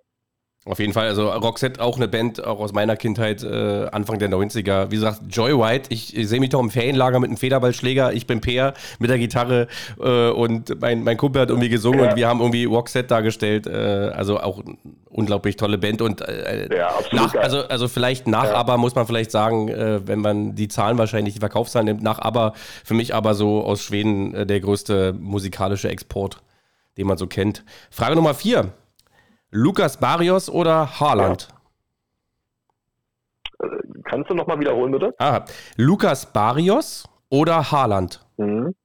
Auf 0.67 0.79
jeden 0.79 0.93
Fall, 0.93 1.07
also 1.07 1.29
Roxette 1.29 1.79
auch 1.79 1.97
eine 1.97 2.07
Band, 2.07 2.43
auch 2.43 2.59
aus 2.59 2.73
meiner 2.73 2.95
Kindheit, 2.95 3.43
äh, 3.43 3.85
Anfang 3.91 4.17
der 4.17 4.31
90er. 4.31 4.89
Wie 4.89 4.95
gesagt, 4.95 5.21
Joyride, 5.29 5.83
ich, 5.89 6.17
ich 6.17 6.27
sehe 6.27 6.39
mich 6.39 6.49
doch 6.49 6.59
im 6.59 6.71
Ferienlager 6.71 7.19
mit 7.19 7.29
einem 7.29 7.37
Federballschläger, 7.37 8.13
ich 8.13 8.25
bin 8.25 8.41
Peer 8.41 8.73
mit 8.97 9.11
der 9.11 9.19
Gitarre 9.19 9.67
äh, 9.99 10.29
und 10.29 10.81
mein, 10.81 11.03
mein 11.03 11.17
Kumpel 11.17 11.43
hat 11.43 11.49
irgendwie 11.49 11.69
gesungen 11.69 11.99
ja. 11.99 12.09
und 12.09 12.15
wir 12.15 12.27
haben 12.27 12.39
irgendwie 12.39 12.65
Roxette 12.65 13.07
dargestellt. 13.07 13.67
Äh, 13.67 14.11
also 14.15 14.39
auch 14.39 14.63
unglaublich 15.05 15.55
tolle 15.55 15.77
Band 15.77 16.01
und 16.01 16.21
äh, 16.21 16.75
ja, 16.75 16.89
nach, 17.11 17.35
also, 17.35 17.59
also 17.67 17.87
vielleicht 17.87 18.27
nach 18.27 18.45
ja. 18.45 18.55
aber 18.55 18.77
muss 18.77 18.95
man 18.95 19.05
vielleicht 19.05 19.29
sagen, 19.29 19.67
äh, 19.67 20.07
wenn 20.07 20.19
man 20.19 20.55
die 20.55 20.67
Zahlen 20.67 20.97
wahrscheinlich, 20.97 21.35
die 21.35 21.41
Verkaufszahlen 21.41 21.85
nimmt, 21.85 22.01
nach 22.01 22.17
aber 22.17 22.53
für 22.83 22.95
mich 22.95 23.13
aber 23.13 23.35
so 23.35 23.63
aus 23.63 23.83
Schweden 23.83 24.33
äh, 24.33 24.45
der 24.47 24.61
größte 24.61 25.13
musikalische 25.13 25.89
Export, 25.89 26.41
den 26.97 27.05
man 27.05 27.19
so 27.19 27.27
kennt. 27.27 27.63
Frage 27.91 28.15
Nummer 28.15 28.33
vier. 28.33 28.73
Lukas 29.51 29.97
Barrios 29.97 30.49
oder 30.49 30.99
Haaland? 30.99 31.47
Ja. 31.49 31.55
Kannst 34.03 34.29
du 34.29 34.33
nochmal 34.35 34.59
wiederholen, 34.59 34.91
bitte? 34.91 35.13
Ah, 35.17 35.45
Lukas 35.77 36.25
Barrios 36.31 37.07
oder 37.29 37.71
Haaland? 37.71 38.25
Mhm. 38.37 38.75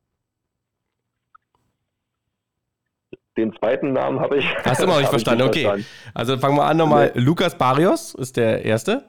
Den 3.37 3.55
zweiten 3.57 3.93
Namen 3.93 4.21
habe 4.21 4.39
ich. 4.39 4.47
Hast 4.65 4.83
du 4.83 4.87
noch 4.87 4.99
nicht 4.99 5.09
verstanden? 5.09 5.43
Okay. 5.43 5.63
Verstanden. 5.63 5.87
Also 6.15 6.39
fangen 6.39 6.57
wir 6.57 6.65
an 6.65 6.77
nochmal. 6.77 7.13
Nee. 7.15 7.21
Lukas 7.21 7.57
Barrios 7.57 8.15
ist 8.15 8.37
der 8.37 8.65
erste. 8.65 9.05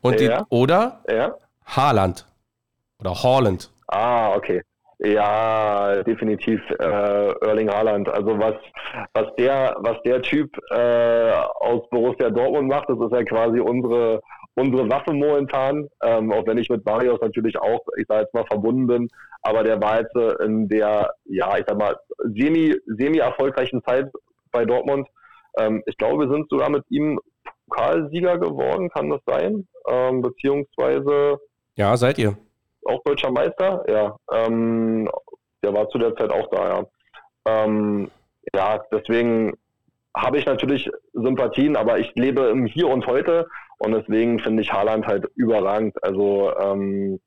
Und 0.00 0.20
ja. 0.20 0.42
die, 0.42 0.44
oder 0.48 1.02
ja. 1.08 1.34
Haaland. 1.66 2.26
Oder 2.98 3.22
Haaland. 3.22 3.70
Ah, 3.88 4.34
okay. 4.34 4.62
Ja, 5.02 6.02
definitiv 6.02 6.60
äh, 6.78 7.32
Erling 7.46 7.70
Haaland. 7.70 8.08
Also 8.10 8.38
was, 8.38 8.54
was 9.14 9.34
der, 9.36 9.74
was 9.80 9.96
der 10.04 10.20
Typ 10.20 10.50
äh, 10.70 11.32
aus 11.60 11.88
Borussia 11.88 12.28
Dortmund 12.28 12.68
macht, 12.68 12.90
das 12.90 12.98
ist 12.98 13.12
ja 13.12 13.24
quasi 13.24 13.60
unsere 13.60 14.20
unsere 14.56 14.90
Waffe 14.90 15.14
momentan. 15.14 15.88
Ähm, 16.02 16.32
auch 16.32 16.46
wenn 16.46 16.58
ich 16.58 16.68
mit 16.68 16.84
Marius 16.84 17.20
natürlich 17.20 17.58
auch, 17.58 17.80
ich 17.96 18.06
sage 18.08 18.22
jetzt 18.22 18.34
mal 18.34 18.44
verbunden 18.44 18.86
bin, 18.86 19.08
aber 19.42 19.62
der 19.62 19.80
war 19.80 20.00
jetzt 20.00 20.14
in 20.42 20.68
der, 20.68 21.14
ja, 21.24 21.56
ich 21.56 21.64
sag 21.66 21.78
mal 21.78 21.96
semi 22.34 22.76
semi 22.86 23.18
erfolgreichen 23.18 23.82
Zeit 23.84 24.10
bei 24.52 24.66
Dortmund. 24.66 25.08
Ähm, 25.56 25.82
ich 25.86 25.96
glaube, 25.96 26.26
wir 26.26 26.32
sind 26.32 26.50
sogar 26.50 26.68
mit 26.68 26.84
ihm 26.90 27.18
Pokalsieger 27.68 28.38
geworden, 28.38 28.90
kann 28.90 29.08
das 29.08 29.20
sein? 29.24 29.66
Ähm, 29.88 30.20
beziehungsweise 30.20 31.38
ja, 31.76 31.96
seid 31.96 32.18
ihr 32.18 32.36
auch 32.86 33.02
deutscher 33.04 33.30
Meister, 33.30 33.84
ja. 33.88 34.16
Ähm, 34.32 35.08
der 35.62 35.74
war 35.74 35.88
zu 35.88 35.98
der 35.98 36.14
Zeit 36.16 36.30
auch 36.30 36.48
da, 36.50 36.68
ja. 36.68 36.86
Ähm, 37.46 38.10
ja, 38.54 38.80
deswegen 38.92 39.52
habe 40.16 40.38
ich 40.38 40.46
natürlich 40.46 40.90
Sympathien, 41.12 41.76
aber 41.76 41.98
ich 41.98 42.12
lebe 42.14 42.42
im 42.48 42.66
Hier 42.66 42.88
und 42.88 43.06
Heute 43.06 43.46
und 43.78 43.92
deswegen 43.92 44.38
finde 44.38 44.62
ich 44.62 44.72
Haaland 44.72 45.06
halt 45.06 45.26
überragend. 45.36 46.02
Also 46.02 46.52
ähm, 46.58 47.20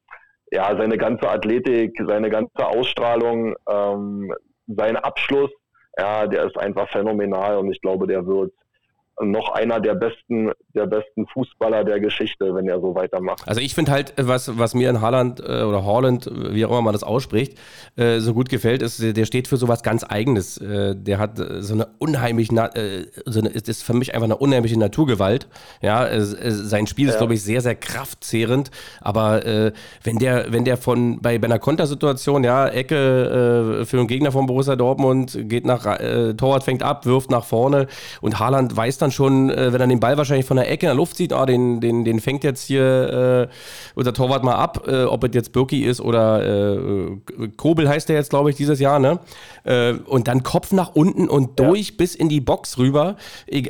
ja, 0.51 0.75
seine 0.77 0.97
ganze 0.97 1.29
Athletik, 1.29 1.97
seine 2.05 2.29
ganze 2.29 2.65
Ausstrahlung, 2.65 3.55
ähm, 3.69 4.33
sein 4.67 4.97
Abschluss, 4.97 5.51
ja, 5.97 6.27
der 6.27 6.45
ist 6.45 6.57
einfach 6.57 6.89
phänomenal 6.89 7.57
und 7.57 7.71
ich 7.71 7.81
glaube, 7.81 8.07
der 8.07 8.25
wird 8.25 8.53
noch 9.21 9.49
einer 9.49 9.79
der 9.79 9.93
besten, 9.93 10.51
der 10.73 10.87
besten 10.87 11.27
Fußballer 11.27 11.83
der 11.83 11.99
Geschichte, 11.99 12.55
wenn 12.55 12.67
er 12.67 12.81
so 12.81 12.95
weitermacht. 12.95 13.47
Also 13.47 13.61
ich 13.61 13.75
finde 13.75 13.91
halt, 13.91 14.13
was, 14.17 14.57
was 14.57 14.73
mir 14.73 14.89
in 14.89 15.01
Haaland 15.01 15.39
äh, 15.39 15.63
oder 15.63 15.85
Holland, 15.85 16.29
wie 16.33 16.65
auch 16.65 16.71
immer 16.71 16.81
man 16.81 16.93
das 16.93 17.03
ausspricht, 17.03 17.57
äh, 17.95 18.19
so 18.19 18.33
gut 18.33 18.49
gefällt, 18.49 18.81
ist, 18.81 19.01
der 19.01 19.25
steht 19.25 19.47
für 19.47 19.57
sowas 19.57 19.83
ganz 19.83 20.03
Eigenes. 20.03 20.57
Äh, 20.57 20.95
der 20.95 21.19
hat 21.19 21.37
so 21.37 21.73
eine 21.73 21.87
unheimlich, 21.99 22.49
so 23.25 23.39
eine, 23.39 23.49
ist 23.49 23.83
für 23.83 23.93
mich 23.93 24.15
einfach 24.15 24.25
eine 24.25 24.37
unheimliche 24.37 24.79
Naturgewalt. 24.79 25.47
Ja, 25.81 26.07
sein 26.19 26.87
Spiel 26.87 27.07
ist, 27.07 27.13
ja. 27.13 27.19
glaube 27.19 27.35
ich, 27.35 27.43
sehr, 27.43 27.61
sehr 27.61 27.75
kraftzehrend. 27.75 28.71
Aber 29.01 29.41
wenn 30.03 30.17
der, 30.17 30.51
wenn 30.51 30.65
der 30.65 30.77
von 30.77 31.21
bei, 31.21 31.37
bei 31.37 31.45
einer 31.45 31.59
Kontersituation, 31.59 32.43
ja, 32.43 32.67
Ecke 32.67 33.83
für 33.85 33.97
einen 33.97 34.07
Gegner 34.07 34.31
von 34.31 34.45
Borussia 34.45 34.75
Dortmund, 34.75 35.37
geht 35.49 35.65
nach 35.65 35.83
Torwart 36.37 36.63
fängt 36.63 36.83
ab, 36.83 37.05
wirft 37.05 37.31
nach 37.31 37.45
vorne 37.45 37.87
und 38.21 38.39
Haaland 38.39 38.75
weiß 38.75 38.97
dann 39.03 39.11
schon, 39.11 39.49
äh, 39.49 39.71
wenn 39.71 39.81
er 39.81 39.87
den 39.87 39.99
Ball 39.99 40.17
wahrscheinlich 40.17 40.45
von 40.45 40.57
der 40.57 40.69
Ecke 40.69 40.87
in 40.87 40.89
der 40.89 40.95
Luft 40.95 41.17
sieht, 41.17 41.33
ah, 41.33 41.45
den, 41.45 41.79
den, 41.81 42.03
den 42.03 42.19
fängt 42.19 42.43
jetzt 42.43 42.65
hier 42.65 43.49
äh, 43.49 43.53
unser 43.95 44.13
Torwart 44.13 44.43
mal 44.43 44.55
ab, 44.55 44.87
äh, 44.87 45.03
ob 45.03 45.23
es 45.23 45.31
jetzt 45.33 45.53
Birki 45.53 45.83
ist 45.83 46.01
oder 46.01 46.43
äh, 46.43 47.17
Kobel 47.57 47.87
heißt 47.87 48.09
der 48.09 48.15
jetzt, 48.15 48.29
glaube 48.29 48.49
ich, 48.49 48.55
dieses 48.55 48.79
Jahr, 48.79 48.99
ne? 48.99 49.19
Äh, 49.63 49.93
und 50.05 50.27
dann 50.27 50.43
Kopf 50.43 50.71
nach 50.71 50.95
unten 50.95 51.29
und 51.29 51.59
durch 51.59 51.89
ja. 51.89 51.95
bis 51.97 52.15
in 52.15 52.29
die 52.29 52.41
Box 52.41 52.77
rüber. 52.77 53.15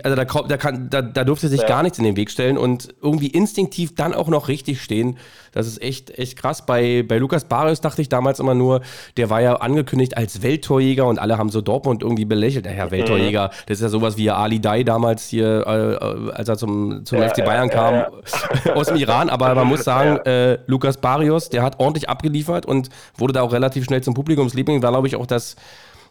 Also 0.03 0.15
da, 0.15 0.25
da, 0.25 0.57
kann, 0.57 0.89
da, 0.89 1.01
da 1.01 1.23
durfte 1.23 1.47
sich 1.49 1.61
ja. 1.61 1.67
gar 1.67 1.83
nichts 1.83 1.97
in 1.97 2.05
den 2.05 2.15
Weg 2.15 2.31
stellen 2.31 2.57
und 2.57 2.93
irgendwie 3.01 3.27
instinktiv 3.27 3.95
dann 3.95 4.13
auch 4.13 4.27
noch 4.27 4.47
richtig 4.47 4.81
stehen. 4.81 5.17
Das 5.51 5.67
ist 5.67 5.81
echt, 5.81 6.17
echt 6.17 6.37
krass. 6.37 6.65
Bei, 6.65 7.03
bei 7.07 7.17
Lukas 7.17 7.45
Barrios 7.45 7.79
dachte 7.79 8.01
ich 8.01 8.09
damals 8.09 8.39
immer 8.39 8.55
nur, 8.55 8.81
der 9.17 9.29
war 9.29 9.41
ja 9.41 9.55
angekündigt 9.57 10.17
als 10.17 10.41
Welttorjäger 10.41 11.05
und 11.05 11.19
alle 11.19 11.37
haben 11.37 11.49
so 11.49 11.61
Dortmund 11.61 12.01
irgendwie 12.01 12.25
belächelt. 12.25 12.67
Herr 12.67 12.91
Welttorjäger, 12.91 13.51
das 13.67 13.77
ist 13.77 13.81
ja 13.81 13.89
sowas 13.89 14.17
wie 14.17 14.31
Ali 14.31 14.59
Dai 14.59 14.83
damals 15.23 15.29
hier, 15.29 15.65
äh, 15.65 16.31
als 16.31 16.49
er 16.49 16.57
zum, 16.57 17.05
zum 17.05 17.19
ja, 17.19 17.29
FC 17.29 17.45
Bayern 17.45 17.69
kam, 17.69 17.93
ja, 17.93 18.11
ja. 18.65 18.73
aus 18.75 18.87
dem 18.87 18.97
Iran. 18.97 19.29
Aber 19.29 19.53
man 19.55 19.67
muss 19.67 19.83
sagen, 19.83 20.17
äh, 20.25 20.59
Lukas 20.67 20.97
Barrios, 20.97 21.49
der 21.49 21.63
hat 21.63 21.79
ordentlich 21.79 22.09
abgeliefert 22.09 22.65
und 22.65 22.89
wurde 23.17 23.33
da 23.33 23.41
auch 23.41 23.53
relativ 23.53 23.85
schnell 23.85 24.01
zum 24.01 24.13
Publikumsliebling. 24.13 24.81
War, 24.81 24.91
glaube 24.91 25.07
ich, 25.07 25.15
auch 25.15 25.25
das 25.25 25.55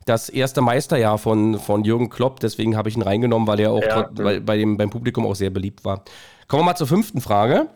das 0.05 0.29
erste 0.29 0.63
Meisterjahr 0.63 1.17
von, 1.17 1.61
von 1.61 1.85
Jürgen 1.85 2.11
Klopp. 2.11 2.41
Deswegen 2.41 2.77
habe 2.77 2.89
ich 2.89 2.97
ihn 2.97 3.03
reingenommen, 3.03 3.47
weil 3.47 3.61
er 3.61 3.71
auch 3.71 3.85
bei, 4.17 4.41
bei 4.41 4.57
dem, 4.57 4.77
beim 4.77 4.91
Publikum 4.91 5.25
auch 5.25 5.37
sehr 5.37 5.51
beliebt 5.51 5.85
war. 5.85 6.05
Kommen 6.49 6.63
wir 6.63 6.67
mal 6.67 6.75
zur 6.75 6.89
fünften 6.89 7.21
Frage. 7.21 7.69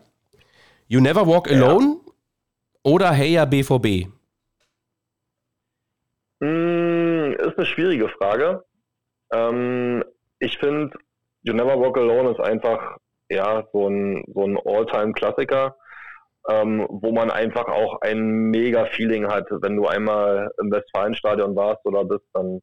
You 0.88 1.00
Never 1.00 1.24
Walk 1.28 1.48
Alone 1.48 1.98
oder 2.82 3.12
Heya 3.12 3.44
BVB? 3.44 4.08
Mm, 6.40 7.34
ist 7.38 7.56
eine 7.56 7.66
schwierige 7.66 8.08
Frage. 8.08 8.64
Ähm, 9.32 10.02
ich 10.40 10.58
finde, 10.58 10.98
You 11.46 11.54
Never 11.54 11.78
Walk 11.78 11.96
Alone 11.96 12.32
ist 12.32 12.40
einfach 12.40 12.96
ja, 13.30 13.64
so 13.72 13.88
ein, 13.88 14.24
so 14.34 14.44
ein 14.44 14.58
All-Time-Klassiker, 14.64 15.76
ähm, 16.48 16.86
wo 16.90 17.12
man 17.12 17.30
einfach 17.30 17.68
auch 17.68 18.00
ein 18.00 18.50
mega 18.50 18.86
Feeling 18.86 19.28
hat. 19.28 19.46
Wenn 19.50 19.76
du 19.76 19.86
einmal 19.86 20.50
im 20.60 20.72
Westfalenstadion 20.72 21.54
warst 21.54 21.84
oder 21.84 22.04
bist, 22.04 22.24
dann 22.32 22.62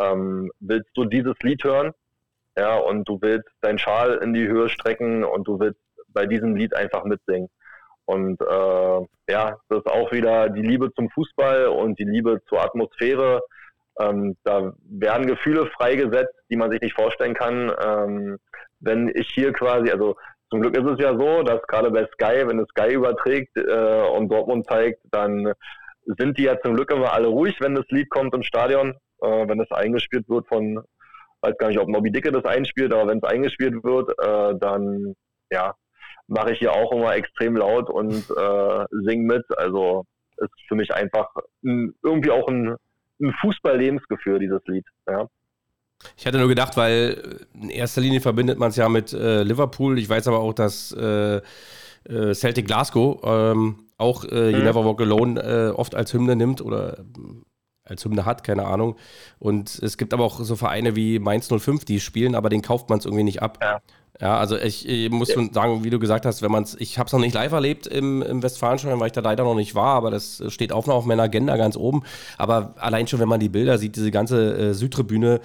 ähm, 0.00 0.50
willst 0.60 0.88
du 0.94 1.04
dieses 1.04 1.34
Lied 1.42 1.64
hören, 1.64 1.92
ja, 2.56 2.78
und 2.78 3.06
du 3.06 3.18
willst 3.20 3.50
deinen 3.60 3.78
Schal 3.78 4.14
in 4.22 4.32
die 4.32 4.48
Höhe 4.48 4.70
strecken 4.70 5.22
und 5.22 5.46
du 5.46 5.60
willst 5.60 5.80
bei 6.08 6.24
diesem 6.24 6.56
Lied 6.56 6.74
einfach 6.74 7.04
mitsingen. 7.04 7.50
Und 8.06 8.40
äh, 8.40 9.00
ja, 9.28 9.58
das 9.68 9.78
ist 9.80 9.86
auch 9.86 10.12
wieder 10.12 10.48
die 10.48 10.62
Liebe 10.62 10.90
zum 10.94 11.10
Fußball 11.10 11.66
und 11.66 11.98
die 11.98 12.04
Liebe 12.04 12.40
zur 12.48 12.62
Atmosphäre. 12.62 13.42
Ähm, 14.00 14.36
da 14.44 14.72
werden 14.88 15.26
Gefühle 15.26 15.66
freigesetzt, 15.76 16.34
die 16.50 16.56
man 16.56 16.70
sich 16.70 16.80
nicht 16.80 16.94
vorstellen 16.94 17.34
kann. 17.34 17.72
Ähm, 17.84 18.38
wenn 18.80 19.08
ich 19.14 19.28
hier 19.30 19.52
quasi, 19.52 19.90
also 19.90 20.16
zum 20.50 20.60
Glück 20.60 20.76
ist 20.76 20.86
es 20.86 20.98
ja 20.98 21.18
so, 21.18 21.42
dass 21.42 21.62
gerade 21.62 21.90
bei 21.90 22.06
Sky, 22.12 22.46
wenn 22.46 22.58
es 22.58 22.68
Sky 22.68 22.94
überträgt 22.94 23.56
äh, 23.56 24.08
und 24.08 24.28
Dortmund 24.28 24.66
zeigt, 24.66 25.00
dann 25.10 25.52
sind 26.18 26.38
die 26.38 26.44
ja 26.44 26.60
zum 26.60 26.74
Glück 26.74 26.90
immer 26.90 27.12
alle 27.12 27.28
ruhig, 27.28 27.56
wenn 27.60 27.74
das 27.74 27.86
Lied 27.88 28.10
kommt 28.10 28.34
im 28.34 28.42
Stadion, 28.42 28.94
äh, 29.22 29.48
wenn 29.48 29.60
es 29.60 29.70
eingespielt 29.70 30.28
wird 30.28 30.46
von, 30.48 30.82
weiß 31.40 31.56
gar 31.58 31.68
nicht, 31.68 31.78
ob 31.78 31.88
Moby 31.88 32.10
Dicke 32.10 32.30
das 32.30 32.44
einspielt, 32.44 32.92
aber 32.92 33.08
wenn 33.08 33.18
es 33.18 33.24
eingespielt 33.24 33.82
wird, 33.84 34.10
äh, 34.18 34.58
dann 34.58 35.14
ja, 35.50 35.74
mache 36.26 36.52
ich 36.52 36.58
hier 36.58 36.72
auch 36.72 36.92
immer 36.92 37.14
extrem 37.14 37.56
laut 37.56 37.90
und 37.90 38.24
äh, 38.30 38.84
sing 39.04 39.24
mit. 39.24 39.44
Also 39.56 40.04
ist 40.36 40.50
für 40.68 40.74
mich 40.74 40.92
einfach 40.92 41.28
ein, 41.64 41.94
irgendwie 42.02 42.30
auch 42.30 42.48
ein, 42.48 42.76
ein 43.20 43.32
Fußball-Lebensgefühl, 43.40 44.38
dieses 44.38 44.60
Lied. 44.66 44.84
Ja. 45.08 45.28
Ich 46.16 46.26
hatte 46.26 46.38
nur 46.38 46.48
gedacht, 46.48 46.76
weil 46.76 47.46
in 47.54 47.70
erster 47.70 48.00
Linie 48.00 48.20
verbindet 48.20 48.58
man 48.58 48.70
es 48.70 48.76
ja 48.76 48.88
mit 48.88 49.12
äh, 49.12 49.42
Liverpool. 49.42 49.98
Ich 49.98 50.08
weiß 50.08 50.28
aber 50.28 50.40
auch, 50.40 50.52
dass 50.52 50.92
äh, 50.92 51.40
äh 52.08 52.34
Celtic 52.34 52.66
Glasgow 52.66 53.20
ähm, 53.24 53.86
auch 53.96 54.24
äh, 54.24 54.50
You 54.50 54.58
mhm. 54.58 54.64
Never 54.64 54.84
Walk 54.84 55.00
Alone 55.00 55.40
äh, 55.40 55.70
oft 55.70 55.94
als 55.94 56.12
Hymne 56.12 56.36
nimmt 56.36 56.60
oder 56.60 56.98
äh, 56.98 57.02
als 57.84 58.04
Hymne 58.04 58.24
hat, 58.24 58.44
keine 58.44 58.66
Ahnung. 58.66 58.96
Und 59.38 59.78
es 59.82 59.96
gibt 59.96 60.14
aber 60.14 60.24
auch 60.24 60.40
so 60.40 60.56
Vereine 60.56 60.96
wie 60.96 61.18
Mainz 61.18 61.48
05, 61.48 61.84
die 61.84 62.00
spielen, 62.00 62.34
aber 62.34 62.48
den 62.48 62.62
kauft 62.62 62.88
man 62.88 62.98
es 62.98 63.04
irgendwie 63.04 63.24
nicht 63.24 63.42
ab. 63.42 63.58
Ja. 63.62 63.80
Ja, 64.20 64.38
also 64.38 64.56
ich, 64.56 64.88
ich 64.88 65.10
muss 65.10 65.32
schon 65.32 65.52
sagen, 65.52 65.82
wie 65.82 65.90
du 65.90 65.98
gesagt 65.98 66.24
hast, 66.24 66.40
wenn 66.40 66.52
man 66.52 66.62
es, 66.62 66.76
ich 66.78 66.98
habe 66.98 67.08
es 67.08 67.12
noch 67.12 67.18
nicht 67.18 67.34
live 67.34 67.50
erlebt 67.50 67.88
im, 67.88 68.22
im 68.22 68.44
Westfalenstadion, 68.44 69.00
weil 69.00 69.08
ich 69.08 69.12
da 69.12 69.20
leider 69.20 69.42
noch 69.42 69.56
nicht 69.56 69.74
war, 69.74 69.96
aber 69.96 70.12
das 70.12 70.40
steht 70.48 70.72
auch 70.72 70.86
noch 70.86 70.94
auf 70.94 71.04
meiner 71.04 71.24
Agenda 71.24 71.56
ganz 71.56 71.76
oben. 71.76 72.04
Aber 72.38 72.74
allein 72.76 73.08
schon, 73.08 73.18
wenn 73.18 73.28
man 73.28 73.40
die 73.40 73.48
Bilder 73.48 73.76
sieht, 73.76 73.96
diese 73.96 74.12
ganze 74.12 74.56
äh, 74.56 74.74
Südtribüne 74.74 75.40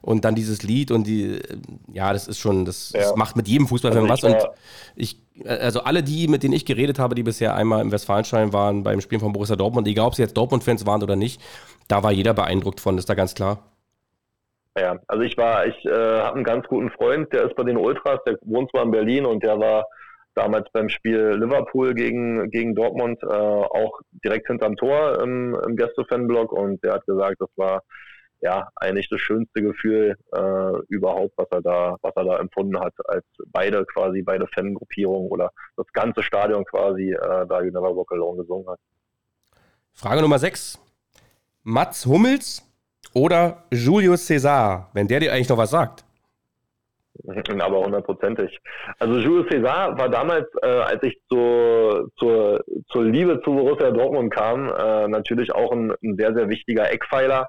und 0.00 0.24
dann 0.24 0.34
dieses 0.34 0.62
Lied 0.62 0.90
und 0.90 1.06
die, 1.06 1.34
äh, 1.34 1.58
ja, 1.92 2.14
das 2.14 2.26
ist 2.26 2.38
schon, 2.38 2.64
das, 2.64 2.92
ja. 2.94 3.00
das 3.00 3.14
macht 3.14 3.36
mit 3.36 3.46
jedem 3.46 3.68
Fußballfan 3.68 4.10
also 4.10 4.26
was. 4.26 4.34
Und 4.34 4.50
ich, 4.96 5.20
also 5.44 5.80
alle 5.80 6.02
die, 6.02 6.26
mit 6.26 6.42
denen 6.42 6.54
ich 6.54 6.64
geredet 6.64 6.98
habe, 6.98 7.14
die 7.14 7.22
bisher 7.22 7.54
einmal 7.54 7.82
im 7.82 7.92
Westfalenstadion 7.92 8.54
waren 8.54 8.84
beim 8.84 9.02
Spielen 9.02 9.20
von 9.20 9.34
Borussia 9.34 9.56
Dortmund, 9.56 9.86
egal 9.86 10.06
ob 10.06 10.14
sie 10.14 10.22
jetzt 10.22 10.36
Dortmund-Fans 10.36 10.86
waren 10.86 11.02
oder 11.02 11.16
nicht, 11.16 11.42
da 11.88 12.02
war 12.02 12.10
jeder 12.10 12.32
beeindruckt 12.32 12.80
von, 12.80 12.96
ist 12.96 13.10
da 13.10 13.14
ganz 13.14 13.34
klar. 13.34 13.73
Ja, 14.76 14.98
also 15.06 15.22
ich 15.22 15.36
war, 15.36 15.66
ich 15.66 15.84
äh, 15.84 15.90
habe 16.20 16.34
einen 16.34 16.44
ganz 16.44 16.66
guten 16.66 16.90
Freund, 16.90 17.32
der 17.32 17.44
ist 17.44 17.54
bei 17.54 17.62
den 17.62 17.76
Ultras, 17.76 18.18
der 18.26 18.36
wohnt 18.42 18.70
zwar 18.70 18.82
in 18.82 18.90
Berlin 18.90 19.24
und 19.24 19.42
der 19.44 19.58
war 19.60 19.86
damals 20.34 20.68
beim 20.72 20.88
Spiel 20.88 21.36
Liverpool 21.38 21.94
gegen, 21.94 22.50
gegen 22.50 22.74
Dortmund 22.74 23.22
äh, 23.22 23.26
auch 23.26 24.00
direkt 24.24 24.48
hinterm 24.48 24.76
Tor 24.76 25.20
im, 25.22 25.56
im 25.66 25.76
Gäste-Fanblock 25.76 26.52
und 26.52 26.82
der 26.82 26.94
hat 26.94 27.06
gesagt, 27.06 27.40
das 27.40 27.50
war 27.54 27.82
ja 28.40 28.68
eigentlich 28.76 29.08
das 29.08 29.20
schönste 29.20 29.62
Gefühl 29.62 30.16
äh, 30.32 30.78
überhaupt, 30.88 31.34
was 31.36 31.46
er 31.50 31.62
da, 31.62 31.96
was 32.02 32.12
er 32.16 32.24
da 32.24 32.38
empfunden 32.38 32.78
hat, 32.78 32.94
als 33.06 33.24
beide 33.46 33.84
quasi 33.86 34.22
beide 34.22 34.46
Fangruppierungen 34.48 35.30
oder 35.30 35.50
das 35.76 35.86
ganze 35.92 36.22
Stadion 36.22 36.64
quasi 36.64 37.12
äh, 37.12 37.46
da 37.46 37.62
You 37.62 37.70
Never 37.70 37.96
Walk 37.96 38.12
Alone 38.12 38.42
gesungen 38.42 38.68
hat. 38.68 38.80
Frage 39.92 40.20
Nummer 40.20 40.38
6. 40.38 40.78
Mats 41.62 42.04
Hummels 42.04 42.62
oder 43.14 43.64
Julius 43.70 44.28
César, 44.28 44.88
wenn 44.92 45.08
der 45.08 45.20
dir 45.20 45.32
eigentlich 45.32 45.48
noch 45.48 45.58
was 45.58 45.70
sagt? 45.70 46.04
Aber 47.60 47.80
hundertprozentig. 47.80 48.58
Also 48.98 49.18
Julius 49.18 49.46
César 49.46 49.96
war 49.96 50.08
damals, 50.08 50.46
äh, 50.62 50.66
als 50.66 51.02
ich 51.02 51.18
zur, 51.30 52.10
zur, 52.18 52.64
zur 52.88 53.04
Liebe 53.04 53.40
zu 53.44 53.54
Borussia 53.54 53.90
Dortmund 53.90 54.34
kam, 54.34 54.68
äh, 54.68 55.08
natürlich 55.08 55.54
auch 55.54 55.72
ein, 55.72 55.92
ein, 56.02 56.16
sehr, 56.16 56.34
sehr 56.34 56.48
wichtiger 56.48 56.90
Eckpfeiler. 56.90 57.48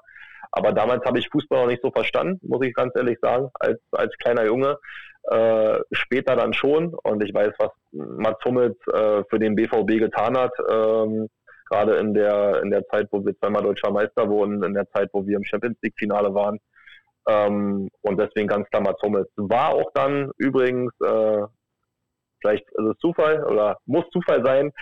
Aber 0.52 0.72
damals 0.72 1.04
habe 1.04 1.18
ich 1.18 1.28
Fußball 1.30 1.62
noch 1.62 1.68
nicht 1.68 1.82
so 1.82 1.90
verstanden, 1.90 2.40
muss 2.46 2.64
ich 2.64 2.74
ganz 2.74 2.94
ehrlich 2.96 3.18
sagen, 3.20 3.50
als, 3.54 3.78
als 3.92 4.16
kleiner 4.18 4.46
Junge. 4.46 4.78
Äh, 5.24 5.80
später 5.90 6.36
dann 6.36 6.54
schon. 6.54 6.94
Und 7.02 7.22
ich 7.24 7.34
weiß, 7.34 7.52
was 7.58 7.70
Mats 7.92 8.42
Hummels 8.44 8.76
äh, 8.92 9.24
für 9.28 9.38
den 9.38 9.56
BVB 9.56 9.98
getan 9.98 10.38
hat. 10.38 10.52
Ähm, 10.70 11.28
gerade 11.66 11.96
in 11.96 12.14
der, 12.14 12.62
in 12.62 12.70
der 12.70 12.86
Zeit, 12.86 13.08
wo 13.10 13.24
wir 13.24 13.36
zweimal 13.38 13.62
deutscher 13.62 13.90
Meister 13.90 14.28
wurden, 14.28 14.62
in 14.62 14.74
der 14.74 14.88
Zeit, 14.90 15.10
wo 15.12 15.26
wir 15.26 15.36
im 15.36 15.44
Champions 15.44 15.76
League-Finale 15.82 16.34
waren. 16.34 16.58
Ähm, 17.28 17.88
und 18.02 18.18
deswegen 18.18 18.48
ganz 18.48 18.68
klar 18.68 18.82
Mats 18.82 19.02
Hummels. 19.02 19.28
War 19.36 19.70
auch 19.70 19.90
dann 19.94 20.30
übrigens, 20.38 20.92
äh, 21.00 21.42
vielleicht 22.40 22.68
ist 22.70 22.84
es 22.84 22.98
Zufall 22.98 23.44
oder 23.44 23.78
muss 23.86 24.08
Zufall 24.10 24.44
sein, 24.44 24.72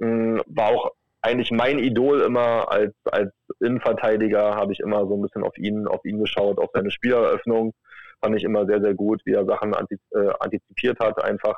hm, 0.00 0.42
war 0.46 0.68
auch 0.68 0.90
eigentlich 1.22 1.50
mein 1.50 1.78
Idol 1.78 2.20
immer 2.20 2.70
als, 2.70 2.94
als 3.04 3.32
Innenverteidiger, 3.60 4.54
habe 4.54 4.72
ich 4.72 4.80
immer 4.80 5.06
so 5.06 5.16
ein 5.16 5.22
bisschen 5.22 5.42
auf 5.42 5.56
ihn, 5.58 5.86
auf 5.86 6.04
ihn 6.04 6.20
geschaut, 6.20 6.58
auf 6.58 6.70
seine 6.72 6.90
Spieleröffnung. 6.90 7.72
Fand 8.20 8.36
ich 8.36 8.44
immer 8.44 8.64
sehr, 8.66 8.80
sehr 8.80 8.94
gut, 8.94 9.20
wie 9.24 9.32
er 9.32 9.44
Sachen 9.44 9.74
äh, 9.74 10.28
antizipiert 10.40 10.98
hat, 11.00 11.22
einfach. 11.22 11.56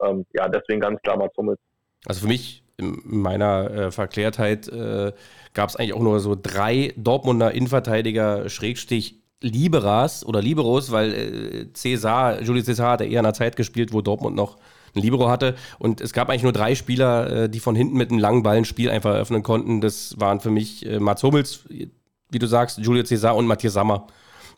Ähm, 0.00 0.26
ja, 0.32 0.48
deswegen 0.48 0.80
ganz 0.80 1.00
klar 1.02 1.16
Mats 1.16 1.36
Hummels. 1.36 1.58
Also 2.06 2.22
für 2.22 2.28
mich 2.28 2.62
in 2.78 3.00
meiner 3.04 3.70
äh, 3.70 3.90
Verklärtheit 3.90 4.68
äh, 4.68 5.12
gab 5.52 5.68
es 5.68 5.76
eigentlich 5.76 5.94
auch 5.94 6.00
nur 6.00 6.20
so 6.20 6.36
drei 6.40 6.94
Dortmunder 6.96 7.52
Innenverteidiger 7.52 8.48
Schrägstich 8.48 9.16
Liberas 9.40 10.24
oder 10.24 10.40
Liberos, 10.40 10.90
weil 10.90 11.12
äh, 11.12 11.66
César, 11.74 12.40
Julius 12.40 12.68
César 12.68 12.92
hat 12.92 13.00
eher 13.00 13.08
in 13.10 13.18
einer 13.18 13.34
Zeit 13.34 13.56
gespielt, 13.56 13.92
wo 13.92 14.00
Dortmund 14.00 14.36
noch 14.36 14.56
ein 14.94 15.02
Libero 15.02 15.28
hatte. 15.28 15.56
Und 15.78 16.00
es 16.00 16.12
gab 16.12 16.28
eigentlich 16.28 16.44
nur 16.44 16.52
drei 16.52 16.74
Spieler, 16.74 17.44
äh, 17.44 17.48
die 17.50 17.60
von 17.60 17.74
hinten 17.74 17.96
mit 17.96 18.10
einem 18.10 18.20
langen 18.20 18.42
Ball 18.42 18.56
ein 18.56 18.64
Spiel 18.64 18.90
einfach 18.90 19.14
eröffnen 19.14 19.42
konnten. 19.42 19.80
Das 19.80 20.18
waren 20.18 20.40
für 20.40 20.50
mich 20.50 20.86
äh, 20.86 21.00
Mats 21.00 21.22
Hummels, 21.22 21.64
wie 21.68 22.38
du 22.38 22.46
sagst, 22.46 22.78
Julius 22.78 23.10
César 23.10 23.32
und 23.32 23.46
Matthias 23.46 23.74
Sammer. 23.74 24.06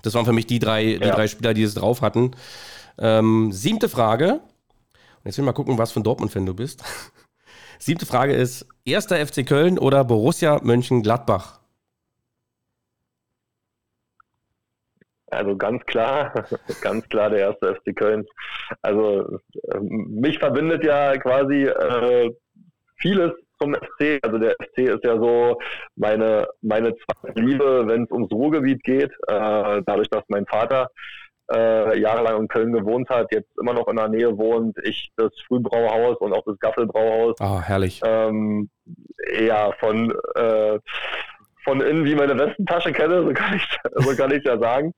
Das 0.03 0.15
waren 0.15 0.25
für 0.25 0.33
mich 0.33 0.47
die 0.47 0.59
drei, 0.59 0.85
ja. 0.85 0.99
die 0.99 1.11
drei 1.11 1.27
Spieler, 1.27 1.55
die 1.55 1.63
es 1.63 1.75
drauf 1.75 2.01
hatten. 2.03 2.33
Ähm, 2.99 3.51
siebte 3.53 3.89
Frage. 3.89 4.33
Und 4.35 5.27
jetzt 5.27 5.37
will 5.37 5.45
ich 5.45 5.47
mal 5.47 5.53
gucken, 5.53 5.79
was 5.79 5.93
für 5.93 6.01
ein 6.01 6.05
Dortmund-Fan 6.05 6.47
du 6.47 6.55
bist. 6.55 6.83
Siebte 7.81 8.05
Frage 8.05 8.35
ist: 8.35 8.69
Erster 8.85 9.17
FC 9.17 9.47
Köln 9.47 9.79
oder 9.79 10.05
Borussia 10.05 10.61
Mönchengladbach? 10.63 11.61
Also 15.31 15.57
ganz 15.57 15.85
klar, 15.87 16.47
ganz 16.83 17.09
klar 17.09 17.31
der 17.31 17.39
erste 17.39 17.75
FC 17.77 17.97
Köln. 17.97 18.27
Also 18.83 19.39
mich 19.81 20.39
verbindet 20.39 20.85
ja 20.85 21.17
quasi 21.17 21.65
äh, 21.65 22.31
vieles 22.97 23.33
zum 23.59 23.75
FC. 23.75 24.19
Also 24.23 24.37
der 24.37 24.57
FC 24.61 24.79
ist 24.81 25.05
ja 25.05 25.17
so 25.17 25.59
meine, 25.97 26.47
meine 26.61 26.95
zweite 26.97 27.41
Liebe, 27.41 27.87
wenn 27.87 28.05
es 28.05 28.11
ums 28.11 28.31
Ruhrgebiet 28.31 28.85
geht. 28.85 29.11
Äh, 29.27 29.83
dadurch, 29.87 30.11
dass 30.11 30.25
mein 30.29 30.45
Vater 30.45 30.91
äh, 31.53 31.99
jahrelang 31.99 32.43
in 32.43 32.49
Köln 32.49 32.73
gewohnt 32.73 33.09
hat, 33.09 33.33
jetzt 33.33 33.51
immer 33.61 33.73
noch 33.73 33.89
in 33.89 33.97
der 33.97 34.09
Nähe 34.09 34.37
wohnt, 34.37 34.77
ich 34.85 35.11
das 35.17 35.33
Frühbrauhaus 35.47 36.17
und 36.19 36.33
auch 36.33 36.45
das 36.45 36.59
Gaffelbrauhaus. 36.59 37.41
Ah, 37.41 37.61
herrlich. 37.61 38.01
Ähm, 38.05 38.71
ja, 39.41 39.73
von, 39.79 40.13
äh, 40.35 40.79
von 41.65 41.81
innen 41.81 42.05
wie 42.05 42.15
meine 42.15 42.39
Westentasche 42.39 42.93
kenne, 42.93 43.25
so 43.25 43.33
kann 43.33 43.57
ich, 43.57 43.79
so 43.95 44.17
kann 44.17 44.33
ich 44.33 44.45
ja 44.45 44.59
sagen. 44.59 44.95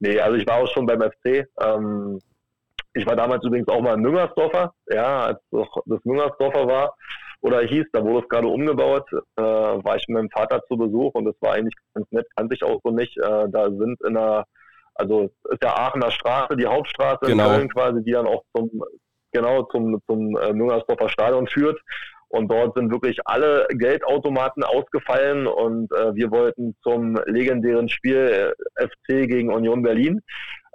Nee, 0.00 0.18
also 0.20 0.36
ich 0.36 0.46
war 0.46 0.56
auch 0.56 0.68
schon 0.68 0.86
beim 0.86 1.00
FC. 1.00 1.46
Ähm, 1.62 2.18
ich 2.94 3.06
war 3.06 3.16
damals 3.16 3.44
übrigens 3.44 3.68
auch 3.68 3.80
mal 3.80 3.94
in 3.94 4.02
Müngersdorfer, 4.02 4.74
ja, 4.90 5.20
als 5.26 5.40
das 5.50 6.04
Müngersdorfer 6.04 6.66
war 6.66 6.94
oder 7.42 7.60
hieß, 7.60 7.86
da 7.92 8.04
wurde 8.04 8.20
es 8.20 8.28
gerade 8.28 8.46
umgebaut, 8.46 9.08
äh, 9.36 9.42
war 9.42 9.96
ich 9.96 10.06
mit 10.08 10.16
meinem 10.16 10.30
Vater 10.30 10.62
zu 10.68 10.76
Besuch 10.76 11.12
und 11.14 11.24
das 11.24 11.34
war 11.40 11.54
eigentlich 11.54 11.74
ganz 11.92 12.10
nett, 12.12 12.26
kannte 12.36 12.54
ich 12.54 12.62
auch 12.62 12.80
so 12.84 12.90
nicht. 12.90 13.16
Äh, 13.18 13.48
da 13.48 13.68
sind 13.70 14.00
in 14.02 14.16
einer 14.16 14.44
also 14.94 15.30
ist 15.50 15.62
ja 15.62 15.74
Aachener 15.74 16.10
Straße, 16.10 16.56
die 16.56 16.66
Hauptstraße 16.66 17.26
genau. 17.26 17.44
in 17.44 17.50
Köln 17.50 17.68
quasi, 17.70 18.04
die 18.04 18.12
dann 18.12 18.26
auch 18.26 18.44
zum 18.54 18.82
genau 19.32 19.62
zum 19.64 20.00
zum 20.06 20.36
äh, 20.36 20.52
Müngersdorfer 20.52 21.08
Stadion 21.08 21.46
führt. 21.46 21.80
Und 22.28 22.50
dort 22.50 22.74
sind 22.74 22.90
wirklich 22.90 23.18
alle 23.26 23.66
Geldautomaten 23.68 24.64
ausgefallen 24.64 25.46
und 25.46 25.92
äh, 25.92 26.14
wir 26.14 26.30
wollten 26.30 26.74
zum 26.82 27.20
legendären 27.26 27.90
Spiel 27.90 28.54
äh, 28.78 28.86
FC 28.86 29.28
gegen 29.28 29.52
Union 29.52 29.82
Berlin. 29.82 30.22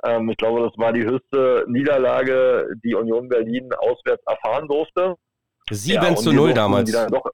Ähm, 0.05 0.29
ich 0.29 0.37
glaube, 0.37 0.61
das 0.61 0.77
war 0.77 0.93
die 0.93 1.03
höchste 1.03 1.65
Niederlage, 1.67 2.67
die 2.83 2.93
Union 2.93 3.27
Berlin 3.27 3.69
auswärts 3.79 4.23
erfahren 4.27 4.67
durfte. 4.67 5.15
7 5.71 6.03
ja, 6.03 6.15
zu 6.15 6.31
0 6.31 6.53
damals. 6.53 6.91
Doch, 6.91 7.25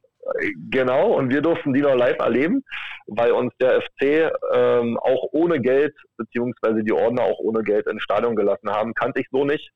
Genau, 0.70 1.14
und 1.14 1.30
wir 1.30 1.42
durften 1.42 1.74
die 1.74 1.82
noch 1.82 1.96
live 1.96 2.20
erleben, 2.20 2.64
weil 3.08 3.32
uns 3.32 3.54
der 3.60 3.82
FC 3.82 4.32
ähm, 4.54 4.98
auch 4.98 5.30
ohne 5.32 5.60
Geld, 5.60 5.96
beziehungsweise 6.18 6.84
die 6.84 6.94
Ordner 6.94 7.24
auch 7.24 7.40
ohne 7.40 7.64
Geld 7.64 7.88
ins 7.88 8.04
Stadion 8.04 8.36
gelassen 8.36 8.70
haben. 8.70 8.94
Kannte 8.94 9.22
ich 9.22 9.28
so 9.32 9.46
nicht. 9.46 9.72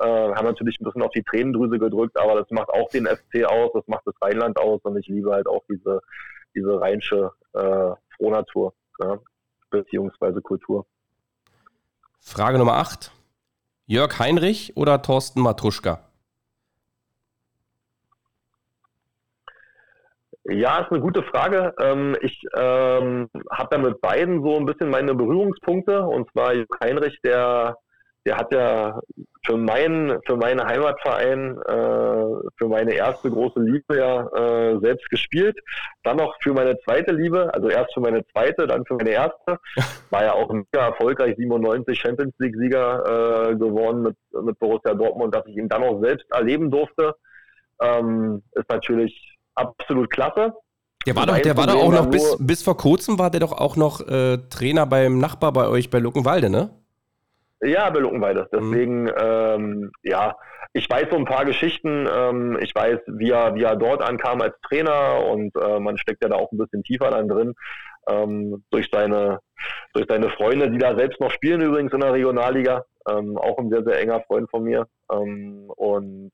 Äh, 0.00 0.06
haben 0.06 0.46
natürlich 0.46 0.80
ein 0.80 0.84
bisschen 0.84 1.02
auf 1.02 1.12
die 1.12 1.22
Tränendrüse 1.22 1.78
gedrückt, 1.78 2.18
aber 2.18 2.36
das 2.36 2.50
macht 2.50 2.70
auch 2.70 2.88
den 2.90 3.06
FC 3.06 3.44
aus, 3.44 3.70
das 3.74 3.86
macht 3.86 4.06
das 4.06 4.14
Rheinland 4.22 4.58
aus 4.58 4.80
und 4.82 4.96
ich 4.96 5.06
liebe 5.08 5.30
halt 5.30 5.46
auch 5.46 5.62
diese, 5.68 6.00
diese 6.54 6.80
rheinische 6.80 7.30
äh, 7.52 7.90
Frohnatur, 8.16 8.72
ja, 9.00 9.18
beziehungsweise 9.70 10.40
Kultur. 10.40 10.86
Frage 12.18 12.58
Nummer 12.58 12.74
8. 12.74 13.12
Jörg 13.86 14.18
Heinrich 14.18 14.76
oder 14.76 15.02
Thorsten 15.02 15.40
Matruschka? 15.40 16.09
Ja, 20.60 20.80
ist 20.80 20.90
eine 20.90 21.00
gute 21.00 21.22
Frage. 21.22 21.72
Ähm, 21.80 22.14
ich 22.20 22.38
ähm, 22.54 23.30
habe 23.50 23.68
da 23.70 23.78
mit 23.78 23.98
beiden 24.02 24.42
so 24.42 24.58
ein 24.58 24.66
bisschen 24.66 24.90
meine 24.90 25.14
Berührungspunkte. 25.14 26.02
Und 26.02 26.30
zwar 26.32 26.52
Heinrich, 26.82 27.18
der 27.24 27.78
der 28.26 28.36
hat 28.36 28.52
ja 28.52 29.00
für 29.46 29.56
meinen, 29.56 30.20
für 30.26 30.36
meinen 30.36 30.62
Heimatverein, 30.62 31.56
äh, 31.62 32.48
für 32.58 32.68
meine 32.68 32.92
erste 32.92 33.30
große 33.30 33.58
Liebe 33.58 33.96
ja 33.96 34.26
äh, 34.34 34.78
selbst 34.80 35.08
gespielt. 35.08 35.58
Dann 36.02 36.18
noch 36.18 36.36
für 36.42 36.52
meine 36.52 36.78
zweite 36.80 37.14
Liebe, 37.14 37.50
also 37.54 37.70
erst 37.70 37.94
für 37.94 38.00
meine 38.00 38.22
zweite, 38.26 38.66
dann 38.66 38.84
für 38.84 38.96
meine 38.96 39.12
erste. 39.12 39.58
War 40.10 40.24
ja 40.24 40.34
auch 40.34 40.52
mega 40.52 40.88
erfolgreich, 40.88 41.36
97 41.38 41.98
Champions 41.98 42.34
League 42.38 42.56
Sieger 42.56 43.52
äh, 43.52 43.56
geworden 43.56 44.02
mit, 44.02 44.16
mit 44.44 44.58
Borussia 44.58 44.92
Dortmund, 44.92 45.34
dass 45.34 45.46
ich 45.46 45.56
ihn 45.56 45.70
dann 45.70 45.84
auch 45.84 46.02
selbst 46.02 46.30
erleben 46.30 46.70
durfte, 46.70 47.14
ähm, 47.80 48.42
ist 48.52 48.68
natürlich 48.68 49.39
absolut 49.54 50.10
klasse. 50.10 50.54
Der 51.06 51.16
war 51.16 51.26
doch, 51.26 51.38
der 51.38 51.56
war 51.56 51.66
doch 51.66 51.76
auch 51.76 51.92
noch 51.92 52.10
bis, 52.10 52.36
bis 52.38 52.62
vor 52.62 52.76
kurzem 52.76 53.18
war 53.18 53.30
der 53.30 53.40
doch 53.40 53.52
auch 53.52 53.76
noch 53.76 54.06
äh, 54.06 54.38
Trainer 54.50 54.86
beim 54.86 55.18
Nachbar 55.18 55.52
bei 55.52 55.66
euch 55.66 55.88
bei 55.88 55.98
Luckenwalde, 55.98 56.50
ne? 56.50 56.70
Ja, 57.62 57.88
bei 57.90 58.00
Luckenweide. 58.00 58.48
Deswegen, 58.52 59.04
mhm. 59.04 59.14
ähm, 59.18 59.92
ja, 60.02 60.36
ich 60.72 60.88
weiß 60.88 61.08
so 61.10 61.16
ein 61.16 61.24
paar 61.24 61.44
Geschichten. 61.44 62.06
Ähm, 62.10 62.58
ich 62.60 62.74
weiß, 62.74 63.00
wie 63.06 63.30
er, 63.30 63.54
wie 63.54 63.62
er 63.62 63.76
dort 63.76 64.02
ankam 64.02 64.40
als 64.40 64.54
Trainer 64.62 65.24
und 65.26 65.54
äh, 65.56 65.78
man 65.78 65.98
steckt 65.98 66.22
ja 66.22 66.28
da 66.28 66.36
auch 66.36 66.52
ein 66.52 66.58
bisschen 66.58 66.82
tiefer 66.82 67.10
dann 67.10 67.28
drin. 67.28 67.54
Ähm, 68.08 68.64
durch 68.70 68.88
seine 68.90 69.40
durch 69.92 70.06
seine 70.08 70.30
Freunde, 70.30 70.70
die 70.70 70.78
da 70.78 70.96
selbst 70.96 71.20
noch 71.20 71.30
spielen 71.30 71.60
übrigens 71.60 71.92
in 71.92 72.00
der 72.00 72.12
Regionalliga. 72.12 72.84
Ähm, 73.08 73.36
auch 73.36 73.58
ein 73.58 73.70
sehr, 73.70 73.84
sehr 73.84 74.00
enger 74.00 74.20
Freund 74.22 74.50
von 74.50 74.64
mir. 74.64 74.86
Ähm, 75.12 75.70
und 75.76 76.32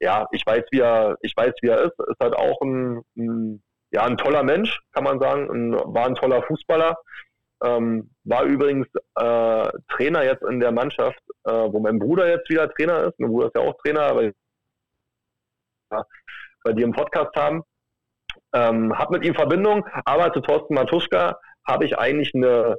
ja, 0.00 0.26
ich 0.30 0.44
weiß, 0.46 0.64
wie 0.70 0.80
er, 0.80 1.16
ich 1.20 1.36
weiß, 1.36 1.54
wie 1.62 1.68
er 1.68 1.82
ist. 1.84 1.98
Ist 1.98 2.20
halt 2.20 2.36
auch 2.36 2.60
ein, 2.60 3.02
ein 3.16 3.62
ja, 3.90 4.04
ein 4.04 4.16
toller 4.16 4.42
Mensch, 4.42 4.80
kann 4.92 5.04
man 5.04 5.20
sagen. 5.20 5.50
Ein, 5.50 5.72
war 5.72 6.06
ein 6.06 6.14
toller 6.14 6.42
Fußballer. 6.42 6.96
Ähm, 7.64 8.10
war 8.24 8.44
übrigens 8.44 8.86
äh, 9.14 9.68
Trainer 9.88 10.24
jetzt 10.24 10.42
in 10.42 10.60
der 10.60 10.72
Mannschaft, 10.72 11.20
äh, 11.44 11.50
wo 11.50 11.80
mein 11.80 11.98
Bruder 11.98 12.28
jetzt 12.28 12.50
wieder 12.50 12.70
Trainer 12.70 13.04
ist. 13.04 13.18
Mein 13.18 13.30
Bruder 13.30 13.46
ist 13.46 13.56
ja 13.56 13.62
auch 13.62 13.76
Trainer, 13.82 14.14
weil 14.14 14.34
ja, 15.90 16.04
bei 16.64 16.72
dir 16.72 16.84
im 16.84 16.92
Podcast 16.92 17.34
haben. 17.36 17.62
Ähm, 18.52 18.96
hab 18.96 19.10
mit 19.10 19.24
ihm 19.24 19.34
Verbindung, 19.34 19.86
aber 20.04 20.32
zu 20.32 20.40
Thorsten 20.40 20.74
Matuschka 20.74 21.38
habe 21.66 21.84
ich 21.84 21.98
eigentlich 21.98 22.34
eine 22.34 22.76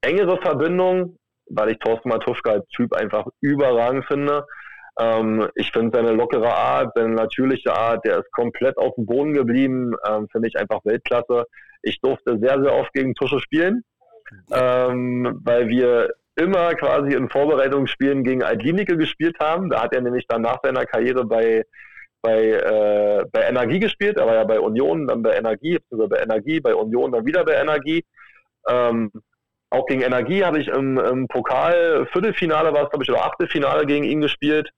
engere 0.00 0.40
Verbindung, 0.40 1.18
weil 1.46 1.70
ich 1.70 1.78
Thorsten 1.78 2.08
Matuschka 2.08 2.50
als 2.52 2.68
Typ 2.68 2.92
einfach 2.94 3.26
überragend 3.40 4.04
finde. 4.06 4.46
Ähm, 4.98 5.48
ich 5.54 5.70
finde 5.72 5.96
seine 5.96 6.12
lockere 6.12 6.54
Art, 6.54 6.92
seine 6.94 7.14
natürliche 7.14 7.72
Art, 7.72 8.04
der 8.04 8.18
ist 8.18 8.32
komplett 8.32 8.76
auf 8.78 8.94
dem 8.96 9.06
Boden 9.06 9.34
geblieben, 9.34 9.94
ähm, 10.08 10.28
finde 10.30 10.48
ich 10.48 10.58
einfach 10.58 10.84
Weltklasse. 10.84 11.44
Ich 11.82 12.00
durfte 12.00 12.38
sehr, 12.38 12.60
sehr 12.60 12.74
oft 12.74 12.92
gegen 12.92 13.14
Tusche 13.14 13.40
spielen 13.40 13.84
ähm, 14.52 15.40
weil 15.44 15.68
wir 15.68 16.10
immer 16.36 16.74
quasi 16.74 17.14
in 17.14 17.28
Vorbereitungsspielen 17.28 18.22
gegen 18.24 18.42
Altlinike 18.42 18.96
gespielt 18.96 19.36
haben. 19.40 19.70
Da 19.70 19.82
hat 19.82 19.94
er 19.94 20.00
nämlich 20.00 20.26
dann 20.28 20.42
nach 20.42 20.58
seiner 20.62 20.86
Karriere 20.86 21.24
bei 21.24 21.64
bei, 22.20 22.50
äh, 22.50 23.24
bei 23.30 23.42
Energie 23.42 23.78
gespielt. 23.78 24.16
Er 24.16 24.26
war 24.26 24.34
ja 24.34 24.44
bei 24.44 24.58
Union, 24.58 25.06
dann 25.06 25.22
bei 25.22 25.36
Energie, 25.36 25.78
beziehungsweise 25.78 26.08
bei 26.08 26.22
Energie, 26.22 26.58
bei 26.60 26.74
Union, 26.74 27.12
dann 27.12 27.24
wieder 27.24 27.44
bei 27.44 27.54
Energie. 27.54 28.04
Ähm, 28.68 29.12
auch 29.70 29.86
gegen 29.86 30.02
Energie 30.02 30.44
habe 30.44 30.60
ich 30.60 30.68
im, 30.68 30.98
im 30.98 31.28
Pokal 31.28 32.06
Viertelfinale 32.12 32.72
war 32.72 32.84
es, 32.84 32.90
glaube 32.90 33.04
ich, 33.04 33.10
oder 33.10 33.24
Achtelfinale 33.24 33.86
gegen 33.86 34.04
ihn 34.04 34.20
gespielt. 34.20 34.70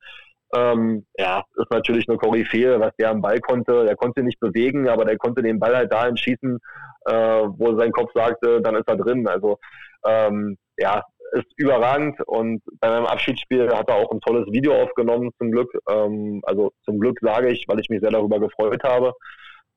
Ähm, 0.55 1.07
ja, 1.16 1.45
ist 1.57 1.70
natürlich 1.70 2.09
eine 2.09 2.18
Koryphäe, 2.18 2.80
was 2.80 2.95
der 2.99 3.11
am 3.11 3.22
Ball 3.22 3.41
konnte. 3.41 3.84
Der 3.84 3.95
konnte 3.95 4.22
nicht 4.22 4.41
bewegen, 4.41 4.88
aber 4.88 5.05
der 5.05 5.16
konnte 5.16 5.43
den 5.43 5.61
Ball 5.61 5.76
halt 5.76 5.93
dahin 5.93 6.16
schießen, 6.16 6.59
äh, 7.07 7.12
wo 7.12 7.76
sein 7.78 7.93
Kopf 7.93 8.11
sagte, 8.14 8.61
dann 8.61 8.74
ist 8.74 8.88
er 8.88 8.97
drin. 8.97 9.28
Also 9.28 9.59
ähm, 10.05 10.57
ja, 10.76 11.05
ist 11.32 11.47
überragend 11.57 12.20
und 12.26 12.61
bei 12.80 12.88
meinem 12.88 13.07
Abschiedsspiel 13.07 13.68
hat 13.72 13.88
er 13.88 13.95
auch 13.95 14.11
ein 14.11 14.20
tolles 14.20 14.51
Video 14.51 14.74
aufgenommen, 14.82 15.30
zum 15.38 15.53
Glück. 15.53 15.70
Ähm, 15.88 16.41
also 16.45 16.72
zum 16.84 16.99
Glück 16.99 17.18
sage 17.20 17.51
ich, 17.51 17.66
weil 17.68 17.78
ich 17.78 17.88
mich 17.88 18.01
sehr 18.01 18.11
darüber 18.11 18.41
gefreut 18.41 18.82
habe, 18.82 19.12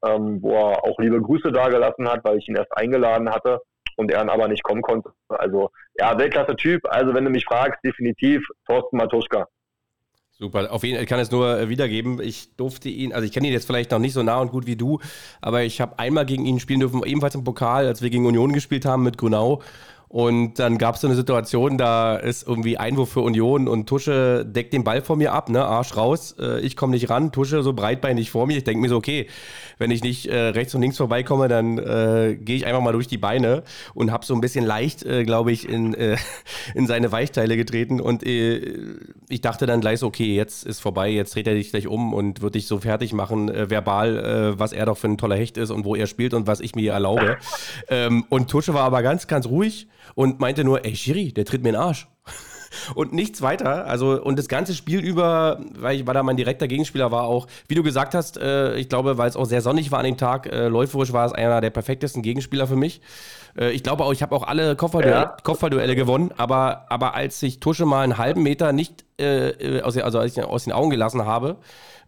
ähm, 0.03 0.41
wo 0.41 0.53
er 0.53 0.83
auch 0.83 0.97
liebe 0.97 1.21
Grüße 1.21 1.51
dagelassen 1.51 2.09
hat, 2.09 2.23
weil 2.23 2.39
ich 2.39 2.47
ihn 2.47 2.55
erst 2.55 2.75
eingeladen 2.75 3.29
hatte 3.29 3.59
und 3.97 4.11
er 4.11 4.19
dann 4.19 4.29
aber 4.29 4.47
nicht 4.47 4.63
kommen 4.63 4.81
konnte. 4.81 5.11
Also 5.29 5.69
ja, 5.97 6.17
Weltklasse-Typ. 6.17 6.81
Also 6.85 7.13
wenn 7.13 7.25
du 7.25 7.29
mich 7.29 7.45
fragst, 7.45 7.79
definitiv 7.83 8.45
Thorsten 8.67 8.97
Matuschka. 8.97 9.47
Super, 10.35 10.71
auf 10.71 10.83
jeden 10.83 10.97
Fall 10.97 11.05
kann 11.05 11.19
es 11.19 11.29
nur 11.29 11.59
äh, 11.59 11.69
wiedergeben. 11.69 12.19
Ich 12.19 12.55
durfte 12.55 12.89
ihn, 12.89 13.13
also 13.13 13.23
ich 13.25 13.31
kenne 13.31 13.47
ihn 13.47 13.53
jetzt 13.53 13.67
vielleicht 13.67 13.91
noch 13.91 13.99
nicht 13.99 14.13
so 14.13 14.23
nah 14.23 14.39
und 14.39 14.51
gut 14.51 14.65
wie 14.65 14.75
du, 14.75 14.99
aber 15.41 15.61
ich 15.61 15.79
habe 15.79 15.99
einmal 15.99 16.25
gegen 16.25 16.45
ihn 16.45 16.59
spielen 16.59 16.79
dürfen, 16.79 17.03
ebenfalls 17.03 17.35
im 17.35 17.43
Pokal, 17.43 17.85
als 17.85 18.01
wir 18.01 18.09
gegen 18.09 18.25
Union 18.25 18.51
gespielt 18.51 18.83
haben 18.85 19.03
mit 19.03 19.17
Grunau. 19.17 19.61
Und 20.13 20.59
dann 20.59 20.77
gab 20.77 20.93
es 20.93 21.01
so 21.01 21.07
eine 21.07 21.15
Situation, 21.15 21.79
da 21.79 22.15
ist 22.15 22.47
irgendwie 22.47 22.77
Einwurf 22.77 23.09
für 23.09 23.21
Union 23.21 23.67
und 23.67 23.87
Tusche 23.87 24.45
deckt 24.45 24.71
den 24.71 24.83
Ball 24.83 25.01
vor 25.01 25.15
mir 25.15 25.33
ab, 25.33 25.49
ne? 25.49 25.65
Arsch 25.65 25.97
raus. 25.97 26.35
Äh, 26.39 26.59
ich 26.59 26.75
komme 26.75 26.91
nicht 26.91 27.09
ran, 27.09 27.31
Tusche 27.31 27.63
so 27.63 27.73
breitbeinig 27.73 28.29
vor 28.29 28.45
mir. 28.45 28.57
Ich 28.57 28.63
denke 28.63 28.79
mir 28.79 28.89
so, 28.89 28.97
okay, 28.97 29.25
wenn 29.79 29.89
ich 29.89 30.03
nicht 30.03 30.27
äh, 30.27 30.49
rechts 30.49 30.75
und 30.75 30.81
links 30.81 30.97
vorbeikomme, 30.97 31.47
dann 31.47 31.79
äh, 31.79 32.37
gehe 32.39 32.55
ich 32.55 32.67
einfach 32.67 32.81
mal 32.81 32.91
durch 32.91 33.07
die 33.07 33.17
Beine 33.17 33.63
und 33.95 34.11
habe 34.11 34.23
so 34.23 34.35
ein 34.35 34.41
bisschen 34.41 34.63
leicht, 34.63 35.03
äh, 35.03 35.23
glaube 35.23 35.51
ich, 35.51 35.67
in, 35.67 35.95
äh, 35.95 36.15
in 36.75 36.85
seine 36.85 37.11
Weichteile 37.11 37.57
getreten. 37.57 37.99
Und 37.99 38.23
äh, 38.23 38.97
ich 39.29 39.41
dachte 39.41 39.65
dann 39.65 39.81
gleich 39.81 39.97
so, 39.97 40.05
okay, 40.05 40.35
jetzt 40.35 40.63
ist 40.63 40.79
vorbei, 40.79 41.09
jetzt 41.09 41.33
dreht 41.33 41.47
er 41.47 41.55
dich 41.55 41.71
gleich 41.71 41.87
um 41.87 42.13
und 42.13 42.43
wird 42.43 42.53
dich 42.53 42.67
so 42.67 42.77
fertig 42.77 43.13
machen, 43.13 43.51
verbal, 43.51 44.59
was 44.59 44.73
er 44.73 44.85
doch 44.85 44.97
für 44.97 45.07
ein 45.07 45.17
toller 45.17 45.37
Hecht 45.37 45.57
ist 45.57 45.71
und 45.71 45.85
wo 45.85 45.95
er 45.95 46.05
spielt 46.05 46.35
und 46.35 46.45
was 46.45 46.59
ich 46.59 46.75
mir 46.75 46.93
erlaube. 46.93 47.37
ähm, 47.89 48.25
und 48.29 48.51
Tusche 48.51 48.75
war 48.75 48.83
aber 48.83 49.01
ganz, 49.01 49.25
ganz 49.25 49.47
ruhig 49.47 49.87
und 50.15 50.39
meinte 50.39 50.63
nur, 50.63 50.85
ey 50.85 50.95
Schiri, 50.95 51.33
der 51.33 51.45
tritt 51.45 51.63
mir 51.63 51.69
in 51.69 51.75
den 51.75 51.81
Arsch. 51.81 52.07
und 52.95 53.13
nichts 53.13 53.41
weiter. 53.41 53.85
Also, 53.85 54.21
und 54.21 54.37
das 54.39 54.47
ganze 54.47 54.73
Spiel 54.73 54.99
über, 54.99 55.59
weil 55.77 55.97
ich, 55.97 56.07
weil 56.07 56.13
da 56.13 56.23
mein 56.23 56.37
direkter 56.37 56.67
Gegenspieler 56.67 57.11
war, 57.11 57.23
auch, 57.23 57.47
wie 57.67 57.75
du 57.75 57.83
gesagt 57.83 58.15
hast, 58.15 58.37
äh, 58.37 58.75
ich 58.75 58.89
glaube, 58.89 59.17
weil 59.17 59.29
es 59.29 59.35
auch 59.35 59.45
sehr 59.45 59.61
sonnig 59.61 59.91
war 59.91 59.99
an 59.99 60.05
dem 60.05 60.17
Tag, 60.17 60.47
äh, 60.47 60.67
läuferisch 60.67 61.13
war 61.13 61.25
es 61.25 61.33
einer 61.33 61.61
der 61.61 61.69
perfektesten 61.69 62.21
Gegenspieler 62.21 62.67
für 62.67 62.75
mich. 62.75 63.01
Äh, 63.57 63.71
ich 63.71 63.83
glaube 63.83 64.03
auch, 64.03 64.13
ich 64.13 64.21
habe 64.21 64.35
auch 64.35 64.43
alle 64.43 64.75
Kopfballduelle, 64.75 65.15
ja. 65.15 65.37
Kopfballduelle 65.43 65.95
gewonnen, 65.95 66.31
aber, 66.37 66.85
aber 66.89 67.15
als 67.15 67.41
ich 67.43 67.59
Tusche 67.59 67.85
mal 67.85 68.03
einen 68.03 68.17
halben 68.17 68.43
Meter 68.43 68.71
nicht 68.71 69.05
äh, 69.19 69.49
äh, 69.49 69.81
aus, 69.81 69.97
also 69.97 70.19
als 70.19 70.35
ich 70.35 70.43
aus 70.43 70.63
den 70.63 70.73
Augen 70.73 70.89
gelassen 70.89 71.25
habe, 71.25 71.57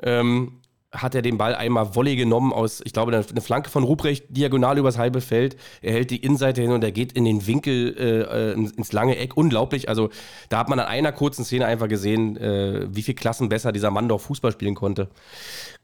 ähm, 0.01 0.61
hat 0.95 1.15
er 1.15 1.21
den 1.21 1.37
Ball 1.37 1.55
einmal 1.55 1.95
Volley 1.95 2.15
genommen 2.15 2.53
aus, 2.53 2.81
ich 2.83 2.93
glaube, 2.93 3.11
eine 3.11 3.41
Flanke 3.41 3.69
von 3.69 3.83
Ruprecht, 3.83 4.25
diagonal 4.29 4.77
übers 4.77 4.97
halbe 4.97 5.21
Feld. 5.21 5.55
Er 5.81 5.93
hält 5.93 6.11
die 6.11 6.17
Innenseite 6.17 6.61
hin 6.61 6.71
und 6.71 6.83
er 6.83 6.91
geht 6.91 7.11
in 7.13 7.25
den 7.25 7.45
Winkel 7.47 7.95
äh, 7.97 8.51
äh 8.51 8.53
ins 8.53 8.91
lange 8.91 9.17
Eck. 9.17 9.37
Unglaublich. 9.37 9.89
Also 9.89 10.09
da 10.49 10.57
hat 10.57 10.69
man 10.69 10.79
an 10.79 10.87
einer 10.87 11.11
kurzen 11.11 11.45
Szene 11.45 11.65
einfach 11.65 11.87
gesehen, 11.87 12.37
äh, 12.37 12.87
wie 12.89 13.01
viel 13.01 13.15
Klassen 13.15 13.49
besser 13.49 13.71
dieser 13.71 13.91
Mann 13.91 14.09
doch 14.09 14.21
Fußball 14.21 14.51
spielen 14.51 14.75
konnte. 14.75 15.09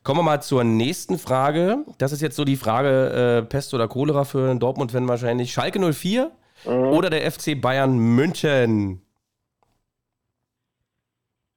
Kommen 0.03 0.19
wir 0.19 0.23
mal 0.23 0.41
zur 0.41 0.63
nächsten 0.63 1.19
Frage. 1.19 1.85
Das 1.97 2.11
ist 2.11 2.21
jetzt 2.21 2.35
so 2.35 2.43
die 2.43 2.55
Frage, 2.55 3.41
äh, 3.41 3.47
Pest 3.47 3.73
oder 3.73 3.87
Cholera 3.87 4.23
für 4.23 4.49
einen 4.49 4.59
Dortmund-Fan 4.59 5.07
wahrscheinlich. 5.07 5.51
Schalke 5.51 5.79
04 5.93 6.31
mhm. 6.65 6.71
oder 6.71 7.09
der 7.09 7.31
FC 7.31 7.59
Bayern 7.59 7.97
München? 7.97 9.01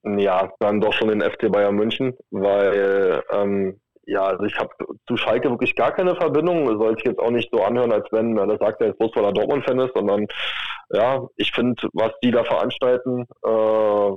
Ja, 0.05 0.53
dann 0.61 0.81
doch 0.81 0.93
schon 0.93 1.09
den 1.09 1.23
FC 1.23 1.51
Bayern 1.51 1.77
München, 1.77 2.15
weil 2.31 3.23
ähm, 3.33 3.81
ja, 4.07 4.25
also 4.25 4.45
ich 4.45 4.57
habe 4.59 4.71
zu 5.07 5.17
Schalke 5.17 5.51
wirklich 5.51 5.75
gar 5.75 5.93
keine 5.93 6.15
Verbindung. 6.15 6.67
Soll 6.79 6.97
sich 6.97 7.07
jetzt 7.07 7.21
auch 7.21 7.31
nicht 7.31 7.49
so 7.53 7.63
anhören, 7.63 7.93
als 7.93 8.07
wenn, 8.11 8.37
das 8.37 8.59
sagt 8.59 8.81
er 8.81 8.89
jetzt 8.89 8.99
bloß, 8.99 9.13
weil 9.15 9.25
er 9.25 9.33
Dortmund-Fan 9.33 9.81
ist, 9.81 9.95
sondern 9.95 10.27
ja, 10.91 11.27
ich 11.37 11.53
finde, 11.53 11.89
was 11.93 12.13
die 12.23 12.31
da 12.31 12.45
veranstalten, 12.45 13.23
äh, 13.45 14.11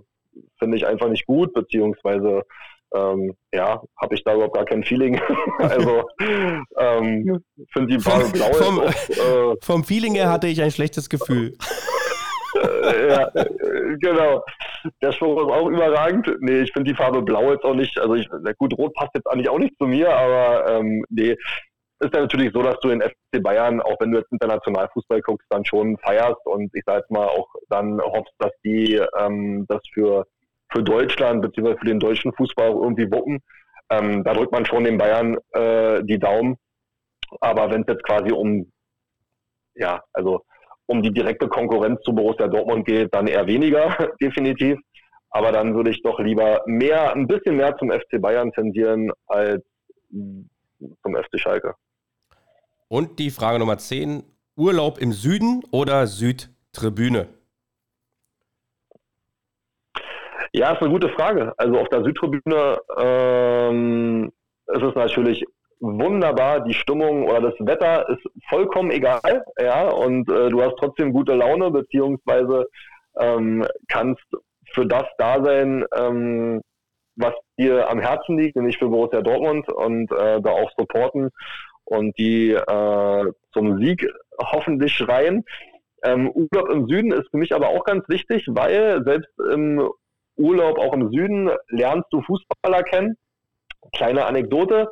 finde 0.60 0.78
ich 0.78 0.86
einfach 0.86 1.08
nicht 1.10 1.26
gut, 1.26 1.54
beziehungsweise 1.54 2.44
ähm, 2.96 3.36
ja, 3.54 3.82
habe 4.00 4.16
ich 4.16 4.24
da 4.24 4.34
überhaupt 4.34 4.56
gar 4.56 4.66
kein 4.66 4.84
Feeling. 4.84 5.20
also 5.60 6.04
ähm, 6.78 7.44
finde 7.72 7.98
die 7.98 8.00
Farbe 8.00 8.30
blau. 8.32 8.54
Vom, 8.54 8.82
äh, 8.82 9.56
vom 9.62 9.84
Feeling 9.84 10.16
her 10.16 10.30
hatte 10.30 10.48
ich 10.48 10.62
ein 10.62 10.72
schlechtes 10.72 11.10
Gefühl. 11.10 11.58
Ja, 13.10 13.30
genau. 14.00 14.44
Der 15.02 15.12
Spruch 15.12 15.42
ist 15.42 15.52
auch 15.52 15.68
überragend. 15.68 16.30
Nee, 16.40 16.62
ich 16.62 16.72
finde 16.72 16.92
die 16.92 16.98
Farbe 16.98 17.22
blau 17.22 17.52
jetzt 17.52 17.64
auch 17.64 17.74
nicht, 17.74 17.98
also 18.00 18.16
ich, 18.16 18.30
gut, 18.58 18.78
rot 18.78 18.94
passt 18.94 19.12
jetzt 19.16 19.28
eigentlich 19.28 19.50
auch 19.50 19.60
nicht 19.60 19.78
zu 19.78 19.86
mir, 19.86 20.16
aber 20.16 20.68
ähm, 20.70 21.04
nee, 21.10 21.36
ist 22.00 22.14
ja 22.14 22.22
natürlich 22.22 22.52
so, 22.54 22.62
dass 22.62 22.80
du 22.82 22.90
in 22.90 23.02
FC 23.02 23.42
Bayern, 23.42 23.82
auch 23.82 23.96
wenn 24.00 24.12
du 24.12 24.20
jetzt 24.20 24.32
international 24.32 24.90
Fußball 24.94 25.22
guckst, 25.22 25.48
dann 25.50 25.66
schon 25.66 25.98
feierst 25.98 26.46
und 26.46 26.74
ich 26.76 26.84
sag 26.86 27.00
jetzt 27.00 27.12
mal 27.12 27.28
auch 27.28 27.48
dann 27.70 28.00
hoffst, 28.00 28.34
dass 28.40 28.52
die 28.64 29.02
ähm, 29.20 29.66
das 29.68 29.82
für, 29.94 30.26
für 30.70 30.84
Deutschland 30.84 31.42
bzw. 31.42 31.76
für 31.78 31.86
den 31.86 32.00
deutschen 32.00 32.34
Fußball 32.34 32.70
auch 32.70 32.82
irgendwie 32.82 33.12
wuppen. 33.12 33.40
Ähm, 33.90 34.24
da 34.24 34.34
drückt 34.34 34.52
man 34.52 34.66
schon 34.66 34.84
den 34.84 34.98
Bayern 34.98 35.38
äh, 35.54 36.04
die 36.04 36.20
Daumen. 36.20 36.58
Aber 37.42 37.72
wenn 37.72 37.82
es 37.82 37.88
jetzt 37.88 38.04
quasi 38.04 38.32
um, 38.32 38.72
ja, 39.76 40.04
also 40.14 40.44
um 40.88 41.04
die 41.04 41.12
direkte 41.12 41.48
Konkurrenz 41.48 42.02
zu 42.02 42.14
Borussia 42.14 42.48
Dortmund 42.48 42.86
geht, 42.86 43.14
dann 43.14 43.28
eher 43.28 43.46
weniger, 43.46 44.10
definitiv. 44.22 44.80
Aber 45.30 45.52
dann 45.52 45.76
würde 45.76 45.92
ich 45.92 46.02
doch 46.02 46.20
lieber 46.20 46.62
mehr, 46.66 47.14
ein 47.14 47.28
bisschen 47.28 47.58
mehr 47.58 47.78
zum 47.78 47.92
FC 47.92 48.20
Bayern 48.20 48.52
tendieren 48.54 49.12
als 49.28 49.64
zum 50.10 51.16
FC 51.16 51.40
Schalke. 51.40 51.76
Und 52.88 53.20
die 53.20 53.30
Frage 53.30 53.60
Nummer 53.60 53.78
10: 53.78 54.24
Urlaub 54.56 54.98
im 55.00 55.12
Süden 55.12 55.62
oder 55.72 56.08
Südtribüne? 56.08 57.28
Ja, 60.54 60.72
ist 60.72 60.82
eine 60.82 60.90
gute 60.90 61.10
Frage. 61.10 61.54
Also 61.58 61.78
auf 61.78 61.90
der 61.90 62.04
Südtribüne 62.04 62.80
ähm, 62.98 64.32
ist 64.68 64.82
es 64.82 64.96
natürlich 64.96 65.46
wunderbar. 65.80 66.62
Die 66.62 66.74
Stimmung 66.74 67.28
oder 67.28 67.42
das 67.42 67.54
Wetter 67.60 68.08
ist 68.10 68.24
vollkommen 68.50 68.92
egal, 68.92 69.44
ja, 69.60 69.90
und 69.90 70.30
äh, 70.30 70.50
du 70.50 70.62
hast 70.62 70.76
trotzdem 70.78 71.14
gute 71.14 71.34
Laune, 71.34 71.72
beziehungsweise 71.72 72.68
ähm, 73.20 73.66
kannst 73.88 74.24
für 74.74 74.86
das 74.86 75.06
da 75.18 75.44
sein, 75.44 75.86
ähm, 75.96 76.62
was 77.16 77.34
dir 77.58 77.90
am 77.90 78.00
Herzen 78.00 78.38
liegt, 78.38 78.56
nämlich 78.56 78.78
für 78.78 78.90
Borussia 78.90 79.22
Dortmund 79.22 79.70
und 79.72 80.12
äh, 80.12 80.42
da 80.42 80.52
auch 80.52 80.72
supporten 80.78 81.30
und 81.86 82.18
die 82.18 82.52
äh, 82.52 83.32
zum 83.54 83.80
Sieg 83.80 84.08
hoffentlich 84.40 84.94
schreien. 84.94 85.44
Ähm, 86.04 86.30
Urlaub 86.30 86.70
im 86.70 86.88
Süden 86.88 87.12
ist 87.12 87.30
für 87.32 87.38
mich 87.38 87.54
aber 87.56 87.70
auch 87.70 87.84
ganz 87.86 88.08
wichtig, 88.08 88.46
weil 88.50 89.04
selbst 89.04 89.32
im 89.52 89.90
Urlaub 90.36 90.78
auch 90.78 90.94
im 90.94 91.12
Süden 91.12 91.50
lernst 91.70 92.08
du 92.12 92.22
Fußballer 92.22 92.84
kennen. 92.84 93.18
Kleine 93.94 94.26
Anekdote. 94.26 94.90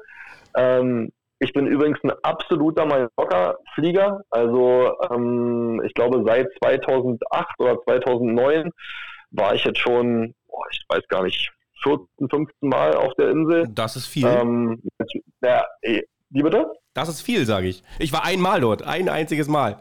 Ähm, 0.56 1.12
ich 1.40 1.54
bin 1.54 1.68
übrigens 1.68 2.00
ein 2.04 2.12
absoluter 2.24 2.86
Mallorca-Flieger. 2.86 4.22
Also 4.30 4.94
ähm, 5.12 5.82
ich 5.86 5.94
glaube 5.94 6.24
seit 6.26 6.48
2008 6.64 7.60
oder 7.60 7.82
2009 7.84 8.72
war 9.32 9.54
ich 9.54 9.66
jetzt 9.66 9.80
schon, 9.80 10.34
boah, 10.48 10.64
ich 10.72 10.84
weiß 10.88 11.08
gar 11.10 11.24
nicht, 11.24 11.52
14, 11.84 12.30
15 12.30 12.70
Mal 12.70 12.96
auf 12.96 13.14
der 13.16 13.30
Insel. 13.30 13.68
Das 13.70 13.96
ist 13.96 14.08
viel. 14.08 14.26
Ähm, 14.26 14.82
ja, 15.44 15.66
wie 15.82 16.42
bitte? 16.42 16.72
Das 16.94 17.10
ist 17.10 17.22
viel, 17.22 17.46
sage 17.46 17.68
ich. 17.68 17.84
Ich 18.00 18.14
war 18.14 18.24
einmal 18.24 18.62
dort, 18.62 18.84
ein 18.84 19.10
einziges 19.10 19.48
Mal. 19.48 19.78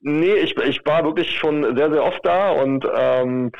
Nee, 0.00 0.34
ich, 0.34 0.56
ich 0.56 0.84
war 0.84 1.04
wirklich 1.04 1.30
schon 1.38 1.76
sehr, 1.76 1.90
sehr 1.90 2.02
oft 2.02 2.24
da 2.24 2.50
und 2.50 2.84
ähm, 2.92 3.52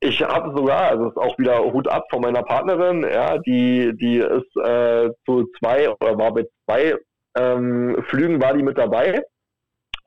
ich 0.00 0.22
habe 0.22 0.56
sogar, 0.56 0.90
also 0.90 1.08
ist 1.08 1.16
auch 1.16 1.38
wieder 1.38 1.58
Hut 1.60 1.88
ab 1.88 2.04
von 2.10 2.20
meiner 2.20 2.42
Partnerin, 2.42 3.02
ja, 3.02 3.38
die, 3.38 3.92
die 3.96 4.18
ist 4.18 4.56
äh, 4.64 5.10
zu 5.26 5.46
zwei 5.58 5.90
oder 5.90 6.16
war 6.18 6.32
mit 6.32 6.48
zwei 6.64 6.94
ähm, 7.36 7.96
Flügen 8.08 8.40
war 8.40 8.54
die 8.54 8.62
mit 8.62 8.78
dabei. 8.78 9.22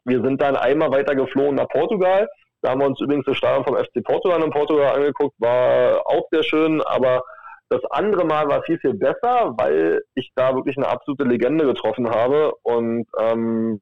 Wir 0.06 0.22
sind 0.22 0.42
dann 0.42 0.56
einmal 0.56 0.92
weiter 0.92 1.16
geflogen 1.16 1.56
nach 1.56 1.68
Portugal. 1.68 2.28
Da 2.62 2.72
haben 2.72 2.80
wir 2.80 2.88
uns 2.88 3.02
übrigens 3.02 3.26
das 3.26 3.38
Stadion 3.38 3.66
vom 3.66 3.76
FC 3.76 4.04
Portugal 4.04 4.42
in 4.42 4.52
Portugal 4.52 4.96
angeguckt, 4.96 5.36
war 5.40 6.02
auch 6.06 6.28
sehr 6.32 6.44
schön, 6.44 6.82
aber 6.82 7.24
das 7.70 7.84
andere 7.90 8.26
Mal 8.26 8.48
war 8.50 8.64
viel, 8.64 8.78
viel 8.80 8.94
besser, 8.94 9.54
weil 9.58 10.02
ich 10.16 10.32
da 10.36 10.56
wirklich 10.56 10.78
eine 10.78 10.88
absolute 10.88 11.24
Legende 11.24 11.66
getroffen 11.66 12.10
habe 12.10 12.54
und 12.64 13.08
ähm, 13.20 13.80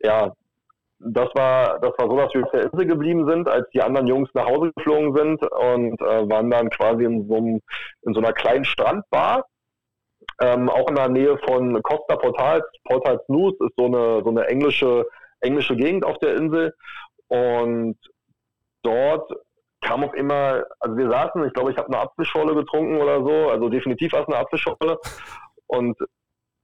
ja, 0.00 0.32
das 1.12 1.28
war, 1.34 1.78
das 1.80 1.92
war 1.98 2.08
so, 2.08 2.16
dass 2.16 2.34
wir 2.34 2.44
auf 2.44 2.50
der 2.50 2.64
Insel 2.64 2.86
geblieben 2.86 3.28
sind, 3.28 3.48
als 3.48 3.68
die 3.70 3.82
anderen 3.82 4.06
Jungs 4.06 4.28
nach 4.34 4.46
Hause 4.46 4.72
geflogen 4.74 5.14
sind 5.14 5.42
und 5.42 6.00
äh, 6.00 6.28
waren 6.28 6.50
dann 6.50 6.70
quasi 6.70 7.04
in 7.04 7.28
so, 7.28 7.36
einem, 7.36 7.60
in 8.02 8.14
so 8.14 8.20
einer 8.20 8.32
kleinen 8.32 8.64
Strandbar, 8.64 9.46
ähm, 10.40 10.68
auch 10.68 10.88
in 10.88 10.96
der 10.96 11.08
Nähe 11.08 11.38
von 11.38 11.80
Costa 11.82 12.16
Portals. 12.16 12.64
Portals 12.84 13.22
News 13.28 13.54
ist 13.60 13.74
so 13.76 13.86
eine, 13.86 14.22
so 14.22 14.30
eine 14.30 14.46
englische, 14.48 15.06
englische 15.40 15.76
Gegend 15.76 16.04
auf 16.04 16.18
der 16.18 16.36
Insel. 16.36 16.74
Und 17.28 17.96
dort 18.82 19.30
kam 19.82 20.04
auf 20.04 20.14
immer, 20.14 20.64
also 20.80 20.96
wir 20.96 21.10
saßen, 21.10 21.44
ich 21.46 21.52
glaube, 21.52 21.70
ich 21.70 21.76
habe 21.76 21.88
eine 21.88 21.98
Apfelschorle 21.98 22.54
getrunken 22.54 22.96
oder 22.96 23.22
so, 23.22 23.50
also 23.50 23.68
definitiv 23.68 24.12
war 24.12 24.22
es 24.22 24.28
eine 24.28 24.38
Apfelschorle. 24.38 24.98
Und 25.68 25.96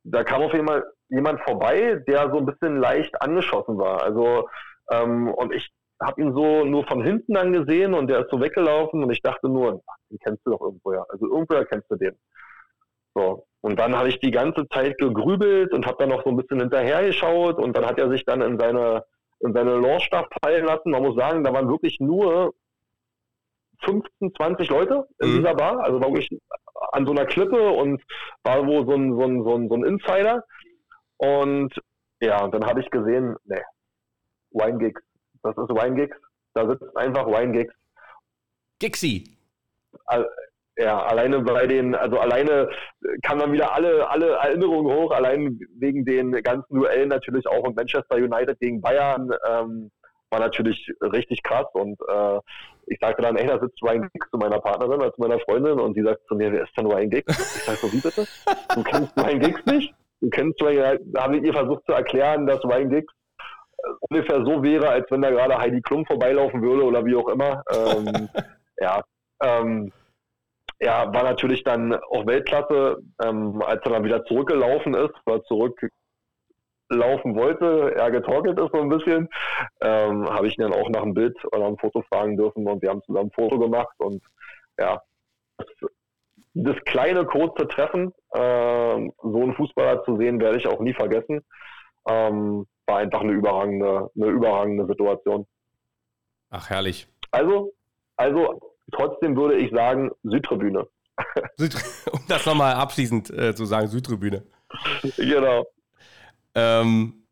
da 0.04 0.24
kam 0.24 0.42
auf 0.42 0.52
Fall 0.66 0.84
jemand 1.12 1.40
vorbei, 1.42 2.02
der 2.06 2.30
so 2.30 2.38
ein 2.38 2.46
bisschen 2.46 2.78
leicht 2.78 3.20
angeschossen 3.20 3.78
war. 3.78 4.02
Also 4.02 4.48
ähm, 4.90 5.28
und 5.28 5.52
ich 5.52 5.70
habe 6.00 6.20
ihn 6.20 6.34
so 6.34 6.64
nur 6.64 6.84
von 6.86 7.02
hinten 7.02 7.36
angesehen 7.36 7.94
und 7.94 8.08
der 8.08 8.20
ist 8.20 8.30
so 8.30 8.40
weggelaufen 8.40 9.04
und 9.04 9.10
ich 9.10 9.22
dachte 9.22 9.48
nur, 9.48 9.82
ach, 9.86 9.96
den 10.10 10.18
kennst 10.18 10.44
du 10.44 10.50
doch 10.50 10.60
irgendwoher. 10.60 11.06
Also 11.10 11.26
irgendwoher 11.26 11.64
kennst 11.64 11.90
du 11.90 11.96
den. 11.96 12.18
So. 13.14 13.46
Und 13.60 13.78
dann 13.78 13.96
habe 13.96 14.08
ich 14.08 14.18
die 14.18 14.32
ganze 14.32 14.66
Zeit 14.68 14.98
gegrübelt 14.98 15.72
und 15.72 15.86
habe 15.86 15.98
dann 15.98 16.08
noch 16.08 16.24
so 16.24 16.30
ein 16.30 16.36
bisschen 16.36 16.58
hinterher 16.58 17.04
geschaut 17.06 17.58
und 17.58 17.76
dann 17.76 17.86
hat 17.86 17.98
er 17.98 18.10
sich 18.10 18.24
dann 18.24 18.40
in 18.40 18.58
seine 18.58 19.04
in 19.42 19.52
seine 19.52 19.76
Launchstab 19.76 20.28
fallen 20.42 20.64
lassen. 20.64 20.90
Man 20.90 21.02
muss 21.02 21.16
sagen, 21.16 21.44
da 21.44 21.52
waren 21.52 21.68
wirklich 21.68 21.98
nur 22.00 22.54
15, 23.84 24.34
20 24.36 24.70
Leute 24.70 25.06
in 25.20 25.30
mhm. 25.30 25.36
dieser 25.36 25.54
Bar. 25.54 25.80
Also 25.80 26.00
war 26.00 26.08
wirklich 26.08 26.40
an 26.92 27.06
so 27.06 27.12
einer 27.12 27.26
Klippe 27.26 27.70
und 27.70 28.02
war 28.44 28.66
wo 28.66 28.84
so 28.84 28.92
ein, 28.92 29.14
so 29.14 29.24
ein, 29.24 29.42
so 29.42 29.54
ein, 29.56 29.68
so 29.68 29.74
ein 29.74 29.84
Insider. 29.84 30.44
Und 31.22 31.72
ja, 32.20 32.48
dann 32.48 32.66
habe 32.66 32.80
ich 32.80 32.90
gesehen, 32.90 33.36
ne, 33.44 33.62
Wine 34.50 34.92
Das 35.42 35.56
ist 35.56 35.68
Wine 35.68 36.08
Da 36.54 36.68
sitzt 36.68 36.96
einfach 36.96 37.26
Wine 37.26 37.52
Gixi. 37.52 39.38
ja, 40.76 41.02
alleine 41.04 41.40
bei 41.40 41.66
den, 41.66 41.94
also 41.94 42.18
alleine 42.18 42.68
kann 43.22 43.38
man 43.38 43.52
wieder 43.52 43.72
alle, 43.72 44.08
alle 44.08 44.32
Erinnerungen 44.32 44.92
hoch, 44.92 45.12
allein 45.12 45.60
wegen 45.78 46.04
den 46.04 46.32
ganzen 46.42 46.74
Duellen 46.74 47.08
natürlich 47.08 47.46
auch 47.46 47.62
und 47.62 47.76
Manchester 47.76 48.16
United 48.16 48.58
gegen 48.58 48.80
Bayern. 48.80 49.30
Ähm, 49.48 49.90
war 50.30 50.40
natürlich 50.40 50.90
richtig 51.02 51.42
krass 51.42 51.66
und 51.74 52.00
äh, 52.08 52.40
ich 52.86 52.98
sagte 53.00 53.22
dann, 53.22 53.36
ey, 53.36 53.46
da 53.46 53.60
sitzt 53.60 53.80
Ryan 53.82 54.08
Giggs 54.12 54.30
zu 54.30 54.38
meiner 54.38 54.58
Partnerin, 54.58 55.02
also 55.02 55.14
meiner 55.18 55.38
Freundin 55.40 55.78
und 55.78 55.94
sie 55.94 56.02
sagt 56.02 56.26
zu 56.26 56.34
mir, 56.34 56.50
wer 56.50 56.62
ist 56.62 56.76
denn 56.76 56.86
Ryan 56.86 57.10
Giggs? 57.10 57.56
Ich 57.56 57.62
sage 57.64 57.78
so, 57.78 57.92
wie 57.92 58.00
bitte? 58.00 58.26
Du 58.74 58.82
kennst 58.82 59.16
Ryan 59.16 59.38
Giggs 59.38 59.66
nicht? 59.66 59.94
Du 60.22 60.30
kennst 60.30 60.62
Ryan, 60.62 60.98
da 61.06 61.24
habe 61.24 61.36
ich 61.36 61.42
ihr 61.42 61.52
versucht 61.52 61.84
zu 61.84 61.92
erklären, 61.92 62.46
dass 62.46 62.64
Ryan 62.64 62.90
Giggs 62.90 63.12
äh, 63.78 63.88
ungefähr 64.08 64.44
so 64.44 64.62
wäre, 64.62 64.88
als 64.88 65.10
wenn 65.10 65.20
da 65.20 65.30
gerade 65.30 65.58
Heidi 65.58 65.82
Klum 65.82 66.06
vorbeilaufen 66.06 66.62
würde 66.62 66.84
oder 66.84 67.04
wie 67.04 67.16
auch 67.16 67.28
immer. 67.28 67.64
Ähm, 67.74 68.28
ja, 68.78 69.02
ähm, 69.42 69.92
ja, 70.80 71.12
war 71.12 71.24
natürlich 71.24 71.64
dann 71.64 71.94
auch 71.94 72.24
Weltklasse, 72.24 73.02
ähm, 73.24 73.60
als 73.62 73.84
er 73.84 73.92
dann 73.92 74.04
wieder 74.04 74.24
zurückgelaufen 74.24 74.94
ist, 74.94 75.14
war 75.24 75.42
zurück 75.44 75.78
laufen 76.88 77.34
wollte, 77.34 77.94
er 77.96 78.10
getorkelt 78.10 78.58
ist 78.58 78.70
so 78.72 78.80
ein 78.80 78.88
bisschen, 78.90 79.28
ähm, 79.80 80.28
habe 80.28 80.46
ich 80.46 80.58
ihn 80.58 80.62
dann 80.62 80.74
auch 80.74 80.88
nach 80.90 81.02
einem 81.02 81.14
Bild 81.14 81.36
oder 81.46 81.66
einem 81.66 81.78
Foto 81.78 82.02
fragen 82.02 82.36
dürfen 82.36 82.66
und 82.66 82.82
wir 82.82 82.90
haben 82.90 83.02
zusammen 83.02 83.28
ein 83.28 83.32
Foto 83.32 83.58
gemacht 83.58 83.94
und 83.98 84.22
ja, 84.78 85.00
das, 85.56 85.66
das 86.54 86.76
kleine, 86.84 87.24
kurze 87.24 87.66
Treffen, 87.66 88.12
äh, 88.32 88.38
so 88.38 89.42
einen 89.42 89.54
Fußballer 89.54 90.04
zu 90.04 90.16
sehen, 90.18 90.40
werde 90.40 90.58
ich 90.58 90.66
auch 90.66 90.80
nie 90.80 90.92
vergessen. 90.92 91.40
Ähm, 92.08 92.66
war 92.86 92.98
einfach 92.98 93.20
eine 93.20 93.32
überragende, 93.32 94.10
eine 94.14 94.26
überragende 94.26 94.86
Situation. 94.86 95.46
Ach, 96.50 96.68
herrlich. 96.68 97.08
Also, 97.30 97.72
also 98.16 98.60
trotzdem 98.92 99.36
würde 99.36 99.56
ich 99.56 99.70
sagen, 99.70 100.10
Südtribüne. 100.22 100.86
Süd 101.56 101.74
um 102.12 102.20
das 102.28 102.44
nochmal 102.44 102.74
abschließend 102.74 103.30
äh, 103.30 103.54
zu 103.54 103.64
sagen, 103.64 103.88
Südtribüne. 103.88 104.44
genau. 105.16 105.66
Ähm, 106.54 107.26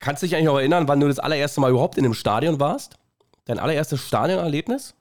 kannst 0.00 0.22
du 0.22 0.26
dich 0.26 0.34
eigentlich 0.34 0.46
noch 0.46 0.58
erinnern, 0.58 0.88
wann 0.88 1.00
du 1.00 1.08
das 1.08 1.18
allererste 1.18 1.60
Mal 1.60 1.70
überhaupt 1.70 1.98
in 1.98 2.04
einem 2.04 2.14
Stadion 2.14 2.60
warst? 2.60 2.96
Dein 3.44 3.58
allererstes 3.58 4.06
Stadionerlebnis? 4.06 4.94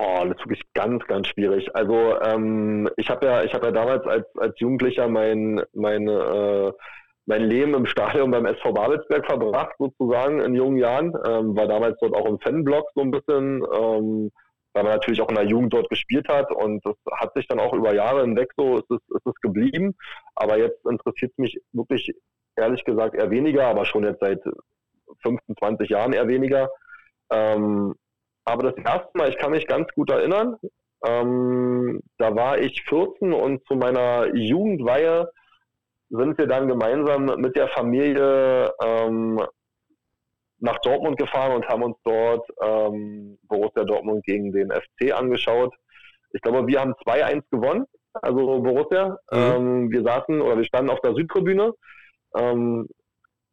Oh, 0.00 0.24
das 0.24 0.36
ist 0.36 0.44
wirklich 0.44 0.62
ganz, 0.74 1.04
ganz 1.06 1.26
schwierig. 1.26 1.74
Also 1.74 2.20
ähm, 2.20 2.88
ich 2.96 3.10
habe 3.10 3.26
ja, 3.26 3.42
ich 3.42 3.52
habe 3.52 3.66
ja 3.66 3.72
damals 3.72 4.06
als, 4.06 4.26
als 4.36 4.54
Jugendlicher 4.60 5.08
mein, 5.08 5.60
mein, 5.72 6.06
äh, 6.06 6.72
mein 7.26 7.42
Leben 7.42 7.74
im 7.74 7.86
Stadion 7.86 8.30
beim 8.30 8.46
SV 8.46 8.72
Babelsberg 8.72 9.26
verbracht, 9.26 9.74
sozusagen 9.78 10.40
in 10.40 10.54
jungen 10.54 10.76
Jahren. 10.76 11.12
Ähm, 11.26 11.56
war 11.56 11.66
damals 11.66 11.98
dort 12.00 12.14
auch 12.14 12.26
im 12.26 12.38
Fanblock 12.38 12.90
so 12.94 13.00
ein 13.00 13.10
bisschen. 13.10 13.64
Ähm, 13.74 14.30
weil 14.72 14.84
man 14.84 14.92
natürlich 14.92 15.20
auch 15.20 15.30
in 15.30 15.34
der 15.34 15.46
Jugend 15.46 15.72
dort 15.72 15.88
gespielt 15.88 16.28
hat 16.28 16.52
und 16.52 16.84
das 16.86 16.94
hat 17.12 17.34
sich 17.34 17.48
dann 17.48 17.58
auch 17.58 17.72
über 17.72 17.94
Jahre 17.94 18.20
hinweg 18.20 18.52
so 18.56 18.78
ist 18.78 18.90
es, 18.90 19.00
ist 19.16 19.26
es 19.26 19.34
geblieben. 19.40 19.96
Aber 20.36 20.58
jetzt 20.58 20.84
interessiert 20.86 21.32
es 21.32 21.38
mich 21.38 21.58
wirklich 21.72 22.12
ehrlich 22.54 22.84
gesagt 22.84 23.16
eher 23.16 23.30
weniger, 23.30 23.66
aber 23.66 23.84
schon 23.84 24.04
jetzt 24.04 24.20
seit 24.20 24.40
15, 25.22 25.56
20 25.56 25.88
Jahren 25.88 26.12
eher 26.12 26.28
weniger. 26.28 26.70
Ähm, 27.30 27.94
aber 28.48 28.70
das 28.70 28.84
erste 28.84 29.10
Mal, 29.14 29.28
ich 29.28 29.38
kann 29.38 29.50
mich 29.50 29.66
ganz 29.66 29.88
gut 29.94 30.10
erinnern, 30.10 30.56
ähm, 31.04 32.00
da 32.18 32.34
war 32.34 32.58
ich 32.58 32.82
14 32.88 33.32
und 33.32 33.64
zu 33.66 33.74
meiner 33.74 34.34
Jugendweihe 34.34 35.30
sind 36.10 36.38
wir 36.38 36.46
dann 36.46 36.68
gemeinsam 36.68 37.26
mit 37.26 37.54
der 37.56 37.68
Familie 37.68 38.72
ähm, 38.82 39.40
nach 40.58 40.78
Dortmund 40.78 41.18
gefahren 41.18 41.52
und 41.52 41.68
haben 41.68 41.82
uns 41.82 41.96
dort 42.02 42.48
ähm, 42.62 43.38
Borussia 43.42 43.84
Dortmund 43.84 44.24
gegen 44.24 44.52
den 44.52 44.72
FC 44.72 45.12
angeschaut. 45.12 45.74
Ich 46.32 46.40
glaube, 46.40 46.66
wir 46.66 46.80
haben 46.80 46.94
2-1 47.06 47.42
gewonnen, 47.50 47.84
also 48.14 48.60
Borussia. 48.62 49.18
Mhm. 49.30 49.38
Ähm, 49.38 49.90
wir 49.92 50.02
saßen 50.02 50.40
oder 50.40 50.56
wir 50.56 50.64
standen 50.64 50.90
auf 50.90 51.00
der 51.00 51.14
Südtribüne. 51.14 51.74
Ähm, 52.34 52.88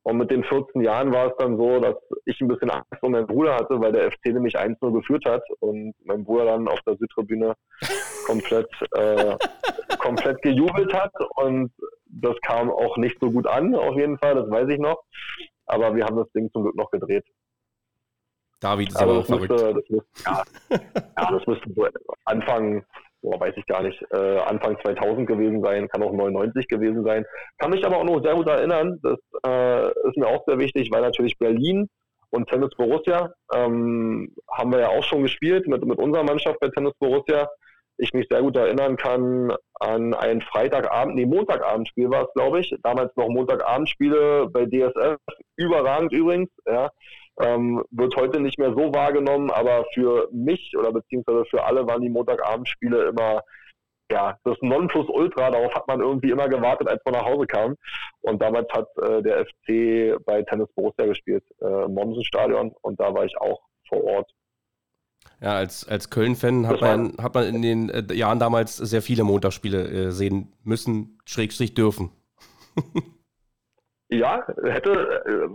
und 0.06 0.18
mit 0.18 0.30
den 0.30 0.44
14 0.44 0.82
Jahren 0.82 1.12
war 1.12 1.32
es 1.32 1.34
dann 1.40 1.58
so, 1.58 1.80
dass 1.80 1.96
ich 2.26 2.40
ein 2.40 2.48
bisschen 2.48 2.70
Angst 2.70 3.02
um 3.02 3.12
meinen 3.12 3.26
Bruder 3.26 3.56
hatte, 3.56 3.82
weil 3.82 3.92
der 3.92 4.12
FC 4.12 4.28
nämlich 4.28 4.56
1-0 4.56 4.94
geführt 4.94 5.26
hat 5.26 5.42
und 5.62 5.96
mein 6.04 6.24
Bruder 6.24 6.46
dann 6.46 6.68
auf 6.68 6.80
der 6.82 6.96
Südtribüne 6.98 7.56
komplett, 8.28 8.70
äh, 8.92 9.36
komplett 9.98 10.44
gejubelt 10.44 10.94
hat. 10.94 11.12
Und 11.38 11.72
das 12.06 12.36
kam 12.44 12.70
auch 12.70 12.98
nicht 12.98 13.18
so 13.20 13.32
gut 13.32 13.48
an, 13.48 13.74
auf 13.74 13.96
jeden 13.96 14.20
Fall, 14.20 14.36
das 14.36 14.48
weiß 14.48 14.70
ich 14.70 14.78
noch. 14.78 15.02
Aber 15.66 15.96
wir 15.96 16.06
haben 16.06 16.18
das 16.18 16.32
Ding 16.34 16.52
zum 16.52 16.62
Glück 16.62 16.76
noch 16.76 16.92
gedreht. 16.92 17.26
David 18.60 18.90
ist 18.90 19.02
aber 19.02 19.14
auch 19.14 19.26
verrückt. 19.26 19.50
Müsste, 19.50 19.74
das 19.74 19.90
müsste, 19.90 20.24
ja, 20.24 20.44
ja, 21.18 21.32
das 21.32 21.48
müsste 21.48 21.74
so 21.74 21.88
Anfang, 22.26 22.86
oh, 23.26 23.40
weiß 23.40 23.54
ich 23.58 23.66
gar 23.66 23.84
nicht, 23.84 24.02
äh, 24.12 24.40
Anfang 24.40 24.78
2000 24.82 25.28
gewesen 25.28 25.62
sein, 25.62 25.88
kann 25.88 26.04
auch 26.04 26.14
99 26.14 26.68
gewesen 26.68 27.04
sein. 27.04 27.26
Kann 27.58 27.72
mich 27.72 27.86
aber 27.86 27.98
auch 27.98 28.04
noch 28.04 28.24
sehr 28.24 28.36
gut 28.36 28.48
erinnern, 28.48 29.00
das 29.02 29.20
äh, 29.46 29.88
ist 30.08 30.18
mir 30.18 30.28
auch 30.28 30.44
sehr 30.46 30.60
wichtig, 30.60 30.90
weil 30.92 31.02
natürlich 31.02 31.38
Berlin 31.38 31.90
und 32.30 32.50
Tennis 32.50 32.72
Borussia 32.78 33.34
ähm, 33.54 34.34
haben 34.52 34.72
wir 34.72 34.80
ja 34.80 34.90
auch 34.90 35.04
schon 35.04 35.24
gespielt 35.24 35.68
mit, 35.68 35.84
mit 35.86 35.98
unserer 35.98 36.24
Mannschaft 36.24 36.60
bei 36.60 36.70
Tennis 36.70 36.94
Borussia. 37.00 37.50
Ich 37.98 38.14
mich 38.14 38.28
sehr 38.30 38.42
gut 38.42 38.58
erinnern 38.58 38.98
kann 38.98 39.54
an 39.80 40.14
ein 40.14 40.42
Freitagabend, 40.42 41.16
nee, 41.16 41.26
Montagabendspiel 41.26 42.10
war 42.10 42.24
es, 42.24 42.34
glaube 42.34 42.60
ich. 42.60 42.76
Damals 42.84 43.16
noch 43.16 43.30
Montagabendspiele 43.30 44.50
bei 44.52 44.66
DSF. 44.66 45.18
Überragend 45.56 46.12
übrigens, 46.12 46.50
ja. 46.68 46.92
Ähm, 47.40 47.84
wird 47.92 48.16
heute 48.16 48.40
nicht 48.40 48.58
mehr 48.58 48.72
so 48.72 48.94
wahrgenommen, 48.94 49.52
aber 49.52 49.86
für 49.94 50.30
mich 50.32 50.72
oder 50.78 50.92
beziehungsweise 50.94 51.46
für 51.50 51.64
alle 51.64 51.86
waren 51.86 52.02
die 52.02 52.10
Montagabendspiele 52.10 53.10
immer 53.10 53.42
ja, 54.12 54.38
das 54.44 54.58
Nonplusultra, 54.62 55.50
darauf 55.50 55.74
hat 55.74 55.88
man 55.88 56.00
irgendwie 56.00 56.30
immer 56.30 56.48
gewartet, 56.48 56.88
als 56.88 57.02
man 57.06 57.16
nach 57.16 57.26
Hause 57.26 57.48
kam. 57.48 57.76
Und 58.22 58.42
damals 58.42 58.68
hat 58.72 58.88
äh, 58.98 59.22
der 59.24 59.46
FC 59.46 60.24
bei 60.26 60.44
Tennis 60.44 60.68
Borussia 60.76 61.06
gespielt, 61.06 61.44
äh, 61.62 61.86
im 61.86 61.94
Mommsen-Stadion, 61.94 62.74
und 62.82 63.00
da 63.00 63.14
war 63.14 63.26
ich 63.26 63.36
auch 63.40 63.62
vor 63.88 64.04
Ort. 64.04 64.32
Ja, 65.42 65.56
als, 65.56 65.88
als 65.88 66.10
Köln-Fan 66.10 66.68
hat 66.68 66.82
man, 66.82 67.14
hat 67.20 67.34
man 67.34 67.46
in 67.46 67.62
den 67.62 67.90
äh, 67.90 68.14
Jahren 68.14 68.40
damals 68.40 68.78
sehr 68.78 69.02
viele 69.02 69.24
Montagsspiele 69.24 69.88
äh, 69.88 70.12
sehen 70.12 70.54
müssen, 70.64 71.20
schrägstrich 71.26 71.74
dürfen. 71.74 72.12
ja, 74.10 74.46
hätte, 74.64 75.24
äh, 75.26 75.48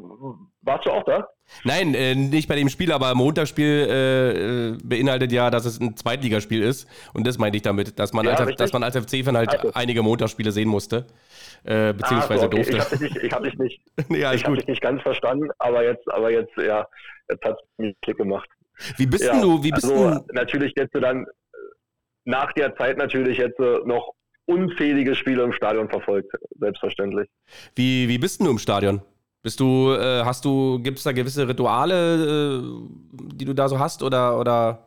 warst 0.62 0.86
du 0.86 0.90
auch 0.90 1.04
da? 1.04 1.28
Nein, 1.64 1.94
äh, 1.94 2.14
nicht 2.14 2.48
bei 2.48 2.56
dem 2.56 2.68
Spiel, 2.68 2.92
aber 2.92 3.14
Montagsspiel 3.14 4.78
äh, 4.78 4.84
beinhaltet 4.84 5.32
ja, 5.32 5.50
dass 5.50 5.64
es 5.64 5.80
ein 5.80 5.96
Zweitligaspiel 5.96 6.62
ist. 6.62 6.88
Und 7.14 7.26
das 7.26 7.38
meinte 7.38 7.56
ich 7.56 7.62
damit, 7.62 7.98
dass 7.98 8.12
man, 8.12 8.26
ja, 8.26 8.34
als, 8.34 8.56
dass 8.56 8.72
man 8.72 8.82
als 8.82 8.96
FC-Fan 8.96 9.36
halt 9.36 9.50
also. 9.50 9.72
einige 9.74 10.02
Montagsspiele 10.02 10.52
sehen 10.52 10.68
musste. 10.68 11.06
Äh, 11.64 11.92
beziehungsweise 11.92 12.32
ah, 12.34 12.38
so, 12.38 12.46
okay. 12.46 12.56
durfte. 12.56 12.76
Ich 12.76 12.80
habe 12.80 12.98
dich 12.98 13.16
ich 13.16 13.32
hab 13.32 13.42
dich 13.42 13.58
nicht, 13.58 13.80
ja, 14.08 14.32
ich 14.32 14.44
hab 14.44 14.54
dich 14.54 14.66
nicht 14.66 14.82
ganz 14.82 15.02
verstanden, 15.02 15.50
aber 15.58 15.84
jetzt, 15.84 16.08
aber 16.10 16.30
jetzt, 16.30 16.56
ja, 16.56 16.86
jetzt 17.28 17.44
hat 17.44 17.56
es 17.56 17.68
mir 17.78 17.94
Klick 18.02 18.16
gemacht. 18.16 18.48
Wie 18.96 19.06
bist 19.06 19.24
ja, 19.24 19.40
du? 19.40 19.62
Wie 19.62 19.70
bist 19.70 19.84
also, 19.84 20.10
du? 20.10 20.24
Natürlich 20.32 20.72
jetzt 20.76 20.94
dann 20.94 21.26
nach 22.24 22.52
der 22.52 22.74
Zeit 22.76 22.96
natürlich 22.96 23.38
jetzt 23.38 23.58
noch 23.58 24.14
unzählige 24.50 25.14
Spiele 25.14 25.42
im 25.42 25.52
Stadion 25.52 25.88
verfolgt, 25.88 26.32
selbstverständlich. 26.58 27.28
Wie, 27.74 28.08
wie 28.08 28.18
bist 28.18 28.40
du 28.40 28.50
im 28.50 28.58
Stadion? 28.58 29.02
Bist 29.42 29.60
du, 29.60 29.92
äh, 29.92 30.22
hast 30.24 30.44
du, 30.44 30.80
gibt 30.82 30.98
es 30.98 31.04
da 31.04 31.12
gewisse 31.12 31.48
Rituale, 31.48 32.58
äh, 32.58 32.62
die 33.34 33.46
du 33.46 33.54
da 33.54 33.68
so 33.68 33.78
hast 33.78 34.02
oder, 34.02 34.38
oder? 34.38 34.86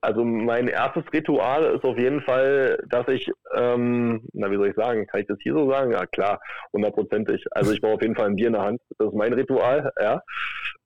Also 0.00 0.24
mein 0.24 0.68
erstes 0.68 1.04
Ritual 1.12 1.64
ist 1.74 1.84
auf 1.84 1.98
jeden 1.98 2.22
Fall, 2.22 2.78
dass 2.88 3.08
ich, 3.08 3.30
ähm, 3.56 4.22
na 4.32 4.50
wie 4.50 4.56
soll 4.56 4.68
ich 4.68 4.76
sagen, 4.76 5.06
kann 5.06 5.20
ich 5.20 5.26
das 5.26 5.38
hier 5.42 5.52
so 5.52 5.68
sagen? 5.68 5.92
Ja 5.92 6.06
klar, 6.06 6.40
hundertprozentig. 6.72 7.44
Also 7.50 7.72
ich 7.72 7.80
brauche 7.80 7.94
auf 7.94 8.02
jeden 8.02 8.14
Fall 8.14 8.26
ein 8.26 8.36
Bier 8.36 8.48
in 8.48 8.52
der 8.52 8.62
Hand. 8.62 8.80
Das 8.98 9.08
ist 9.08 9.14
mein 9.14 9.32
Ritual, 9.32 9.92
ja, 10.00 10.22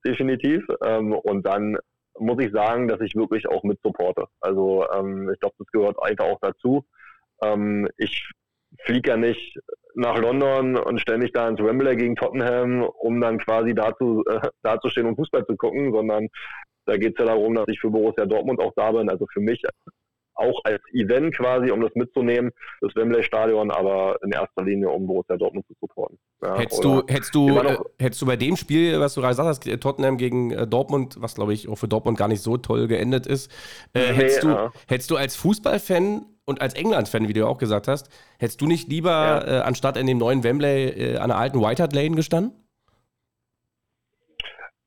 definitiv. 0.06 0.64
Ähm, 0.84 1.12
und 1.12 1.44
dann 1.44 1.76
muss 2.18 2.38
ich 2.40 2.52
sagen, 2.52 2.88
dass 2.88 3.00
ich 3.00 3.14
wirklich 3.14 3.48
auch 3.48 3.62
mit 3.62 3.80
supporte. 3.82 4.26
Also 4.40 4.84
ähm, 4.92 5.30
ich 5.32 5.40
glaube, 5.40 5.56
das 5.58 5.68
gehört 5.68 6.02
einfach 6.02 6.26
auch 6.26 6.38
dazu. 6.40 6.84
Ähm, 7.42 7.88
ich 7.96 8.30
fliege 8.84 9.10
ja 9.10 9.16
nicht 9.16 9.58
nach 9.94 10.18
London 10.18 10.76
und 10.76 11.00
stelle 11.00 11.18
mich 11.18 11.32
da 11.32 11.48
ins 11.48 11.60
Wembley 11.60 11.96
gegen 11.96 12.16
Tottenham, 12.16 12.82
um 12.82 13.20
dann 13.20 13.38
quasi 13.38 13.74
dazu 13.74 14.24
äh, 14.26 14.48
dazustehen 14.62 15.06
und 15.06 15.16
Fußball 15.16 15.46
zu 15.46 15.56
gucken, 15.56 15.92
sondern 15.92 16.28
da 16.86 16.96
geht 16.96 17.18
es 17.18 17.18
ja 17.18 17.26
darum, 17.26 17.54
dass 17.54 17.68
ich 17.68 17.80
für 17.80 17.90
Borussia 17.90 18.24
Dortmund 18.24 18.60
auch 18.60 18.72
da 18.76 18.92
bin. 18.92 19.10
Also 19.10 19.26
für 19.32 19.40
mich 19.40 19.62
auch 20.38 20.60
als 20.64 20.80
Event 20.92 21.36
quasi, 21.36 21.70
um 21.70 21.80
das 21.80 21.94
mitzunehmen, 21.94 22.52
das 22.80 22.94
Wembley-Stadion, 22.94 23.70
aber 23.70 24.18
in 24.22 24.32
erster 24.32 24.62
Linie, 24.62 24.88
um 24.88 25.06
Borussia 25.06 25.36
Dortmund 25.36 25.66
zu 25.66 25.74
supporten. 25.80 26.18
Ja, 26.42 26.56
hättest, 26.58 26.84
du, 26.84 27.02
hättest, 27.06 27.34
du, 27.34 27.48
äh, 27.58 27.76
hättest 27.98 28.22
du 28.22 28.26
bei 28.26 28.36
dem 28.36 28.56
Spiel, 28.56 29.00
was 29.00 29.14
du 29.14 29.20
gerade 29.20 29.32
gesagt 29.32 29.48
hast, 29.48 29.80
Tottenham 29.80 30.16
gegen 30.16 30.52
äh, 30.52 30.66
Dortmund, 30.66 31.16
was 31.20 31.34
glaube 31.34 31.52
ich 31.52 31.68
auch 31.68 31.76
für 31.76 31.88
Dortmund 31.88 32.16
gar 32.16 32.28
nicht 32.28 32.42
so 32.42 32.56
toll 32.56 32.86
geendet 32.86 33.26
ist, 33.26 33.50
äh, 33.94 34.12
nee, 34.12 34.16
hättest, 34.16 34.44
du, 34.44 34.48
ja. 34.48 34.72
hättest 34.86 35.10
du 35.10 35.16
als 35.16 35.34
Fußballfan 35.36 36.24
und 36.44 36.62
als 36.62 36.74
England-Fan, 36.74 37.28
wie 37.28 37.32
du 37.32 37.46
auch 37.46 37.58
gesagt 37.58 37.88
hast, 37.88 38.08
hättest 38.38 38.60
du 38.60 38.66
nicht 38.66 38.88
lieber 38.88 39.10
ja. 39.10 39.58
äh, 39.58 39.60
anstatt 39.62 39.96
in 39.96 40.06
dem 40.06 40.18
neuen 40.18 40.44
Wembley 40.44 40.88
äh, 40.88 41.16
an 41.18 41.28
der 41.28 41.38
alten 41.38 41.60
White 41.60 41.82
Hart 41.82 41.92
Lane 41.92 42.14
gestanden? 42.16 42.52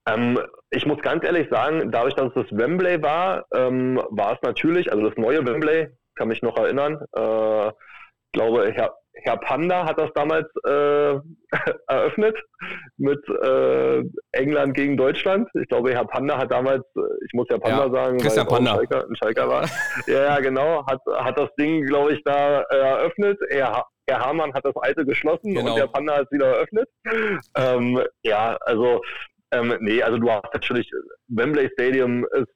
Ähm, 0.08 0.40
ich 0.72 0.86
muss 0.86 1.00
ganz 1.02 1.24
ehrlich 1.24 1.50
sagen, 1.50 1.92
dadurch, 1.92 2.16
dass 2.16 2.30
es 2.30 2.34
das 2.48 2.58
Wembley 2.58 3.02
war, 3.04 3.46
ähm, 3.54 4.02
war 4.10 4.34
es 4.34 4.40
natürlich, 4.42 4.92
also 4.92 5.08
das 5.08 5.18
neue 5.18 5.46
Wembley, 5.46 5.90
kann 6.16 6.30
mich 6.30 6.42
noch 6.42 6.58
erinnern, 6.58 7.00
äh, 7.16 7.68
ich 7.68 8.40
glaube, 8.40 8.72
Herr, 8.74 8.96
Herr 9.14 9.36
Panda 9.36 9.86
hat 9.86 10.00
das 10.00 10.10
damals 10.16 10.48
äh, 10.66 11.20
eröffnet 11.88 12.38
mit 12.96 13.20
äh, 13.44 14.04
England 14.32 14.74
gegen 14.74 14.96
Deutschland. 14.96 15.50
Ich 15.62 15.68
glaube, 15.68 15.94
Herr 15.94 16.06
Panda 16.06 16.38
hat 16.38 16.50
damals, 16.50 16.86
äh, 16.96 17.02
ich 17.26 17.34
muss 17.34 17.48
Herr 17.50 17.60
Panda 17.60 17.88
ja, 17.88 17.92
sagen, 17.92 18.18
Christian 18.20 18.50
weil 18.50 18.56
Panda. 18.56 18.72
Ein 18.72 18.78
Schalker, 18.78 19.06
ein 19.10 19.16
Schalker 19.18 19.50
war. 19.50 19.66
ja, 20.08 20.40
genau, 20.40 20.86
hat, 20.88 21.02
hat 21.14 21.38
das 21.38 21.50
Ding, 21.60 21.86
glaube 21.86 22.14
ich, 22.14 22.24
da 22.24 22.62
äh, 22.62 22.78
eröffnet. 22.78 23.38
Er, 23.50 23.86
Herr 24.08 24.26
Hamann 24.26 24.54
hat 24.54 24.64
das 24.66 24.76
alte 24.78 25.06
geschlossen 25.06 25.54
genau. 25.54 25.72
und 25.72 25.78
der 25.78 25.88
Panda 25.88 26.16
hat 26.16 26.28
es 26.28 26.32
wieder 26.32 26.48
eröffnet. 26.48 26.90
Ähm, 27.58 28.02
ja, 28.24 28.58
also 28.62 29.02
ähm, 29.52 29.76
nee, 29.82 30.02
also 30.02 30.18
du 30.18 30.30
hast 30.30 30.54
natürlich, 30.54 30.90
Wembley 31.28 31.70
Stadium 31.74 32.26
ist 32.34 32.48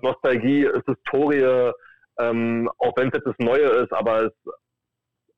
Nostalgie, 0.00 0.64
ist 0.64 0.86
Historie, 0.86 1.72
ähm, 2.18 2.70
auch 2.78 2.96
wenn 2.96 3.08
es 3.08 3.14
jetzt 3.14 3.26
das 3.26 3.38
Neue 3.38 3.66
ist, 3.66 3.92
aber 3.92 4.26
es 4.26 4.32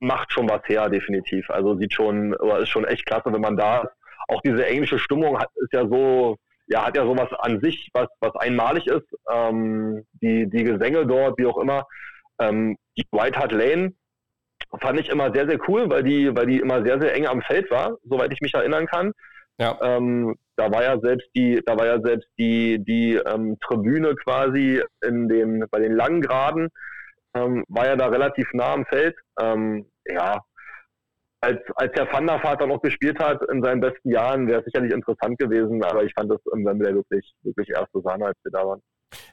macht 0.00 0.32
schon 0.32 0.48
was 0.48 0.62
her, 0.66 0.88
definitiv. 0.88 1.48
Also 1.50 1.76
sieht 1.76 1.92
schon, 1.92 2.32
ist 2.60 2.68
schon 2.68 2.84
echt 2.84 3.06
klasse, 3.06 3.32
wenn 3.32 3.40
man 3.40 3.56
da 3.56 3.82
ist. 3.82 3.92
Auch 4.28 4.40
diese 4.42 4.66
englische 4.66 4.98
Stimmung 4.98 5.38
hat, 5.38 5.50
ist 5.56 5.72
ja 5.72 5.86
so, 5.86 6.36
ja, 6.66 6.86
hat 6.86 6.96
ja 6.96 7.04
sowas 7.04 7.28
an 7.40 7.60
sich, 7.60 7.88
was, 7.92 8.08
was 8.20 8.34
einmalig 8.36 8.86
ist. 8.86 9.06
Ähm, 9.30 10.04
die, 10.22 10.48
die 10.48 10.64
Gesänge 10.64 11.06
dort, 11.06 11.38
wie 11.38 11.46
auch 11.46 11.58
immer. 11.58 11.86
Ähm, 12.38 12.76
die 12.96 13.04
White 13.10 13.38
Hart 13.38 13.52
Lane 13.52 13.92
fand 14.80 15.00
ich 15.00 15.08
immer 15.08 15.32
sehr, 15.32 15.48
sehr 15.48 15.58
cool, 15.68 15.90
weil 15.90 16.02
die, 16.02 16.34
weil 16.34 16.46
die 16.46 16.60
immer 16.60 16.82
sehr, 16.84 17.00
sehr 17.00 17.14
eng 17.14 17.26
am 17.26 17.42
Feld 17.42 17.70
war, 17.70 17.98
soweit 18.04 18.32
ich 18.32 18.40
mich 18.40 18.54
erinnern 18.54 18.86
kann. 18.86 19.12
Ja. 19.60 19.78
Ähm, 19.82 20.36
da 20.56 20.72
war 20.72 20.82
ja 20.82 20.98
selbst 21.00 21.28
die, 21.36 21.60
da 21.64 21.78
war 21.78 21.86
ja 21.86 22.00
selbst 22.00 22.28
die, 22.38 22.82
die 22.82 23.14
ähm, 23.14 23.58
Tribüne 23.60 24.14
quasi 24.16 24.82
in 25.06 25.28
den, 25.28 25.66
bei 25.70 25.80
den 25.80 25.94
langen 25.94 26.22
Graden, 26.22 26.68
ähm, 27.34 27.64
war 27.68 27.86
ja 27.86 27.96
da 27.96 28.06
relativ 28.06 28.48
nah 28.54 28.72
am 28.72 28.86
Feld. 28.86 29.16
Ähm, 29.38 29.86
ja, 30.06 30.40
als, 31.42 31.60
als 31.76 31.92
Herr 31.94 32.10
Van 32.12 32.26
der 32.26 32.66
noch 32.66 32.80
gespielt 32.80 33.18
hat 33.18 33.42
in 33.50 33.62
seinen 33.62 33.80
besten 33.80 34.10
Jahren, 34.10 34.48
wäre 34.48 34.60
es 34.60 34.64
sicherlich 34.64 34.92
interessant 34.92 35.38
gewesen, 35.38 35.82
aber 35.84 36.04
ich 36.04 36.12
fand 36.14 36.30
das 36.30 36.40
im 36.54 36.64
Wembley 36.64 36.94
wirklich, 36.94 37.32
wirklich 37.42 37.68
erste 37.70 38.00
Sahne, 38.02 38.26
als 38.26 38.38
wir 38.42 38.52
da 38.52 38.66
waren. 38.66 38.80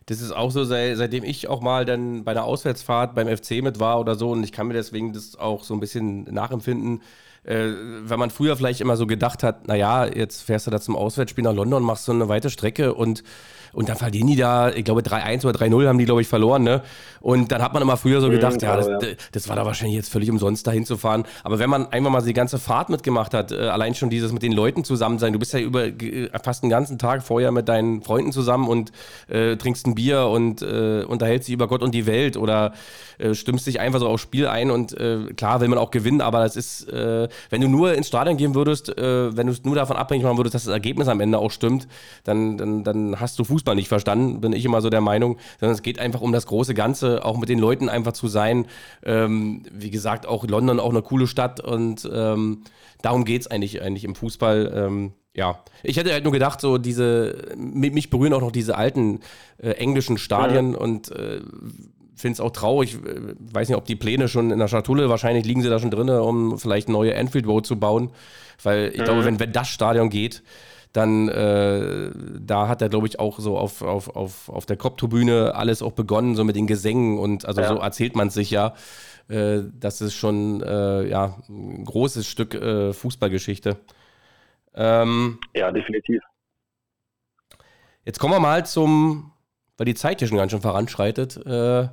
Das 0.07 0.21
ist 0.21 0.31
auch 0.31 0.49
so, 0.51 0.63
seit, 0.63 0.97
seitdem 0.97 1.23
ich 1.23 1.47
auch 1.47 1.61
mal 1.61 1.85
dann 1.85 2.23
bei 2.23 2.31
einer 2.31 2.45
Auswärtsfahrt 2.45 3.15
beim 3.15 3.27
FC 3.27 3.61
mit 3.61 3.79
war 3.79 3.99
oder 3.99 4.15
so 4.15 4.31
und 4.31 4.43
ich 4.43 4.51
kann 4.51 4.67
mir 4.67 4.73
deswegen 4.73 5.13
das 5.13 5.37
auch 5.37 5.63
so 5.63 5.73
ein 5.73 5.79
bisschen 5.79 6.23
nachempfinden, 6.23 7.01
äh, 7.47 7.71
wenn 8.03 8.19
man 8.19 8.29
früher 8.29 8.55
vielleicht 8.55 8.81
immer 8.81 8.97
so 8.97 9.07
gedacht 9.07 9.41
hat, 9.41 9.67
naja, 9.67 10.05
jetzt 10.05 10.41
fährst 10.43 10.67
du 10.67 10.71
da 10.71 10.79
zum 10.79 10.95
Auswärtsspiel 10.95 11.43
nach 11.43 11.53
London, 11.53 11.81
machst 11.81 12.05
so 12.05 12.11
eine 12.11 12.27
weite 12.27 12.49
Strecke 12.49 12.93
und 12.93 13.23
und 13.77 13.89
dann 13.89 13.95
verlieren 13.95 14.25
die 14.25 14.35
da, 14.35 14.71
ich 14.71 14.85
glaube 14.85 15.01
3-1 15.01 15.45
oder 15.45 15.59
3-0 15.59 15.87
haben 15.87 15.99
die, 15.99 16.05
glaube 16.05 16.21
ich, 16.21 16.27
verloren. 16.27 16.63
Ne? 16.63 16.81
Und 17.19 17.51
dann 17.51 17.61
hat 17.61 17.73
man 17.73 17.83
immer 17.83 17.95
früher 17.95 18.21
so 18.21 18.29
gedacht, 18.31 18.59
ja, 18.63 18.75
das, 18.75 18.87
das, 19.31 19.49
war 19.49 19.55
da 19.55 19.65
wahrscheinlich 19.65 19.95
jetzt 19.95 20.11
völlig 20.11 20.31
umsonst 20.31 20.65
dahin 20.65 20.83
zu 20.83 20.97
fahren. 20.97 21.25
Aber 21.43 21.59
wenn 21.59 21.69
man 21.69 21.91
einfach 21.91 22.09
mal 22.09 22.23
die 22.23 22.33
ganze 22.33 22.57
Fahrt 22.57 22.89
mitgemacht 22.89 23.35
hat, 23.35 23.51
äh, 23.51 23.67
allein 23.67 23.93
schon 23.93 24.09
dieses 24.09 24.31
mit 24.31 24.41
den 24.41 24.51
Leuten 24.51 24.83
zusammen 24.83 25.19
sein, 25.19 25.31
du 25.31 25.37
bist 25.37 25.53
ja 25.53 25.59
über 25.59 25.85
äh, 25.85 26.29
fast 26.43 26.63
den 26.63 26.71
ganzen 26.71 26.97
Tag 26.97 27.21
vorher 27.21 27.51
mit 27.51 27.69
deinen 27.69 28.01
Freunden 28.01 28.31
zusammen 28.31 28.67
und 28.67 28.91
äh, 29.27 29.57
trinkst 29.57 29.85
ein 29.85 29.93
Bier 29.93 30.25
und 30.25 30.63
äh, 30.63 31.03
unterhältst 31.03 31.47
dich 31.47 31.53
über 31.53 31.67
Gott 31.67 31.83
und 31.83 31.93
die 31.93 32.07
Welt 32.07 32.35
oder 32.35 32.73
äh, 33.19 33.35
stimmst 33.35 33.67
dich 33.67 33.79
einfach 33.79 33.99
so 33.99 34.07
aufs 34.07 34.23
Spiel 34.23 34.47
ein 34.47 34.71
und 34.71 34.99
äh, 34.99 35.19
klar 35.35 35.61
will 35.61 35.67
man 35.67 35.77
auch 35.77 35.91
gewinnen, 35.91 36.21
aber 36.21 36.39
das 36.39 36.55
ist, 36.55 36.87
wenn 36.87 37.61
du 37.61 37.67
nur 37.67 37.93
ins 37.93 38.07
Stadion 38.07 38.37
gehen 38.37 38.55
würdest, 38.55 38.87
wenn 38.95 39.47
du 39.47 39.51
es 39.51 39.63
nur 39.63 39.75
davon 39.75 39.97
abhängig 39.97 40.23
machen 40.23 40.37
würdest, 40.37 40.55
dass 40.55 40.63
das 40.63 40.73
Ergebnis 40.73 41.07
am 41.07 41.19
Ende 41.19 41.37
auch 41.37 41.51
stimmt, 41.51 41.87
dann, 42.23 42.57
dann, 42.57 42.83
dann 42.83 43.19
hast 43.19 43.37
du 43.39 43.43
Fußball 43.43 43.66
nicht 43.75 43.87
verstanden, 43.87 44.41
bin 44.41 44.53
ich 44.53 44.65
immer 44.65 44.81
so 44.81 44.89
der 44.89 45.01
Meinung, 45.01 45.37
sondern 45.59 45.75
es 45.75 45.81
geht 45.81 45.99
einfach 45.99 46.21
um 46.21 46.31
das 46.31 46.47
große 46.47 46.73
Ganze, 46.73 47.23
auch 47.25 47.37
mit 47.37 47.49
den 47.49 47.59
Leuten 47.59 47.89
einfach 47.89 48.13
zu 48.13 48.27
sein. 48.27 48.67
Ähm, 49.03 49.63
wie 49.71 49.91
gesagt, 49.91 50.25
auch 50.25 50.45
London 50.45 50.79
auch 50.79 50.89
eine 50.89 51.01
coole 51.01 51.27
Stadt 51.27 51.59
und 51.59 52.09
ähm, 52.11 52.63
darum 53.01 53.25
geht 53.25 53.41
es 53.41 53.47
eigentlich, 53.47 53.81
eigentlich 53.81 54.03
im 54.03 54.15
Fußball. 54.15 54.71
Ähm, 54.75 55.13
ja, 55.33 55.59
ich 55.83 55.97
hätte 55.97 56.11
halt 56.11 56.23
nur 56.23 56.33
gedacht, 56.33 56.61
so 56.61 56.77
diese, 56.79 57.53
mich 57.55 58.09
berühren 58.09 58.33
auch 58.33 58.41
noch 58.41 58.51
diese 58.51 58.75
alten 58.75 59.19
äh, 59.59 59.69
englischen 59.71 60.17
Stadien 60.17 60.73
ja. 60.73 60.79
und 60.79 61.11
äh, 61.11 61.41
finde 62.15 62.33
es 62.33 62.39
auch 62.39 62.51
traurig. 62.51 62.97
Weiß 63.39 63.69
nicht, 63.69 63.77
ob 63.77 63.85
die 63.85 63.95
Pläne 63.95 64.27
schon 64.27 64.51
in 64.51 64.59
der 64.59 64.67
Schatulle, 64.67 65.09
wahrscheinlich 65.09 65.45
liegen 65.45 65.61
sie 65.61 65.69
da 65.69 65.79
schon 65.79 65.91
drin, 65.91 66.09
um 66.09 66.57
vielleicht 66.57 66.89
neue 66.89 67.15
Anfield 67.15 67.45
Road 67.45 67.65
zu 67.65 67.79
bauen. 67.79 68.09
Weil 68.63 68.89
ich 68.93 68.99
mhm. 68.99 69.03
glaube, 69.03 69.25
wenn, 69.25 69.39
wenn 69.39 69.51
das 69.51 69.69
Stadion 69.69 70.09
geht, 70.09 70.41
dann 70.97 71.29
äh, 71.29 72.09
da 72.39 72.67
hat 72.67 72.81
er, 72.81 72.89
glaube 72.89 73.05
ich, 73.05 73.19
auch 73.19 73.37
so 73.39 73.55
auf, 73.55 73.83
auf, 73.83 74.15
auf, 74.15 74.49
auf 74.49 74.65
der 74.65 74.77
Kopftribüne 74.77 75.53
alles 75.53 75.83
auch 75.83 75.91
begonnen, 75.91 76.35
so 76.35 76.43
mit 76.43 76.55
den 76.55 76.65
Gesängen 76.65 77.19
und 77.19 77.45
also 77.45 77.61
ja. 77.61 77.67
so 77.67 77.75
erzählt 77.75 78.15
man 78.15 78.31
sich 78.31 78.49
ja. 78.49 78.73
Äh, 79.29 79.59
das 79.73 80.01
ist 80.01 80.15
schon 80.15 80.63
äh, 80.63 81.07
ja, 81.07 81.37
ein 81.49 81.85
großes 81.85 82.25
Stück 82.25 82.55
äh, 82.55 82.93
Fußballgeschichte. 82.93 83.77
Ähm, 84.73 85.39
ja, 85.53 85.71
definitiv. 85.71 86.23
Jetzt 88.03 88.17
kommen 88.17 88.33
wir 88.33 88.39
mal 88.39 88.65
zum, 88.65 89.33
weil 89.77 89.85
die 89.85 89.93
Zeit 89.93 90.17
hier 90.17 90.27
schon 90.27 90.37
ganz 90.37 90.51
schön 90.51 90.61
voranschreitet. 90.61 91.37
Äh, 91.45 91.89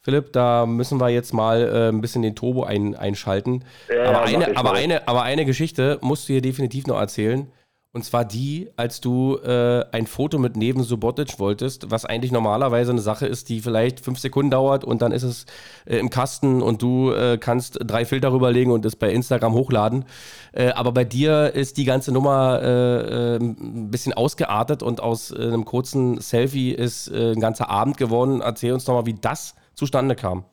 Philipp, 0.00 0.32
da 0.32 0.66
müssen 0.66 1.00
wir 1.00 1.10
jetzt 1.10 1.32
mal 1.32 1.62
äh, 1.62 1.88
ein 1.90 2.00
bisschen 2.00 2.22
den 2.22 2.34
Turbo 2.34 2.64
ein, 2.64 2.96
einschalten. 2.96 3.64
Ja, 3.88 4.08
aber, 4.08 4.22
eine, 4.22 4.56
aber, 4.56 4.72
eine, 4.72 5.06
aber 5.06 5.22
eine 5.22 5.44
Geschichte 5.44 6.00
musst 6.02 6.28
du 6.28 6.32
hier 6.32 6.42
definitiv 6.42 6.88
noch 6.88 6.98
erzählen. 6.98 7.52
Und 7.94 8.04
zwar 8.04 8.24
die, 8.24 8.70
als 8.74 9.00
du 9.00 9.36
äh, 9.36 9.84
ein 9.92 10.08
Foto 10.08 10.36
mit 10.40 10.56
Neven 10.56 10.82
Subotic 10.82 11.38
wolltest, 11.38 11.92
was 11.92 12.04
eigentlich 12.04 12.32
normalerweise 12.32 12.90
eine 12.90 13.00
Sache 13.00 13.24
ist, 13.26 13.48
die 13.48 13.60
vielleicht 13.60 14.00
fünf 14.00 14.18
Sekunden 14.18 14.50
dauert 14.50 14.82
und 14.82 15.00
dann 15.00 15.12
ist 15.12 15.22
es 15.22 15.46
äh, 15.84 15.98
im 15.98 16.10
Kasten 16.10 16.60
und 16.60 16.82
du 16.82 17.12
äh, 17.12 17.38
kannst 17.38 17.78
drei 17.80 18.04
Filter 18.04 18.32
rüberlegen 18.32 18.72
und 18.72 18.84
es 18.84 18.96
bei 18.96 19.12
Instagram 19.12 19.54
hochladen. 19.54 20.06
Äh, 20.50 20.70
aber 20.70 20.90
bei 20.90 21.04
dir 21.04 21.54
ist 21.54 21.76
die 21.76 21.84
ganze 21.84 22.10
Nummer 22.10 22.60
äh, 22.60 23.36
äh, 23.36 23.36
ein 23.36 23.92
bisschen 23.92 24.12
ausgeartet 24.12 24.82
und 24.82 25.00
aus 25.00 25.32
einem 25.32 25.64
kurzen 25.64 26.20
Selfie 26.20 26.72
ist 26.72 27.08
ein 27.12 27.38
ganzer 27.38 27.70
Abend 27.70 27.96
geworden. 27.96 28.40
Erzähl 28.40 28.72
uns 28.72 28.86
doch 28.86 28.94
mal, 28.94 29.06
wie 29.06 29.14
das 29.14 29.54
zustande 29.74 30.16
kam. 30.16 30.44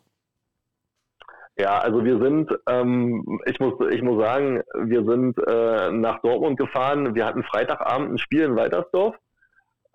Ja, 1.62 1.78
also 1.78 2.04
wir 2.04 2.18
sind, 2.18 2.50
ähm, 2.68 3.40
ich 3.46 3.60
muss, 3.60 3.76
ich 3.92 4.02
muss 4.02 4.20
sagen, 4.20 4.64
wir 4.74 5.06
sind 5.06 5.38
äh, 5.46 5.92
nach 5.92 6.20
Dortmund 6.22 6.58
gefahren. 6.58 7.14
Wir 7.14 7.24
hatten 7.24 7.44
Freitagabend 7.44 8.14
ein 8.14 8.18
Spiel 8.18 8.46
in 8.46 8.56
Weitersdorf. 8.56 9.16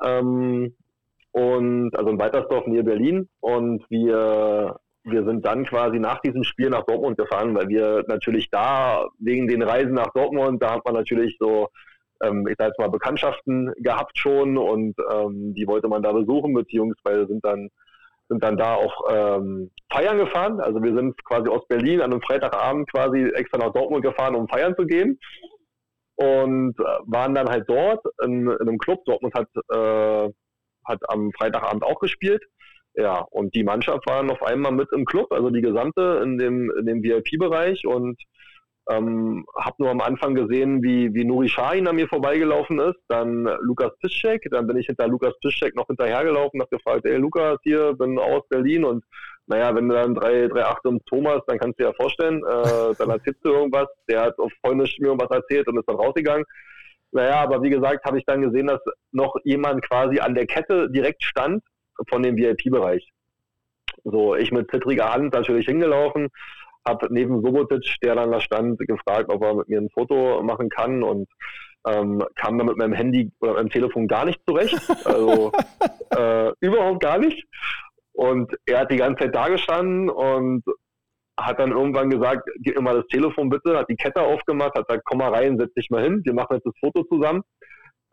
Ähm, 0.00 0.76
und 1.32 1.90
also 1.98 2.10
in 2.10 2.20
Weitersdorf 2.20 2.68
nähe 2.68 2.84
Berlin. 2.84 3.28
Und 3.40 3.82
wir, 3.90 4.78
wir 5.02 5.24
sind 5.24 5.44
dann 5.44 5.64
quasi 5.64 5.98
nach 5.98 6.20
diesem 6.20 6.44
Spiel 6.44 6.70
nach 6.70 6.84
Dortmund 6.84 7.18
gefahren, 7.18 7.56
weil 7.56 7.66
wir 7.66 8.04
natürlich 8.06 8.48
da 8.48 9.08
wegen 9.18 9.48
den 9.48 9.62
Reisen 9.62 9.94
nach 9.94 10.12
Dortmund, 10.14 10.62
da 10.62 10.74
hat 10.74 10.84
man 10.84 10.94
natürlich 10.94 11.36
so, 11.40 11.70
ähm, 12.22 12.46
ich 12.46 12.54
sag 12.56 12.68
jetzt 12.68 12.78
mal, 12.78 12.90
Bekanntschaften 12.90 13.72
gehabt 13.78 14.16
schon 14.16 14.56
und 14.56 14.94
ähm, 15.12 15.52
die 15.52 15.66
wollte 15.66 15.88
man 15.88 16.04
da 16.04 16.12
besuchen, 16.12 16.54
beziehungsweise 16.54 17.26
sind 17.26 17.44
dann 17.44 17.70
sind 18.28 18.42
dann 18.42 18.56
da 18.56 18.74
auch 18.74 19.04
ähm, 19.10 19.70
feiern 19.90 20.18
gefahren. 20.18 20.60
Also 20.60 20.82
wir 20.82 20.94
sind 20.94 21.22
quasi 21.24 21.48
aus 21.48 21.66
Berlin 21.68 22.00
an 22.00 22.12
einem 22.12 22.22
Freitagabend 22.22 22.90
quasi 22.90 23.30
extra 23.34 23.58
nach 23.58 23.72
Dortmund 23.72 24.04
gefahren, 24.04 24.34
um 24.34 24.48
feiern 24.48 24.74
zu 24.76 24.86
gehen. 24.86 25.18
Und 26.16 26.78
äh, 26.80 26.84
waren 27.04 27.34
dann 27.34 27.48
halt 27.48 27.68
dort 27.68 28.04
in, 28.24 28.48
in, 28.48 28.60
einem 28.60 28.78
Club. 28.78 29.04
Dortmund 29.04 29.34
hat, 29.34 29.48
äh, 29.70 30.32
hat 30.84 31.00
am 31.08 31.30
Freitagabend 31.32 31.84
auch 31.84 32.00
gespielt. 32.00 32.42
Ja, 32.94 33.20
und 33.30 33.54
die 33.54 33.64
Mannschaft 33.64 34.06
war 34.06 34.28
auf 34.30 34.42
einmal 34.42 34.72
mit 34.72 34.90
im 34.92 35.04
Club, 35.04 35.30
also 35.30 35.50
die 35.50 35.60
gesamte 35.60 36.22
in 36.24 36.38
dem, 36.38 36.72
in 36.78 36.86
dem 36.86 37.02
VIP-Bereich. 37.02 37.86
Und 37.86 38.20
ähm, 38.88 39.44
habe 39.56 39.76
nur 39.78 39.90
am 39.90 40.00
Anfang 40.00 40.34
gesehen, 40.34 40.82
wie, 40.82 41.12
wie 41.12 41.24
Nuri 41.24 41.48
Sahin 41.48 41.88
an 41.88 41.96
mir 41.96 42.08
vorbeigelaufen 42.08 42.78
ist, 42.78 43.00
dann 43.08 43.44
Lukas 43.60 43.92
Piszczek, 43.98 44.46
dann 44.50 44.66
bin 44.66 44.76
ich 44.76 44.86
hinter 44.86 45.08
Lukas 45.08 45.34
Piszczek 45.40 45.74
noch 45.74 45.86
hinterhergelaufen, 45.86 46.60
habe 46.60 46.76
gefragt, 46.76 47.04
ey 47.04 47.16
Lukas, 47.16 47.58
hier, 47.62 47.94
bin 47.94 48.18
aus 48.18 48.46
Berlin 48.48 48.84
und 48.84 49.04
naja, 49.48 49.74
wenn 49.74 49.88
du 49.88 49.94
dann 49.94 50.16
3,8 50.16 50.88
und 50.88 51.06
Thomas, 51.06 51.40
dann 51.46 51.58
kannst 51.58 51.78
du 51.78 51.84
dir 51.84 51.90
ja 51.90 51.94
vorstellen, 51.94 52.38
äh, 52.38 52.94
dann 52.98 53.10
erzählst 53.10 53.44
du 53.44 53.50
irgendwas, 53.50 53.88
der 54.08 54.22
hat 54.22 54.38
auf 54.38 54.52
Freundisch 54.60 54.98
mir 54.98 55.08
irgendwas 55.08 55.30
erzählt 55.30 55.68
und 55.68 55.78
ist 55.78 55.88
dann 55.88 55.96
rausgegangen. 55.96 56.44
Naja, 57.12 57.40
aber 57.40 57.62
wie 57.62 57.70
gesagt, 57.70 58.04
habe 58.04 58.18
ich 58.18 58.24
dann 58.24 58.42
gesehen, 58.42 58.66
dass 58.66 58.80
noch 59.12 59.36
jemand 59.44 59.82
quasi 59.88 60.18
an 60.18 60.34
der 60.34 60.46
Kette 60.46 60.90
direkt 60.90 61.22
stand 61.22 61.62
von 62.08 62.22
dem 62.22 62.36
VIP-Bereich. 62.36 63.08
So, 64.04 64.34
ich 64.34 64.52
mit 64.52 64.70
zittriger 64.70 65.12
Hand 65.12 65.32
natürlich 65.32 65.66
hingelaufen, 65.66 66.28
habe 66.86 67.08
neben 67.10 67.42
Sobotic, 67.42 67.96
der 68.02 68.14
dann 68.14 68.32
da 68.32 68.40
stand, 68.40 68.78
gefragt, 68.78 69.30
ob 69.30 69.42
er 69.42 69.54
mit 69.54 69.68
mir 69.68 69.80
ein 69.80 69.90
Foto 69.90 70.42
machen 70.42 70.68
kann 70.68 71.02
und 71.02 71.28
ähm, 71.86 72.22
kam 72.34 72.58
dann 72.58 72.66
mit 72.66 72.76
meinem 72.76 72.92
Handy 72.92 73.30
oder 73.40 73.54
meinem 73.54 73.70
Telefon 73.70 74.08
gar 74.08 74.24
nicht 74.24 74.40
zurecht. 74.46 74.76
Also 75.04 75.52
äh, 76.10 76.52
überhaupt 76.60 77.00
gar 77.00 77.18
nicht. 77.18 77.46
Und 78.12 78.52
er 78.64 78.80
hat 78.80 78.90
die 78.90 78.96
ganze 78.96 79.24
Zeit 79.24 79.34
da 79.34 79.48
gestanden 79.48 80.08
und 80.08 80.64
hat 81.38 81.58
dann 81.58 81.70
irgendwann 81.70 82.08
gesagt, 82.10 82.48
gib 82.60 82.76
mir 82.76 82.82
mal 82.82 82.96
das 82.96 83.06
Telefon 83.08 83.50
bitte, 83.50 83.76
hat 83.76 83.90
die 83.90 83.96
Kette 83.96 84.22
aufgemacht, 84.22 84.74
hat 84.74 84.88
gesagt, 84.88 85.04
komm 85.04 85.18
mal 85.18 85.34
rein, 85.34 85.58
setz 85.58 85.74
dich 85.74 85.90
mal 85.90 86.02
hin, 86.02 86.22
wir 86.24 86.32
machen 86.32 86.54
jetzt 86.54 86.66
das 86.66 86.74
Foto 86.80 87.04
zusammen. 87.04 87.42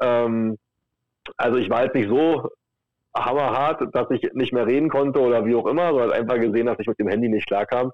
Ähm, 0.01 0.57
also 1.37 1.57
ich 1.57 1.69
war 1.69 1.85
jetzt 1.85 1.95
nicht 1.95 2.09
so 2.09 2.49
hammerhart, 3.15 3.95
dass 3.95 4.09
ich 4.11 4.29
nicht 4.33 4.53
mehr 4.53 4.67
reden 4.67 4.89
konnte 4.89 5.19
oder 5.21 5.45
wie 5.45 5.55
auch 5.55 5.67
immer, 5.67 5.89
sondern 5.89 6.11
einfach 6.11 6.39
gesehen, 6.39 6.65
dass 6.65 6.79
ich 6.79 6.87
mit 6.87 6.99
dem 6.99 7.07
Handy 7.07 7.29
nicht 7.29 7.47
klarkam. 7.47 7.91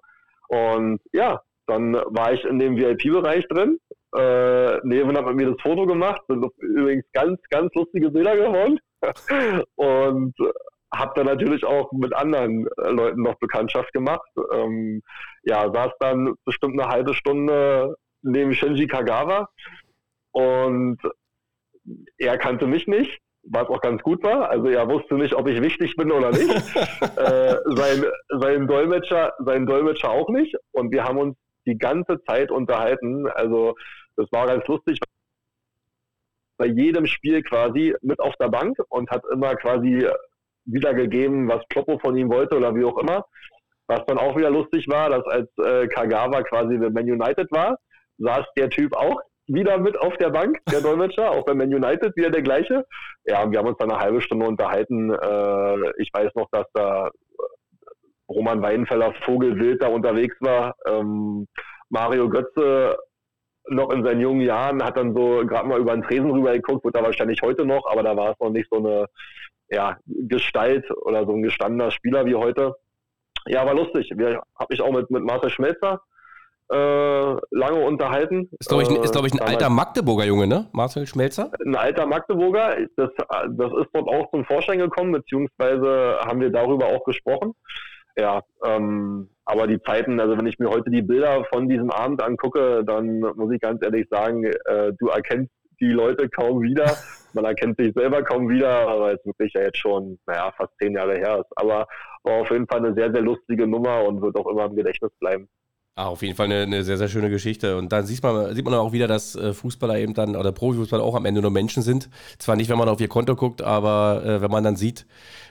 Und 0.49 0.99
ja, 1.13 1.41
dann 1.67 1.93
war 1.93 2.33
ich 2.33 2.43
in 2.43 2.59
dem 2.59 2.75
VIP-Bereich 2.75 3.47
drin. 3.47 3.79
Äh, 4.15 4.77
Neven 4.83 5.15
hat 5.15 5.25
mit 5.27 5.35
mir 5.35 5.51
das 5.51 5.61
Foto 5.61 5.85
gemacht. 5.85 6.21
Sind 6.27 6.45
übrigens 6.57 7.05
ganz, 7.13 7.39
ganz 7.49 7.73
lustige 7.75 8.09
Bilder 8.09 8.35
geworden. 8.35 8.79
und 9.75 10.33
habe 10.91 11.13
dann 11.15 11.27
natürlich 11.27 11.63
auch 11.63 11.91
mit 11.91 12.13
anderen 12.13 12.67
äh, 12.77 12.89
Leuten 12.89 13.21
noch 13.21 13.35
Bekanntschaft 13.35 13.93
gemacht. 13.93 14.27
Ähm, 14.53 15.01
ja, 15.43 15.71
saß 15.71 15.91
dann 15.99 16.33
bestimmt 16.45 16.79
eine 16.79 16.89
halbe 16.89 17.13
Stunde 17.13 17.95
neben 18.21 18.53
Shinji 18.53 18.87
Kagawa 18.87 19.49
und 20.31 20.99
er 22.17 22.37
kannte 22.37 22.67
mich 22.67 22.87
nicht 22.87 23.19
was 23.49 23.67
auch 23.67 23.81
ganz 23.81 24.01
gut 24.01 24.23
war. 24.23 24.49
Also 24.49 24.67
er 24.67 24.87
wusste 24.87 25.15
nicht, 25.15 25.33
ob 25.33 25.47
ich 25.47 25.61
wichtig 25.61 25.95
bin 25.95 26.11
oder 26.11 26.31
nicht. 26.31 26.49
äh, 27.17 27.55
sein, 27.65 28.05
sein, 28.29 28.67
Dolmetscher, 28.67 29.33
sein 29.39 29.65
Dolmetscher 29.65 30.09
auch 30.09 30.29
nicht. 30.29 30.55
Und 30.71 30.91
wir 30.91 31.03
haben 31.03 31.17
uns 31.17 31.37
die 31.65 31.77
ganze 31.77 32.21
Zeit 32.23 32.51
unterhalten. 32.51 33.27
Also 33.27 33.75
das 34.15 34.31
war 34.31 34.47
ganz 34.47 34.65
lustig. 34.67 34.99
Bei 36.57 36.67
jedem 36.67 37.05
Spiel 37.05 37.41
quasi 37.41 37.95
mit 38.01 38.19
auf 38.19 38.35
der 38.39 38.49
Bank 38.49 38.77
und 38.89 39.09
hat 39.09 39.23
immer 39.31 39.55
quasi 39.55 40.07
wiedergegeben, 40.65 41.47
was 41.47 41.63
Kloppo 41.69 41.97
von 41.99 42.15
ihm 42.17 42.29
wollte 42.29 42.57
oder 42.57 42.75
wie 42.75 42.85
auch 42.85 42.97
immer. 42.97 43.25
Was 43.87 44.05
dann 44.05 44.19
auch 44.19 44.37
wieder 44.37 44.51
lustig 44.51 44.87
war, 44.87 45.09
dass 45.09 45.25
als 45.25 45.49
äh, 45.57 45.87
Kagawa 45.87 46.43
quasi 46.43 46.77
bei 46.77 46.89
Man 46.89 47.09
United 47.09 47.51
war, 47.51 47.79
saß 48.19 48.45
der 48.55 48.69
Typ 48.69 48.95
auch 48.95 49.19
wieder 49.49 49.77
mit 49.77 49.99
auf 49.99 50.15
der 50.17 50.29
Bank, 50.29 50.59
der 50.71 50.81
Dolmetscher, 50.81 51.31
auch 51.31 51.43
bei 51.43 51.53
Man 51.53 51.73
United 51.73 52.15
wieder 52.15 52.29
der 52.29 52.41
gleiche. 52.41 52.85
Ja, 53.25 53.49
wir 53.49 53.59
haben 53.59 53.67
uns 53.67 53.77
dann 53.77 53.91
eine 53.91 53.99
halbe 53.99 54.21
Stunde 54.21 54.45
unterhalten. 54.45 55.11
Äh, 55.11 56.01
ich 56.01 56.09
weiß 56.13 56.33
noch, 56.35 56.47
dass 56.51 56.67
da 56.73 57.09
Roman 58.29 58.61
Weidenfeller 58.61 59.13
Vogelwild 59.25 59.81
da 59.81 59.87
unterwegs 59.87 60.35
war. 60.39 60.75
Ähm, 60.85 61.47
Mario 61.89 62.29
Götze 62.29 62.97
noch 63.67 63.91
in 63.91 64.03
seinen 64.03 64.21
jungen 64.21 64.41
Jahren 64.41 64.83
hat 64.83 64.97
dann 64.97 65.15
so 65.15 65.45
gerade 65.45 65.67
mal 65.67 65.79
über 65.79 65.93
den 65.93 66.03
Tresen 66.03 66.31
rüber 66.31 66.53
geguckt, 66.53 66.85
wird 66.85 66.95
da 66.95 67.03
wahrscheinlich 67.03 67.41
heute 67.41 67.65
noch, 67.65 67.85
aber 67.91 68.03
da 68.03 68.15
war 68.15 68.31
es 68.31 68.39
noch 68.39 68.49
nicht 68.49 68.67
so 68.71 68.77
eine 68.77 69.05
ja, 69.69 69.97
Gestalt 70.05 70.89
oder 70.91 71.25
so 71.25 71.33
ein 71.33 71.43
gestandener 71.43 71.91
Spieler 71.91 72.25
wie 72.25 72.35
heute. 72.35 72.75
Ja, 73.45 73.65
war 73.65 73.75
lustig. 73.75 74.11
Habe 74.11 74.73
ich 74.73 74.81
auch 74.81 74.91
mit, 74.91 75.09
mit 75.09 75.23
Marcel 75.23 75.49
Schmelzer 75.49 76.01
lange 76.75 77.85
unterhalten. 77.85 78.49
Ist, 78.59 78.69
glaube 78.69 78.83
ich, 78.83 78.89
ist, 78.89 79.11
glaub 79.11 79.25
ich, 79.25 79.33
ein 79.33 79.39
äh, 79.39 79.51
alter 79.51 79.69
Magdeburger 79.69 80.25
Junge, 80.25 80.47
ne? 80.47 80.67
Marcel 80.71 81.07
Schmelzer? 81.07 81.51
Ein 81.65 81.75
alter 81.75 82.05
Magdeburger. 82.05 82.77
Das, 82.95 83.09
das 83.17 83.71
ist 83.73 83.89
dort 83.93 84.07
auch 84.07 84.29
zum 84.31 84.45
Vorschein 84.45 84.79
gekommen, 84.79 85.11
beziehungsweise 85.11 86.19
haben 86.25 86.39
wir 86.41 86.51
darüber 86.51 86.87
auch 86.87 87.03
gesprochen. 87.05 87.53
Ja, 88.17 88.43
ähm, 88.65 89.29
aber 89.45 89.65
die 89.65 89.81
Zeiten, 89.81 90.19
also 90.19 90.37
wenn 90.37 90.45
ich 90.45 90.59
mir 90.59 90.69
heute 90.69 90.91
die 90.91 91.01
Bilder 91.01 91.45
von 91.45 91.69
diesem 91.69 91.89
Abend 91.89 92.21
angucke, 92.21 92.83
dann 92.85 93.19
muss 93.19 93.51
ich 93.51 93.61
ganz 93.61 93.83
ehrlich 93.83 94.07
sagen, 94.09 94.43
äh, 94.43 94.91
du 94.99 95.07
erkennst 95.07 95.51
die 95.79 95.91
Leute 95.91 96.29
kaum 96.29 96.61
wieder. 96.61 96.85
Man 97.33 97.45
erkennt 97.45 97.79
sich 97.79 97.93
selber 97.93 98.23
kaum 98.23 98.49
wieder, 98.49 98.99
weil 98.99 99.15
es 99.15 99.25
wirklich 99.25 99.53
ja 99.53 99.61
jetzt 99.61 99.77
schon, 99.77 100.19
naja, 100.25 100.51
fast 100.57 100.71
zehn 100.81 100.95
Jahre 100.95 101.15
her 101.15 101.39
ist. 101.39 101.51
Aber 101.55 101.87
war 102.23 102.41
auf 102.41 102.49
jeden 102.51 102.67
Fall 102.67 102.79
eine 102.79 102.93
sehr, 102.93 103.13
sehr 103.13 103.21
lustige 103.21 103.67
Nummer 103.67 104.03
und 104.03 104.21
wird 104.21 104.35
auch 104.35 104.47
immer 104.47 104.65
im 104.65 104.75
Gedächtnis 104.75 105.11
bleiben. 105.19 105.47
Ah, 105.99 106.07
auf 106.07 106.21
jeden 106.21 106.37
Fall 106.37 106.45
eine, 106.45 106.61
eine, 106.61 106.85
sehr, 106.85 106.97
sehr 106.97 107.09
schöne 107.09 107.29
Geschichte. 107.29 107.75
Und 107.75 107.91
dann 107.91 108.05
sieht 108.05 108.23
man, 108.23 108.55
sieht 108.55 108.63
man 108.63 108.73
auch 108.75 108.93
wieder, 108.93 109.05
dass 109.05 109.35
äh, 109.35 109.53
Fußballer 109.53 109.99
eben 109.99 110.13
dann, 110.13 110.37
oder 110.37 110.53
Profifußballer 110.53 111.03
auch 111.03 111.13
am 111.13 111.25
Ende 111.25 111.41
nur 111.41 111.51
Menschen 111.51 111.83
sind. 111.83 112.09
Zwar 112.37 112.55
nicht, 112.55 112.69
wenn 112.69 112.77
man 112.77 112.87
auf 112.87 113.01
ihr 113.01 113.09
Konto 113.09 113.35
guckt, 113.35 113.61
aber 113.61 114.23
äh, 114.23 114.41
wenn 114.41 114.49
man 114.49 114.63
dann 114.63 114.77
sieht, 114.77 115.05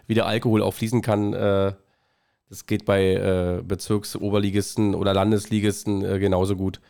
wie 0.07 0.15
der 0.15 0.25
Alkohol 0.25 0.63
auch 0.63 0.73
fließen 0.73 1.03
kann, 1.03 1.35
äh, 1.35 1.75
das 2.49 2.65
geht 2.65 2.87
bei 2.87 3.13
äh, 3.13 3.63
Bezirksoberligisten 3.63 4.95
oder 4.95 5.13
Landesligisten 5.13 6.03
äh, 6.03 6.19
genauso 6.19 6.57
gut. 6.57 6.81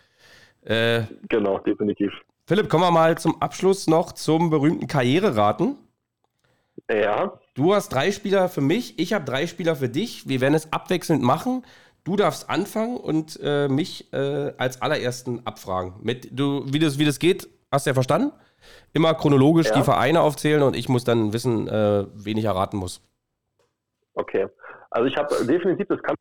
Äh, 0.63 1.03
genau, 1.29 1.59
definitiv. 1.59 2.13
Philipp, 2.47 2.69
kommen 2.69 2.85
wir 2.85 2.93
mal 2.93 3.19
zum 3.19 3.43
Abschluss 3.43 3.89
noch 3.89 4.13
zum 4.13 4.51
berühmten 4.51 4.87
Karriereraten. 4.87 5.75
Ja. 6.89 7.41
Du 7.55 7.75
hast 7.75 7.89
drei 7.89 8.13
Spieler 8.13 8.49
für 8.49 8.61
mich, 8.61 9.01
ich 9.01 9.13
habe 9.13 9.25
drei 9.25 9.49
Spieler 9.49 9.75
für 9.75 9.89
dich. 9.89 10.29
Wir 10.29 10.41
werden 10.41 10.55
es 10.55 10.73
abwechselnd 10.73 11.25
machen. 11.25 11.65
Du 12.09 12.17
darfst 12.17 12.49
anfangen 12.49 12.97
und 12.97 13.39
äh, 13.43 13.69
mich 13.69 14.11
äh, 14.15 14.55
als 14.57 14.81
allerersten 14.81 15.47
abfragen. 15.47 15.93
Mit, 16.01 16.29
du, 16.33 16.65
wie, 16.67 16.79
das, 16.79 16.99
wie 16.99 17.05
das 17.05 17.19
geht, 17.19 17.49
hast 17.71 17.85
du 17.85 17.91
ja 17.91 17.95
verstanden? 17.95 18.33
immer 18.93 19.15
chronologisch 19.15 19.69
ja. 19.69 19.77
die 19.77 19.83
Vereine 19.83 20.23
aufzählen 20.23 20.63
und 20.63 20.75
ich 20.75 20.89
muss 20.89 21.05
dann 21.05 21.33
wissen, 21.33 21.69
äh, 21.69 22.07
wen 22.15 22.39
ich 22.39 22.45
erraten 22.45 22.79
muss. 22.79 23.03
Okay. 24.15 24.49
Also 24.91 25.07
ich 25.07 25.17
habe 25.17 25.45
definitiv, 25.47 25.87
das 25.89 26.03
kann 26.03 26.17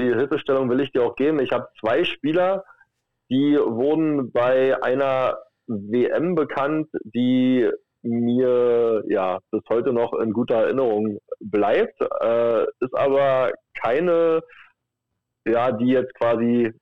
die 0.00 0.14
Hilfestellung 0.14 0.70
will 0.70 0.80
ich 0.80 0.92
dir 0.92 1.02
auch 1.02 1.16
geben. 1.16 1.40
Ich 1.40 1.50
habe 1.52 1.68
zwei 1.80 2.04
Spieler, 2.04 2.64
die 3.30 3.58
wurden 3.58 4.30
bei 4.30 4.82
einer 4.82 5.38
WM 5.66 6.34
bekannt, 6.34 6.88
die 7.02 7.68
mir 8.08 9.02
ja 9.08 9.38
bis 9.50 9.62
heute 9.68 9.92
noch 9.92 10.12
in 10.14 10.32
guter 10.32 10.56
Erinnerung 10.56 11.18
bleibt, 11.40 12.00
äh, 12.00 12.62
ist 12.80 12.94
aber 12.94 13.52
keine, 13.80 14.42
ja, 15.46 15.72
die 15.72 15.88
jetzt 15.88 16.14
quasi 16.14 16.72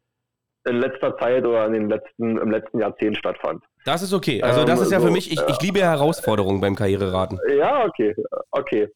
in 0.67 0.77
letzter 0.77 1.17
Zeit 1.19 1.45
oder 1.45 1.67
in 1.67 1.73
den 1.73 1.89
letzten, 1.89 2.39
im 2.39 2.51
letzten 2.51 2.81
Jahrzehnt 2.81 3.17
stattfand. 3.17 3.63
Das 3.85 4.03
ist 4.03 4.13
okay. 4.13 4.43
Also 4.43 4.65
das 4.65 4.81
ähm, 4.81 4.85
ist 4.85 4.93
ja 4.93 5.01
für 5.01 5.11
mich, 5.11 5.31
ich, 5.31 5.41
ich 5.49 5.61
liebe 5.61 5.81
Herausforderungen 5.81 6.61
beim 6.61 6.75
Karriereraten. 6.75 7.39
Ja, 7.57 7.85
okay, 7.85 8.15
okay. 8.51 8.89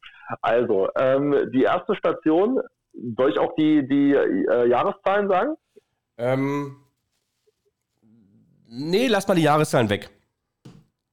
Also, 0.43 0.89
ähm, 0.97 1.51
die 1.53 1.63
erste 1.63 1.95
Station, 1.95 2.61
soll 3.17 3.31
ich 3.31 3.39
auch 3.39 3.55
die, 3.57 3.87
die 3.87 4.15
äh, 4.15 4.69
Jahreszahlen 4.69 5.29
sagen? 5.29 5.55
Ähm, 6.19 6.77
nee, 8.69 9.07
lass 9.07 9.29
mal 9.29 9.35
die 9.35 9.43
Jahreszahlen 9.43 9.89
weg. 9.91 10.11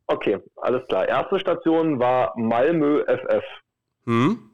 Okay, 0.07 0.39
alles 0.57 0.87
klar. 0.87 1.07
Erste 1.07 1.39
Station 1.39 1.99
war 1.99 2.33
Malmö 2.37 3.03
FF. 3.05 3.43
Hm? 4.05 4.51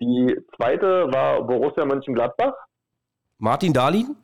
Die 0.00 0.38
zweite 0.56 1.12
war 1.12 1.42
Borussia 1.42 1.84
Mönchengladbach. 1.84 2.54
Martin 3.38 3.72
Dahlin? 3.72 4.16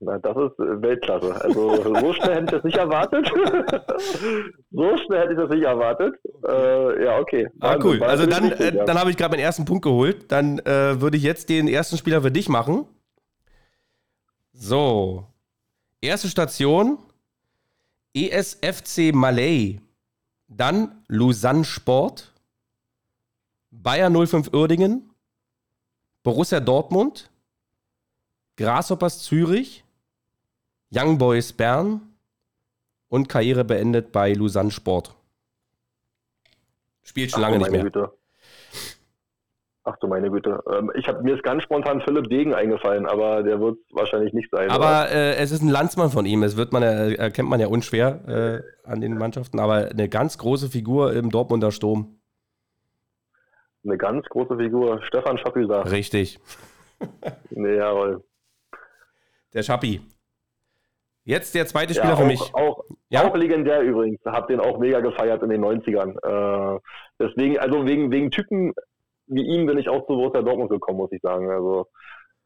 Na, 0.00 0.18
das 0.18 0.36
ist 0.36 0.58
Weltklasse. 0.58 1.34
Also 1.42 1.82
so 1.82 2.12
schnell 2.12 2.34
hätte 2.34 2.44
ich 2.44 2.50
das 2.50 2.64
nicht 2.64 2.76
erwartet. 2.76 3.26
so 4.70 4.96
schnell 4.98 5.20
hätte 5.20 5.32
ich 5.32 5.38
das 5.38 5.50
nicht 5.50 5.64
erwartet. 5.64 6.14
Äh, 6.46 7.04
ja, 7.04 7.18
okay. 7.18 7.48
Ah, 7.60 7.78
cool. 7.82 8.02
Also 8.02 8.26
dann, 8.26 8.52
äh, 8.52 8.84
dann 8.84 8.98
habe 8.98 9.10
ich 9.10 9.16
gerade 9.16 9.32
meinen 9.32 9.44
ersten 9.44 9.64
Punkt 9.64 9.84
geholt. 9.84 10.30
Dann 10.30 10.58
äh, 10.60 11.00
würde 11.00 11.16
ich 11.16 11.22
jetzt 11.22 11.48
den 11.48 11.66
ersten 11.66 11.96
Spieler 11.96 12.20
für 12.20 12.30
dich 12.30 12.48
machen. 12.48 12.86
So. 14.52 15.26
Erste 16.02 16.28
Station. 16.28 16.98
ESFC 18.16 19.12
Malay. 19.12 19.80
Dann 20.48 21.04
Lausanne 21.08 21.64
Sport. 21.64 22.32
Bayer 23.70 24.10
05 24.10 24.52
Uerdingen. 24.54 25.10
Borussia 26.22 26.60
Dortmund. 26.60 27.30
Grasshoppers 28.56 29.22
Zürich. 29.22 29.84
Young 30.90 31.18
Boys 31.18 31.52
Bern 31.52 32.00
und 33.08 33.28
Karriere 33.28 33.64
beendet 33.64 34.12
bei 34.12 34.32
Lausanne 34.32 34.70
Sport. 34.70 35.14
Spielt 37.02 37.30
schon 37.30 37.44
Ach, 37.44 37.48
lange 37.48 37.58
nicht 37.58 37.70
mehr. 37.70 37.82
Güte. 37.82 38.12
Ach 39.88 39.96
du 39.98 40.08
meine 40.08 40.28
Güte. 40.32 40.58
Ähm, 40.76 40.90
ich 40.96 41.06
hab, 41.06 41.22
mir 41.22 41.36
ist 41.36 41.44
ganz 41.44 41.62
spontan 41.62 42.00
Philipp 42.00 42.28
Degen 42.28 42.52
eingefallen, 42.52 43.06
aber 43.06 43.44
der 43.44 43.60
wird 43.60 43.78
es 43.78 43.94
wahrscheinlich 43.94 44.32
nicht 44.32 44.50
sein. 44.50 44.68
Aber 44.68 45.08
äh, 45.12 45.36
es 45.36 45.52
ist 45.52 45.62
ein 45.62 45.68
Landsmann 45.68 46.10
von 46.10 46.26
ihm. 46.26 46.42
Es 46.42 46.56
wird 46.56 46.72
man, 46.72 46.82
äh, 46.82 47.12
erkennt 47.14 47.48
man 47.48 47.60
ja 47.60 47.68
unschwer 47.68 48.64
äh, 48.84 48.90
an 48.90 49.00
den 49.00 49.16
Mannschaften, 49.16 49.60
aber 49.60 49.88
eine 49.90 50.08
ganz 50.08 50.38
große 50.38 50.70
Figur 50.70 51.12
im 51.12 51.30
Dortmunder 51.30 51.70
Sturm. 51.70 52.18
Eine 53.84 53.96
ganz 53.96 54.26
große 54.26 54.56
Figur, 54.56 55.00
Stefan 55.04 55.38
Schapüser. 55.38 55.88
Richtig. 55.88 56.40
nee, 57.50 57.76
jawohl. 57.76 58.24
Der 59.54 59.62
Schappi. 59.62 60.00
Jetzt 61.22 61.54
der 61.54 61.66
zweite 61.66 61.94
Spieler 61.94 62.08
ja, 62.08 62.14
auch, 62.14 62.20
für 62.20 62.26
mich. 62.26 62.54
Auch, 62.54 62.84
ja? 63.08 63.24
auch 63.24 63.36
legendär 63.36 63.82
übrigens. 63.82 64.20
Hab 64.24 64.48
den 64.48 64.58
auch 64.58 64.80
mega 64.80 64.98
gefeiert 64.98 65.44
in 65.44 65.50
den 65.50 65.64
90ern. 65.64 66.74
Äh, 66.76 66.80
deswegen, 67.20 67.58
also 67.60 67.86
wegen, 67.86 68.10
wegen 68.10 68.32
Typen 68.32 68.74
wie 69.26 69.42
ihm 69.42 69.66
bin 69.66 69.78
ich 69.78 69.88
auch 69.88 70.06
zu 70.06 70.14
Borussia 70.14 70.42
Dortmund 70.42 70.70
gekommen, 70.70 70.98
muss 70.98 71.12
ich 71.12 71.20
sagen. 71.20 71.50
Also 71.50 71.88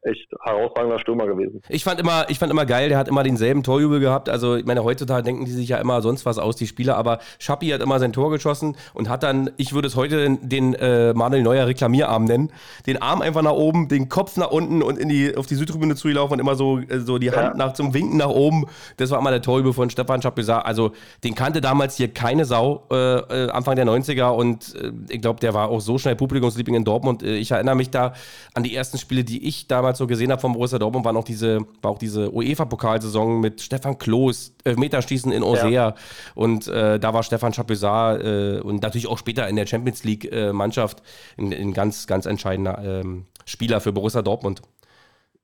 echt 0.03 0.29
herausragender 0.43 0.99
Stürmer 0.99 1.27
gewesen. 1.27 1.61
Ich 1.69 1.85
fand 1.85 2.01
immer, 2.01 2.29
ich 2.31 2.39
fand 2.39 2.51
immer 2.51 2.65
geil, 2.65 2.89
der 2.89 2.99
hat 2.99 3.09
immer 3.09 3.23
denselben 3.23 3.63
Torjubel 3.63 4.01
gehabt. 4.01 4.29
Also, 4.29 4.57
ich 4.57 4.65
meine, 4.65 4.83
heutzutage 4.83 5.23
denken 5.23 5.45
die 5.45 5.51
sich 5.51 5.69
ja 5.69 5.79
immer 5.79 6.01
sonst 6.01 6.25
was 6.25 6.39
aus, 6.39 6.57
die 6.57 6.67
Spieler, 6.67 6.97
aber 6.97 7.19
Schappi 7.39 7.69
hat 7.69 7.83
immer 7.83 7.99
sein 7.99 8.13
Tor 8.13 8.31
geschossen 8.31 8.77
und 8.95 9.09
hat 9.09 9.23
dann, 9.23 9.51
ich 9.59 9.73
würde 9.75 9.89
es 9.89 9.97
heute 9.97 10.23
den, 10.23 10.49
den 10.49 10.75
äh, 10.75 11.13
Manuel 11.13 11.43
Neuer 11.43 11.67
Reklamierarm 11.67 12.25
nennen, 12.25 12.51
den 12.87 13.03
Arm 13.03 13.21
einfach 13.21 13.43
nach 13.43 13.53
oben, 13.53 13.89
den 13.89 14.09
Kopf 14.09 14.37
nach 14.37 14.51
unten 14.51 14.83
und 14.83 14.99
in 14.99 15.09
die, 15.09 15.37
auf 15.37 15.47
die 15.47 15.55
Südtribüne 15.55 15.95
zulaufen 15.97 16.35
und 16.35 16.41
immer 16.41 16.55
so, 16.55 16.79
äh, 16.79 17.01
so 17.01 17.19
die 17.19 17.31
Hand 17.31 17.51
ja. 17.51 17.55
nach 17.55 17.75
zum 17.75 17.93
Winken 17.93 18.17
nach 18.17 18.31
oben. 18.31 18.67
Das 18.97 19.11
war 19.11 19.19
immer 19.19 19.31
der 19.31 19.43
Torjubel 19.43 19.73
von 19.73 19.91
Stefan 19.91 20.23
Schappi. 20.23 20.41
Also, 20.51 20.93
den 21.23 21.35
kannte 21.35 21.61
damals 21.61 21.97
hier 21.97 22.09
keine 22.09 22.47
Sau, 22.47 22.87
äh, 22.91 22.97
äh 22.97 23.51
Anfang 23.51 23.77
der 23.77 23.85
90er 23.85 24.31
und 24.31 24.75
äh, 24.77 24.93
ich 25.11 25.21
glaube, 25.21 25.41
der 25.41 25.53
war 25.53 25.69
auch 25.69 25.81
so 25.81 25.99
schnell 25.99 26.17
Publikumsliebling 26.17 26.77
in 26.77 26.85
Dortmund. 26.85 27.23
Äh, 27.23 27.37
ich 27.37 27.51
erinnere 27.51 27.75
mich 27.75 27.91
da 27.91 28.15
an 28.55 28.63
die 28.63 28.75
ersten 28.75 28.97
Spiele, 28.97 29.25
die 29.25 29.47
ich 29.47 29.67
damals 29.67 29.90
damals 29.91 29.99
so 29.99 30.07
gesehen 30.07 30.31
habe 30.31 30.41
vom 30.41 30.53
Borussia 30.53 30.79
Dortmund, 30.79 31.05
war 31.05 31.13
noch 31.13 31.25
diese, 31.25 31.59
war 31.83 31.91
auch 31.91 31.99
diese 31.99 32.33
UEFA-Pokalsaison 32.33 33.41
mit 33.41 33.61
Stefan 33.61 33.99
Klos, 33.99 34.55
Meterschießen 34.65 35.33
in 35.33 35.43
Osea. 35.43 35.69
Ja. 35.69 35.95
Und 36.35 36.69
äh, 36.69 36.99
da 36.99 37.13
war 37.13 37.23
Stefan 37.23 37.53
Chapuisat 37.53 38.23
äh, 38.23 38.61
und 38.61 38.83
natürlich 38.83 39.09
auch 39.09 39.19
später 39.19 39.49
in 39.49 39.57
der 39.57 39.67
Champions 39.67 40.05
League-Mannschaft 40.05 41.01
äh, 41.01 41.43
ein, 41.43 41.53
ein, 41.53 41.73
ganz, 41.73 42.07
ganz 42.07 42.27
entscheidender 42.27 42.79
ähm, 42.85 43.27
Spieler 43.45 43.81
für 43.81 43.93
Borussia 43.93 44.23
Dortmund. 44.23 44.63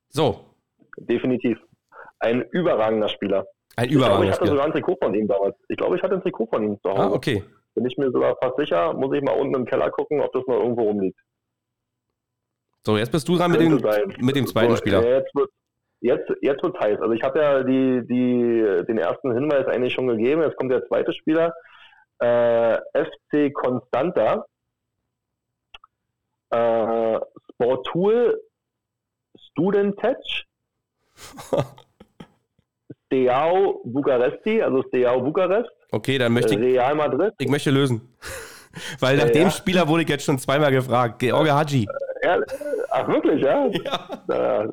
So. 0.09 0.41
Definitiv. 0.97 1.59
Ein 2.21 2.43
überragender 2.53 3.09
Spieler. 3.09 3.47
Ein 3.77 3.91
überragender 3.91 3.91
ich 3.91 3.99
glaube, 3.99 4.25
ich 4.27 4.33
hatte 4.33 4.47
sogar 4.47 4.67
ein 4.67 4.73
Trikot 4.73 4.97
von 5.03 5.15
ihm 5.15 5.29
damals. 5.29 5.57
Ich 5.69 5.77
glaube, 5.77 5.97
ich 5.97 6.03
hatte 6.03 6.15
ein 6.15 6.23
Trikot 6.23 6.47
von 6.47 6.63
ihm 6.63 6.79
zu 6.81 6.91
Hause. 6.91 7.03
Ah, 7.03 7.11
okay. 7.13 7.43
Bin 7.75 7.85
ich 7.85 7.99
mir 7.99 8.11
sogar 8.11 8.37
fast 8.41 8.57
sicher, 8.57 8.95
muss 8.95 9.15
ich 9.15 9.23
mal 9.23 9.39
unten 9.39 9.55
im 9.55 9.67
Keller 9.67 9.91
gucken, 9.91 10.21
ob 10.21 10.33
das 10.33 10.47
noch 10.47 10.57
irgendwo 10.57 10.85
rumliegt. 10.85 11.19
So, 12.87 12.97
jetzt 12.97 13.11
bist 13.11 13.27
du 13.27 13.37
dran 13.37 13.51
mit 13.51 13.61
dem, 13.61 13.83
mit 14.21 14.37
dem 14.37 14.47
zweiten 14.47 14.71
so, 14.71 14.77
Spieler. 14.77 15.05
Jetzt 15.05 15.35
wird 15.35 15.51
jetzt, 16.03 16.31
jetzt 16.41 16.63
wird 16.63 16.79
heiß. 16.79 17.01
Also 17.01 17.15
ich 17.15 17.23
habe 17.25 17.41
ja 17.41 17.65
die, 17.65 18.07
die, 18.07 18.85
den 18.87 18.99
ersten 18.99 19.33
Hinweis 19.33 19.67
eigentlich 19.67 19.93
schon 19.93 20.07
gegeben. 20.07 20.43
Jetzt 20.43 20.57
kommt 20.57 20.71
der 20.71 20.87
zweite 20.87 21.13
Spieler. 21.13 21.53
Äh, 22.21 22.77
FC 22.95 23.53
Constanta. 23.53 24.47
Äh, 26.51 27.19
Sportul 27.51 28.41
Studentec. 29.37 30.19
Steaua 33.07 33.75
Bukaresti, 33.83 34.63
also 34.63 34.85
Steaua 34.87 35.19
Bukarest. 35.19 35.71
Okay, 35.91 36.19
dann 36.19 36.33
möchte 36.33 36.55
ich. 36.55 36.61
Real 36.61 36.95
Madrid. 36.95 37.35
Ich 37.39 37.49
möchte 37.49 37.73
lösen. 37.73 38.17
Weil 39.01 39.17
nach 39.17 39.27
äh, 39.27 39.33
dem 39.33 39.43
ja. 39.43 39.51
Spieler 39.51 39.89
wurde 39.89 40.05
ich 40.05 40.09
jetzt 40.09 40.25
schon 40.25 40.39
zweimal 40.39 40.71
gefragt. 40.71 41.19
George 41.19 41.53
Haji. 41.53 41.89
Ja, 42.27 42.41
ach, 42.91 43.09
wirklich, 43.09 43.43
ja? 43.43 43.67
Ja. 43.85 44.09
Na, 44.27 44.67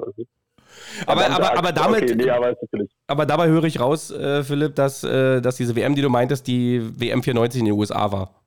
aber, 1.06 1.30
aber, 1.30 1.58
aber, 1.58 1.72
damit, 1.72 2.04
okay, 2.04 2.16
nee, 2.16 2.30
aber, 2.30 2.56
aber, 3.08 3.26
dabei 3.28 3.48
höre 3.48 3.66
ich 3.66 3.80
raus, 3.80 4.10
äh, 4.10 4.44
Philipp, 4.44 4.76
dass, 4.76 5.04
äh, 5.04 5.40
dass 5.40 5.56
diese 5.58 5.76
WM, 5.76 5.94
die 5.94 6.02
du 6.02 6.10
meintest, 6.10 6.48
die 6.48 6.82
WM 7.00 7.22
94 7.22 7.60
in 7.60 7.66
den 7.68 7.76
USA 7.76 8.12
war. 8.12 8.42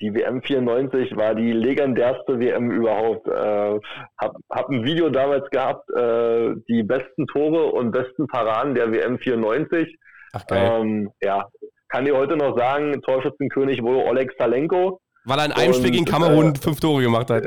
Die 0.00 0.14
WM 0.14 0.40
94 0.42 1.14
war 1.14 1.34
die 1.34 1.52
legendärste 1.52 2.40
WM 2.40 2.70
überhaupt. 2.70 3.28
Äh, 3.28 3.78
hab, 4.18 4.36
hab 4.50 4.68
ein 4.70 4.82
Video 4.84 5.10
damals 5.10 5.48
gehabt, 5.50 5.90
äh, 5.90 6.54
die 6.68 6.82
besten 6.82 7.26
Tore 7.26 7.66
und 7.66 7.92
besten 7.92 8.26
Paraden 8.28 8.74
der 8.74 8.90
WM 8.90 9.18
94. 9.18 9.94
Ach 10.32 10.46
geil. 10.46 10.80
Ähm, 10.80 11.10
ja, 11.22 11.44
kann 11.88 12.06
dir 12.06 12.16
heute 12.16 12.36
noch 12.36 12.56
sagen, 12.56 13.00
Torschützenkönig 13.02 13.82
wurde 13.82 14.04
Oleg 14.06 14.32
Salenko. 14.38 15.00
Weil 15.24 15.38
er 15.40 15.46
in 15.46 15.52
einem 15.52 15.68
und, 15.68 15.76
Spiel 15.76 15.90
gegen 15.90 16.04
Kamerun 16.04 16.54
äh, 16.54 16.58
fünf 16.58 16.80
Tore 16.80 17.02
gemacht 17.02 17.30
hat. 17.30 17.44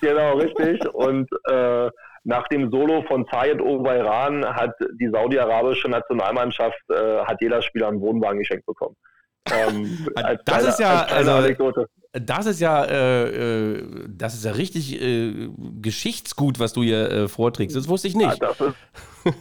Genau, 0.00 0.36
richtig. 0.36 0.86
und 0.94 1.28
äh, 1.48 1.90
nach 2.24 2.48
dem 2.48 2.70
Solo 2.70 3.02
von 3.02 3.26
Zayed 3.26 3.60
Obayran 3.60 4.44
hat 4.44 4.74
die 4.98 5.08
saudi-arabische 5.08 5.88
Nationalmannschaft, 5.88 6.78
äh, 6.90 7.18
hat 7.20 7.40
jeder 7.40 7.60
Spieler 7.62 7.88
einen 7.88 8.00
Wohnwagen 8.00 8.38
geschenkt 8.38 8.64
bekommen. 8.66 8.96
Ähm, 9.52 10.06
das 10.14 10.44
kleine, 10.44 10.68
ist 10.68 10.80
ja, 10.80 11.04
also, 11.04 11.30
Anekdote. 11.32 11.86
das 12.12 12.46
ist 12.46 12.60
ja, 12.60 12.84
äh, 12.84 13.74
äh, 13.74 14.06
das 14.08 14.34
ist 14.34 14.46
ja 14.46 14.52
richtig 14.52 15.00
äh, 15.00 15.50
Geschichtsgut, 15.82 16.58
was 16.58 16.72
du 16.72 16.82
hier 16.82 17.10
äh, 17.10 17.28
vorträgst. 17.28 17.76
Das 17.76 17.88
wusste 17.88 18.08
ich 18.08 18.16
nicht. 18.16 18.42
Ja, 18.42 18.48
das 18.48 18.60
ist 18.60 18.76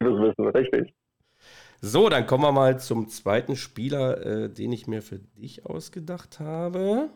das 0.00 0.12
Wissen, 0.12 0.46
richtig. 0.48 0.94
So, 1.80 2.10
dann 2.10 2.26
kommen 2.26 2.44
wir 2.44 2.52
mal 2.52 2.78
zum 2.78 3.08
zweiten 3.08 3.56
Spieler, 3.56 4.48
den 4.50 4.70
ich 4.70 4.86
mir 4.86 5.00
für 5.00 5.18
dich 5.18 5.64
ausgedacht 5.64 6.38
habe. 6.38 7.08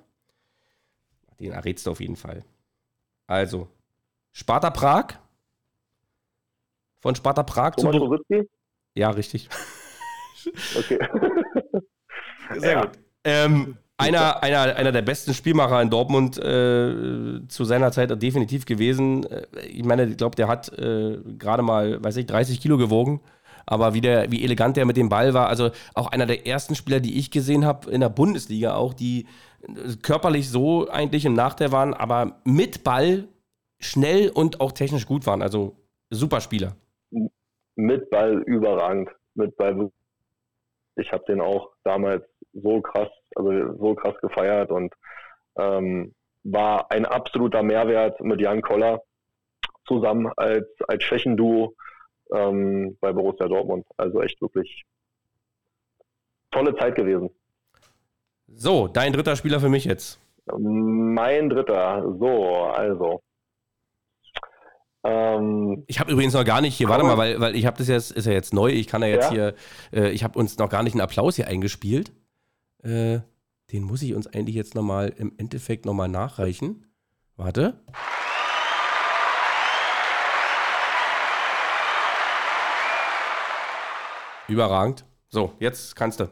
Den 1.39 1.53
errätst 1.53 1.87
du 1.87 1.91
auf 1.91 2.01
jeden 2.01 2.17
Fall. 2.17 2.45
Also, 3.27 3.69
Sparta 4.33 4.71
Prag. 4.71 5.15
Von 7.01 7.15
Sparta 7.15 7.43
Prag 7.43 7.77
Thomas 7.77 8.21
zu. 8.29 8.49
Ja, 8.95 9.11
richtig. 9.11 9.49
Okay. 10.77 10.99
Sehr 12.57 12.73
ja. 12.73 12.81
gut. 12.83 12.99
Ähm, 13.25 13.77
einer, 13.97 14.43
einer, 14.43 14.77
einer 14.77 14.93
der 14.93 15.03
besten 15.03 15.35
Spielmacher 15.35 15.81
in 15.81 15.91
Dortmund 15.91 16.37
äh, 16.39 17.47
zu 17.49 17.65
seiner 17.65 17.93
Zeit 17.93 18.23
definitiv 18.23 18.67
gewesen. 18.67 19.25
Äh, 19.25 19.47
ich 19.67 19.85
meine, 19.85 20.05
ich 20.07 20.17
glaube, 20.17 20.37
der 20.37 20.49
hat 20.49 20.77
äh, 20.79 21.19
gerade 21.39 21.63
mal, 21.63 22.03
weiß 22.03 22.17
ich, 22.17 22.27
30 22.27 22.61
Kilo 22.61 22.77
gewogen 22.77 23.21
Aber 23.67 23.95
wie, 23.95 24.01
der, 24.01 24.31
wie 24.31 24.45
elegant 24.45 24.77
der 24.77 24.87
mit 24.87 24.97
dem 24.97 25.09
Ball 25.09 25.35
war, 25.35 25.49
also 25.49 25.71
auch 25.95 26.09
einer 26.09 26.27
der 26.27 26.47
ersten 26.47 26.75
Spieler, 26.75 27.01
die 27.01 27.19
ich 27.19 27.31
gesehen 27.31 27.65
habe 27.65 27.91
in 27.91 28.01
der 28.01 28.09
Bundesliga, 28.09 28.75
auch 28.75 28.95
die 28.95 29.27
äh, 29.63 29.97
körperlich 30.03 30.49
so 30.49 30.89
eigentlich 30.89 31.25
im 31.25 31.35
Nachteil 31.35 31.73
waren, 31.73 31.95
aber 31.95 32.41
mit 32.45 32.85
Ball 32.85 33.29
schnell 33.81 34.31
und 34.31 34.61
auch 34.61 34.73
technisch 34.73 35.07
gut 35.07 35.27
waren. 35.27 35.43
Also 35.43 35.77
super 36.11 36.41
Spieler. 36.41 36.77
Mit 37.77 38.11
Ball 38.11 38.43
überragend. 38.47 39.11
Mit 39.35 39.57
Ball. 39.57 39.91
Ich 40.97 41.13
habe 41.13 41.25
den 41.27 41.41
auch 41.41 41.71
damals 41.83 42.25
so 42.53 42.81
krass, 42.81 43.09
also 43.35 43.51
so 43.79 43.95
krass 43.95 44.15
gefeiert 44.21 44.71
und 44.71 44.95
ähm, 45.59 46.15
war 46.45 46.91
ein 46.91 47.05
absoluter 47.05 47.63
Mehrwert 47.63 48.21
mit 48.21 48.41
Jan 48.41 48.63
Koller 48.63 49.03
zusammen 49.87 50.31
als, 50.37 50.67
als 50.87 51.03
Schwächenduo 51.03 51.75
ähm, 52.33 52.97
bei 53.01 53.13
Borussia 53.13 53.47
Dortmund. 53.47 53.87
Also 53.97 54.23
echt 54.23 54.41
wirklich 54.41 54.85
tolle 56.51 56.77
Zeit 56.77 56.95
gewesen. 56.95 57.31
So, 58.47 58.89
dein 58.89 59.13
dritter 59.13 59.37
Spieler 59.37 59.61
für 59.61 59.69
mich 59.69 59.85
jetzt. 59.85 60.21
Mein 60.57 61.49
dritter. 61.49 62.05
So, 62.19 62.55
also. 62.55 63.21
Ähm, 65.03 65.85
ich 65.87 66.01
habe 66.01 66.13
übrigens 66.13 66.35
noch 66.35 66.45
gar 66.45 66.61
nicht 66.61 66.77
hier, 66.77 66.89
warte 66.89 67.05
mal, 67.05 67.19
weil, 67.19 67.41
weil 67.41 67.57
ich 67.57 67.67
habe 67.67 67.77
das 67.77 67.89
jetzt, 67.89 68.11
ist 68.13 68.27
ja 68.27 68.33
jetzt 68.33 68.55
neu, 68.55 68.71
ich 68.71 68.87
kann 68.87 69.03
ja 69.03 69.09
jetzt 69.09 69.33
ja? 69.33 69.53
hier, 69.93 70.03
äh, 70.03 70.11
ich 70.11 70.25
habe 70.25 70.39
uns 70.39 70.57
noch 70.59 70.71
gar 70.71 70.83
nicht 70.83 70.95
einen 70.95 71.03
Applaus 71.03 71.37
hier 71.37 71.47
eingespielt. 71.47 72.13
Äh, 72.83 73.21
den 73.73 73.83
muss 73.83 74.03
ich 74.03 74.15
uns 74.15 74.27
eigentlich 74.27 74.57
jetzt 74.57 74.75
nochmal 74.75 75.13
im 75.17 75.33
Endeffekt 75.37 75.85
nochmal 75.85 76.09
nachreichen. 76.09 76.87
Warte. 77.37 77.81
Überragend. 84.49 85.05
So, 85.29 85.55
jetzt 85.59 85.97
kannst 85.97 86.21
du. 86.21 86.29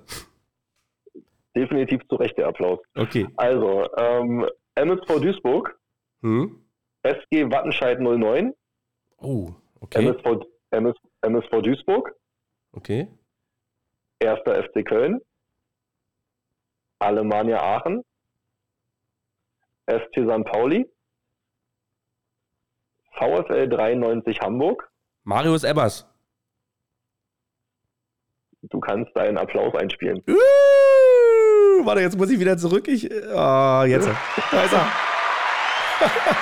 Definitiv 1.54 2.00
zu 2.08 2.16
Recht 2.16 2.36
der 2.38 2.48
Applaus. 2.48 2.78
Okay. 2.94 3.26
Also, 3.36 3.86
ähm, 3.96 4.46
MSV 4.74 5.20
Duisburg, 5.20 5.78
hm? 6.22 6.64
SG 7.02 7.50
Wattenscheid 7.50 8.00
09. 8.00 8.54
Oh, 9.18 9.52
okay. 9.80 10.06
MSV, 10.06 10.44
MS, 10.70 10.94
MSV 11.22 11.62
Duisburg. 11.62 12.14
Okay. 12.72 13.08
Erster 14.18 14.62
FC 14.62 14.84
Köln. 14.84 15.20
Alemannia 17.00 17.60
Aachen. 17.60 18.02
SC 19.86 20.24
St. 20.24 20.44
Pauli. 20.44 20.88
VfL 23.18 23.68
93 23.68 24.40
Hamburg. 24.40 24.88
Marius 25.24 25.64
Ebbers. 25.64 26.08
Du 28.62 28.78
kannst 28.78 29.10
deinen 29.16 29.38
Applaus 29.38 29.74
einspielen. 29.74 30.22
Uh, 30.28 31.84
warte, 31.84 32.00
jetzt 32.00 32.16
muss 32.16 32.30
ich 32.30 32.38
wieder 32.38 32.56
zurück. 32.56 32.86
Ich, 32.86 33.10
oh, 33.10 33.82
jetzt. 33.86 34.08
Da 34.50 34.62
ist 34.62 34.72
er. 34.72 34.86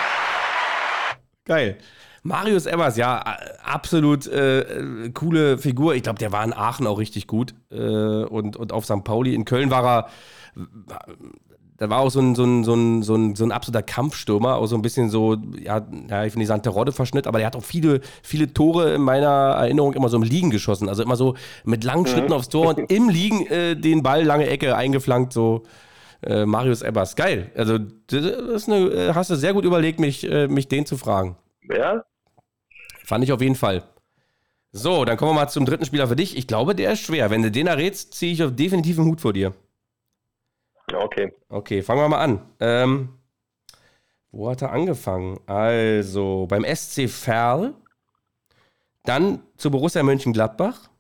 Geil. 1.47 1.79
Marius 2.23 2.67
Evers, 2.67 2.99
ja, 2.99 3.25
absolut 3.65 4.27
äh, 4.27 5.11
coole 5.15 5.57
Figur. 5.57 5.95
Ich 5.95 6.03
glaube, 6.03 6.19
der 6.19 6.33
war 6.33 6.45
in 6.45 6.53
Aachen 6.53 6.87
auch 6.87 6.99
richtig 6.99 7.27
gut. 7.27 7.55
Äh, 7.71 7.77
und, 7.77 8.57
und 8.57 8.73
auf 8.73 8.85
St. 8.85 9.03
Pauli. 9.03 9.35
In 9.35 9.47
Köln 9.47 9.71
war 9.71 9.85
er 9.87 10.11
da 11.81 11.89
war 11.89 12.01
auch 12.01 12.11
so 12.11 12.21
ein, 12.21 12.35
so 12.35 12.45
ein, 12.45 12.63
so 12.63 12.75
ein, 12.75 13.03
so 13.03 13.15
ein, 13.15 13.35
so 13.35 13.43
ein 13.43 13.53
absoluter 13.53 13.83
Kampfstürmer, 13.83 14.57
auch 14.57 14.67
so 14.67 14.77
ein 14.77 14.83
bisschen 14.83 15.09
so, 15.09 15.39
ja, 15.59 15.81
ja 16.11 16.27
ich 16.27 16.33
finde 16.33 16.43
die 16.43 16.47
Sante 16.47 16.69
Rodde 16.69 16.93
verschnitt, 16.93 17.27
aber 17.27 17.39
der 17.39 17.47
hat 17.47 17.57
auch 17.57 17.65
viele, 17.65 18.03
viele 18.23 18.53
Tore 18.53 18.93
in 18.93 19.01
meiner 19.01 19.57
Erinnerung 19.57 19.95
immer 19.95 20.11
so 20.11 20.19
im 20.19 20.23
Liegen 20.23 20.51
geschossen. 20.51 20.91
Also 20.91 21.03
immer 21.03 21.17
so 21.17 21.37
mit 21.65 21.83
langen 21.83 22.03
mhm. 22.03 22.09
Schritten 22.09 22.33
aufs 22.35 22.51
Tor 22.51 22.77
und 22.77 22.93
im 22.93 23.09
Liegen 23.09 23.47
äh, 23.47 23.77
den 23.77 24.03
Ball 24.03 24.25
lange 24.25 24.47
Ecke 24.47 24.77
eingeflankt, 24.77 25.33
so 25.33 25.63
äh, 26.23 26.45
Marius 26.45 26.83
Ebbers. 26.83 27.17
Geil. 27.17 27.51
Also, 27.57 27.79
das 27.79 28.69
eine, 28.69 28.77
äh, 28.91 29.15
hast 29.15 29.31
du 29.31 29.37
sehr 29.37 29.55
gut 29.55 29.65
überlegt, 29.65 30.01
mich, 30.01 30.31
äh, 30.31 30.49
mich 30.49 30.69
den 30.69 30.85
zu 30.85 30.99
fragen. 30.99 31.39
Ja. 31.75 32.05
Fand 33.07 33.25
ich 33.25 33.33
auf 33.33 33.41
jeden 33.41 33.57
Fall. 33.57 33.85
So, 34.71 35.07
dann 35.07 35.17
kommen 35.17 35.31
wir 35.31 35.35
mal 35.35 35.49
zum 35.49 35.65
dritten 35.65 35.87
Spieler 35.87 36.09
für 36.09 36.17
dich. 36.17 36.37
Ich 36.37 36.47
glaube, 36.47 36.75
der 36.75 36.93
ist 36.93 37.01
schwer. 37.01 37.31
Wenn 37.31 37.41
du 37.41 37.51
den 37.51 37.69
errätst, 37.69 38.13
ziehe 38.13 38.33
ich 38.35 38.55
definitiv 38.55 38.99
einen 38.99 39.09
Hut 39.09 39.23
vor 39.23 39.33
dir. 39.33 39.55
Okay. 40.95 41.33
Okay, 41.49 41.83
fangen 41.83 42.01
wir 42.01 42.09
mal 42.09 42.23
an. 42.23 42.47
Ähm, 42.61 43.19
wo 44.33 44.51
hat 44.51 44.63
er 44.63 44.73
angefangen? 44.73 45.41
Also 45.47 46.47
beim 46.49 46.65
SC 46.65 47.09
Verl, 47.09 47.75
dann 49.05 49.43
zu 49.57 49.71
Borussia 49.71 50.03
Mönchengladbach, 50.03 50.91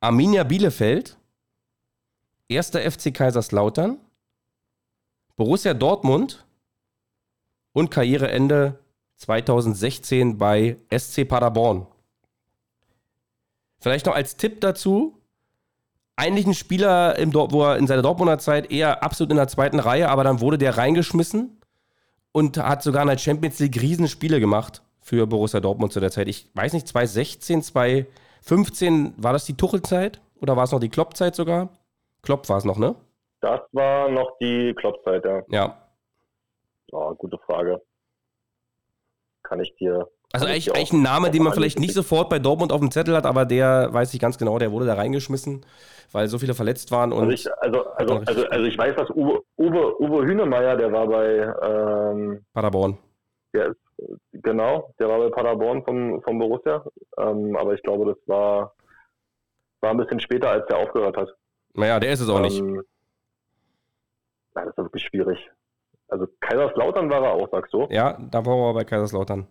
Arminia 0.00 0.44
Bielefeld, 0.44 1.16
1. 2.50 2.70
FC 2.70 3.14
Kaiserslautern, 3.14 3.98
Borussia 5.36 5.72
Dortmund 5.74 6.44
und 7.72 7.90
Karriereende 7.90 8.78
2016 9.16 10.36
bei 10.36 10.76
SC 10.90 11.26
Paderborn. 11.26 11.86
Vielleicht 13.78 14.06
noch 14.06 14.14
als 14.14 14.36
Tipp 14.36 14.60
dazu, 14.60 15.21
eigentlich 16.22 16.46
ein 16.46 16.54
Spieler, 16.54 17.18
im 17.18 17.34
wo 17.34 17.64
er 17.64 17.78
in 17.78 17.88
seiner 17.88 18.02
Dortmunder 18.02 18.38
Zeit 18.38 18.70
eher 18.70 19.02
absolut 19.02 19.32
in 19.32 19.36
der 19.36 19.48
zweiten 19.48 19.80
Reihe, 19.80 20.08
aber 20.08 20.22
dann 20.22 20.40
wurde 20.40 20.56
der 20.56 20.78
reingeschmissen 20.78 21.60
und 22.30 22.58
hat 22.58 22.84
sogar 22.84 23.02
in 23.02 23.08
der 23.08 23.18
Champions 23.18 23.58
League 23.58 23.80
Riesenspiele 23.80 24.38
gemacht 24.38 24.82
für 25.00 25.26
Borussia 25.26 25.58
Dortmund 25.58 25.92
zu 25.92 25.98
der 25.98 26.12
Zeit. 26.12 26.28
Ich 26.28 26.48
weiß 26.54 26.74
nicht, 26.74 26.86
2016, 26.86 27.62
2015, 27.62 29.14
war 29.16 29.32
das 29.32 29.46
die 29.46 29.56
Tuchelzeit 29.56 30.20
oder 30.40 30.56
war 30.56 30.62
es 30.62 30.70
noch 30.70 30.78
die 30.78 30.90
Klopp-Zeit 30.90 31.34
sogar? 31.34 31.70
Klopp 32.22 32.48
war 32.48 32.58
es 32.58 32.64
noch, 32.64 32.78
ne? 32.78 32.94
Das 33.40 33.60
war 33.72 34.08
noch 34.08 34.38
die 34.40 34.74
Klopp-Zeit, 34.76 35.24
ja. 35.24 35.42
Ja. 35.48 35.88
Oh, 36.92 37.12
gute 37.14 37.38
Frage. 37.38 37.82
Kann 39.42 39.58
ich 39.58 39.74
dir 39.74 40.06
also 40.32 40.46
eigentlich, 40.46 40.74
eigentlich 40.74 40.92
ein 40.92 41.02
Name, 41.02 41.30
den 41.30 41.42
man 41.42 41.52
vielleicht 41.52 41.78
nicht 41.78 41.94
sofort 41.94 42.30
bei 42.30 42.38
Dortmund 42.38 42.72
auf 42.72 42.80
dem 42.80 42.90
Zettel 42.90 43.14
hat, 43.14 43.26
aber 43.26 43.44
der 43.44 43.92
weiß 43.92 44.12
ich 44.14 44.20
ganz 44.20 44.38
genau, 44.38 44.58
der 44.58 44.72
wurde 44.72 44.86
da 44.86 44.94
reingeschmissen, 44.94 45.64
weil 46.12 46.28
so 46.28 46.38
viele 46.38 46.54
verletzt 46.54 46.90
waren. 46.90 47.12
Also, 47.12 47.30
ich, 47.30 47.46
also, 47.60 47.84
also, 47.94 48.16
also, 48.26 48.46
also 48.46 48.64
ich 48.64 48.78
weiß, 48.78 48.96
dass 48.96 49.10
Uwe, 49.10 49.42
Uwe, 49.58 50.00
Uwe 50.00 50.26
Hünemeyer, 50.26 50.76
der 50.76 50.92
war 50.92 51.06
bei 51.06 51.54
ähm, 51.62 52.44
Paderborn. 52.54 52.98
Der 53.54 53.68
ist, 53.68 53.80
genau, 54.32 54.94
der 54.98 55.08
war 55.08 55.18
bei 55.18 55.28
Paderborn 55.28 55.84
vom, 55.84 56.22
vom 56.22 56.38
Borussia. 56.38 56.82
Ähm, 57.18 57.54
aber 57.56 57.74
ich 57.74 57.82
glaube, 57.82 58.06
das 58.06 58.16
war, 58.26 58.74
war 59.80 59.90
ein 59.90 59.98
bisschen 59.98 60.20
später, 60.20 60.50
als 60.50 60.66
der 60.66 60.78
aufgehört 60.78 61.16
hat. 61.16 61.28
Naja, 61.74 62.00
der 62.00 62.12
ist 62.12 62.20
es 62.20 62.28
auch 62.28 62.36
ähm, 62.36 62.42
nicht. 62.42 62.62
Nein, 64.54 64.66
das 64.66 64.68
ist 64.68 64.78
wirklich 64.78 65.04
schwierig. 65.04 65.50
Also 66.08 66.26
Kaiserslautern 66.40 67.08
war 67.10 67.22
er 67.22 67.32
auch, 67.32 67.50
sagst 67.50 67.72
du? 67.72 67.86
Ja, 67.90 68.18
da 68.30 68.44
war 68.44 68.68
er 68.68 68.74
bei 68.74 68.84
Kaiserslautern. 68.84 69.46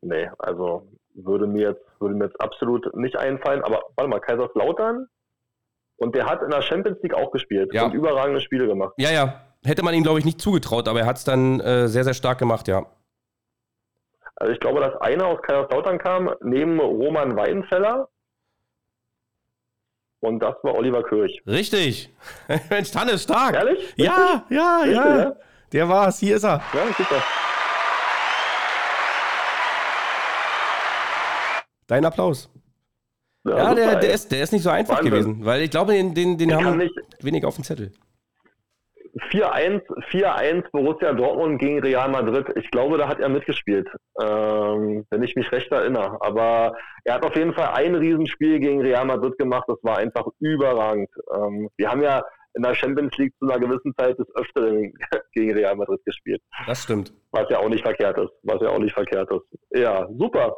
Nee, 0.00 0.30
also 0.38 0.86
würde 1.14 1.46
mir 1.46 1.70
jetzt, 1.70 1.82
würde 2.00 2.14
mir 2.14 2.26
jetzt 2.26 2.40
absolut 2.40 2.94
nicht 2.94 3.16
einfallen. 3.16 3.62
Aber 3.62 3.82
warte 3.96 4.08
mal, 4.08 4.20
Kaiserslautern 4.20 5.08
und 5.96 6.14
der 6.14 6.26
hat 6.26 6.42
in 6.42 6.50
der 6.50 6.62
Champions 6.62 7.02
League 7.02 7.14
auch 7.14 7.30
gespielt 7.32 7.72
ja. 7.74 7.86
und 7.86 7.94
überragende 7.94 8.40
Spiele 8.40 8.66
gemacht. 8.66 8.94
Ja, 8.96 9.10
ja. 9.10 9.42
Hätte 9.64 9.82
man 9.82 9.92
ihm, 9.94 10.04
glaube 10.04 10.20
ich, 10.20 10.24
nicht 10.24 10.40
zugetraut, 10.40 10.86
aber 10.88 11.00
er 11.00 11.06
hat 11.06 11.16
es 11.16 11.24
dann 11.24 11.60
äh, 11.60 11.88
sehr, 11.88 12.04
sehr 12.04 12.14
stark 12.14 12.38
gemacht, 12.38 12.68
ja. 12.68 12.86
Also 14.36 14.52
ich 14.52 14.60
glaube, 14.60 14.80
dass 14.80 14.94
einer 15.00 15.26
aus 15.26 15.42
Kaiserslautern 15.42 15.98
kam, 15.98 16.32
neben 16.42 16.78
Roman 16.78 17.36
Weidenfeller. 17.36 18.08
Und 20.20 20.40
das 20.40 20.54
war 20.62 20.74
Oliver 20.74 21.02
Kirch. 21.02 21.42
Richtig. 21.46 22.12
Mensch, 22.70 22.92
Tanne 22.92 23.18
stark. 23.18 23.54
Ehrlich? 23.54 23.94
Ja, 23.96 24.44
ja, 24.48 24.76
Richtig, 24.78 24.96
ja. 24.96 25.18
ja. 25.18 25.36
Der 25.72 25.88
war's. 25.88 26.18
Hier 26.18 26.36
ist 26.36 26.44
er. 26.44 26.62
Ja, 26.72 26.86
super. 26.96 27.22
Dein 31.88 32.04
Applaus. 32.04 32.50
Ja, 33.44 33.56
ja 33.56 33.74
der, 33.74 33.96
der, 33.96 34.12
ist, 34.12 34.30
der 34.30 34.42
ist 34.42 34.52
nicht 34.52 34.62
so 34.62 34.70
einfach 34.70 34.98
Wahnsinn. 34.98 35.10
gewesen, 35.10 35.44
weil 35.44 35.62
ich 35.62 35.70
glaube, 35.70 35.92
den, 35.92 36.14
den, 36.14 36.38
den 36.38 36.54
haben 36.54 36.76
nicht. 36.76 36.94
wenig 37.20 37.44
auf 37.44 37.56
dem 37.56 37.64
Zettel. 37.64 37.92
4-1 39.30 40.70
Borussia 40.70 41.12
Dortmund 41.12 41.58
gegen 41.58 41.80
Real 41.80 42.08
Madrid. 42.08 42.46
Ich 42.56 42.70
glaube, 42.70 42.98
da 42.98 43.08
hat 43.08 43.18
er 43.20 43.28
mitgespielt, 43.28 43.88
ähm, 44.20 45.06
wenn 45.10 45.22
ich 45.22 45.34
mich 45.34 45.50
recht 45.50 45.72
erinnere. 45.72 46.18
Aber 46.20 46.76
er 47.04 47.14
hat 47.14 47.24
auf 47.24 47.34
jeden 47.34 47.54
Fall 47.54 47.70
ein 47.74 47.94
Riesenspiel 47.94 48.60
gegen 48.60 48.80
Real 48.80 49.04
Madrid 49.04 49.36
gemacht. 49.38 49.64
Das 49.66 49.78
war 49.82 49.98
einfach 49.98 50.26
überragend. 50.38 51.08
Ähm, 51.34 51.68
wir 51.76 51.90
haben 51.90 52.02
ja 52.02 52.22
in 52.54 52.62
der 52.62 52.74
Champions 52.74 53.16
League 53.16 53.34
zu 53.38 53.48
einer 53.48 53.58
gewissen 53.58 53.92
Zeit 53.98 54.18
des 54.18 54.26
Öfteren 54.34 54.92
gegen 55.32 55.52
Real 55.52 55.74
Madrid 55.74 56.00
gespielt. 56.04 56.42
Das 56.66 56.82
stimmt. 56.82 57.12
Was 57.32 57.48
ja 57.50 57.58
auch 57.58 57.68
nicht 57.68 57.82
verkehrt 57.82 58.18
ist. 58.18 58.32
Was 58.42 58.60
ja 58.60 58.68
auch 58.68 58.78
nicht 58.78 58.94
verkehrt 58.94 59.30
ist. 59.30 59.78
Ja, 59.78 60.06
super. 60.16 60.56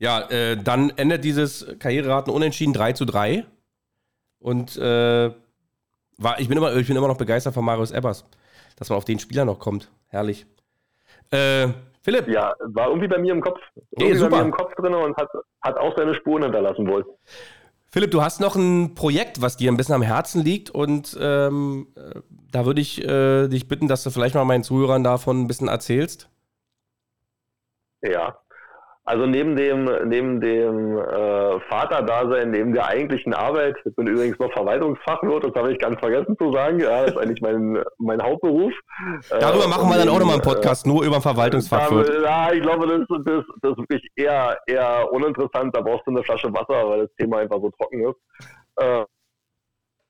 Ja, 0.00 0.22
äh, 0.30 0.56
dann 0.56 0.90
endet 0.96 1.24
dieses 1.24 1.66
Karriereraten 1.78 2.32
unentschieden 2.32 2.72
3 2.72 2.94
zu 2.94 3.04
3. 3.04 3.44
Und 4.38 4.76
äh, 4.78 5.30
war, 6.16 6.40
ich, 6.40 6.48
bin 6.48 6.56
immer, 6.56 6.74
ich 6.74 6.86
bin 6.86 6.96
immer 6.96 7.08
noch 7.08 7.18
begeistert 7.18 7.52
von 7.52 7.64
Marius 7.64 7.90
Ebbers, 7.90 8.24
dass 8.76 8.88
man 8.88 8.96
auf 8.96 9.04
den 9.04 9.18
Spieler 9.18 9.44
noch 9.44 9.58
kommt. 9.58 9.90
Herrlich. 10.08 10.46
Äh, 11.30 11.68
Philipp. 12.02 12.28
Ja, 12.28 12.54
war 12.60 12.88
irgendwie 12.88 13.08
bei 13.08 13.18
mir 13.18 13.34
im 13.34 13.42
Kopf. 13.42 13.60
Irgendwie 13.90 14.16
super. 14.16 14.30
bei 14.30 14.36
mir 14.38 14.44
im 14.44 14.52
Kopf 14.52 14.74
drin 14.74 14.94
und 14.94 15.14
hat, 15.18 15.28
hat 15.60 15.76
auch 15.76 15.94
seine 15.96 16.14
Spuren 16.14 16.44
hinterlassen 16.44 16.88
wohl. 16.88 17.04
Philipp, 17.92 18.10
du 18.10 18.22
hast 18.22 18.40
noch 18.40 18.56
ein 18.56 18.94
Projekt, 18.94 19.42
was 19.42 19.58
dir 19.58 19.70
ein 19.70 19.76
bisschen 19.76 19.96
am 19.96 20.02
Herzen 20.02 20.42
liegt 20.42 20.70
und 20.70 21.18
ähm, 21.20 21.88
äh, 21.96 22.20
da 22.50 22.64
würde 22.64 22.80
ich 22.80 23.04
äh, 23.04 23.48
dich 23.48 23.68
bitten, 23.68 23.86
dass 23.86 24.02
du 24.02 24.10
vielleicht 24.10 24.34
mal 24.34 24.44
meinen 24.44 24.64
Zuhörern 24.64 25.04
davon 25.04 25.42
ein 25.42 25.46
bisschen 25.46 25.68
erzählst. 25.68 26.30
Ja, 28.00 28.38
also 29.10 29.26
neben 29.26 29.56
dem, 29.56 29.86
neben 30.08 30.40
dem 30.40 30.96
äh, 30.96 31.60
Vaterdasein, 31.68 32.52
neben 32.52 32.72
der 32.72 32.86
eigentlichen 32.86 33.34
Arbeit, 33.34 33.74
ich 33.84 33.96
bin 33.96 34.06
übrigens 34.06 34.38
noch 34.38 34.52
Verwaltungsfachwirt, 34.52 35.42
das 35.42 35.54
habe 35.56 35.72
ich 35.72 35.80
ganz 35.80 35.98
vergessen 35.98 36.36
zu 36.38 36.52
sagen, 36.52 36.78
ja, 36.78 37.02
das 37.02 37.10
ist 37.10 37.18
eigentlich 37.18 37.40
mein, 37.40 37.82
mein 37.98 38.22
Hauptberuf. 38.22 38.72
Darüber 39.28 39.64
äh, 39.64 39.68
machen 39.68 39.90
wir 39.90 39.98
dann 39.98 40.08
auch 40.10 40.20
nochmal 40.20 40.34
einen 40.34 40.44
Podcast, 40.44 40.86
äh, 40.86 40.90
nur 40.90 41.02
über 41.02 41.20
Verwaltungsfachwirt. 41.20 42.22
Ja, 42.22 42.52
ich 42.52 42.62
glaube, 42.62 42.86
das, 42.86 43.00
das, 43.24 43.44
das 43.62 43.72
ist 43.72 43.78
wirklich 43.78 44.06
eher, 44.14 44.56
eher 44.68 45.08
uninteressant, 45.10 45.74
da 45.74 45.80
brauchst 45.80 46.06
du 46.06 46.12
eine 46.12 46.22
Flasche 46.22 46.52
Wasser, 46.52 46.88
weil 46.88 47.00
das 47.00 47.10
Thema 47.18 47.38
einfach 47.38 47.60
so 47.60 47.70
trocken 47.70 48.08
ist. 48.08 48.16
Äh, 48.76 49.00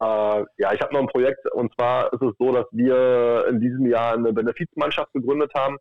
äh, 0.02 0.44
ja, 0.59 0.72
ich 0.74 0.81
habe 0.82 0.93
noch 0.93 1.01
ein 1.01 1.09
Projekt 1.09 1.51
und 1.52 1.72
zwar 1.74 2.12
ist 2.12 2.20
es 2.20 2.32
so, 2.39 2.52
dass 2.52 2.66
wir 2.72 3.47
in 3.48 3.60
diesem 3.60 3.86
Jahr 3.86 4.12
eine 4.12 4.35
Benefizmannschaft 4.35 5.10
gegründet 5.14 5.52
haben 5.55 5.78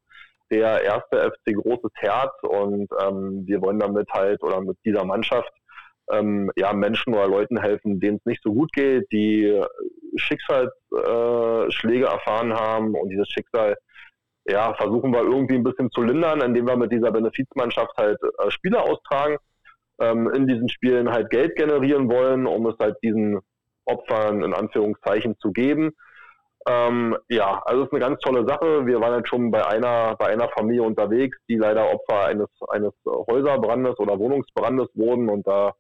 der 0.52 0.84
erste 0.84 1.32
FC 1.32 1.56
Großes 1.56 1.92
Herz 1.96 2.34
und 2.42 2.88
ähm, 3.02 3.46
wir 3.46 3.62
wollen 3.62 3.80
damit 3.80 4.10
halt 4.12 4.42
oder 4.44 4.62
mit 4.62 4.78
dieser 4.86 5.06
Mannschaft 5.06 5.52
ähm, 6.12 6.52
ja, 6.56 6.74
Menschen 6.74 7.14
oder 7.14 7.28
Leuten 7.28 7.60
helfen, 7.62 8.00
denen 8.00 8.18
es 8.18 8.26
nicht 8.26 8.42
so 8.44 8.54
gut 8.54 8.72
geht, 8.74 9.06
die 9.12 9.62
Schicksalsschläge 10.16 12.06
äh, 12.06 12.10
erfahren 12.10 12.54
haben 12.54 12.96
und 12.96 13.10
dieses 13.10 13.30
Schicksal 13.30 13.76
ja, 14.48 14.74
versuchen 14.74 15.14
wir 15.14 15.22
irgendwie 15.22 15.56
ein 15.56 15.64
bisschen 15.64 15.92
zu 15.92 16.02
lindern, 16.02 16.42
indem 16.42 16.68
wir 16.68 16.76
mit 16.76 16.92
dieser 16.92 17.12
Benefizmannschaft 17.12 17.96
halt 17.98 18.18
äh, 18.24 18.50
Spieler 18.50 18.84
austragen, 18.84 19.38
ähm, 20.02 20.32
in 20.34 20.48
diesen 20.48 20.70
Spielen 20.70 21.12
halt 21.12 21.30
Geld 21.30 21.56
generieren 21.56 22.10
wollen, 22.10 22.48
um 22.48 22.66
es 22.68 22.76
halt 22.80 22.98
diesen 23.04 23.40
Opfern 23.86 24.44
in 24.44 24.54
Anführungszeichen 24.54 25.38
zu 25.40 25.52
geben. 25.52 25.92
Ähm, 26.70 27.18
ja, 27.30 27.64
also 27.66 27.82
es 27.82 27.88
ist 27.88 27.94
eine 27.94 28.02
ganz 28.02 28.20
tolle 28.20 28.46
Sache. 28.48 28.86
Wir 28.86 29.02
waren 29.02 29.18
jetzt 29.18 29.30
schon 29.30 29.50
bei 29.50 29.66
einer, 29.66 30.16
bei 30.18 30.28
einer 30.28 30.50
Familie 30.50 30.84
unterwegs, 30.84 31.36
die 31.50 31.56
leider 31.56 31.92
Opfer 31.92 32.26
eines, 32.26 32.50
eines 32.68 32.94
Häuserbrandes 33.06 33.98
oder 33.98 34.20
Wohnungsbrandes 34.20 34.90
wurden 34.94 35.30
und 35.30 35.48
da 35.48 35.74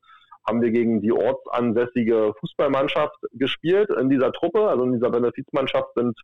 haben 0.48 0.61
wir 0.64 0.72
gegen 0.72 1.02
die 1.02 1.11
ortsansässige 1.11 2.34
Fußballmannschaft 2.40 3.16
gespielt 3.34 3.91
in 3.91 4.10
dieser 4.10 4.32
Truppe, 4.32 4.68
also 4.68 4.84
in 4.84 4.94
dieser 4.94 5.11
Benefizmannschaft 5.11 5.90
sind 5.95 6.18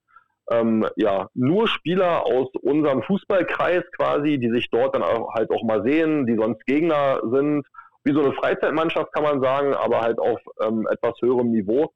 ähm, 0.50 0.88
ja 0.96 1.30
nur 1.36 1.68
Spieler 1.68 2.26
aus 2.26 2.48
unserem 2.62 3.04
Fußballkreis 3.04 3.84
quasi, 3.96 4.40
die 4.40 4.50
sich 4.50 4.70
dort 4.72 4.96
dann 4.96 5.04
auch, 5.04 5.34
halt 5.36 5.52
auch 5.52 5.64
mal 5.64 5.84
sehen, 5.84 6.26
die 6.26 6.38
sonst 6.38 6.66
Gegner 6.66 7.22
sind, 7.32 7.68
wie 8.04 8.14
so 8.14 8.22
eine 8.22 8.34
Freizeitmannschaft 8.34 9.14
kann 9.14 9.24
man 9.24 9.42
sagen, 9.42 9.76
aber 9.76 10.02
halt 10.02 10.18
auf 10.18 10.40
ähm, 10.64 10.88
etwas 10.90 11.22
höherem 11.22 11.52
Niveau. 11.52 11.92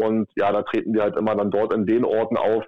Und 0.00 0.28
ja, 0.36 0.50
da 0.52 0.62
treten 0.62 0.94
wir 0.94 1.02
halt 1.02 1.16
immer 1.16 1.34
dann 1.34 1.50
dort 1.50 1.72
in 1.74 1.86
den 1.86 2.04
Orten 2.04 2.36
auf, 2.36 2.64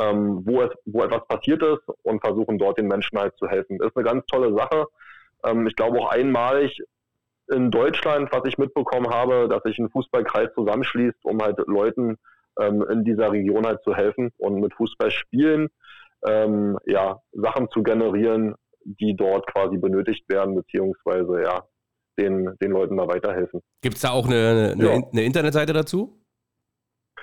ähm, 0.00 0.42
wo, 0.44 0.62
es, 0.62 0.70
wo 0.84 1.02
etwas 1.02 1.26
passiert 1.26 1.62
ist 1.62 1.82
und 2.02 2.20
versuchen 2.20 2.58
dort 2.58 2.78
den 2.78 2.86
Menschen 2.86 3.18
halt 3.18 3.36
zu 3.36 3.48
helfen. 3.48 3.80
Ist 3.80 3.96
eine 3.96 4.04
ganz 4.04 4.24
tolle 4.26 4.56
Sache. 4.56 4.86
Ähm, 5.44 5.66
ich 5.66 5.74
glaube 5.74 5.98
auch 5.98 6.10
einmalig 6.10 6.80
in 7.50 7.70
Deutschland, 7.70 8.30
was 8.30 8.42
ich 8.46 8.58
mitbekommen 8.58 9.08
habe, 9.08 9.48
dass 9.48 9.62
sich 9.62 9.78
ein 9.78 9.90
Fußballkreis 9.90 10.50
zusammenschließt, 10.54 11.24
um 11.24 11.40
halt 11.40 11.58
Leuten 11.66 12.16
ähm, 12.60 12.84
in 12.90 13.04
dieser 13.04 13.32
Region 13.32 13.66
halt 13.66 13.82
zu 13.82 13.94
helfen 13.94 14.30
und 14.38 14.60
mit 14.60 14.74
Fußballspielen 14.74 15.68
ähm, 16.26 16.78
ja, 16.86 17.20
Sachen 17.32 17.68
zu 17.70 17.82
generieren, 17.82 18.54
die 18.84 19.16
dort 19.16 19.46
quasi 19.52 19.78
benötigt 19.78 20.28
werden, 20.28 20.54
beziehungsweise 20.54 21.42
ja, 21.42 21.64
den, 22.18 22.56
den 22.60 22.70
Leuten 22.70 22.96
da 22.96 23.06
weiterhelfen. 23.06 23.60
Gibt 23.82 23.96
es 23.96 24.02
da 24.02 24.10
auch 24.10 24.26
eine, 24.26 24.74
eine, 24.76 24.84
ja. 24.84 25.02
eine 25.12 25.22
Internetseite 25.22 25.72
dazu? 25.72 26.18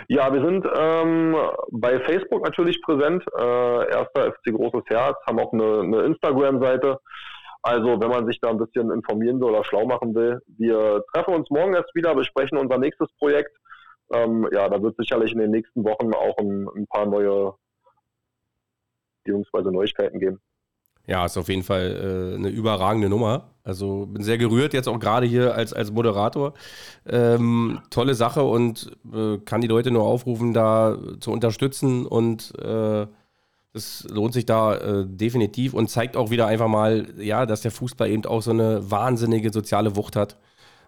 Ja, 0.08 0.32
wir 0.34 0.42
sind 0.42 0.66
ähm, 0.78 1.36
bei 1.72 2.00
Facebook 2.02 2.44
natürlich 2.44 2.82
präsent. 2.82 3.24
Äh, 3.38 3.90
erster 3.90 4.34
FC 4.34 4.54
Großes 4.54 4.84
Herz, 4.88 5.18
haben 5.28 5.40
auch 5.40 5.54
eine, 5.54 5.82
eine 5.82 6.02
Instagram-Seite. 6.04 7.00
Also, 7.62 8.00
wenn 8.00 8.10
man 8.10 8.28
sich 8.28 8.40
da 8.42 8.50
ein 8.50 8.60
bisschen 8.60 8.92
informieren 8.92 9.40
will 9.40 9.50
oder 9.50 9.64
schlau 9.64 9.86
machen 9.86 10.14
will, 10.14 10.40
wir 10.58 11.04
treffen 11.14 11.34
uns 11.34 11.50
morgen 11.50 11.74
erst 11.74 11.96
wieder, 11.96 12.14
besprechen 12.14 12.58
unser 12.58 12.78
nächstes 12.78 13.08
Projekt. 13.18 13.58
Ähm, 14.14 14.48
ja, 14.52 14.70
da 14.70 14.82
wird 14.82 14.96
sicherlich 14.98 15.32
in 15.32 15.40
den 15.40 15.52
nächsten 15.52 15.84
Wochen 15.84 16.14
auch 16.14 16.38
ein, 16.38 16.68
ein 16.76 16.86
paar 16.88 17.08
neue 17.08 17.56
beziehungsweise 19.24 19.72
Neuigkeiten 19.72 20.20
geben. 20.20 20.40
Ja, 21.08 21.26
ist 21.26 21.38
auf 21.38 21.50
jeden 21.50 21.64
Fall 21.64 22.34
äh, 22.34 22.36
eine 22.36 22.50
überragende 22.50 23.10
Nummer. 23.10 23.52
Also 23.64 24.06
bin 24.06 24.24
sehr 24.24 24.38
gerührt 24.38 24.74
jetzt 24.74 24.88
auch 24.88 25.00
gerade 25.00 25.26
hier 25.26 25.56
als, 25.56 25.74
als 25.74 25.92
Moderator. 25.92 26.54
Ähm, 27.08 27.80
tolle 27.90 28.16
Sache 28.16 28.44
und 28.44 28.92
äh, 29.14 29.38
kann 29.40 29.62
die 29.62 29.68
Leute 29.68 29.92
nur 29.92 30.04
aufrufen, 30.04 30.54
da 30.54 30.98
zu 31.20 31.32
unterstützen 31.32 32.06
und 32.06 32.54
äh, 32.60 33.08
es 33.74 34.08
lohnt 34.10 34.34
sich 34.34 34.46
da 34.46 34.76
äh, 34.76 35.06
definitiv 35.06 35.74
und 35.74 35.90
zeigt 35.90 36.16
auch 36.16 36.30
wieder 36.30 36.48
einfach 36.48 36.70
mal, 36.70 37.08
ja, 37.18 37.46
dass 37.46 37.62
der 37.62 37.72
Fußball 37.72 38.10
eben 38.10 38.26
auch 38.26 38.42
so 38.42 38.52
eine 38.52 38.90
wahnsinnige 38.90 39.52
soziale 39.52 39.96
Wucht 39.96 40.16
hat. 40.16 40.38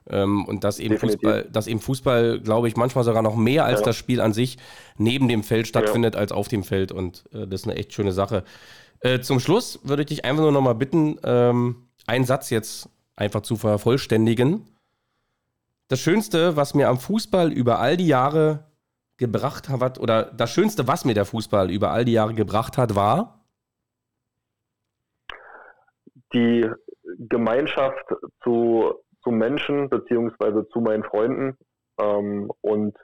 Ähm, 0.09 0.45
und 0.45 0.63
dass 0.63 0.79
eben 0.79 0.91
definitiv. 0.91 1.19
Fußball, 1.19 1.49
dass 1.51 1.67
eben 1.67 1.81
Fußball, 1.81 2.39
glaube 2.39 2.69
ich, 2.69 2.77
manchmal 2.77 3.03
sogar 3.03 3.21
noch 3.21 3.35
mehr 3.35 3.65
als 3.65 3.81
ja. 3.81 3.87
das 3.87 3.97
Spiel 3.97 4.21
an 4.21 4.31
sich 4.31 4.57
neben 4.97 5.27
dem 5.27 5.43
Feld 5.43 5.67
stattfindet 5.67 6.15
ja. 6.15 6.21
als 6.21 6.31
auf 6.31 6.47
dem 6.47 6.63
Feld. 6.63 6.93
Und 6.93 7.25
äh, 7.33 7.45
das 7.45 7.61
ist 7.61 7.67
eine 7.67 7.75
echt 7.75 7.91
schöne 7.91 8.13
Sache. 8.13 8.43
Äh, 9.01 9.19
zum 9.19 9.39
Schluss 9.39 9.79
würde 9.83 10.03
ich 10.03 10.07
dich 10.07 10.25
einfach 10.25 10.43
nur 10.43 10.51
noch 10.51 10.61
mal 10.61 10.73
bitten, 10.73 11.19
ähm, 11.23 11.87
einen 12.07 12.25
Satz 12.25 12.49
jetzt 12.49 12.89
einfach 13.15 13.41
zu 13.41 13.55
vervollständigen. 13.55 14.65
Das 15.87 15.99
Schönste, 15.99 16.55
was 16.55 16.73
mir 16.73 16.89
am 16.89 16.97
Fußball 16.97 17.51
über 17.51 17.79
all 17.79 17.97
die 17.97 18.07
Jahre 18.07 18.65
gebracht 19.17 19.69
hat, 19.69 19.99
oder 19.99 20.23
das 20.23 20.51
Schönste, 20.51 20.87
was 20.87 21.05
mir 21.05 21.13
der 21.13 21.25
Fußball 21.25 21.71
über 21.71 21.91
all 21.91 22.05
die 22.05 22.13
Jahre 22.13 22.33
gebracht 22.33 22.77
hat, 22.77 22.95
war? 22.95 23.45
Die 26.33 26.69
Gemeinschaft 27.17 28.05
zu, 28.43 28.93
zu 29.23 29.31
Menschen 29.31 29.89
beziehungsweise 29.89 30.67
zu 30.69 30.81
meinen 30.81 31.03
Freunden 31.03 31.57
ähm, 31.99 32.51
und 32.61 32.97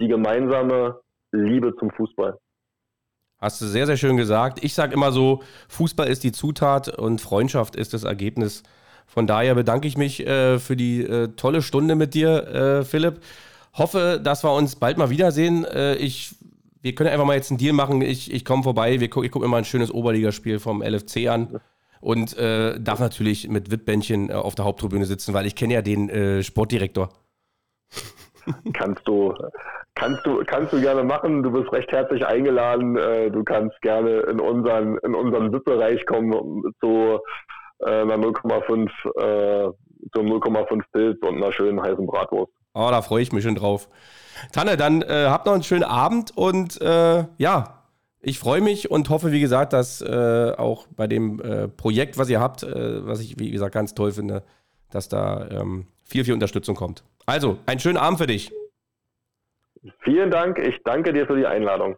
die 0.00 0.08
gemeinsame 0.08 1.00
Liebe 1.32 1.74
zum 1.76 1.90
Fußball. 1.90 2.38
Hast 3.40 3.60
du 3.60 3.66
sehr, 3.66 3.86
sehr 3.86 3.96
schön 3.96 4.16
gesagt. 4.16 4.64
Ich 4.64 4.74
sage 4.74 4.92
immer 4.92 5.12
so, 5.12 5.42
Fußball 5.68 6.08
ist 6.08 6.24
die 6.24 6.32
Zutat 6.32 6.88
und 6.88 7.20
Freundschaft 7.20 7.76
ist 7.76 7.94
das 7.94 8.02
Ergebnis. 8.02 8.64
Von 9.06 9.28
daher 9.28 9.54
bedanke 9.54 9.86
ich 9.86 9.96
mich 9.96 10.26
äh, 10.26 10.58
für 10.58 10.76
die 10.76 11.02
äh, 11.02 11.28
tolle 11.28 11.62
Stunde 11.62 11.94
mit 11.94 12.14
dir, 12.14 12.46
äh, 12.48 12.84
Philipp. 12.84 13.20
Hoffe, 13.74 14.20
dass 14.22 14.42
wir 14.42 14.52
uns 14.52 14.74
bald 14.74 14.98
mal 14.98 15.08
wiedersehen. 15.08 15.64
Äh, 15.64 15.94
ich, 15.94 16.34
wir 16.82 16.96
können 16.96 17.10
einfach 17.10 17.24
mal 17.24 17.36
jetzt 17.36 17.50
einen 17.50 17.58
Deal 17.58 17.72
machen. 17.72 18.02
Ich, 18.02 18.32
ich 18.32 18.44
komme 18.44 18.64
vorbei. 18.64 18.98
Wir, 18.98 19.04
ich 19.04 19.10
gucke 19.10 19.40
mir 19.40 19.48
mal 19.48 19.58
ein 19.58 19.64
schönes 19.64 19.92
Oberligaspiel 19.92 20.58
vom 20.58 20.82
LFC 20.82 21.28
an. 21.28 21.60
Und 22.00 22.36
äh, 22.36 22.78
darf 22.80 22.98
natürlich 22.98 23.48
mit 23.48 23.70
Wittbändchen 23.70 24.30
äh, 24.30 24.32
auf 24.32 24.56
der 24.56 24.64
Haupttribüne 24.64 25.04
sitzen, 25.04 25.32
weil 25.32 25.46
ich 25.46 25.54
kenne 25.54 25.74
ja 25.74 25.82
den 25.82 26.42
Sportdirektor. 26.42 27.10
Kannst 28.72 29.06
du, 29.06 29.32
kannst 29.98 30.24
du, 30.24 30.42
kannst 30.46 30.72
du 30.72 30.80
gerne 30.80 31.04
machen. 31.04 31.42
Du 31.42 31.50
bist 31.50 31.72
recht 31.72 31.90
herzlich 31.92 32.24
eingeladen. 32.26 32.96
Äh, 32.96 33.30
du 33.30 33.44
kannst 33.44 33.80
gerne 33.82 34.20
in 34.20 34.40
unseren, 34.40 34.98
in 34.98 35.14
unseren 35.14 35.52
VIP-Bereich 35.52 36.06
kommen 36.06 36.62
zu 36.80 37.18
äh, 37.80 38.02
einer 38.02 38.16
0,5, 38.16 38.88
äh, 39.20 39.72
zum 40.14 40.26
0,5 40.26 40.82
Pilz 40.92 41.18
und 41.22 41.36
einer 41.36 41.52
schönen 41.52 41.82
heißen 41.82 42.06
Bratwurst. 42.06 42.52
Oh, 42.74 42.88
da 42.90 43.02
freue 43.02 43.22
ich 43.22 43.32
mich 43.32 43.44
schon 43.44 43.56
drauf. 43.56 43.88
Tanne, 44.52 44.76
dann 44.76 45.02
äh, 45.02 45.26
habt 45.28 45.46
noch 45.46 45.54
einen 45.54 45.64
schönen 45.64 45.84
Abend 45.84 46.36
und 46.36 46.80
äh, 46.80 47.24
ja, 47.38 47.84
ich 48.20 48.38
freue 48.38 48.60
mich 48.60 48.90
und 48.90 49.10
hoffe, 49.10 49.32
wie 49.32 49.40
gesagt, 49.40 49.72
dass 49.72 50.00
äh, 50.00 50.52
auch 50.56 50.86
bei 50.96 51.06
dem 51.06 51.40
äh, 51.40 51.68
Projekt, 51.68 52.18
was 52.18 52.28
ihr 52.28 52.40
habt, 52.40 52.62
äh, 52.62 53.06
was 53.06 53.20
ich, 53.20 53.38
wie 53.38 53.50
gesagt, 53.50 53.74
ganz 53.74 53.94
toll 53.94 54.12
finde, 54.12 54.42
dass 54.90 55.08
da 55.08 55.48
ähm, 55.50 55.86
viel, 56.04 56.24
viel 56.24 56.34
Unterstützung 56.34 56.74
kommt. 56.74 57.04
Also, 57.26 57.58
einen 57.66 57.80
schönen 57.80 57.98
Abend 57.98 58.18
für 58.18 58.26
dich. 58.26 58.52
Vielen 60.00 60.30
Dank. 60.30 60.58
Ich 60.58 60.82
danke 60.84 61.12
dir 61.12 61.26
für 61.26 61.36
die 61.36 61.46
Einladung. 61.46 61.96